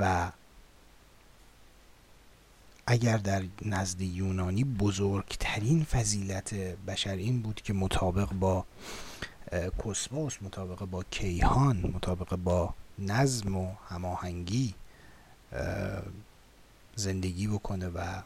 و 0.00 0.32
اگر 2.86 3.16
در 3.16 3.42
نزد 3.64 4.00
یونانی 4.00 4.64
بزرگترین 4.64 5.84
فضیلت 5.84 6.54
بشر 6.86 7.14
این 7.16 7.42
بود 7.42 7.60
که 7.64 7.72
مطابق 7.72 8.32
با 8.32 8.64
کسموس 9.84 10.42
مطابق 10.42 10.84
با 10.84 11.02
کیهان 11.02 11.76
مطابق 11.94 12.36
با 12.36 12.74
نظم 12.98 13.56
و 13.56 13.74
هماهنگی 13.88 14.74
زندگی 16.96 17.46
بکنه 17.48 17.88
و 17.88 18.22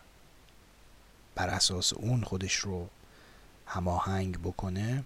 بر 1.34 1.48
اساس 1.48 1.92
اون 1.92 2.24
خودش 2.24 2.54
رو 2.54 2.88
هماهنگ 3.66 4.38
بکنه. 4.38 5.04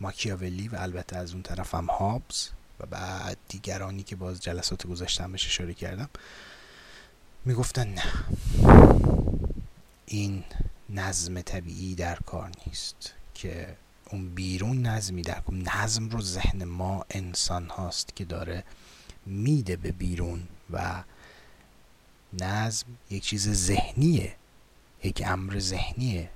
ماکیاولی 0.00 0.68
و 0.68 0.76
البته 0.76 1.16
از 1.16 1.32
اون 1.32 1.42
طرف 1.42 1.74
هم 1.74 1.86
هابز 1.86 2.48
و 2.80 2.86
بعد 2.86 3.38
دیگرانی 3.48 4.02
که 4.02 4.16
باز 4.16 4.40
جلسات 4.40 4.86
گذاشتم 4.86 5.32
بهش 5.32 5.46
اشاره 5.46 5.74
کردم 5.74 6.08
می‌گفتن 7.44 7.88
نه 7.88 8.02
این 10.06 10.44
نظم 10.90 11.40
طبیعی 11.40 11.94
در 11.94 12.18
کار 12.26 12.50
نیست 12.66 13.12
که 13.34 13.76
اون 14.10 14.34
بیرون 14.34 14.86
نظمی 14.86 15.22
در 15.22 15.42
نظم 15.52 16.08
رو 16.08 16.22
ذهن 16.22 16.64
ما 16.64 17.04
انسان 17.10 17.68
هاست 17.68 18.16
که 18.16 18.24
داره 18.24 18.64
میده 19.26 19.76
به 19.76 19.92
بیرون 19.92 20.42
و 20.70 21.02
نظم 22.32 22.86
یک 23.10 23.22
چیز 23.22 23.48
ذهنیه 23.66 24.34
یک 25.04 25.22
امر 25.26 25.58
ذهنیه 25.58 26.30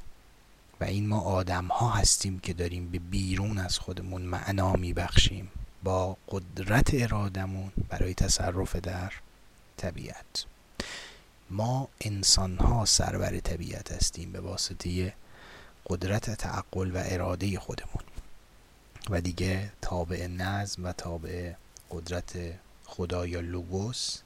و 0.80 0.84
این 0.84 1.06
ما 1.06 1.20
آدم 1.20 1.66
ها 1.66 1.90
هستیم 1.90 2.38
که 2.38 2.52
داریم 2.52 2.90
به 2.90 2.98
بیرون 2.98 3.58
از 3.58 3.78
خودمون 3.78 4.22
معنا 4.22 4.72
میبخشیم 4.72 5.50
با 5.82 6.16
قدرت 6.28 6.90
ارادمون 6.92 7.72
برای 7.88 8.14
تصرف 8.14 8.76
در 8.76 9.12
طبیعت. 9.76 10.44
ما 11.50 11.88
انسان 12.00 12.56
ها 12.56 12.84
سرور 12.84 13.40
طبیعت 13.40 13.92
هستیم 13.92 14.32
به 14.32 14.40
واسطه 14.40 15.14
قدرت 15.86 16.30
تعقل 16.30 16.90
و 16.90 17.02
اراده 17.04 17.58
خودمون. 17.58 18.02
و 19.10 19.20
دیگه 19.20 19.72
تابع 19.80 20.26
نظم 20.26 20.84
و 20.84 20.92
تابع 20.92 21.52
قدرت 21.90 22.38
خدا 22.84 23.26
یا 23.26 23.40
لوگوس 23.40 24.18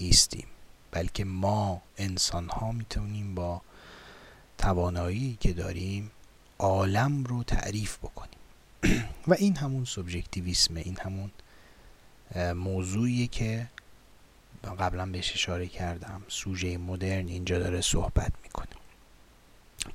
نیستیم. 0.00 0.46
بلکه 0.90 1.24
ما 1.24 1.82
انسان 1.98 2.48
ها 2.48 2.72
می‌تونیم 2.72 3.34
با 3.34 3.62
توانایی 4.58 5.36
که 5.40 5.52
داریم 5.52 6.10
عالم 6.58 7.24
رو 7.24 7.42
تعریف 7.42 7.98
بکنیم. 7.98 8.38
و 9.28 9.34
این 9.34 9.56
همون 9.56 9.84
سوبژکتیویسمه 9.84 10.80
این 10.80 10.98
همون 11.00 11.30
موضوعیه 12.54 13.26
که 13.26 13.68
قبلا 14.78 15.06
بهش 15.06 15.32
اشاره 15.32 15.66
کردم. 15.66 16.22
سوژه 16.28 16.78
مدرن 16.78 17.28
اینجا 17.28 17.58
داره 17.58 17.80
صحبت 17.80 18.32
می‌کنه. 18.42 18.68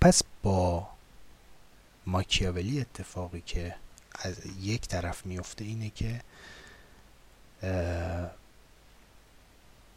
پس 0.02 0.22
با 0.44 0.88
ماکیاولی 2.08 2.82
اتفاقی 2.82 3.42
که 3.42 3.76
از 4.16 4.46
یک 4.62 4.88
طرف 4.88 5.26
میفته 5.26 5.66
اینه 5.66 5.90
که 5.90 6.22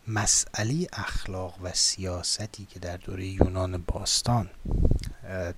مسئله 0.09 0.89
اخلاق 0.93 1.55
و 1.63 1.73
سیاستی 1.73 2.65
که 2.65 2.79
در 2.79 2.97
دوره 2.97 3.27
یونان 3.27 3.85
باستان 3.87 4.51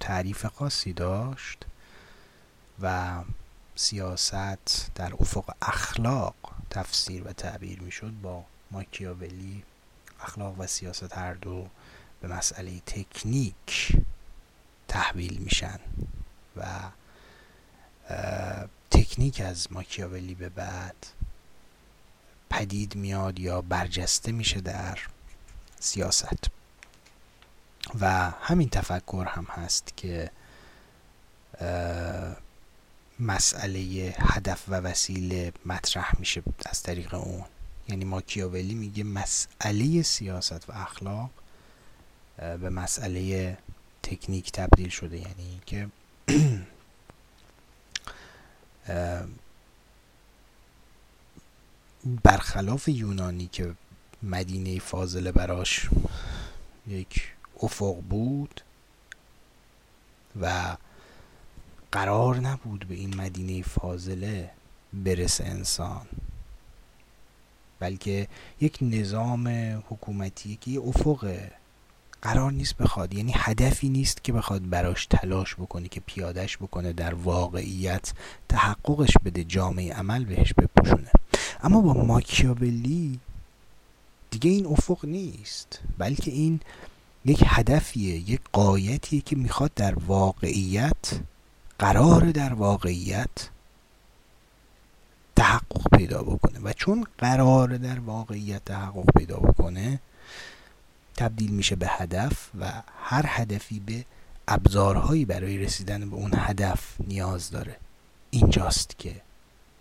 تعریف 0.00 0.46
خاصی 0.46 0.92
داشت 0.92 1.58
و 2.80 3.22
سیاست 3.74 4.90
در 4.94 5.12
افق 5.20 5.54
اخلاق 5.62 6.34
تفسیر 6.70 7.22
و 7.28 7.32
تعبیر 7.32 7.80
می‌شد 7.80 8.12
با 8.22 8.44
ماکیاولی 8.70 9.62
اخلاق 10.20 10.54
و 10.58 10.66
سیاست 10.66 11.16
هر 11.18 11.34
دو 11.34 11.68
به 12.20 12.28
مسئله 12.28 12.80
تکنیک 12.80 13.96
تحویل 14.88 15.38
میشن. 15.38 15.80
و 16.56 16.64
تکنیک 18.90 19.40
از 19.40 19.72
ماکیاولی 19.72 20.34
به 20.34 20.48
بعد 20.48 21.06
پدید 22.50 22.96
میاد 22.96 23.38
یا 23.38 23.60
برجسته 23.60 24.32
میشه 24.32 24.60
در 24.60 24.98
سیاست. 25.80 26.50
و 28.00 28.30
همین 28.40 28.68
تفکر 28.68 29.26
هم 29.28 29.44
هست 29.44 29.92
که 29.96 30.30
مسئله 33.20 34.14
هدف 34.18 34.64
و 34.68 34.74
وسیله 34.74 35.52
مطرح 35.66 36.12
میشه 36.18 36.42
از 36.66 36.82
طریق 36.82 37.14
اون. 37.14 37.44
یعنی 37.88 38.04
ماکیاولی 38.04 38.74
میگه 38.74 39.04
مسئله 39.04 40.02
سیاست 40.02 40.70
و 40.70 40.72
اخلاق 40.72 41.30
به 42.36 42.70
مسئله 42.70 43.58
تکنیک 44.02 44.52
تبدیل 44.52 44.88
شده. 44.88 45.16
یعنی 45.16 45.60
که 45.66 45.88
برخلاف 52.24 52.88
یونانی 52.88 53.46
که 53.46 53.74
مدینه 54.22 54.78
فاضله 54.78 55.32
براش 55.32 55.88
یک 56.88 57.32
افق 57.62 57.96
بود 58.00 58.60
و 60.40 60.76
قرار 61.92 62.36
نبود 62.36 62.86
به 62.88 62.94
این 62.94 63.16
مدینه 63.16 63.62
فاضله 63.62 64.50
برسه 64.92 65.44
انسان 65.44 66.06
بلکه 67.78 68.28
یک 68.60 68.78
نظام 68.80 69.48
حکومتی 69.88 70.58
که 70.60 70.70
یه 70.70 70.80
افق 70.80 71.36
قرار 72.22 72.52
نیست 72.52 72.76
بخواد. 72.76 73.14
یعنی 73.14 73.32
هدفی 73.36 73.88
نیست 73.88 74.24
که 74.24 74.32
بخواد 74.32 74.70
براش 74.70 75.06
تلاش 75.06 75.54
بکنه 75.54 75.88
که 75.88 76.00
پیادش 76.00 76.56
بکنه 76.56 76.92
در 76.92 77.14
واقعیت 77.14 78.12
تحققش 78.48 79.14
بده 79.24 79.44
جامعه 79.44 79.92
عمل 79.94 80.24
بهش 80.24 80.52
بپوشونه. 80.52 81.10
اما 81.62 81.80
با 81.80 81.92
ماکیاولی 81.92 83.20
دیگه 84.30 84.50
این 84.50 84.66
افق 84.66 85.04
نیست 85.04 85.80
بلکه 85.98 86.30
این 86.30 86.60
یک 87.24 87.44
هدفیه 87.46 88.30
یک 88.30 88.40
قایتیه 88.52 89.20
که 89.20 89.36
می‌خواد 89.36 89.70
در 89.76 89.94
واقعیت 89.94 91.20
قرار 91.78 92.30
در 92.30 92.54
واقعیت 92.54 93.48
تحقق 95.36 95.96
پیدا 95.96 96.22
بکنه. 96.22 96.60
و 96.62 96.72
چون 96.72 97.06
قرار 97.18 97.76
در 97.76 98.00
واقعیت 98.00 98.64
تحقق 98.64 99.04
پیدا 99.16 99.36
بکنه 99.36 100.00
تبدیل 101.16 101.50
میشه 101.50 101.76
به 101.76 101.88
هدف 101.88 102.50
و 102.60 102.82
هر 103.02 103.24
هدفی 103.28 103.80
به 103.80 104.04
ابزارهایی 104.48 105.24
برای 105.24 105.58
رسیدن 105.58 106.10
به 106.10 106.16
اون 106.16 106.30
هدف 106.34 106.96
نیاز 107.00 107.50
داره. 107.50 107.76
اینجاست 108.30 108.98
که 108.98 109.20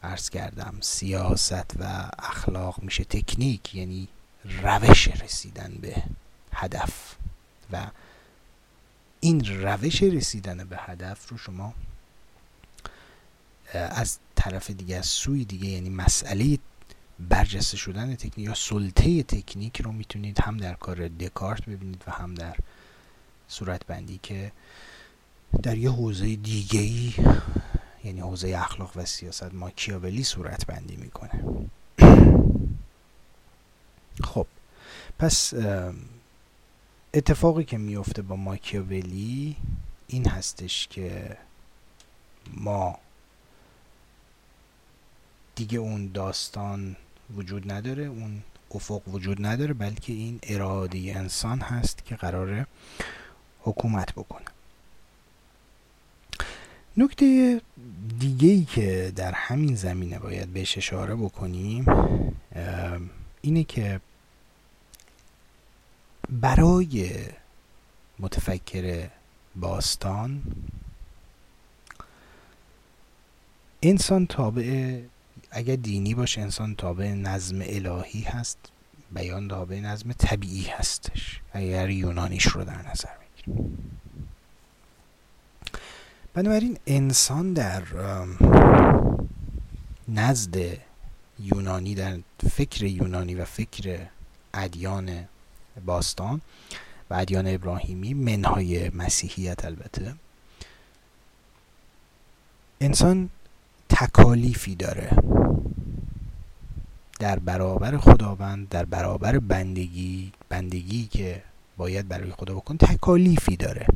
عرض 0.03 0.29
کردم 0.29 0.77
سیاست 0.81 1.73
و 1.79 2.11
اخلاق 2.19 2.83
میشه 2.83 3.03
تکنیک 3.03 3.75
یعنی 3.75 4.07
روش 4.45 5.07
رسیدن 5.07 5.77
به 5.81 6.03
هدف. 6.53 7.15
و 7.71 7.87
این 9.19 9.45
روش 9.45 10.03
رسیدن 10.03 10.63
به 10.63 10.77
هدف 10.77 11.29
رو 11.29 11.37
شما 11.37 11.73
از 13.73 14.17
طرف 14.35 14.69
دیگه 14.69 14.97
از 14.97 15.05
سوی 15.05 15.45
دیگه 15.45 15.67
یعنی 15.67 15.89
مسئله 15.89 16.57
برجسته 17.29 17.77
شدن 17.77 18.15
تکنیک 18.15 18.47
یا 18.47 18.53
سلطه 18.53 19.23
تکنیک 19.23 19.81
رو 19.81 19.91
می‌تونید 19.91 20.41
هم 20.41 20.57
در 20.57 20.73
کار 20.73 21.07
دکارت 21.07 21.65
ببینید 21.65 22.03
و 22.07 22.11
هم 22.11 22.35
در 22.35 22.55
صورت 23.47 23.85
بندی 23.85 24.19
که 24.23 24.51
در 25.63 25.77
یه 25.77 25.91
حوزه 25.91 26.35
دیگه 26.35 26.79
ای 26.79 27.13
یعنی 28.03 28.19
حوزه 28.19 28.57
اخلاق 28.57 28.91
و 28.95 29.05
سیاست 29.05 29.53
ماکیاولی 29.53 30.23
صورت 30.23 30.65
بندی 30.65 30.95
می‌کنه. 30.95 31.43
خب 34.23 34.47
پس 35.19 35.53
اتفاقی 37.13 37.63
که 37.63 37.77
میفته 37.77 38.21
با 38.21 38.35
ماکیاولی 38.35 39.55
این 40.07 40.27
هستش 40.27 40.87
که 40.87 41.37
ما 42.53 42.99
دیگه 45.55 45.79
اون 45.79 46.11
داستان 46.11 46.95
وجود 47.35 47.71
نداره 47.71 48.03
اون 48.03 48.41
افق 48.75 49.01
وجود 49.07 49.45
نداره 49.45 49.73
بلکه 49.73 50.13
این 50.13 50.39
اراده 50.43 51.13
انسان 51.15 51.59
هست 51.59 52.05
که 52.05 52.15
قراره 52.15 52.67
حکومت 53.61 54.13
بکنه. 54.13 54.45
نکته 56.97 57.61
دیگه 58.19 58.49
ای 58.49 58.63
که 58.63 59.13
در 59.15 59.31
همین 59.31 59.75
زمینه 59.75 60.19
باید 60.19 60.53
بهش 60.53 60.77
اشاره 60.77 61.15
بکنیم 61.15 61.85
اینه 63.41 63.63
که 63.63 63.99
برای 66.29 67.25
متفکر 68.19 69.09
باستان 69.55 70.41
انسان 73.83 74.27
تابع 74.27 74.99
اگر 75.51 75.75
دینی 75.75 76.15
باشه 76.15 76.41
انسان 76.41 76.75
تابع 76.75 77.07
نظم 77.07 77.61
الهی 77.61 78.21
هست 78.21 78.57
بیان 79.11 79.47
تابع 79.47 79.79
نظم 79.79 80.13
طبیعی 80.13 80.63
هستش. 80.63 81.39
اگر 81.53 81.89
یونانیش 81.89 82.43
رو 82.43 82.63
در 82.63 82.89
نظر 82.91 83.09
بگیریم. 83.21 83.77
بنابراین 86.33 86.77
انسان 86.87 87.53
در 87.53 87.83
نزد 90.07 90.55
یونانی 91.39 91.95
در 91.95 92.17
فکر 92.49 92.83
یونانی 92.83 93.35
و 93.35 93.45
فکر 93.45 93.99
ادیان 94.53 95.25
باستان 95.85 96.41
و 97.09 97.13
ادیان 97.13 97.47
ابراهیمی 97.47 98.13
منهای 98.13 98.89
مسیحیت 98.89 99.65
البته 99.65 100.15
انسان 102.81 103.29
تکالیفی 103.89 104.75
داره. 104.75 105.30
در 107.21 107.39
برابر 107.39 107.97
خداوند 107.97 108.69
در 108.69 108.85
برابر 108.85 109.39
بندگی 109.39 110.31
بندگی 110.49 111.05
که 111.05 111.43
باید 111.77 112.07
برای 112.07 112.31
خدا 112.31 112.55
بکن 112.55 112.77
تکالیفی 112.77 113.57
داره. 113.57 113.87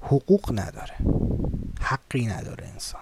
حقوق 0.00 0.60
نداره. 0.60 0.94
حقی 1.80 2.26
نداره 2.26 2.66
انسان. 2.66 3.00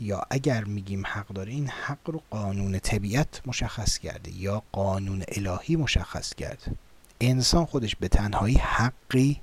یا 0.00 0.22
اگر 0.30 0.64
میگیم 0.64 1.02
حق 1.06 1.28
داره 1.28 1.52
این 1.52 1.68
حق 1.68 2.10
رو 2.10 2.22
قانون 2.30 2.78
طبیعت 2.78 3.40
مشخص 3.46 3.98
کرده 3.98 4.30
یا 4.36 4.62
قانون 4.72 5.24
الهی 5.28 5.76
مشخص 5.76 6.34
کرده. 6.34 6.72
انسان 7.20 7.64
خودش 7.64 7.96
به 7.96 8.08
تنهایی 8.08 8.56
حقی 8.56 9.40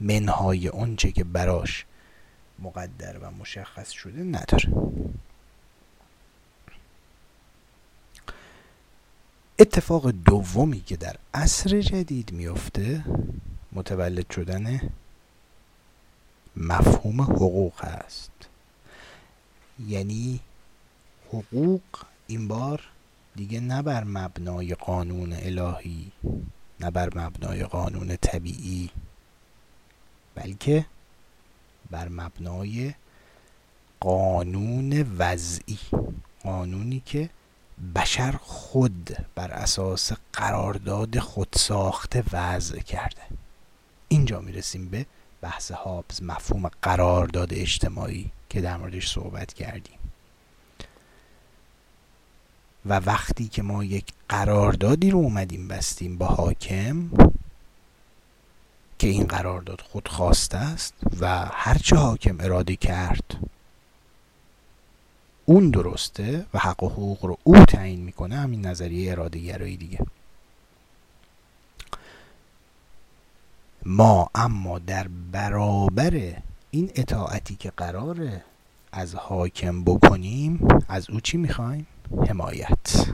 منهای 0.00 0.68
اونچه 0.68 1.12
که 1.12 1.24
براش 1.24 1.84
مقدر 2.58 3.18
و 3.18 3.30
مشخص 3.30 3.90
شده 3.90 4.22
نداره. 4.22 4.72
اتفاق 9.58 10.10
دومی 10.10 10.80
که 10.80 10.96
در 10.96 11.16
عصر 11.34 11.80
جدید 11.80 12.32
میفته 12.32 13.04
متولد 13.72 14.30
شدن 14.32 14.80
مفهوم 16.56 17.22
حقوق 17.22 17.84
است. 17.84 18.30
یعنی 19.86 20.40
حقوق 21.28 21.82
این 22.26 22.48
بار 22.48 22.82
دیگه 23.36 23.60
نه 23.60 23.82
بر 23.82 24.04
مبنای 24.04 24.74
قانون 24.74 25.32
الهی 25.32 26.12
نه 26.80 26.90
بر 26.90 27.18
مبنای 27.18 27.64
قانون 27.64 28.16
طبیعی 28.16 28.90
بلکه 30.34 30.86
بر 31.90 32.08
مبنای 32.08 32.94
قانون 34.00 35.16
وضعی. 35.18 35.78
قانونی 36.42 37.02
که 37.06 37.30
بشر 37.94 38.32
خود 38.40 39.16
بر 39.34 39.50
اساس 39.50 40.12
قرارداد 40.32 41.18
خود 41.18 41.48
ساخته 41.56 42.24
وضع 42.32 42.78
کرده. 42.78 43.22
اینجا 44.08 44.40
می‌رسیم 44.40 44.88
به 44.88 45.06
بحث 45.40 45.70
هابز 45.70 46.22
مفهوم 46.22 46.70
قرارداد 46.82 47.54
اجتماعی 47.54 48.30
که 48.48 48.60
در 48.60 48.76
موردش 48.76 49.12
صحبت 49.12 49.52
کردیم. 49.52 49.98
و 52.86 52.98
وقتی 52.98 53.48
که 53.48 53.62
ما 53.62 53.84
یک 53.84 54.04
قراردادی 54.28 55.10
رو 55.10 55.18
اومدیم 55.18 55.68
بستیم 55.68 56.18
با 56.18 56.26
حاکم 56.26 57.10
که 58.98 59.08
این 59.08 59.24
قرارداد 59.24 59.80
خود 59.80 60.08
خواسته 60.08 60.58
است 60.58 60.94
و 61.20 61.46
هرچه 61.52 61.96
حاکم 61.96 62.36
اراده 62.40 62.76
کرد 62.76 63.38
اون 65.46 65.70
درسته 65.70 66.46
و 66.54 66.58
حق 66.58 66.82
و 66.82 66.88
حقوق 66.88 67.24
رو 67.24 67.38
او 67.44 67.56
تعیین 67.64 68.00
می‌کنه 68.00 68.36
همین 68.36 68.66
نظریه 68.66 69.12
اراده 69.12 69.38
گرایی 69.38 69.76
دیگه. 69.76 69.98
ما 73.84 74.30
اما 74.34 74.78
در 74.78 75.08
برابر 75.32 76.32
این 76.70 76.90
اطاعتی 76.94 77.56
که 77.56 77.72
قراره 77.76 78.42
از 78.92 79.14
حاکم 79.14 79.84
بکنیم 79.84 80.68
از 80.88 81.10
او 81.10 81.20
چی 81.20 81.36
می‌خوایم؟ 81.36 81.86
حمایت. 82.28 83.06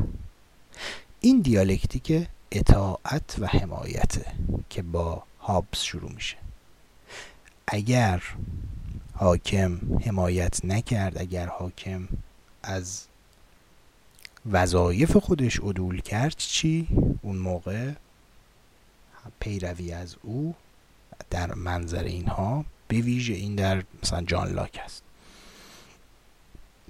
این 1.21 1.41
دیالکتیک 1.41 2.29
اطاعت 2.53 3.37
و 3.39 3.47
حمایته 3.47 4.27
که 4.71 4.83
با 4.83 5.23
هابس 5.41 5.83
شروع 5.83 6.13
میشه. 6.13 6.37
اگر 7.67 8.23
حاکم 9.23 9.79
حمایت 10.05 10.65
نکرد 10.65 11.19
اگر 11.19 11.47
حاکم 11.47 12.09
از 12.63 13.07
وظایف 14.51 15.17
خودش 15.17 15.61
عدول 15.61 16.01
کرد 16.01 16.35
چی؟ 16.37 16.89
اون 17.23 17.37
موقع 17.37 17.93
پیروی 19.41 19.93
از 19.93 20.17
او 20.23 20.55
در 21.31 21.55
منظر 21.55 22.03
اینها 22.03 22.65
به 22.89 22.97
ویژه 22.97 23.35
این 23.35 23.55
در 23.55 23.85
مثلا 24.03 24.23
جان 24.23 24.53
لاک 24.53 24.81
است 24.85 25.03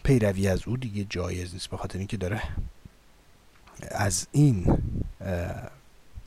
پیروی 0.05 0.49
از 0.49 0.61
او 0.67 0.77
دیگه 0.77 1.05
جایز 1.05 1.53
نیست 1.53 1.69
به 1.69 1.77
خاطر 1.77 1.99
اینکه 1.99 2.17
داره 2.17 2.43
از 3.91 4.27
این 4.33 4.79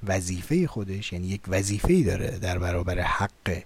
وظیفه 0.04 0.68
خودش 0.68 1.14
یعنی 1.14 1.28
یک 1.28 1.42
وظیفه 1.48 2.04
داره 2.04 2.40
در 2.40 2.58
برابر 2.58 3.00
حق 3.00 3.64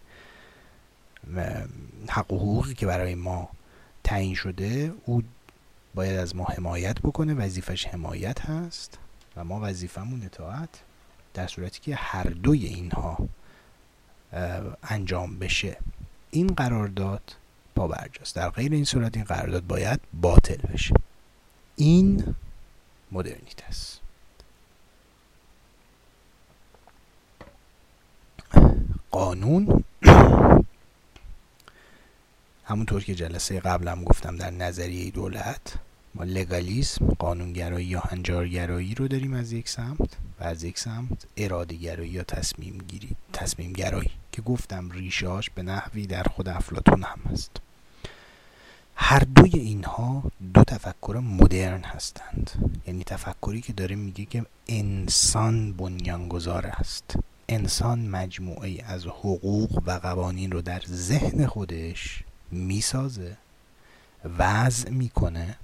حق 2.09 2.33
و 2.33 2.37
حقوقی 2.37 2.73
که 2.73 2.85
برای 2.85 3.15
ما 3.15 3.49
تعیین 4.03 4.35
شده 4.35 4.93
او 5.05 5.23
باید 5.95 6.17
از 6.17 6.35
ما 6.35 6.45
حمایت 6.45 6.99
بکنه. 6.99 7.33
وظیفش 7.33 7.87
حمایت 7.87 8.41
هست 8.41 8.97
و 9.35 9.43
ما 9.43 9.59
وظیفمون 9.63 10.23
اطاعت 10.23 10.69
در 11.33 11.47
صورتی 11.47 11.79
که 11.79 11.95
هر 11.95 12.23
دوی 12.23 12.65
اینها 12.65 13.29
انجام 14.83 15.39
بشه. 15.39 15.77
این 16.31 16.47
قرارداد 16.47 17.35
پابرجاست 17.75 18.35
در 18.35 18.49
غیر 18.49 18.71
این 18.71 18.85
صورت 18.85 19.17
این 19.17 19.25
قرارداد 19.25 19.67
باید 19.67 19.99
باطل 20.21 20.73
بشه. 20.73 20.95
این 21.75 22.35
مدرنیت 23.11 23.63
است. 23.67 24.01
قانون 29.11 29.83
همونطور 32.69 33.03
که 33.03 33.15
جلسه 33.15 33.59
قبلم 33.59 34.03
گفتم 34.03 34.35
در 34.35 34.51
نظریه 34.51 35.11
دولت 35.11 35.73
ما 36.15 36.23
لگالیسم 36.23 37.05
قانونگرایی 37.07 37.85
یا 37.85 37.99
هنجارگرایی 37.99 38.95
رو 38.95 39.07
داریم 39.07 39.33
از 39.33 39.51
یک 39.51 39.69
سمت 39.69 40.17
و 40.39 40.43
از 40.43 40.63
یک 40.63 40.79
سمت 40.79 41.25
اراده 41.37 41.75
گرایی 41.75 42.09
یا 42.09 42.23
تصمیم 42.23 42.77
گیری 42.87 43.09
تصمیم 43.33 43.73
گرایی 43.73 44.09
که 44.31 44.41
گفتم 44.41 44.91
ریشاش 44.91 45.49
به 45.49 45.63
نحوی 45.63 46.07
در 46.07 46.23
خود 46.23 46.49
افلاتون 46.49 47.03
هم 47.03 47.19
هست. 47.31 47.51
هر 48.95 49.19
دوی 49.19 49.51
اینها 49.53 50.23
دو 50.53 50.63
تفکر 50.63 51.21
مدرن 51.23 51.83
هستند. 51.83 52.51
یعنی 52.87 53.03
تفکری 53.03 53.61
که 53.61 53.73
داره 53.73 53.95
میگه 53.95 54.25
که 54.25 54.45
انسان 54.67 55.73
بنیانگذار 55.73 56.65
است. 56.65 57.15
انسان 57.49 58.07
مجموعه 58.07 58.83
از 58.85 59.05
حقوق 59.05 59.83
و 59.85 59.91
قوانین 59.91 60.51
رو 60.51 60.61
در 60.61 60.81
ذهن 60.87 61.45
خودش 61.45 62.23
می‌سازه 62.51 63.37
وضع 64.39 64.89
می‌کنه 64.89 65.57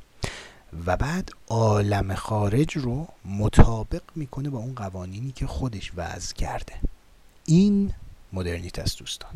و 0.86 0.98
بعد 0.98 1.30
عالم 1.48 2.16
خارج 2.16 2.78
رو 2.78 3.08
مطابق 3.26 4.04
می‌کنه 4.16 4.50
با 4.50 4.58
اون 4.58 4.76
قوانینی 4.76 5.32
که 5.32 5.48
خودش 5.48 5.92
وضع 5.96 6.36
کرده. 6.36 6.74
این 7.46 7.94
مدرنیت 8.34 8.80
است 8.80 9.00
دوستان. 9.00 9.32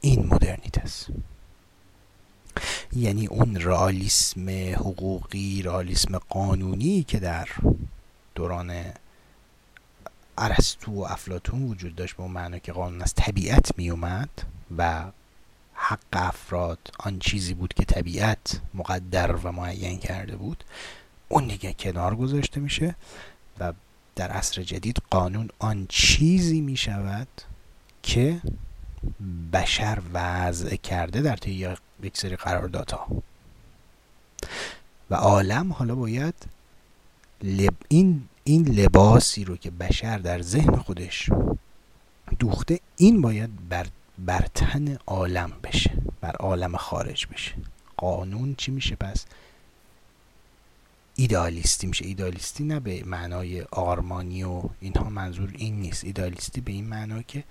این 0.00 0.26
مدرنیت 0.26 0.78
است 0.78 1.06
یعنی 2.96 3.26
اون 3.26 3.56
رئالیسم 3.56 4.50
حقوقی 4.74 5.62
رئالیسم 5.62 6.18
قانونی 6.18 7.02
که 7.02 7.18
در 7.20 7.48
دوران 8.34 8.84
ارسطو 10.38 10.92
و 10.92 11.00
افلاتون 11.00 11.62
وجود 11.62 11.94
داشت 11.94 12.16
به 12.16 12.22
اون 12.22 12.32
معنا 12.32 12.58
که 12.58 12.72
قانون 12.72 13.02
از 13.02 13.14
طبیعت 13.14 13.78
می 13.78 13.90
اومد 13.90 14.28
و 14.78 15.04
حق 15.74 15.98
افراد 16.12 16.78
آن 16.98 17.18
چیزی 17.18 17.54
بود 17.54 17.74
که 17.74 17.84
طبیعت 17.84 18.60
مقدر 18.74 19.32
و 19.32 19.52
معین 19.52 19.98
کرده 19.98 20.36
بود 20.36 20.64
اون 21.28 21.46
دیگه 21.46 21.72
کنار 21.72 22.16
گذاشته 22.16 22.60
میشه 22.60 22.94
و 23.60 23.72
در 24.16 24.30
عصر 24.30 24.62
جدید 24.62 25.02
قانون 25.10 25.48
آن 25.58 25.86
چیزی 25.88 26.60
می 26.60 26.76
شود 26.76 27.28
که 28.02 28.40
بشر 29.52 29.98
وضع 30.12 30.76
کرده 30.76 31.22
در 31.22 31.36
طی 31.36 31.76
یک 32.02 32.16
سری 32.16 32.36
قراردادها. 32.36 33.06
و 35.10 35.14
عالم 35.14 35.72
حالا 35.72 35.94
باید 35.94 36.34
لب 37.42 37.74
این 37.88 38.28
این 38.44 38.68
لباسی 38.68 39.44
رو 39.44 39.56
که 39.56 39.70
بشر 39.70 40.18
در 40.18 40.42
ذهن 40.42 40.76
خودش 40.76 41.30
دوخته 42.38 42.80
این 42.96 43.20
باید 43.20 43.68
بر, 43.68 43.86
بر 44.18 44.46
تن 44.54 44.98
عالم 45.06 45.52
بشه 45.62 45.92
بر 46.20 46.36
عالم 46.36 46.76
خارج 46.76 47.26
بشه. 47.26 47.52
قانون 47.96 48.54
چی 48.54 48.70
میشه 48.70 48.96
پس؟ 48.96 49.26
ایدالیستی 51.16 51.86
میشه. 51.86 52.04
ایدالیستی 52.06 52.64
نه 52.64 52.80
به 52.80 53.02
معنای 53.06 53.62
آرمانی 53.62 54.42
و 54.42 54.62
اینها 54.80 55.10
منظور 55.10 55.52
این 55.58 55.80
نیست. 55.80 56.04
ایدالیستی 56.04 56.60
به 56.60 56.72
این 56.72 56.88
معنا 56.88 57.22
که 57.22 57.44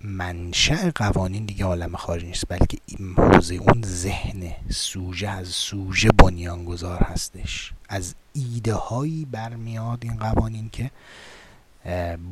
منشأ 0.00 0.90
قوانین 0.94 1.44
دیگه 1.44 1.64
عالم 1.64 1.96
خارج 1.96 2.24
نیست 2.24 2.44
بلکه 2.48 2.78
حوزه 3.16 3.54
اون 3.54 3.82
ذهن 3.82 4.52
سوژه 4.70 5.28
از 5.28 5.48
سوژه 5.48 6.08
بنیانگذار 6.08 7.02
هستش. 7.02 7.72
از 7.88 8.14
ایده 8.32 8.74
هایی 8.74 9.24
برمیاد 9.24 9.98
این 10.02 10.16
قوانین 10.16 10.70
که 10.70 10.90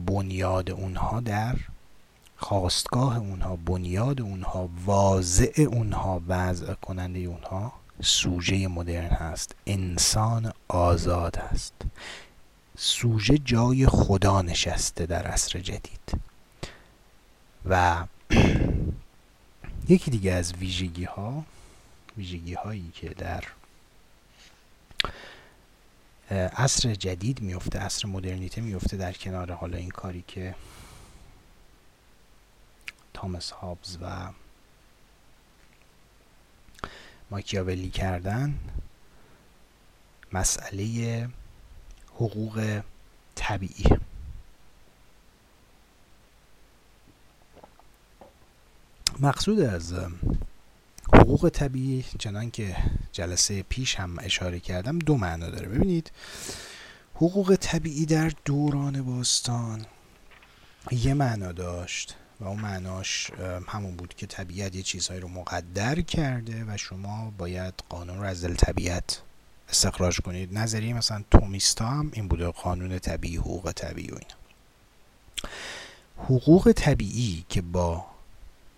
بنیاد 0.07 0.70
اونها 0.70 1.20
در 1.20 1.57
خواستگاه 2.36 3.18
اونها 3.18 3.56
بنیاد 3.56 4.20
اونها 4.20 4.68
واضع 4.84 5.66
اونها 5.68 6.22
وضع 6.28 6.74
کننده 6.74 7.18
اونها 7.18 7.72
سوژه 8.02 8.68
مدرن 8.68 9.10
هست. 9.10 9.54
انسان 9.66 10.52
آزاد 10.68 11.36
هست. 11.36 11.74
سوژه 12.78 13.38
جای 13.38 13.86
خدا 13.86 14.42
نشسته 14.42 15.06
در 15.06 15.26
عصر 15.26 15.58
جدید. 15.60 16.20
و 17.68 18.04
یکی 19.88 20.10
دیگه 20.10 20.32
از 20.32 20.52
ویژگی 20.52 21.04
ها 21.04 21.44
ویژگی 22.16 22.54
هایی 22.54 22.90
که 22.94 23.08
در 23.08 23.44
عصر 26.30 26.94
جدید 26.94 27.40
میفته 27.40 27.78
عصر 27.78 28.08
مدرنیته 28.08 28.60
میفته 28.60 28.96
در 28.96 29.12
کنار 29.12 29.52
حالا 29.52 29.78
این 29.78 29.90
کاری 29.90 30.24
که 30.28 30.54
تامس 33.16 33.51
هابز 33.51 33.98
و 34.02 34.30
ماکیاولی 37.30 37.90
کردن 37.90 38.59
مسئله 40.32 41.28
حقوق 42.14 42.80
طبیعی. 43.34 43.84
مقصود 49.20 49.60
از 49.60 49.94
حقوق 51.14 51.48
طبیعی 51.48 52.05
چنان 52.18 52.51
که 52.51 52.76
جلسه 53.12 53.62
پیش 53.62 53.94
هم 53.94 54.18
اشاره 54.18 54.60
کردم 54.60 54.98
دو 54.98 55.16
معنا 55.16 55.51
داره. 55.51 55.68
ببینید 55.68 56.10
حقوق 57.14 57.56
طبیعی 57.60 58.06
در 58.06 58.32
دوران 58.44 59.02
باستان 59.02 59.86
یه 60.90 61.14
معنا 61.14 61.52
داشت. 61.52 62.16
و 62.40 62.44
اون 62.44 62.60
معناش 62.60 63.30
همون 63.68 63.96
بود 63.96 64.14
که 64.14 64.26
طبیعت 64.26 64.76
یه 64.76 64.82
چیزهایی 64.82 65.20
رو 65.20 65.28
مقدر 65.28 66.00
کرده 66.00 66.64
و 66.68 66.76
شما 66.76 67.32
باید 67.38 67.74
قانون 67.88 68.18
رو 68.18 68.24
از 68.24 68.44
دل 68.44 68.54
طبیعت 68.54 69.22
استخراج 69.68 70.20
کنید. 70.20 70.58
نظریه 70.58 70.94
مثلا 70.94 71.24
تومیستا 71.30 71.86
هم 71.86 72.10
این 72.12 72.28
بوده 72.28 72.46
قانون 72.46 72.98
طبیعی 72.98 73.36
حقوق 73.36 73.72
طبیعی 73.72 74.10
و 74.10 74.14
اینا. 74.14 74.36
حقوق 76.18 76.72
طبیعی 76.72 77.44
که 77.48 77.62
با 77.62 78.06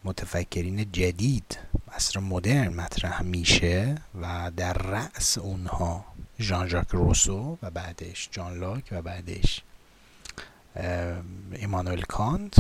متفکرین 0.05 0.93
جدید 0.93 1.59
عصر 1.93 2.21
مدرن 2.21 2.69
مطرح 2.69 3.23
میشه 3.23 3.95
و 4.23 4.51
در 4.57 4.73
رأس 4.73 5.39
اونها 5.39 6.05
ژان 6.41 6.69
ژاک 6.69 6.89
روسو 6.91 7.59
و 7.63 7.71
بعدش 7.71 8.29
جان 8.33 8.59
لاک 8.59 8.85
و 8.93 9.03
بعدش 9.03 9.63
ایمانوئل 11.53 12.01
کانت 12.01 12.55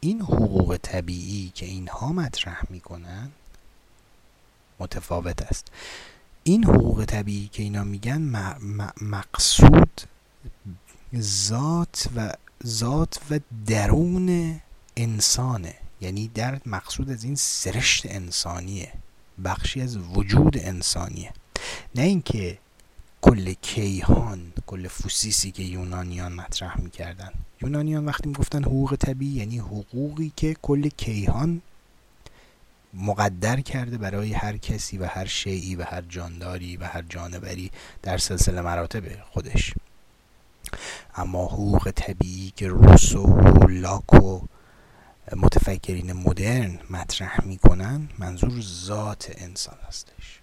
این 0.00 0.20
حقوق 0.20 0.78
طبیعی 0.82 1.52
که 1.54 1.66
اینها 1.66 2.12
مطرح 2.12 2.62
می‌کنن 2.70 3.30
متفاوت 4.78 5.42
است. 5.42 5.66
این 6.44 6.64
حقوق 6.64 7.04
طبیعی 7.04 7.48
که 7.48 7.62
اینا 7.62 7.84
میگن 7.84 8.20
مقصود 9.00 10.00
ذات 11.20 12.08
و 12.16 12.32
ذات 12.66 13.20
و 13.30 13.40
درون 13.66 14.60
انسانه. 14.96 15.74
یعنی 16.00 16.28
در 16.28 16.60
مقصود 16.66 17.10
از 17.10 17.24
این 17.24 17.34
سرشت 17.34 18.06
انسانیه. 18.06 18.92
بخشی 19.44 19.80
از 19.80 19.96
وجود 19.96 20.58
انسانیه. 20.58 21.32
نه 21.94 22.02
اینکه 22.02 22.58
کل 23.20 23.52
کیهان 23.52 24.52
کل 24.66 24.88
فوسیسی 24.88 25.50
که 25.50 25.62
یونانیان 25.62 26.32
مطرح 26.32 26.80
می‌کردن. 26.80 27.32
یونانیان 27.62 28.04
وقتی 28.04 28.28
می‌گفتن 28.28 28.64
حقوق 28.64 28.96
طبیعی 28.96 29.32
یعنی 29.32 29.58
حقوقی 29.58 30.32
که 30.36 30.56
کل 30.62 30.88
کیهان 30.88 31.62
مقدر 32.94 33.60
کرده 33.60 33.98
برای 33.98 34.32
هر 34.32 34.56
کسی 34.56 34.98
و 34.98 35.06
هر 35.06 35.24
شیعی 35.24 35.76
و 35.76 35.84
هر 35.84 36.02
جانداری 36.02 36.76
و 36.76 36.84
هر 36.84 37.02
جانوری 37.02 37.70
در 38.02 38.18
سلسله 38.18 38.60
مراتب 38.62 39.02
خودش. 39.30 39.74
اما 41.14 41.46
حقوق 41.46 41.90
طبیعی 41.96 42.52
که 42.56 42.68
روسو 42.68 43.22
و 43.26 43.68
لاک 43.68 44.14
و 44.14 44.40
متفکرین 45.36 46.12
مدرن 46.12 46.78
مطرح 46.90 47.44
می‌کنن 47.44 48.08
منظور 48.18 48.60
ذات 48.60 49.32
انسان 49.38 49.78
هستش. 49.88 50.40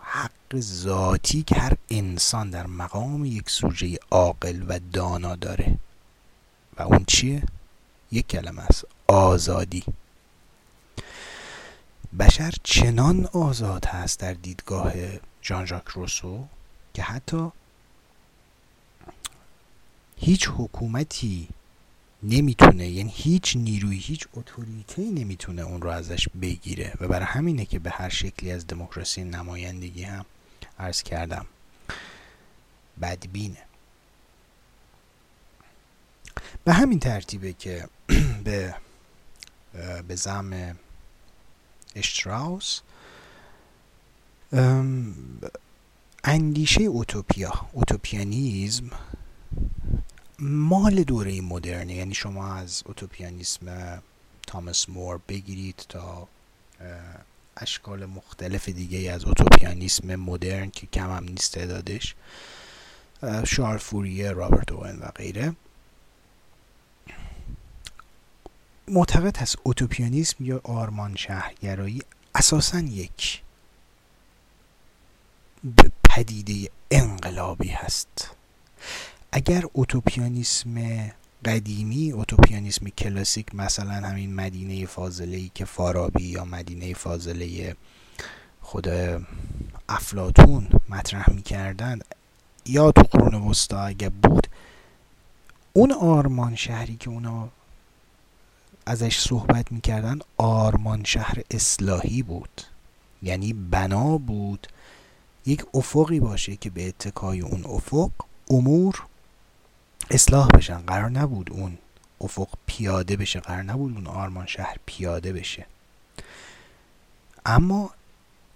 حق 0.00 0.56
ذاتی 0.56 1.42
که 1.42 1.54
هر 1.54 1.76
انسان 1.90 2.50
در 2.50 2.66
مقام 2.66 3.24
یک 3.24 3.50
سوژه 3.50 3.98
عاقل 4.10 4.62
و 4.68 4.80
دانا 4.92 5.36
داره. 5.36 5.78
و 6.78 6.82
اون 6.82 7.04
چیه؟ 7.04 7.42
یک 8.12 8.26
کلمه 8.28 8.62
است. 8.62 8.84
آزادی. 9.06 9.84
بشر 12.18 12.54
چنان 12.62 13.26
آزاد 13.26 13.84
هست 13.84 14.20
در 14.20 14.32
دیدگاه 14.32 14.92
جان 15.42 15.66
ژاک 15.66 15.88
روسو 15.88 16.44
که 16.94 17.02
حتی 17.02 17.50
هیچ 20.16 20.48
حکومتی 20.56 21.48
نمی‌تونه 22.22 22.88
یعنی 22.88 23.12
هیچ 23.14 23.56
نیروی 23.56 23.98
هیچ 23.98 24.28
اتوریتی 24.34 25.10
نمی‌تونه 25.10 25.62
اون 25.62 25.82
رو 25.82 25.90
ازش 25.90 26.28
بگیره. 26.42 26.94
و 27.00 27.08
برای 27.08 27.26
همینه 27.26 27.64
که 27.64 27.78
به 27.78 27.90
هر 27.90 28.08
شکلی 28.08 28.52
از 28.52 28.66
دموکراسی 28.66 29.24
نمایندگی 29.24 30.02
هم 30.02 30.24
عرض 30.78 31.02
کردم. 31.02 31.46
بدبینه. 33.02 33.67
به 36.68 36.74
همین 36.74 36.98
ترتیبه 36.98 37.52
که 37.52 37.88
به 38.44 38.74
به 40.08 40.14
زم 40.16 40.76
اشتراوس 41.96 42.80
اندیشه 46.24 46.82
اوتوپیا 46.82 47.52
اوتوپیانیزم 47.72 48.90
مال 50.38 51.02
دوره 51.02 51.40
مدرنه. 51.40 51.94
یعنی 51.94 52.14
شما 52.14 52.54
از 52.54 52.82
اوتوپیانیسم 52.86 54.02
تامس 54.46 54.88
مور 54.88 55.20
بگیرید 55.28 55.86
تا 55.88 56.28
اشکال 57.56 58.06
مختلف 58.06 58.68
دیگه 58.68 59.12
از 59.12 59.24
اوتوپیانیسم 59.24 60.16
مدرن 60.16 60.70
که 60.70 60.86
کم 60.86 61.16
هم 61.16 61.24
نیست 61.24 61.52
تعدادش 61.52 62.14
شارل 63.46 63.78
فوریه 63.78 64.30
رابرت 64.30 64.72
اوون 64.72 64.98
و 64.98 65.06
غیره. 65.06 65.54
معتقد 68.88 69.36
هست 69.36 69.56
اوتوپیانیسم 69.62 70.44
یا 70.44 70.60
آرمان 70.64 71.16
شهرگرایی 71.16 72.02
اساسا 72.34 72.78
یک 72.78 73.42
پدیده 76.04 76.70
انقلابی 76.90 77.68
هست. 77.68 78.30
اگر 79.32 79.64
اوتوپیانیسم 79.72 80.74
قدیمی 81.44 82.12
اوتوپیانیسم 82.12 82.88
کلاسیک 82.88 83.54
مثلا 83.54 84.08
همین 84.08 84.34
مدینه 84.34 84.86
فاضله 84.86 85.36
ای 85.36 85.50
که 85.54 85.64
فارابی 85.64 86.24
یا 86.24 86.44
مدینه 86.44 86.94
فاضله 86.94 87.76
خود 88.60 88.88
افلاتون 89.88 90.68
مطرح 90.88 91.30
می‌کردن 91.30 91.98
یا 92.66 92.92
تو 92.92 93.02
قرون 93.02 93.34
وسطا 93.34 93.80
اگه 93.80 94.08
بود 94.08 94.46
اون 95.72 95.92
آرمان 95.92 96.54
شهری 96.54 96.96
که 96.96 97.10
اونا 97.10 97.48
ازش 98.88 99.18
صحبت 99.18 99.72
می‌کردن 99.72 100.18
آرمان 100.36 101.04
شهر 101.04 101.38
اصلاحی 101.50 102.22
بود. 102.22 102.62
یعنی 103.22 103.52
بنا 103.52 104.18
بود 104.18 104.66
یک 105.46 105.64
افقی 105.74 106.20
باشه 106.20 106.56
که 106.56 106.70
به 106.70 106.88
اتکای 106.88 107.40
اون 107.40 107.64
افق 107.64 108.10
امور 108.50 109.02
اصلاح 110.10 110.48
بشن. 110.48 110.78
قرار 110.78 111.10
نبود 111.10 111.52
اون 111.52 111.78
افق 112.20 112.48
پیاده 112.66 113.16
بشه. 113.16 113.40
قرار 113.40 113.62
نبود 113.62 113.94
اون 113.94 114.06
آرمان 114.06 114.46
شهر 114.46 114.76
پیاده 114.86 115.32
بشه. 115.32 115.66
اما 117.46 117.90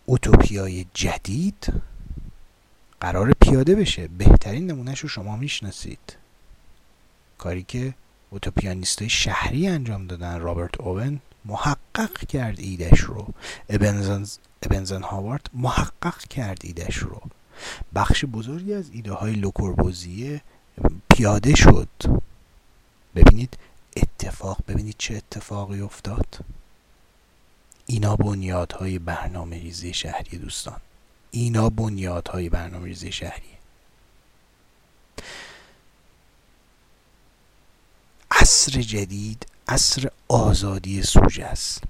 اوتوپیای 0.07 0.87
جدید 0.95 1.73
قرار 3.01 3.33
پیاده 3.41 3.75
بشه. 3.75 4.09
بهترین 4.09 4.67
نمونهش 4.67 5.01
رو 5.01 5.09
شما 5.09 5.37
می‌شناسید. 5.37 6.17
کاری 7.39 7.63
که 7.63 7.95
اوتوپیانیست 8.33 9.07
شهری 9.07 9.69
انجام 9.69 10.07
دادن. 10.07 10.41
رابرت 10.41 10.81
اوون 10.81 11.21
محقق 11.45 12.27
کرد 12.27 12.61
ایدش 12.61 13.01
رو. 13.01 13.27
ابنزن, 13.69 14.27
ابنزن 14.63 15.03
هاوارد 15.03 15.51
محقق 15.55 16.19
کرد 16.19 16.59
ایدش 16.65 16.97
رو. 16.97 17.21
بخش 17.95 18.25
بزرگی 18.25 18.75
از 18.75 18.91
ایده 18.93 19.13
های 19.13 19.33
لوکوربوزیه 19.33 20.41
پیاده 21.11 21.55
شد. 21.55 21.89
ببینید 23.15 23.59
اتفاق 23.97 24.59
ببینید 24.69 24.95
چه 24.99 25.17
اتفاقی 25.17 25.81
افتاد. 25.81 26.39
اینا 27.87 28.17
بنیادهای 28.17 28.99
برنامه 28.99 29.59
ریزی 29.59 29.95
شهری 29.95 30.39
دوستان. 30.39 30.81
اینا 31.31 31.71
بنیادهای 31.71 32.49
برنامه 32.49 32.87
ریزی 32.87 33.13
شهری. 33.13 33.52
عصر 38.43 38.81
جدید 38.81 39.47
عصر 39.69 40.09
آزادی 40.29 41.03
سوژه 41.03 41.45
است. 41.45 41.83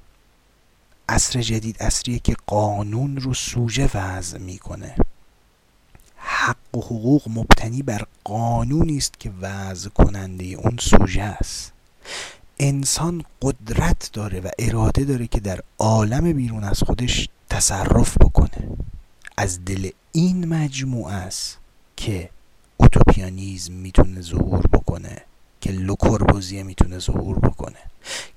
عصر 1.08 1.40
جدید 1.40 1.82
عصریه 1.82 2.18
که 2.18 2.36
قانون 2.46 3.16
رو 3.16 3.34
سوژه 3.34 3.90
وضع 3.94 4.38
می‌کنه. 4.38 4.96
حق 6.16 6.76
و 6.76 6.80
حقوق 6.80 7.22
مبتنی 7.28 7.82
بر 7.82 8.06
قانونی 8.24 8.96
است 8.96 9.20
که 9.20 9.32
وضع 9.40 9.88
کننده 9.88 10.44
اون 10.44 10.76
سوژه 10.80 11.22
است. 11.22 11.72
انسان 12.58 13.24
قدرت 13.42 14.10
داره 14.12 14.40
و 14.40 14.48
اراده 14.58 15.04
داره 15.04 15.26
که 15.26 15.40
در 15.40 15.60
عالم 15.78 16.32
بیرون 16.32 16.64
از 16.64 16.82
خودش 16.82 17.28
تصرف 17.50 18.18
بکنه. 18.18 18.68
از 19.36 19.64
دل 19.64 19.90
این 20.12 20.48
مجموعه 20.48 21.14
است 21.14 21.58
که 21.96 22.30
اوتوپیانیزم 22.76 23.72
می‌تونه 23.72 24.20
ظهور 24.20 24.66
بکنه. 24.66 25.22
که 25.62 25.72
لوکوربوزیه 25.72 26.62
می‌تونه 26.62 26.98
ظهور 26.98 27.38
بکنه 27.38 27.78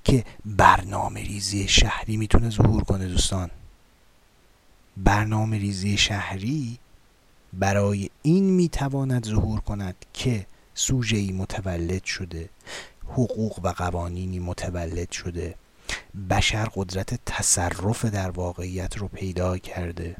که 0.04 0.24
برنامه 0.44 1.20
ریزی 1.20 1.68
شهری 1.68 2.16
می‌تونه 2.16 2.50
ظهور 2.50 2.84
کنه 2.84 3.08
دوستان. 3.08 3.50
برنامه 4.96 5.58
ریزی 5.58 5.96
شهری 5.96 6.78
برای 7.52 8.10
این 8.22 8.44
می‌تواند 8.44 9.26
ظهور 9.26 9.60
کند 9.60 9.94
که 10.12 10.46
سوژه 10.74 11.32
متولد 11.32 12.04
شده 12.04 12.48
حقوق 13.08 13.60
و 13.62 13.68
قوانینی 13.68 14.38
متولد 14.38 15.10
شده 15.10 15.54
بشر 16.30 16.68
قدرت 16.74 17.20
تصرف 17.26 18.04
در 18.04 18.30
واقعیت 18.30 18.96
رو 18.96 19.08
پیدا 19.08 19.58
کرده 19.58 20.16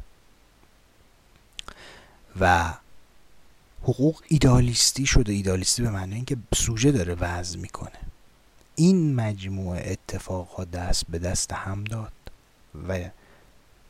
و 2.41 2.75
حقوق 3.87 4.23
ایدالیستی 4.29 5.07
شده. 5.07 5.33
ایدالیستی 5.33 5.83
به 5.83 5.91
معنی 5.91 6.15
اینکه 6.15 6.37
سوژه 6.55 6.93
داره 6.93 7.15
وضع 7.15 7.59
می‌کنه. 7.59 7.99
این 8.75 9.15
مجموعه 9.15 9.93
اتفاقها 9.93 10.65
دست 10.65 11.05
به 11.09 11.19
دست 11.19 11.53
هم 11.53 11.85
داد 11.85 12.13
و 12.89 13.11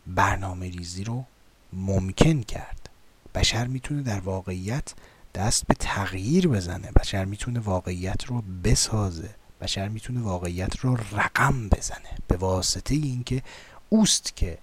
برنامه 0.06 0.68
ریزی 0.70 1.04
رو 1.04 1.24
ممکن 1.72 2.42
کرد. 2.42 2.88
بشر 3.34 3.66
می‌تونه 3.66 4.02
در 4.02 4.20
واقعیت 4.20 4.94
دست 5.34 5.66
به 5.66 5.74
تغییر 5.74 6.48
بزنه. 6.48 6.90
بشر 6.90 7.24
می‌تونه 7.24 7.60
واقعیت 7.60 8.24
رو 8.24 8.42
بسازه. 8.64 9.30
بشر 9.60 9.88
می‌تونه 9.88 10.20
واقعیت 10.20 10.78
رو 10.78 10.96
رقم 10.96 11.68
بزنه. 11.68 12.18
به 12.28 12.36
واسطه 12.36 12.94
اینکه 12.94 13.42
اوست 13.88 14.36
که 14.36 14.58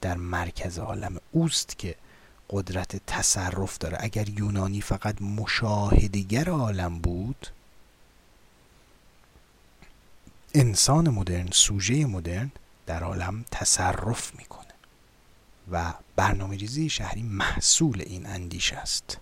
در 0.00 0.16
مرکز 0.16 0.78
عالم 0.78 1.16
اوست 1.32 1.78
که 1.78 1.94
قدرت 2.50 2.96
تصرف 3.06 3.78
داره. 3.78 3.96
اگر 4.00 4.28
یونانی 4.28 4.80
فقط 4.80 5.22
مشاهدگر 5.22 6.48
عالم 6.48 6.98
بود 6.98 7.46
انسان 10.54 11.08
مدرن 11.08 11.48
سوژه 11.52 12.06
مدرن 12.06 12.50
در 12.86 13.02
عالم 13.04 13.44
تصرف 13.50 14.34
می‌کنه 14.34 14.66
و 15.70 15.94
برنامه 16.16 16.56
ریزی 16.56 16.88
شهری 16.88 17.22
محصول 17.22 18.02
این 18.06 18.26
اندیش 18.26 18.72
است 18.72 19.18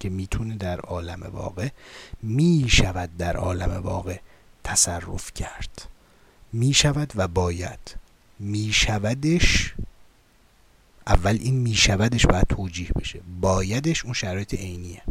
که 0.00 0.08
می‌تونه 0.08 0.56
در 0.56 0.80
عالم 0.80 1.22
واقع 1.22 1.68
می‌شود 2.22 3.16
در 3.16 3.36
عالم 3.36 3.82
واقع 3.82 4.18
تصرف 4.64 5.34
کرد. 5.34 5.88
می‌شود 6.52 7.12
و 7.16 7.28
باید 7.28 7.96
میشودش 8.38 9.74
اول 11.08 11.38
این 11.40 11.54
میشودش 11.54 12.26
باید 12.26 12.46
توجیه 12.46 12.90
بشه. 12.96 13.20
بایدش 13.40 14.04
اون 14.04 14.14
شرایط 14.14 14.54
عینیه. 14.54 15.02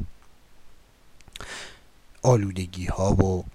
آلودگی 2.21 2.85
ها 2.85 3.13
و 3.13 3.45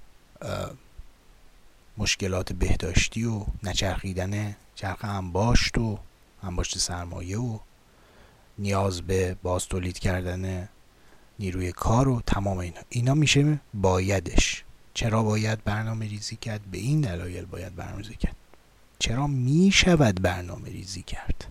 مشکلات 1.98 2.52
بهداشتی 2.52 3.24
و 3.24 3.44
نچرخیدن 3.62 4.56
چرخ 4.74 5.04
انباشت 5.04 5.78
و 5.78 5.98
انباشت 6.42 6.78
سرمایه 6.78 7.38
و 7.38 7.58
نیاز 8.58 9.02
به 9.02 9.36
باز 9.42 9.66
تولید 9.66 9.98
کردن 9.98 10.68
نیروی 11.38 11.72
کار 11.72 12.08
و 12.08 12.22
تمام 12.26 12.58
اینا. 12.58 12.80
اینا 12.88 13.14
میشه 13.14 13.60
بایدش. 13.74 14.64
چرا 14.94 15.22
باید 15.22 15.64
برنامه 15.64 16.06
ریزی 16.08 16.36
کرد؟ 16.36 16.60
به 16.70 16.78
این 16.78 17.00
دلایل 17.00 17.44
باید 17.44 17.76
برنامه 17.76 18.02
ریزی 18.02 18.14
کرد. 18.14 18.36
چرا 18.98 19.26
می‌شود 19.26 20.22
برنامه 20.22 20.68
ریزی 20.68 21.02
کرد؟ 21.02 21.44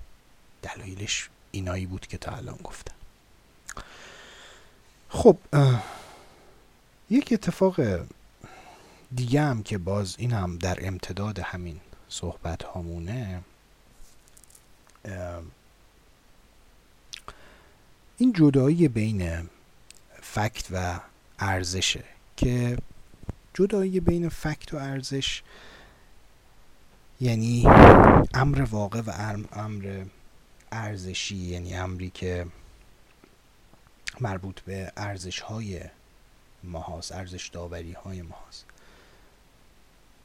دلایلش 0.61 1.29
اینایی 1.51 1.85
بود 1.85 2.07
که 2.07 2.17
تا 2.17 2.31
الان 2.31 2.57
گفتم. 2.63 2.95
خب 5.09 5.37
یک 7.09 7.29
اتفاق 7.31 7.81
دیگه 9.15 9.41
هم 9.41 9.63
که 9.63 9.77
باز 9.77 10.15
این 10.19 10.33
هم 10.33 10.57
در 10.57 10.87
امتداد 10.87 11.39
همین 11.39 11.79
صحبت 12.09 12.63
هامونه 12.63 13.41
این 18.17 18.33
جدایی 18.33 18.87
بین 18.87 19.49
فکت 20.21 20.67
و 20.71 20.99
ارزشه 21.39 22.03
که 22.37 22.77
جدایی 23.53 23.99
بین 23.99 24.29
فکت 24.29 24.73
و 24.73 24.77
ارزش 24.77 25.43
یعنی 27.21 27.67
امر 28.33 28.61
واقع 28.61 29.01
و 29.01 29.11
امر 29.51 30.05
ارزشی 30.71 31.35
یعنی 31.35 31.75
امری 31.75 32.09
که 32.09 32.47
مربوط 34.19 34.59
به 34.59 34.91
ارزش 34.97 35.39
های 35.39 35.81
ماهاست 36.63 37.11
ارزش 37.11 37.47
داوری 37.47 37.91
های 37.91 38.21
ماهاست. 38.21 38.65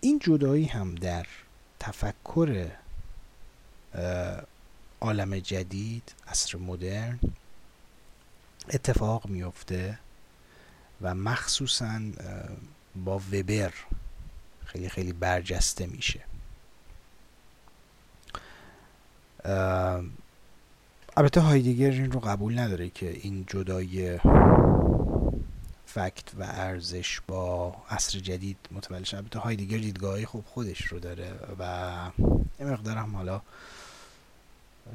این 0.00 0.18
جدایی 0.18 0.64
هم 0.64 0.94
در 0.94 1.26
تفکر 1.80 2.70
عالم 5.00 5.38
جدید 5.38 6.14
عصر 6.28 6.58
مدرن 6.58 7.18
اتفاق 8.68 9.26
میفته 9.26 9.98
و 11.00 11.14
مخصوصا 11.14 12.00
با 12.96 13.18
وبر 13.32 13.72
خیلی 14.64 14.88
خیلی 14.88 15.12
برجسته 15.12 15.86
میشه. 15.86 16.20
البته 21.18 21.40
هایدگر 21.40 21.90
این 21.90 22.12
رو 22.12 22.20
قبول 22.20 22.58
نداره 22.58 22.90
که 22.90 23.10
این 23.10 23.44
جدای 23.46 24.18
فکت 25.86 26.34
و 26.38 26.42
ارزش 26.42 27.20
با 27.26 27.76
عصر 27.90 28.18
جدید 28.18 28.56
متولد 28.72 29.04
شد 29.04 29.16
البته 29.16 29.38
هایدگر 29.38 29.78
دیدگاهی 29.78 30.24
خوب 30.26 30.44
خودش 30.46 30.86
رو 30.86 30.98
داره 30.98 31.32
و 31.58 32.10
یه 32.60 32.66
مقدار 32.66 32.96
هم 32.96 33.16
حالا 33.16 33.40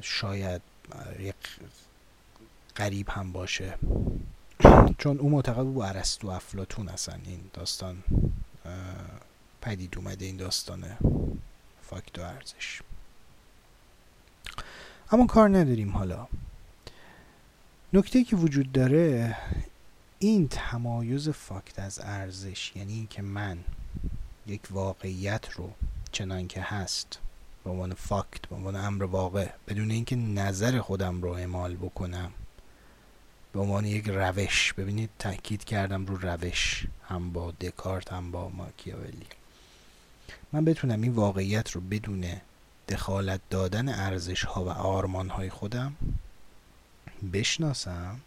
شاید 0.00 0.62
یک 1.18 1.34
قریب 2.74 3.08
هم 3.08 3.32
باشه. 3.32 3.78
چون 4.98 5.18
او 5.18 5.30
معتقد 5.30 5.64
بود 5.64 5.84
ارسطو 5.84 6.28
افلاتون 6.28 6.88
اصلا 6.88 7.18
این 7.24 7.40
داستان 7.52 8.02
پدید 9.62 9.98
اومده 9.98 10.24
این 10.24 10.36
داستان 10.36 10.84
فاکت 11.82 12.18
و 12.18 12.22
ارزش. 12.22 12.82
اما 15.12 15.26
کار 15.26 15.48
نداریم 15.48 15.90
حالا. 15.90 16.26
نکته 17.92 18.24
که 18.24 18.36
وجود 18.36 18.72
داره 18.72 19.36
این 20.18 20.48
تمایز 20.48 21.28
فاکت 21.28 21.78
از 21.78 22.00
ارزش 22.02 22.72
یعنی 22.76 22.92
اینکه 22.92 23.22
من 23.22 23.58
یک 24.46 24.60
واقعیت 24.70 25.50
رو 25.50 25.70
چنان 26.12 26.46
که 26.48 26.60
هست 26.60 27.18
به 27.64 27.70
عنوان 27.70 27.94
فاکت 27.94 28.46
به 28.50 28.56
عنوان 28.56 28.76
امر 28.76 29.04
واقع 29.04 29.48
بدون 29.68 29.90
اینکه 29.90 30.16
نظر 30.16 30.80
خودم 30.80 31.22
رو 31.22 31.30
اعمال 31.30 31.76
بکنم 31.76 32.32
به 33.52 33.60
عنوان 33.60 33.84
یک 33.84 34.04
روش 34.08 34.72
ببینید 34.72 35.10
تاکید 35.18 35.64
کردم 35.64 36.06
رو 36.06 36.16
روش 36.16 36.86
هم 37.08 37.32
با 37.32 37.50
دکارت 37.50 38.12
هم 38.12 38.30
با 38.30 38.48
ماکیاولی. 38.48 39.26
من 40.52 40.64
بتونم 40.64 41.02
این 41.02 41.12
واقعیت 41.12 41.70
رو 41.70 41.80
بدون 41.80 42.24
دخالت 42.92 43.40
دادن 43.50 43.88
ارزش 43.88 44.44
ها 44.44 44.64
و 44.64 44.68
آرمان 44.68 45.28
های 45.28 45.50
خودم 45.50 45.96
بشناسم. 47.32 48.20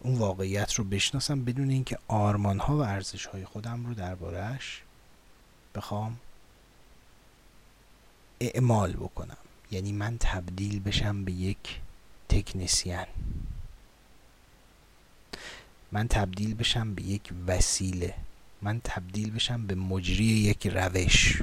اون 0.00 0.18
واقعیت 0.18 0.74
رو 0.74 0.84
بشناسم 0.84 1.44
بدون 1.44 1.70
اینکه 1.70 1.98
آرمان 2.08 2.58
ها 2.58 2.76
و 2.76 2.80
ارزش 2.80 3.26
های 3.26 3.44
خودم 3.44 3.86
رو 3.86 3.94
دربارهش 3.94 4.82
بخوام 5.74 6.16
اعمال 8.40 8.92
بکنم. 8.92 9.36
یعنی 9.70 9.92
من 9.92 10.16
تبدیل 10.20 10.80
بشم 10.80 11.24
به 11.24 11.32
یک 11.32 11.80
تکنسیان 12.28 13.06
من 15.92 16.08
تبدیل 16.08 16.54
بشم 16.54 16.94
به 16.94 17.02
یک 17.02 17.32
وسیله. 17.46 18.14
من 18.64 18.80
تبدیل 18.84 19.30
بشم 19.30 19.66
به 19.66 19.74
مجری 19.74 20.24
یک 20.24 20.66
روش. 20.66 21.42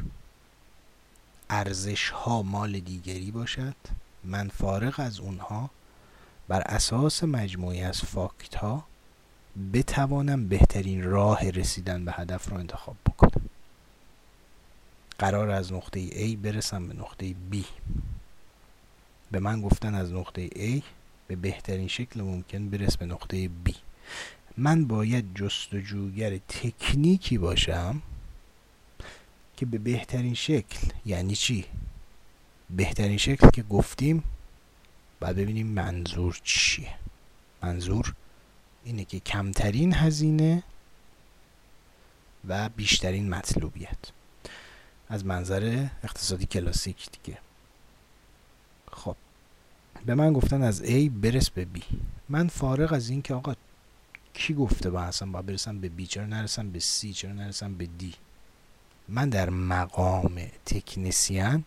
ارزش 1.49 2.09
ها 2.09 2.41
مال 2.41 2.79
دیگری 2.79 3.31
باشد. 3.31 3.75
من 4.23 4.49
فارغ 4.49 4.99
از 4.99 5.19
اونها. 5.19 5.69
بر 6.47 6.61
اساس 6.61 7.23
مجموعی 7.23 7.81
از 7.81 8.01
فاکت 8.01 8.55
ها 8.55 8.85
بتوانم 9.73 10.47
بهترین 10.47 11.03
راه 11.03 11.49
رسیدن 11.49 12.05
به 12.05 12.11
هدف 12.11 12.49
رو 12.49 12.57
انتخاب 12.57 12.95
بکنم. 13.05 13.49
قرار 15.19 15.49
از 15.49 15.73
نقطه 15.73 16.09
A 16.09 16.37
برسم 16.37 16.87
به 16.87 16.93
نقطه 16.93 17.35
B. 17.51 17.57
به 19.31 19.39
من 19.39 19.61
گفتن 19.61 19.95
از 19.95 20.13
نقطه 20.13 20.47
A 20.47 20.83
به 21.27 21.35
بهترین 21.35 21.87
شکل 21.87 22.21
ممکن 22.21 22.69
برس 22.69 22.97
به 22.97 23.05
نقطه 23.05 23.49
B. 23.65 23.71
من 24.61 24.85
باید 24.85 25.35
جستجوگر 25.35 26.37
تکنیکی 26.37 27.37
باشم 27.37 28.01
که 29.57 29.65
به 29.65 29.77
بهترین 29.77 30.33
شکل 30.33 30.87
یعنی 31.05 31.35
چی؟ 31.35 31.65
بهترین 32.69 33.17
شکل 33.17 33.49
که 33.49 33.63
گفتیم 33.63 34.23
بعد 35.19 35.35
ببینیم 35.35 35.67
منظور 35.67 36.41
چیه. 36.43 36.95
منظور 37.63 38.13
اینه 38.83 39.05
که 39.05 39.19
کمترین 39.19 39.93
هزینه 39.93 40.63
و 42.47 42.69
بیشترین 42.69 43.29
مطلوبیت. 43.29 44.11
از 45.09 45.25
منظر 45.25 45.87
اقتصادی 46.03 46.45
کلاسیک 46.45 47.09
دیگه. 47.11 47.37
خب 48.91 49.15
به 50.05 50.15
من 50.15 50.33
گفتن 50.33 50.63
از 50.63 50.83
A 50.83 51.09
برس 51.09 51.49
به 51.49 51.67
B. 51.75 51.79
من 52.29 52.47
فارغ 52.47 52.93
از 52.93 53.09
این 53.09 53.21
که 53.21 53.33
آقا 53.33 53.53
کی 54.41 54.53
گفته 54.53 54.89
با 54.89 55.01
اصلا 55.01 55.31
با 55.31 55.41
برسم 55.41 55.79
به 55.79 55.91
B 55.97 56.07
چرا 56.07 56.25
نرسم 56.25 56.69
به 56.71 56.79
C 56.79 57.13
چرا 57.15 57.33
نرسم 57.33 57.73
به 57.73 57.85
D 57.99 58.03
من 59.09 59.29
در 59.29 59.49
مقام 59.49 60.41
تکنسیان 60.65 61.63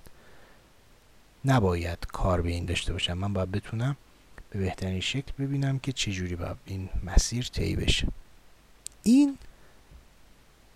نباید 1.44 2.06
کار 2.12 2.42
به 2.42 2.50
این 2.50 2.64
داشته 2.64 2.92
باشم. 2.92 3.12
من 3.12 3.32
باید 3.32 3.50
بتونم 3.50 3.96
به 4.50 4.58
بهترین 4.58 5.00
شکل 5.00 5.32
ببینم 5.38 5.78
که 5.78 5.92
چجوری 5.92 6.36
باید 6.36 6.56
این 6.64 6.88
مسیر 7.04 7.44
طی 7.44 7.76
بشه. 7.76 8.08
این 9.02 9.38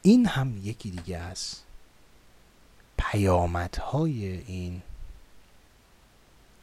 این 0.02 0.26
هم 0.26 0.60
یکی 0.64 0.90
دیگه 0.90 1.18
از 1.18 1.56
پیامدهای 2.98 4.26
این 4.26 4.82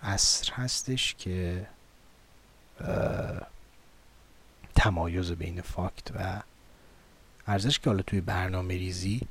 اصر 0.02 0.54
هستش 0.54 1.16
که 1.16 1.68
تمایز 4.76 5.32
بین 5.32 5.62
فاکت 5.62 6.12
و 6.16 6.42
ارزش 7.48 7.80
که 7.80 7.90
حالا 7.90 8.02
توی 8.02 8.22
برنامه 8.22 8.74
ریزی 8.74 9.22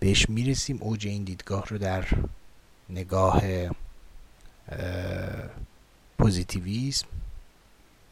بهش 0.00 0.28
می‌رسیم 0.28 0.78
اوج 0.80 1.06
این 1.06 1.24
دیدگاه 1.24 1.66
رو 1.68 1.78
در 1.78 2.08
نگاه 2.90 3.42
پوزیتیویسم 6.18 7.06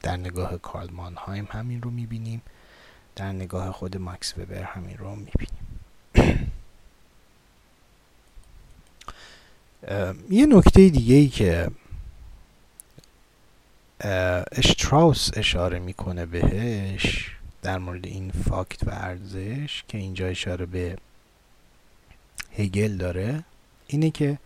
در 0.02 0.16
نگاه 0.16 0.58
کارل 0.58 0.90
مانهایم 0.90 1.48
همین 1.50 1.82
رو 1.82 1.90
می‌بینیم 1.90 2.42
در 3.16 3.32
نگاه 3.32 3.72
خود 3.72 3.96
ماکس 3.96 4.38
وبر 4.38 4.62
همین 4.62 4.98
رو 4.98 5.16
می‌بینیم. 5.16 5.60
یه 10.30 10.46
نکته 10.46 10.88
دیگه 10.88 11.14
ای 11.14 11.28
که 11.28 11.70
اشتراوس 14.52 15.30
اشاره 15.34 15.78
می‌کنه 15.78 16.26
بهش 16.26 17.30
در 17.62 17.78
مورد 17.78 18.06
این 18.06 18.30
فاکت 18.30 18.88
و 18.88 18.90
ارزش 18.90 19.84
که 19.88 19.98
اینجا 19.98 20.26
اشاره 20.26 20.66
به 20.66 20.96
هگل 22.58 22.96
داره. 22.96 23.44
اینه 23.86 24.10
که 24.10 24.38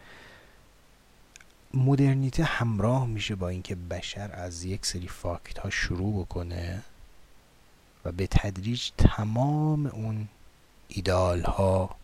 مدرنیته 1.74 2.44
همراه 2.44 3.06
میشه 3.06 3.35
با 3.35 3.48
اینکه 3.48 3.74
بشر 3.74 4.31
از 4.32 4.64
یک 4.64 4.86
سری 4.86 5.09
فاکت 5.09 5.59
ها 5.59 5.70
شروع 5.70 6.24
بکنه 6.24 6.82
و 8.05 8.12
به 8.12 8.26
تدریج 8.26 8.90
تمام 8.98 9.86
اون 9.86 10.28
ایدال 10.89 11.43
ها 11.43 11.97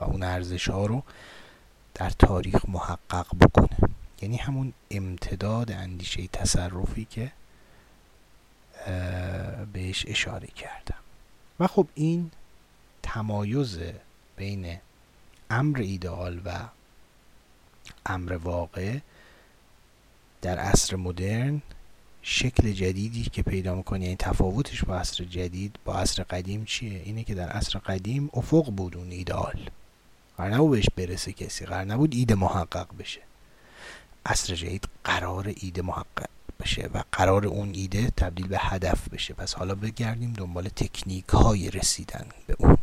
و 0.00 0.04
اون 0.04 0.22
ارزش 0.22 0.68
ها 0.68 0.86
رو 0.86 1.02
در 1.94 2.10
تاریخ 2.10 2.68
محقق 2.68 3.26
بکنه. 3.40 3.83
یعنی 4.24 4.36
همون 4.36 4.72
امتداد 4.90 5.72
اندیشه 5.72 6.26
تصرفی 6.26 7.04
که 7.04 7.32
بهش 9.72 10.04
اشاره 10.08 10.46
کردم. 10.46 10.98
و 11.60 11.66
خب 11.66 11.86
این 11.94 12.30
تمایز 13.02 13.78
بین 14.36 14.78
امر 15.50 15.80
ایدئال 15.80 16.40
و 16.44 16.50
امر 18.06 18.32
واقع 18.32 18.98
در 20.42 20.58
عصر 20.58 20.96
مدرن 20.96 21.62
شکل 22.22 22.72
جدیدی 22.72 23.22
که 23.22 23.42
پیدا 23.42 23.74
می‌کنه 23.74 24.04
یعنی 24.04 24.16
تفاوتش 24.16 24.84
با 24.84 24.96
عصر 24.96 25.24
جدید 25.24 25.76
با 25.84 25.94
عصر 25.94 26.22
قدیم 26.22 26.64
چیه؟ 26.64 27.02
اینه 27.04 27.24
که 27.24 27.34
در 27.34 27.48
عصر 27.48 27.78
قدیم 27.78 28.30
افق 28.32 28.70
بود 28.70 28.96
اون 28.96 29.10
ایدئال. 29.10 29.70
قرار 30.36 30.50
نبود 30.50 30.70
بهش 30.70 30.88
برسه 30.96 31.32
کسی. 31.32 31.66
قرار 31.66 31.84
نبود 31.84 32.14
ایده 32.14 32.34
محقق 32.34 32.88
بشه. 32.98 33.20
عصر 34.26 34.54
جدید 34.54 34.88
قرار 35.04 35.52
ایده 35.56 35.82
محقق 35.82 36.28
بشه 36.60 36.90
و 36.94 37.02
قرار 37.12 37.46
اون 37.46 37.74
ایده 37.74 38.10
تبدیل 38.10 38.46
به 38.46 38.58
هدف 38.58 39.08
بشه. 39.08 39.34
پس 39.34 39.54
حالا 39.54 39.74
بگردیم 39.74 40.32
دنبال 40.32 40.68
تکنیک 40.68 41.28
های 41.28 41.70
رسیدن 41.70 42.26
به 42.46 42.56
اون 42.58 42.78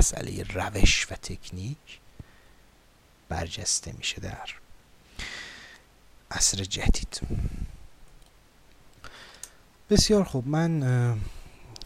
مسئله 0.00 0.42
روش 0.42 1.06
و 1.10 1.14
تکنیک. 1.14 2.00
برجسته 3.28 3.92
میشه 3.98 4.20
در 4.20 4.48
عصر 6.30 6.64
جدید. 6.64 7.20
بسیار 9.90 10.24
خوب. 10.24 10.48
من 10.48 10.82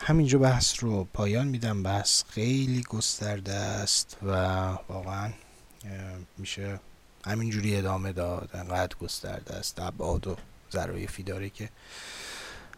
همینجا 0.00 0.38
بحث 0.38 0.84
رو 0.84 1.04
پایان 1.04 1.48
میدم. 1.48 1.82
بحث 1.82 2.22
خیلی 2.28 2.82
گسترده 2.82 3.54
است 3.54 4.16
و 4.22 4.32
واقعا 4.88 5.32
میشه 6.38 6.80
همینجوری 7.26 7.76
ادامه 7.76 8.12
داد. 8.12 8.50
انقدر 8.54 8.96
گسترده 8.96 9.54
است. 9.54 9.80
ابعاد 9.80 10.26
و 10.26 10.36
ظرایفی 10.72 11.22
داره 11.22 11.50
که 11.50 11.68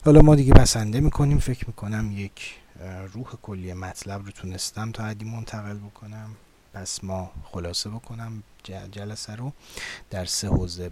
حالا 0.04 0.20
ما 0.20 0.34
دیگه 0.34 0.52
بسنده 0.52 1.00
می‌کنیم. 1.00 1.38
فکر 1.38 1.66
می‌کنم 1.66 2.12
یک 2.12 2.54
روح 3.12 3.26
کلی 3.42 3.72
مطلب 3.72 4.24
رو 4.24 4.30
تونستم 4.30 4.92
تا 4.92 5.04
حدی 5.04 5.24
منتقل 5.24 5.76
بکنم. 5.76 6.36
پس 6.74 7.04
ما 7.04 7.30
خلاصه 7.44 7.90
بکنم. 7.90 8.42
جلسه 8.92 9.36
رو 9.36 9.52
در 10.10 10.24
سه 10.24 10.48
حوزه 10.48 10.90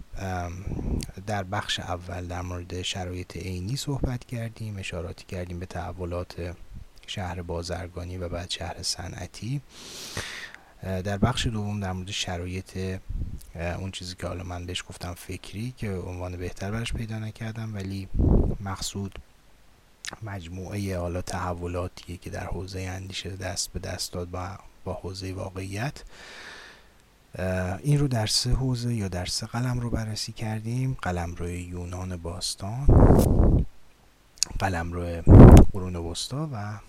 در 1.27 1.43
بخش 1.43 1.79
اول 1.79 2.27
در 2.27 2.41
مورد 2.41 2.81
شرایط 2.81 3.37
عینی 3.37 3.75
صحبت 3.75 4.25
کردیم. 4.25 4.77
اشاراتی 4.77 5.25
کردیم 5.25 5.59
به 5.59 5.65
تحولات 5.65 6.55
شهر 7.07 7.41
بازرگانی 7.41 8.17
و 8.17 8.29
بعد 8.29 8.49
شهر 8.49 8.83
صنعتی. 8.83 9.61
در 10.83 11.17
بخش 11.17 11.47
دوم 11.47 11.79
در 11.79 11.91
مورد 11.91 12.11
شرایط 12.11 12.99
اون 13.55 13.91
چیزی 13.91 14.15
که 14.15 14.27
حالا 14.27 14.43
من 14.43 14.65
بهش 14.65 14.83
گفتم 14.89 15.13
فکری 15.13 15.73
که 15.77 15.91
عنوان 15.91 16.37
بهتر 16.37 16.71
برش 16.71 16.93
پیدا 16.93 17.19
نکردم 17.19 17.75
ولی 17.75 18.07
مقصود 18.59 19.19
مجموعه 20.23 20.97
حالا 20.97 21.21
تحولاتیه 21.21 22.17
که 22.17 22.29
در 22.29 22.45
حوزه 22.45 22.79
اندیشه 22.79 23.29
دست 23.29 23.73
به 23.73 23.79
دست 23.79 24.13
داد 24.13 24.29
با, 24.29 24.49
با 24.83 24.93
حوزه 24.93 25.33
واقعیت 25.33 26.03
این 27.83 27.99
رو 27.99 28.07
در 28.07 28.27
سه 28.27 28.51
حوزه 28.51 28.93
یا 28.93 29.07
در 29.07 29.25
سه 29.25 29.45
قلم 29.45 29.79
رو 29.79 29.89
بررسی 29.89 30.31
کردیم. 30.31 30.97
قلم 31.01 31.35
روی 31.35 31.61
یونان 31.61 32.17
باستان 32.17 32.85
قلم 34.59 34.93
روی 34.93 35.23
قرون 35.77 35.95
وسطا 35.95 36.49
و 36.53 36.79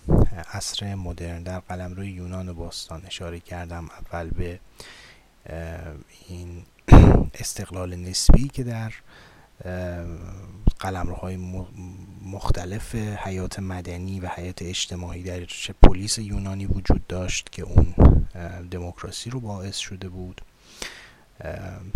عصر 0.52 0.94
مدرن 0.94 1.42
در 1.42 1.60
قلم 1.60 1.92
روی 1.92 2.10
یونان 2.10 2.52
باستان 2.52 3.02
اشاره 3.06 3.40
کردم 3.40 3.88
اول 4.00 4.30
به 4.30 4.60
این 6.28 6.62
استقلال 7.40 7.96
نسبی 7.96 8.48
که 8.48 8.64
در 8.64 8.92
قلمروهای 10.80 11.36
مختلف 12.24 12.94
حیات 12.94 13.58
مدنی 13.58 14.20
و 14.20 14.26
حیات 14.26 14.62
اجتماعی 14.62 15.22
در 15.22 15.46
پلیس 15.82 16.18
یونانی 16.18 16.66
وجود 16.66 17.06
داشت 17.06 17.52
که 17.52 17.62
اون 17.62 17.94
دموکراسی 18.70 19.30
رو 19.30 19.40
باعث 19.40 19.76
شده 19.76 20.08
بود. 20.08 20.40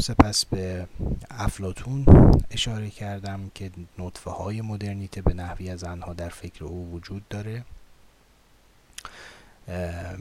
سپس 0.01 0.45
به 0.45 0.87
افلاتون 1.31 2.07
اشاره 2.51 2.91
کردم 2.91 3.51
که 3.55 3.71
نطفه 3.99 4.31
های 4.31 4.61
مدرنیته 4.61 5.23
به 5.23 5.35
نحوی 5.35 5.71
از 5.71 5.85
آنها 5.85 6.13
در 6.13 6.29
فکر 6.29 6.65
او 6.65 6.91
وجود 6.93 7.29
داره. 7.29 7.65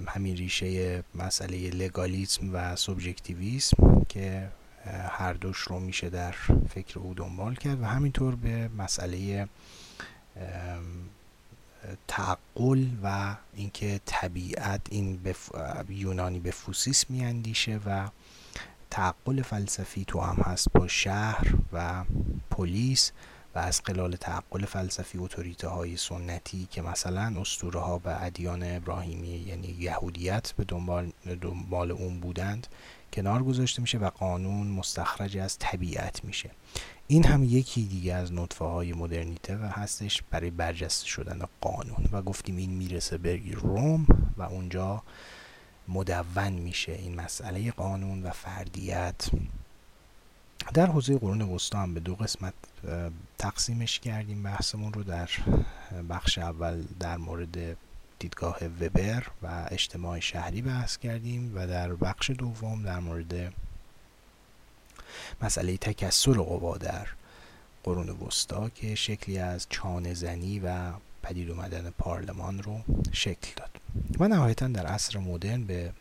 همین 0.08 0.38
ریشه 0.38 1.04
مسئله 1.16 1.70
لگالیسم 1.70 2.50
و 2.54 2.76
سوبژکتیویسم 2.76 4.06
که 4.10 4.50
هر 5.10 5.34
دوش 5.34 5.58
رو 5.58 5.80
میشه 5.80 6.10
در 6.10 6.36
فکر 6.70 7.00
او 7.00 7.14
دنبال 7.14 7.56
کرد 7.56 7.82
و 7.82 7.86
همینطور 7.86 8.36
به 8.36 8.68
مسئله 8.78 9.48
تعقل 12.08 12.86
و 13.04 13.36
اینکه 13.54 14.02
طبیعت 14.06 14.82
این 14.90 15.20
یونانی 15.90 16.40
به 16.40 16.52
فوسیس 16.52 17.10
میاندیشه 17.10 17.80
و 17.86 18.10
تعقل 18.92 19.42
فلسفی 19.42 20.06
تو 20.06 20.20
هم 20.20 20.36
هست 20.36 20.68
با 20.74 20.88
شهر 20.88 21.54
و 21.74 22.04
پلیس 22.50 23.12
و 23.56 23.60
از 23.60 23.82
خلال 23.86 24.16
تعقل 24.16 24.66
فلسفی 24.66 25.18
اتوریته 25.18 25.68
های 25.68 25.98
سنتی 25.98 26.68
که 26.72 26.82
مثلا 26.82 27.42
اسطوره 27.42 27.80
ها 27.80 28.02
و 28.06 28.18
ادیان 28.22 28.64
ابراهیمی 28.64 29.28
یعنی 29.28 29.68
یهودیت 29.68 30.52
به 30.52 30.64
دنبال, 30.64 31.12
دنبال 31.42 31.92
اون 31.92 32.20
بودند 32.20 32.68
کنار 33.14 33.44
گذاشته 33.44 33.82
میشه 33.82 33.98
و 33.98 34.10
قانون 34.10 34.68
مستخرج 34.68 35.38
از 35.38 35.58
طبیعت 35.60 36.26
میشه. 36.26 36.52
این 37.08 37.26
هم 37.26 37.44
یکی 37.44 37.86
دیگه 37.86 38.14
از 38.14 38.34
نطفه 38.34 38.66
های 38.66 38.94
مدرنیته 38.94 39.58
و 39.58 39.64
هستش 39.64 40.24
برای 40.32 40.52
برجسته 40.52 41.08
شدن 41.08 41.40
قانون. 41.62 42.10
و 42.12 42.22
گفتیم 42.22 42.58
این 42.58 42.72
می‌رسه 42.72 43.18
به 43.18 43.42
روم 43.54 44.06
و 44.38 44.44
اونجا 44.44 45.04
مدون 45.88 46.54
میشه 46.54 46.92
این 46.92 47.16
مسئله 47.16 47.72
قانون 47.72 48.24
و 48.24 48.30
فردیت. 48.30 49.30
در 50.74 50.86
حوزه 50.86 51.18
قرون 51.18 51.42
وسطا 51.42 51.80
هم 51.80 51.94
به 51.94 52.00
دو 52.00 52.16
قسمت 52.16 52.54
تقسیمش 53.38 54.00
کردیم. 54.00 54.44
بحثمون 54.44 54.94
رو 54.94 55.04
در 55.04 55.30
بخش 56.10 56.38
اول 56.38 56.84
در 57.00 57.18
مورد 57.18 57.78
دیدگاه 58.20 58.58
وبر 58.82 59.28
و 59.44 59.68
اجتماع 59.72 60.20
شهری 60.20 60.62
بحث 60.62 60.98
کردیم 60.98 61.52
و 61.56 61.68
در 61.68 61.94
بخش 61.94 62.30
دوم 62.30 62.84
در 62.84 63.00
مورد 63.00 63.54
مسئله 65.42 65.78
تکسر 65.78 66.34
قوا 66.34 66.78
در 66.78 67.08
قرون 67.84 68.10
وسطا 68.10 68.70
که 68.70 68.96
شکلی 68.96 69.38
از 69.38 69.68
چانه 69.70 70.14
زنی 70.14 70.60
و 70.60 70.92
پدید 71.24 71.50
اومدن 71.50 71.90
پارلمان 71.90 72.64
رو 72.64 72.82
شکل 73.12 73.52
داد. 73.56 73.81
و 74.20 74.28
نهایتا 74.28 74.68
در 74.68 74.86
عصر 74.86 75.20
مدرن 75.20 75.64
به 75.64 75.92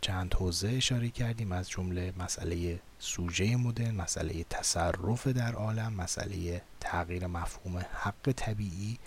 چند 0.00 0.34
حوزه 0.34 0.68
اشاره 0.68 1.08
کردیم. 1.08 1.52
از 1.52 1.70
جمله 1.70 2.12
مسئله 2.18 2.80
سوژه 2.98 3.56
مدرن 3.56 3.94
مسئله 3.94 4.44
تصرف 4.50 5.26
در 5.26 5.52
عالم 5.52 5.92
مسئله 5.92 6.62
تغییر 6.80 7.26
مفهوم 7.26 7.78
حق 7.78 8.32
طبیعی 8.36 8.98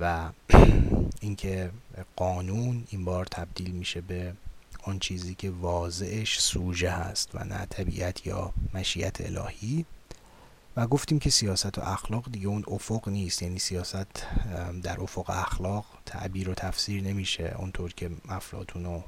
و 0.00 0.28
اینکه 1.20 1.70
قانون 2.16 2.84
این 2.90 3.04
بار 3.04 3.24
تبدیل 3.24 3.70
میشه 3.70 4.00
به 4.00 4.34
آن 4.82 4.98
چیزی 4.98 5.34
که 5.34 5.50
واضعش 5.50 6.40
سوژه 6.40 6.90
هست 6.90 7.30
و 7.34 7.44
نه 7.44 7.66
طبیعت 7.66 8.26
یا 8.26 8.52
مشیت 8.74 9.20
الهی. 9.20 9.86
و 10.76 10.86
گفتیم 10.86 11.18
که 11.18 11.30
سیاست 11.30 11.78
و 11.78 11.80
اخلاق 11.80 12.30
دیگه 12.30 12.48
اون 12.48 12.64
افق 12.68 13.08
نیست. 13.08 13.42
یعنی 13.42 13.58
سیاست 13.58 14.26
در 14.82 15.00
افق 15.00 15.30
اخلاق 15.30 15.86
تعبیر 16.06 16.48
و 16.48 16.54
تفسیر 16.54 17.02
نمیشه 17.02 17.54
اونطور 17.58 17.92
که 17.92 18.10
افلاتون 18.28 18.86
و 18.86 19.02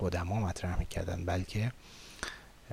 قدما 0.00 0.40
مطرح 0.40 0.78
می‌کردن 0.78 1.24
بلکه 1.24 1.72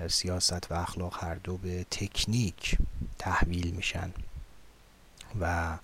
سیاست 0.09 0.71
و 0.71 0.73
اخلاق 0.73 1.23
هر 1.23 1.35
دو 1.35 1.57
به 1.57 1.85
تکنیک 1.91 2.77
تحویل 3.19 3.71
میشن 3.71 4.13
و 5.41 5.77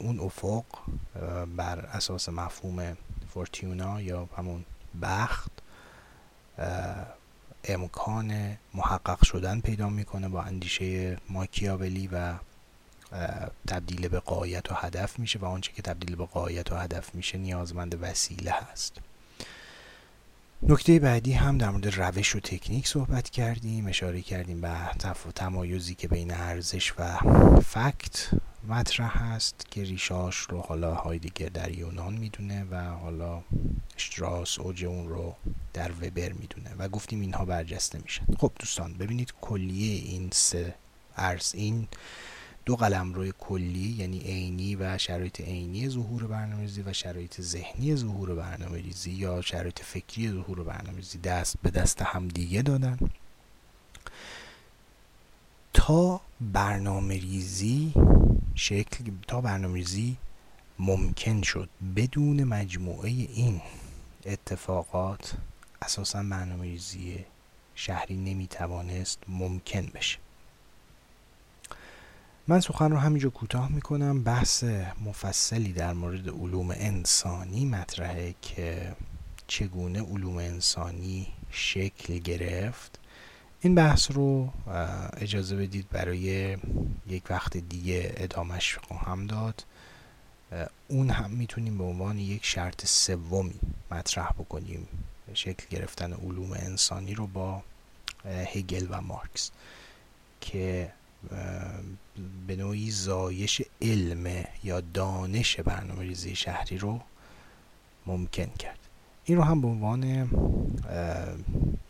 اون 0.00 0.20
افق 0.20 0.64
بر 1.56 1.78
اساس 1.78 2.28
مفهوم 2.28 2.96
فورتیونا 3.34 4.00
یا 4.00 4.28
همون 4.36 4.64
بخت 5.02 5.50
امکان 7.64 8.56
محقق 8.74 9.24
شدن 9.24 9.60
پیدا 9.60 9.88
می‌کنه 9.88 10.28
با 10.28 10.42
اندیشه 10.42 11.16
ماکیاولی 11.28 12.08
و 12.12 12.34
تبدیل 13.68 14.08
به 14.08 14.20
قایت 14.20 14.72
و 14.72 14.74
هدف 14.74 15.18
میشه 15.18 15.38
و 15.38 15.44
آنچه 15.44 15.72
که 15.72 15.82
تبدیل 15.82 16.16
به 16.16 16.26
قایت 16.26 16.72
و 16.72 16.76
هدف 16.76 17.14
میشه 17.14 17.38
نیازمند 17.38 18.02
وسیله 18.02 18.50
هست. 18.50 19.00
نکته 20.62 20.98
بعدی 20.98 21.32
هم 21.32 21.58
در 21.58 21.70
مورد 21.70 22.00
روش 22.00 22.36
و 22.36 22.40
تکنیک 22.40 22.88
صحبت 22.88 23.30
کردیم 23.30 23.86
اشاره 23.86 24.22
کردیم 24.22 24.60
به 24.60 24.68
تمایزی 25.34 25.94
که 25.94 26.08
بین 26.08 26.30
ارزش 26.30 26.92
و 26.98 27.18
فکت 27.60 28.30
مطرح 28.68 29.24
هست 29.24 29.66
که 29.70 29.84
ریشاش 29.84 30.36
رو 30.36 30.60
حالا 30.60 30.94
هایدگر 30.94 31.48
در 31.48 31.70
یونان 31.70 32.14
می‌دونه 32.14 32.64
و 32.70 32.84
حالا 32.84 33.42
اشتراس 33.96 34.58
اوج 34.58 34.84
اون 34.84 35.08
رو 35.08 35.34
در 35.72 35.90
وبر 35.92 36.32
می‌دونه 36.32 36.74
و 36.78 36.88
گفتیم 36.88 37.20
اینها 37.20 37.44
برجسته 37.44 37.98
میشن. 37.98 38.24
خب 38.38 38.52
دوستان 38.58 38.94
ببینید 38.94 39.32
کلیه 39.40 40.02
این 40.04 40.28
سه 40.32 40.74
ارز 41.16 41.54
این 41.54 41.88
دو 42.64 42.76
قلم 42.76 43.14
روی 43.14 43.32
کلی 43.40 43.96
یعنی 43.98 44.18
عینی 44.18 44.76
و 44.76 44.98
شرایط 44.98 45.40
عینی 45.40 45.88
ظهور 45.88 46.26
برنامه‌ریزی 46.26 46.82
و 46.82 46.92
شرایط 46.92 47.40
ذهنی 47.40 47.96
ظهور 47.96 48.34
برنامه‌ریزی 48.34 49.10
یا 49.10 49.40
شرایط 49.40 49.80
فکری 49.82 50.30
ظهور 50.30 50.62
برنامه‌ریزی 50.62 51.18
دست 51.18 51.56
به 51.62 51.70
دست 51.70 52.02
هم 52.02 52.28
دیگه 52.28 52.62
دادن. 52.62 52.98
تا 55.74 56.20
برنامه‌ریزی 56.40 57.94
شکل 58.54 59.04
تا 59.26 59.40
برنامه‌ریزی 59.40 60.16
ممکن 60.78 61.42
شد 61.42 61.68
بدون 61.96 62.44
مجموعه 62.44 63.08
این 63.10 63.60
اتفاقات 64.26 65.32
اساسا 65.82 66.22
برنامه‌ریزی 66.22 67.24
شهری 67.74 68.16
نمی‌توانست 68.16 69.18
ممکن 69.28 69.86
بشه. 69.94 70.18
من 72.48 72.60
سخن 72.60 72.90
رو 72.90 72.98
همینجا 72.98 73.30
کوتاه 73.30 73.72
می‌کنم. 73.72 74.22
بحث 74.22 74.64
مفصلی 75.04 75.72
در 75.72 75.92
مورد 75.92 76.28
علوم 76.28 76.70
انسانی 76.70 77.64
مطرحه 77.64 78.34
که 78.42 78.94
چگونه 79.46 80.02
علوم 80.02 80.36
انسانی 80.36 81.26
شکل 81.50 82.18
گرفت. 82.18 82.98
این 83.60 83.74
بحث 83.74 84.10
رو 84.10 84.52
اجازه 85.16 85.56
بدید 85.56 85.88
برای 85.90 86.56
یک 87.06 87.22
وقت 87.30 87.56
دیگه 87.56 88.12
ادامش 88.16 88.78
خواهم 88.78 89.26
داد. 89.26 89.64
اون 90.88 91.10
هم 91.10 91.30
می‌تونیم 91.30 91.78
به 91.78 91.84
عنوان 91.84 92.18
یک 92.18 92.44
شرط 92.44 92.86
سومی 92.86 93.60
مطرح 93.90 94.30
بکنیم. 94.30 94.88
شکل 95.34 95.66
گرفتن 95.70 96.12
علوم 96.12 96.52
انسانی 96.52 97.14
رو 97.14 97.26
با 97.26 97.62
هگل 98.24 98.86
و 98.90 99.00
مارکس 99.00 99.50
که 100.40 100.92
به 102.46 102.56
نوعی 102.56 102.90
زایش 102.90 103.62
علم 103.82 104.44
یا 104.64 104.80
دانش 104.80 105.60
برنامه 105.60 106.02
ریزی 106.02 106.36
شهری 106.36 106.78
رو 106.78 107.00
ممکن 108.06 108.46
کرد. 108.46 108.78
این 109.24 109.36
رو 109.38 109.44
هم 109.44 109.60
به 109.60 109.68
عنوان 109.68 110.04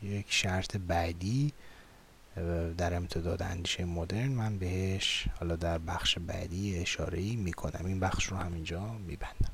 یک 0.02 0.26
شرط 0.28 0.76
بعدی 0.76 1.52
در 2.78 2.94
امتداد 2.94 3.42
اندیشه 3.42 3.84
مدرن 3.84 4.28
من 4.28 4.58
بهش 4.58 5.26
حالا 5.40 5.56
در 5.56 5.78
بخش 5.78 6.18
بعدی 6.18 6.78
اشاره 6.78 7.36
می‌کنم. 7.36 7.86
این 7.86 8.00
بخش 8.00 8.24
رو 8.24 8.36
همینجا 8.36 8.92
میبندم. 8.92 9.52